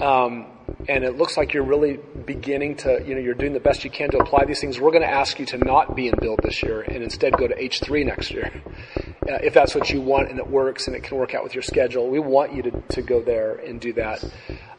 um, 0.00 0.46
and 0.88 1.04
it 1.04 1.16
looks 1.16 1.36
like 1.36 1.52
you're 1.52 1.64
really 1.64 1.98
beginning 2.26 2.76
to, 2.76 3.02
you 3.06 3.14
know, 3.14 3.20
you're 3.20 3.34
doing 3.34 3.52
the 3.52 3.60
best 3.60 3.84
you 3.84 3.90
can 3.90 4.10
to 4.10 4.18
apply 4.18 4.44
these 4.44 4.60
things, 4.60 4.80
we're 4.80 4.90
going 4.90 5.02
to 5.02 5.10
ask 5.10 5.38
you 5.38 5.46
to 5.46 5.58
not 5.58 5.94
be 5.94 6.08
in 6.08 6.14
build 6.20 6.40
this 6.42 6.62
year 6.62 6.80
and 6.82 7.02
instead 7.02 7.36
go 7.36 7.46
to 7.46 7.54
H3 7.54 8.06
next 8.06 8.30
year. 8.30 8.50
Uh, 9.20 9.34
if 9.44 9.52
that's 9.52 9.74
what 9.74 9.90
you 9.90 10.00
want 10.00 10.30
and 10.30 10.38
it 10.38 10.46
works 10.46 10.86
and 10.86 10.96
it 10.96 11.02
can 11.02 11.16
work 11.18 11.34
out 11.34 11.44
with 11.44 11.54
your 11.54 11.62
schedule, 11.62 12.08
we 12.08 12.18
want 12.18 12.54
you 12.54 12.62
to, 12.62 12.70
to 12.88 13.02
go 13.02 13.22
there 13.22 13.56
and 13.56 13.78
do 13.78 13.92
that. 13.92 14.24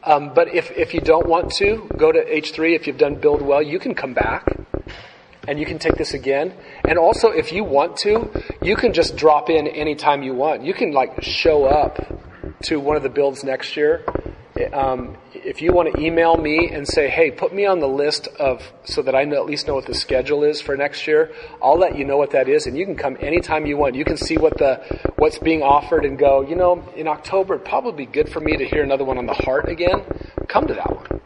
Um, 0.02 0.34
but 0.34 0.52
if, 0.52 0.72
if 0.72 0.92
you 0.92 1.00
don't 1.00 1.28
want 1.28 1.52
to, 1.52 1.88
go 1.96 2.10
to 2.10 2.18
H3. 2.18 2.74
If 2.74 2.88
you've 2.88 2.98
done 2.98 3.14
build 3.14 3.40
well, 3.40 3.62
you 3.62 3.78
can 3.78 3.94
come 3.94 4.14
back 4.14 4.44
and 5.48 5.58
you 5.58 5.66
can 5.66 5.78
take 5.78 5.94
this 5.94 6.12
again. 6.12 6.54
And 6.84 6.98
also, 6.98 7.28
if 7.28 7.52
you 7.52 7.64
want 7.64 7.96
to, 7.98 8.30
you 8.62 8.76
can 8.76 8.92
just 8.92 9.16
drop 9.16 9.50
in 9.50 9.66
anytime 9.66 10.22
you 10.22 10.34
want. 10.34 10.64
You 10.64 10.74
can 10.74 10.92
like 10.92 11.22
show 11.22 11.64
up 11.64 11.98
to 12.64 12.78
one 12.78 12.96
of 12.96 13.02
the 13.02 13.08
builds 13.08 13.44
next 13.44 13.76
year. 13.76 14.04
Um, 14.72 15.16
if 15.44 15.60
you 15.60 15.72
want 15.72 15.92
to 15.92 16.00
email 16.00 16.36
me 16.36 16.70
and 16.70 16.86
say, 16.86 17.08
hey, 17.08 17.30
put 17.30 17.54
me 17.54 17.66
on 17.66 17.80
the 17.80 17.88
list 17.88 18.28
of, 18.38 18.62
so 18.84 19.02
that 19.02 19.14
I 19.14 19.24
know, 19.24 19.36
at 19.36 19.46
least 19.46 19.66
know 19.66 19.74
what 19.74 19.86
the 19.86 19.94
schedule 19.94 20.44
is 20.44 20.60
for 20.60 20.76
next 20.76 21.06
year, 21.06 21.32
I'll 21.62 21.78
let 21.78 21.96
you 21.96 22.04
know 22.04 22.16
what 22.16 22.30
that 22.32 22.48
is 22.48 22.66
and 22.66 22.76
you 22.76 22.84
can 22.84 22.96
come 22.96 23.16
anytime 23.20 23.66
you 23.66 23.76
want. 23.76 23.94
You 23.94 24.04
can 24.04 24.16
see 24.16 24.36
what 24.36 24.58
the, 24.58 24.76
what's 25.16 25.38
being 25.38 25.62
offered 25.62 26.04
and 26.04 26.18
go, 26.18 26.42
you 26.42 26.56
know, 26.56 26.84
in 26.96 27.08
October, 27.08 27.54
it'd 27.54 27.66
probably 27.66 28.06
be 28.06 28.12
good 28.12 28.28
for 28.28 28.40
me 28.40 28.56
to 28.56 28.64
hear 28.64 28.82
another 28.82 29.04
one 29.04 29.18
on 29.18 29.26
the 29.26 29.34
heart 29.34 29.68
again. 29.68 30.04
Come 30.48 30.66
to 30.68 30.74
that 30.74 30.94
one. 30.94 31.20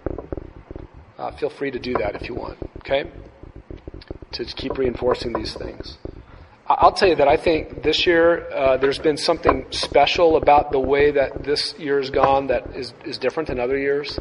Uh, 1.19 1.37
feel 1.37 1.51
free 1.51 1.71
to 1.71 1.79
do 1.79 1.95
that 1.95 2.15
if 2.15 2.29
you 2.29 2.35
want, 2.35 2.59
okay? 2.79 3.11
To 4.33 4.45
keep 4.45 4.77
reinforcing 4.77 5.33
these 5.33 5.55
things. 5.55 5.99
I'll 6.69 6.93
tell 6.93 7.09
you 7.09 7.15
that 7.17 7.29
I 7.29 7.37
think 7.37 7.85
this 7.85 8.07
year 8.07 8.51
uh, 8.51 8.77
there's 8.77 8.99
been 8.99 9.17
something 9.17 9.67
special 9.71 10.37
about 10.37 10.73
the 10.73 10.81
way 10.81 11.13
that 11.13 11.45
this 11.45 11.79
year 11.79 12.01
has 12.01 12.11
gone 12.11 12.49
that 12.49 12.75
is, 12.75 12.93
is 13.05 13.19
different 13.19 13.49
than 13.49 13.61
other 13.61 13.79
years. 13.79 14.19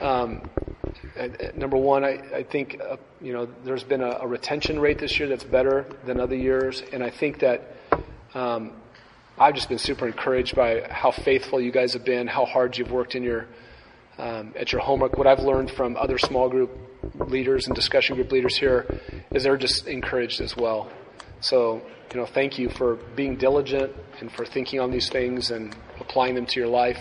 Um, 0.00 0.48
number 1.56 1.76
one, 1.76 2.04
I, 2.04 2.20
I 2.32 2.42
think 2.44 2.80
uh, 2.80 2.96
you 3.20 3.32
know 3.32 3.48
there's 3.64 3.82
been 3.82 4.02
a, 4.02 4.18
a, 4.20 4.26
retention 4.26 4.78
rate 4.78 5.00
this 5.00 5.18
year 5.18 5.28
that's 5.28 5.42
better 5.42 5.84
than 6.06 6.20
other 6.20 6.36
years, 6.36 6.80
and 6.92 7.02
I 7.02 7.10
think 7.10 7.40
that 7.40 7.76
um, 8.34 8.72
I've 9.36 9.56
just 9.56 9.68
been 9.68 9.78
super 9.78 10.06
encouraged 10.06 10.54
by 10.54 10.86
how 10.88 11.10
faithful 11.10 11.60
you 11.60 11.72
guys 11.72 11.94
have 11.94 12.04
been, 12.04 12.28
how 12.28 12.44
hard 12.44 12.78
you've 12.78 12.92
worked 12.92 13.16
in 13.16 13.24
your 13.24 13.46
um, 14.18 14.52
at 14.54 14.70
your 14.70 14.80
homework. 14.80 15.18
What 15.18 15.26
I've 15.26 15.42
learned 15.42 15.72
from 15.72 15.96
other 15.96 16.18
small 16.18 16.48
group 16.48 16.70
leaders 17.28 17.66
and 17.66 17.74
discussion 17.74 18.14
group 18.14 18.30
leaders 18.30 18.56
here 18.56 19.00
is 19.32 19.42
they're 19.42 19.56
just 19.56 19.88
encouraged 19.88 20.40
as 20.40 20.56
well. 20.56 20.88
So, 21.44 21.82
you 22.10 22.18
know, 22.18 22.24
thank 22.24 22.58
you 22.58 22.70
for 22.70 22.94
being 23.16 23.36
diligent 23.36 23.92
and 24.20 24.32
for 24.32 24.46
thinking 24.46 24.80
on 24.80 24.90
these 24.90 25.10
things 25.10 25.50
and 25.50 25.76
applying 26.00 26.34
them 26.34 26.46
to 26.46 26.58
your 26.58 26.70
life. 26.70 26.98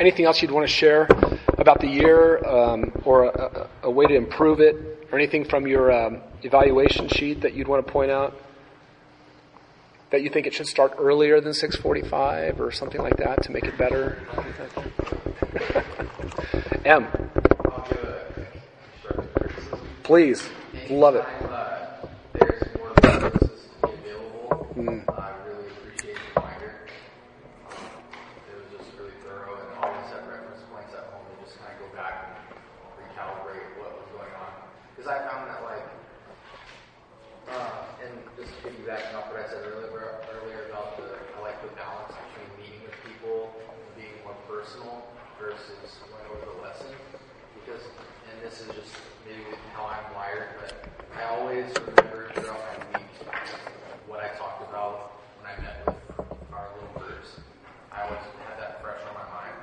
Anything 0.00 0.24
else 0.24 0.40
you'd 0.40 0.50
want 0.50 0.66
to 0.66 0.72
share 0.72 1.06
about 1.58 1.80
the 1.80 1.86
year 1.86 2.42
um, 2.46 2.90
or 3.04 3.24
a, 3.24 3.68
a, 3.82 3.90
way 3.90 4.06
to 4.06 4.14
improve 4.14 4.60
it 4.60 5.06
or 5.12 5.18
anything 5.18 5.44
from 5.44 5.66
your 5.66 5.92
um, 5.92 6.22
evaluation 6.42 7.06
sheet 7.08 7.42
that 7.42 7.52
you'd 7.52 7.68
want 7.68 7.86
to 7.86 7.92
point 7.92 8.10
out? 8.10 8.34
That 10.08 10.22
you 10.22 10.30
think 10.30 10.46
it 10.46 10.54
should 10.54 10.66
start 10.66 10.94
earlier 10.96 11.42
than 11.42 11.52
645 11.52 12.62
or 12.62 12.72
something 12.72 13.02
like 13.02 13.18
that 13.18 13.42
to 13.42 13.52
make 13.52 13.64
it 13.64 13.76
better? 13.76 14.26
M. 16.86 17.08
Please. 20.02 20.48
Love 20.88 21.16
it. 21.16 21.24
Mm. 24.74 25.06
I 25.06 25.30
really 25.46 25.70
appreciate 25.70 26.18
the 26.18 26.34
reminder. 26.34 26.74
It 26.82 28.54
was 28.58 28.66
just 28.74 28.90
really 28.98 29.14
thorough 29.22 29.54
and 29.54 29.70
always 29.78 30.02
set 30.10 30.26
reference 30.26 30.66
points 30.66 30.90
at 30.98 31.14
home 31.14 31.22
to 31.22 31.34
just 31.46 31.54
kind 31.62 31.70
of 31.70 31.78
go 31.78 31.88
back 31.94 32.26
and 32.26 32.58
recalibrate 32.98 33.70
what 33.78 33.94
was 33.94 34.10
going 34.10 34.34
on. 34.34 34.50
Because 34.90 35.06
I 35.06 35.22
found 35.30 35.46
that 35.46 35.62
like, 35.62 35.86
uh, 37.54 38.02
and 38.02 38.18
just 38.34 38.50
piggybacking 38.66 39.14
off 39.14 39.30
what 39.30 39.40
I 39.40 39.46
said 39.46 39.62
earlier, 39.62 40.18
earlier 40.42 40.74
about 40.74 40.98
the, 40.98 41.22
I 41.22 41.38
like 41.38 41.62
the 41.62 41.70
balance 41.78 42.10
between 42.10 42.50
meeting 42.58 42.82
with 42.82 42.98
people 43.06 43.54
and 43.54 43.78
being 43.94 44.18
more 44.26 44.34
personal 44.50 45.06
versus 45.38 46.02
going 46.02 46.26
over 46.34 46.50
the 46.50 46.58
lesson. 46.66 46.90
Because, 47.62 47.86
and 48.26 48.42
this 48.42 48.58
is 48.58 48.74
just 48.74 48.90
maybe 49.26 49.42
how 49.74 49.86
I'm 49.86 50.14
wired, 50.14 50.48
but 50.60 50.88
I 51.16 51.24
always 51.36 51.66
remember 51.86 52.30
throughout 52.34 52.60
my 52.92 52.98
week 52.98 53.06
what 54.06 54.20
I 54.20 54.28
talked 54.38 54.68
about 54.68 55.12
when 55.40 55.50
I 55.52 55.60
met 55.62 55.86
with 55.86 56.52
our 56.52 56.68
little 56.74 56.92
groups. 57.00 57.40
I 57.92 58.02
always 58.02 58.20
had 58.46 58.58
that 58.60 58.82
fresh 58.82 59.00
on 59.08 59.14
my 59.14 59.28
mind. 59.32 59.56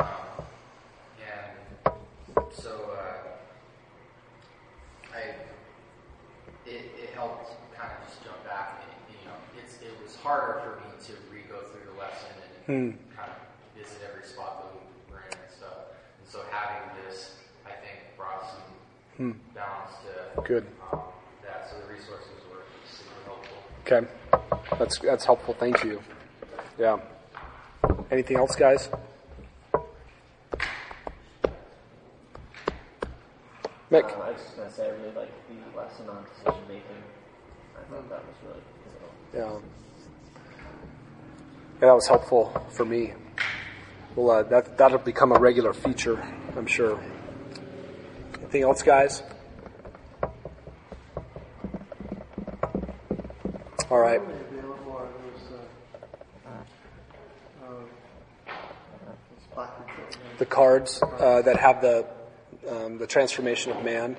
Um, 0.00 0.44
and 1.20 1.94
so 2.54 2.90
uh, 2.96 3.28
I, 5.14 5.18
it, 6.68 6.82
it 6.96 7.10
helped 7.14 7.50
kind 7.76 7.90
of 7.92 8.08
just 8.08 8.22
jump 8.24 8.42
back. 8.44 8.82
And, 8.82 8.92
you 9.10 9.26
know, 9.28 9.36
it's, 9.62 9.74
it 9.82 9.92
was 10.02 10.16
harder 10.16 10.60
for 10.64 10.80
me 10.80 10.86
to 11.06 11.12
re-go 11.32 11.60
through 11.70 11.92
the 11.92 11.98
lesson 11.98 12.30
and 12.38 12.48
Hmm. 12.62 12.94
kind 13.18 13.26
of 13.26 13.42
visit 13.74 13.98
every 14.06 14.22
spot 14.22 14.62
that 14.62 14.70
we 14.70 14.86
were 15.10 15.18
in 15.26 15.34
and 15.34 15.50
stuff. 15.50 15.90
And 16.22 16.26
so 16.30 16.46
having 16.54 16.94
this, 17.02 17.34
I 17.66 17.74
think, 17.82 18.14
brought 18.16 18.46
some 19.16 19.40
balance 19.54 19.94
to 20.36 20.42
Good. 20.42 20.66
um, 20.92 21.00
that. 21.44 21.68
So 21.70 21.76
the 21.86 21.92
resources 21.92 22.28
were 22.50 22.64
super 22.86 23.20
helpful. 23.26 23.58
Okay. 23.86 24.78
That's, 24.78 24.98
that's 24.98 25.24
helpful. 25.24 25.54
Thank 25.54 25.84
you. 25.84 26.00
Yeah. 26.78 26.98
Anything 28.10 28.36
else, 28.38 28.56
guys? 28.56 28.88
Mick? 33.90 34.04
Um, 34.14 34.22
I 34.22 34.30
was 34.30 34.40
just 34.42 34.56
going 34.56 34.68
to 34.68 34.74
say, 34.74 34.86
I 34.86 34.90
really 34.90 35.14
liked 35.14 35.32
the 35.48 35.78
lesson 35.78 36.08
on 36.08 36.24
decision 36.24 36.62
making. 36.68 36.82
I 37.76 37.82
thought 37.90 38.08
that 38.08 38.24
was 38.24 38.36
really 38.46 38.62
pivotal. 39.32 39.60
Yeah. 39.62 39.68
Yeah, 41.80 41.88
that 41.88 41.94
was 41.94 42.08
helpful 42.08 42.66
for 42.70 42.84
me. 42.86 43.12
Well, 44.16 44.30
uh, 44.30 44.42
that, 44.44 44.78
that'll 44.78 44.98
become 44.98 45.32
a 45.32 45.38
regular 45.38 45.72
feature, 45.74 46.22
I'm 46.56 46.66
sure. 46.66 46.98
Anything 48.52 48.68
else, 48.68 48.82
guys? 48.82 49.22
All 53.90 53.98
right. 53.98 54.20
Probably 54.20 54.40
available 54.58 54.92
are 54.92 55.08
those, 55.08 55.52
uh, 57.62 57.68
those 57.70 59.46
placards 59.54 59.88
that 59.96 60.18
we 60.18 60.28
have. 60.28 60.38
The 60.38 60.44
cards 60.44 61.02
uh, 61.02 61.40
that 61.40 61.56
have 61.60 61.80
the, 61.80 62.04
um, 62.68 62.98
the 62.98 63.06
transformation 63.06 63.72
of 63.72 63.82
man. 63.82 64.18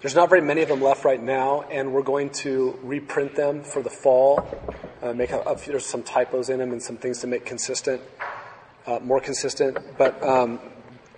There's 0.00 0.14
not 0.14 0.30
very 0.30 0.40
many 0.40 0.62
of 0.62 0.70
them 0.70 0.80
left 0.80 1.04
right 1.04 1.22
now, 1.22 1.64
and 1.70 1.92
we're 1.92 2.00
going 2.00 2.30
to 2.30 2.78
reprint 2.82 3.36
them 3.36 3.62
for 3.62 3.82
the 3.82 3.90
fall. 3.90 4.48
Uh, 5.02 5.12
make 5.12 5.32
a, 5.32 5.40
a 5.40 5.58
few, 5.58 5.74
there's 5.74 5.84
some 5.84 6.02
typos 6.02 6.48
in 6.48 6.60
them 6.60 6.72
and 6.72 6.82
some 6.82 6.96
things 6.96 7.18
to 7.20 7.26
make 7.26 7.44
consistent, 7.44 8.00
uh, 8.86 9.00
more 9.00 9.20
consistent. 9.20 9.98
But 9.98 10.22
um, 10.22 10.60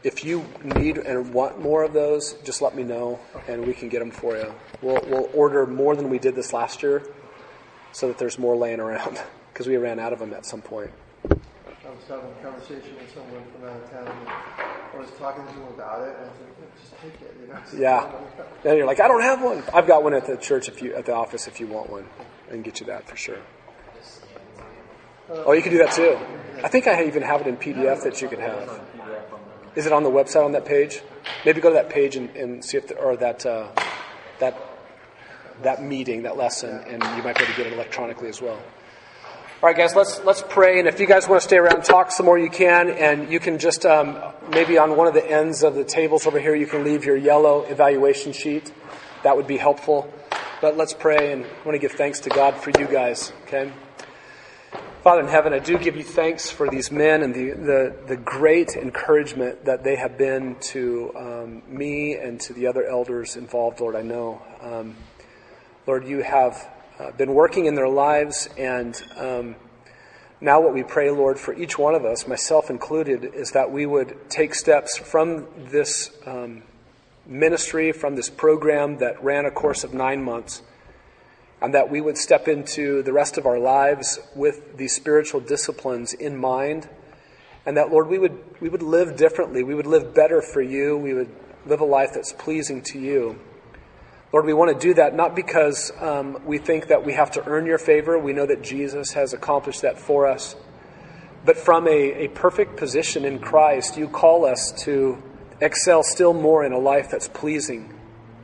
if 0.04 0.24
you 0.24 0.44
need 0.64 0.98
and 0.98 1.32
want 1.32 1.60
more 1.60 1.84
of 1.84 1.92
those, 1.92 2.34
just 2.44 2.62
let 2.62 2.74
me 2.74 2.82
know, 2.82 3.20
and 3.48 3.66
we 3.66 3.72
can 3.72 3.88
get 3.88 4.00
them 4.00 4.10
for 4.10 4.36
you. 4.36 4.52
We'll, 4.80 5.02
we'll 5.06 5.30
order 5.32 5.66
more 5.66 5.94
than 5.94 6.10
we 6.10 6.18
did 6.18 6.34
this 6.34 6.52
last 6.52 6.82
year, 6.82 7.06
so 7.92 8.08
that 8.08 8.18
there's 8.18 8.38
more 8.38 8.56
laying 8.56 8.80
around 8.80 9.20
because 9.52 9.66
we 9.66 9.76
ran 9.76 9.98
out 9.98 10.12
of 10.12 10.18
them 10.18 10.32
at 10.32 10.44
some 10.44 10.60
point. 10.62 10.90
I 11.24 11.34
was 11.94 12.04
having 12.08 12.30
a 12.30 12.42
conversation 12.42 12.96
with 12.96 13.12
someone 13.12 13.42
from 13.52 13.68
out 13.68 13.76
of 13.76 13.90
town, 13.90 14.06
and 14.06 14.28
I 14.28 14.98
was 14.98 15.10
talking 15.18 15.44
to 15.46 15.52
him 15.52 15.68
about 15.68 16.08
it, 16.08 16.16
and 16.16 16.30
I 16.30 16.32
said, 16.32 16.46
just 16.80 17.02
take 17.02 17.20
it, 17.20 17.36
you 17.40 17.52
know. 17.52 17.60
Yeah. 17.76 18.10
Then 18.62 18.76
you're 18.76 18.86
like, 18.86 19.00
I 19.00 19.08
don't 19.08 19.22
have 19.22 19.42
one. 19.42 19.62
I've 19.74 19.86
got 19.86 20.02
one 20.02 20.14
at 20.14 20.26
the 20.26 20.36
church 20.36 20.68
if 20.68 20.82
you 20.82 20.94
at 20.94 21.06
the 21.06 21.14
office 21.14 21.46
if 21.46 21.60
you 21.60 21.66
want 21.66 21.90
one. 21.90 22.06
I 22.48 22.52
can 22.52 22.62
get 22.62 22.80
you 22.80 22.86
that 22.86 23.08
for 23.08 23.16
sure. 23.16 23.38
Uh, 25.30 25.44
oh, 25.46 25.52
you 25.52 25.62
can 25.62 25.70
do 25.72 25.78
that 25.78 25.92
too. 25.92 26.18
I 26.62 26.68
think 26.68 26.86
I 26.86 27.04
even 27.06 27.22
have 27.22 27.40
it 27.40 27.46
in 27.46 27.56
PDF 27.56 28.02
that 28.02 28.20
you 28.20 28.28
can 28.28 28.40
have. 28.40 28.80
Is 29.74 29.86
it 29.86 29.92
on 29.92 30.02
the 30.02 30.10
website 30.10 30.44
on 30.44 30.52
that 30.52 30.64
page? 30.64 31.00
Maybe 31.44 31.60
go 31.60 31.70
to 31.70 31.74
that 31.74 31.88
page 31.88 32.16
and, 32.16 32.28
and 32.36 32.64
see 32.64 32.76
if 32.76 32.88
the, 32.88 32.96
or 32.96 33.16
that 33.16 33.46
uh, 33.46 33.68
that 34.38 34.56
that 35.62 35.82
meeting, 35.82 36.22
that 36.22 36.36
lesson, 36.36 36.82
and 36.86 37.02
you 37.16 37.22
might 37.22 37.36
be 37.36 37.44
able 37.44 37.52
to 37.52 37.56
get 37.56 37.66
it 37.66 37.72
electronically 37.72 38.28
as 38.28 38.42
well. 38.42 38.60
All 39.62 39.68
right, 39.68 39.76
guys, 39.76 39.94
let's 39.94 40.22
let's 40.24 40.42
pray. 40.42 40.80
And 40.80 40.88
if 40.88 40.98
you 40.98 41.06
guys 41.06 41.28
want 41.28 41.40
to 41.40 41.46
stay 41.46 41.56
around 41.56 41.76
and 41.76 41.84
talk 41.84 42.10
some 42.10 42.26
more, 42.26 42.38
you 42.38 42.50
can. 42.50 42.90
And 42.90 43.32
you 43.32 43.38
can 43.38 43.58
just 43.58 43.86
um, 43.86 44.18
maybe 44.50 44.76
on 44.76 44.96
one 44.96 45.06
of 45.06 45.14
the 45.14 45.24
ends 45.24 45.62
of 45.62 45.74
the 45.74 45.84
tables 45.84 46.26
over 46.26 46.40
here, 46.40 46.54
you 46.54 46.66
can 46.66 46.84
leave 46.84 47.04
your 47.04 47.16
yellow 47.16 47.62
evaluation 47.62 48.32
sheet. 48.32 48.72
That 49.22 49.36
would 49.36 49.46
be 49.46 49.56
helpful. 49.56 50.12
But 50.60 50.76
let's 50.76 50.92
pray, 50.94 51.32
and 51.32 51.44
I 51.44 51.64
want 51.64 51.74
to 51.74 51.78
give 51.78 51.92
thanks 51.92 52.20
to 52.20 52.30
God 52.30 52.56
for 52.56 52.70
you 52.78 52.86
guys. 52.86 53.32
Okay. 53.44 53.72
Father 55.02 55.22
in 55.22 55.26
heaven, 55.26 55.52
I 55.52 55.58
do 55.58 55.78
give 55.78 55.96
you 55.96 56.04
thanks 56.04 56.48
for 56.48 56.70
these 56.70 56.92
men 56.92 57.24
and 57.24 57.34
the, 57.34 57.50
the, 57.50 57.96
the 58.06 58.16
great 58.16 58.76
encouragement 58.76 59.64
that 59.64 59.82
they 59.82 59.96
have 59.96 60.16
been 60.16 60.54
to 60.60 61.12
um, 61.16 61.62
me 61.66 62.14
and 62.14 62.40
to 62.42 62.52
the 62.52 62.68
other 62.68 62.86
elders 62.86 63.34
involved, 63.34 63.80
Lord. 63.80 63.96
I 63.96 64.02
know. 64.02 64.40
Um, 64.60 64.94
Lord, 65.88 66.06
you 66.06 66.22
have 66.22 66.68
uh, 67.00 67.10
been 67.10 67.34
working 67.34 67.66
in 67.66 67.74
their 67.74 67.88
lives, 67.88 68.48
and 68.56 69.02
um, 69.16 69.56
now 70.40 70.60
what 70.60 70.72
we 70.72 70.84
pray, 70.84 71.10
Lord, 71.10 71.36
for 71.36 71.52
each 71.52 71.76
one 71.76 71.96
of 71.96 72.04
us, 72.04 72.28
myself 72.28 72.70
included, 72.70 73.24
is 73.34 73.50
that 73.50 73.72
we 73.72 73.86
would 73.86 74.30
take 74.30 74.54
steps 74.54 74.96
from 74.96 75.48
this 75.56 76.12
um, 76.26 76.62
ministry, 77.26 77.90
from 77.90 78.14
this 78.14 78.30
program 78.30 78.98
that 78.98 79.20
ran 79.24 79.46
a 79.46 79.50
course 79.50 79.82
of 79.82 79.94
nine 79.94 80.22
months 80.22 80.62
and 81.62 81.74
that 81.74 81.90
we 81.90 82.00
would 82.00 82.18
step 82.18 82.48
into 82.48 83.02
the 83.02 83.12
rest 83.12 83.38
of 83.38 83.46
our 83.46 83.58
lives 83.58 84.18
with 84.34 84.76
these 84.76 84.92
spiritual 84.92 85.40
disciplines 85.40 86.12
in 86.12 86.36
mind, 86.36 86.88
and 87.64 87.76
that, 87.76 87.90
Lord, 87.90 88.08
we 88.08 88.18
would, 88.18 88.60
we 88.60 88.68
would 88.68 88.82
live 88.82 89.16
differently. 89.16 89.62
We 89.62 89.74
would 89.74 89.86
live 89.86 90.12
better 90.12 90.42
for 90.42 90.60
you. 90.60 90.98
We 90.98 91.14
would 91.14 91.30
live 91.64 91.80
a 91.80 91.84
life 91.84 92.10
that's 92.12 92.32
pleasing 92.32 92.82
to 92.82 92.98
you. 92.98 93.38
Lord, 94.32 94.46
we 94.46 94.54
want 94.54 94.72
to 94.72 94.86
do 94.88 94.94
that 94.94 95.14
not 95.14 95.36
because 95.36 95.92
um, 96.00 96.40
we 96.44 96.58
think 96.58 96.88
that 96.88 97.04
we 97.04 97.12
have 97.12 97.30
to 97.32 97.46
earn 97.46 97.66
your 97.66 97.78
favor. 97.78 98.18
We 98.18 98.32
know 98.32 98.46
that 98.46 98.62
Jesus 98.62 99.12
has 99.12 99.32
accomplished 99.32 99.82
that 99.82 99.98
for 99.98 100.26
us. 100.26 100.56
But 101.44 101.56
from 101.56 101.86
a, 101.86 102.24
a 102.24 102.28
perfect 102.28 102.76
position 102.76 103.24
in 103.24 103.38
Christ, 103.38 103.96
you 103.96 104.08
call 104.08 104.44
us 104.44 104.72
to 104.84 105.22
excel 105.60 106.02
still 106.02 106.34
more 106.34 106.64
in 106.64 106.72
a 106.72 106.78
life 106.78 107.10
that's 107.10 107.28
pleasing 107.28 107.94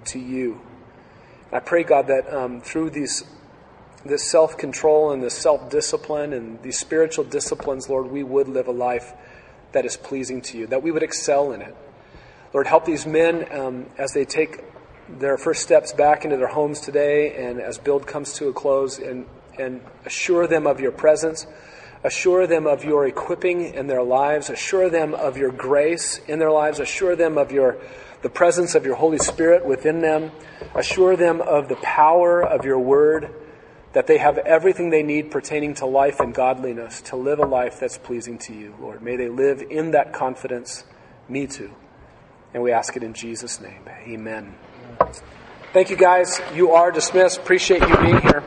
to 0.07 0.21
you. 0.21 0.61
I 1.51 1.61
pray, 1.61 1.83
God, 1.83 2.09
that 2.09 2.33
um, 2.33 2.61
through 2.61 2.91
these, 2.91 3.25
this 4.05 4.31
self 4.31 4.59
control 4.59 5.13
and 5.13 5.23
this 5.23 5.35
self 5.35 5.71
discipline 5.71 6.33
and 6.35 6.63
these 6.63 6.79
spiritual 6.79 7.25
disciplines, 7.25 7.89
Lord, 7.89 8.11
we 8.11 8.23
would 8.23 8.49
live 8.49 8.69
a 8.69 8.73
life 8.73 9.15
that 9.73 9.87
is 9.87 9.97
pleasing 9.97 10.43
to 10.43 10.59
you, 10.59 10.67
that 10.67 10.83
we 10.83 10.91
would 10.91 11.03
excel 11.03 11.53
in 11.53 11.63
it. 11.63 11.75
Lord, 12.53 12.67
help 12.67 12.85
these 12.85 13.07
men 13.07 13.47
um, 13.53 13.87
as 13.97 14.13
they 14.13 14.25
take 14.25 14.65
their 15.09 15.39
first 15.39 15.63
steps 15.63 15.93
back 15.93 16.25
into 16.25 16.37
their 16.37 16.49
homes 16.49 16.81
today 16.81 17.35
and 17.35 17.61
as 17.61 17.79
build 17.79 18.07
comes 18.07 18.35
to 18.35 18.49
a 18.49 18.53
close 18.53 18.99
and, 18.99 19.27
and 19.59 19.81
assure 20.05 20.47
them 20.47 20.67
of 20.67 20.81
your 20.81 20.93
presence. 20.93 21.47
Assure 22.05 22.47
them 22.47 22.67
of 22.67 22.85
your 22.85 23.07
equipping 23.07 23.75
in 23.75 23.87
their 23.87 24.03
lives. 24.03 24.51
Assure 24.51 24.89
them 24.89 25.15
of 25.15 25.37
your 25.37 25.51
grace 25.51 26.21
in 26.29 26.39
their 26.39 26.51
lives. 26.51 26.79
Assure 26.79 27.17
them 27.17 27.37
of 27.37 27.51
your 27.51 27.79
the 28.23 28.29
presence 28.29 28.75
of 28.75 28.85
your 28.85 28.97
Holy 28.97 29.19
Spirit 29.19 29.65
within 29.65 30.01
them. 30.01 30.31
Assure 30.75 31.17
them 31.17 31.41
of 31.41 31.69
the 31.69 31.77
power 31.77 32.43
of 32.43 32.65
your 32.65 32.79
word, 32.79 33.31
that 33.93 34.07
they 34.07 34.19
have 34.19 34.39
everything 34.39 34.91
they 34.91 35.03
need 35.03 35.31
pertaining 35.31 35.75
to 35.75 35.87
life 35.87 36.21
and 36.21 36.35
godliness 36.35 37.01
to 37.03 37.17
live 37.17 37.39
a 37.39 37.47
life 37.47 37.81
that's 37.81 37.99
pleasing 37.99 38.39
to 38.39 38.55
you, 38.55 38.75
Lord. 38.81 39.03
May 39.03 39.17
they 39.17 39.29
live 39.29 39.63
in 39.63 39.93
that 39.93 40.13
confidence. 40.13 40.85
Me 41.29 41.47
too. 41.47 41.71
And 42.55 42.63
we 42.63 42.73
ask 42.73 42.97
it 42.97 43.03
in 43.03 43.15
Jesus' 43.15 43.61
name. 43.61 43.83
Amen. 44.07 44.55
Thank 45.73 45.91
you, 45.91 45.97
guys. 45.97 46.41
You 46.55 46.73
are 46.73 46.91
dismissed. 46.91 47.39
Appreciate 47.39 47.83
you 47.83 47.97
being 47.99 48.21
here. 48.21 48.43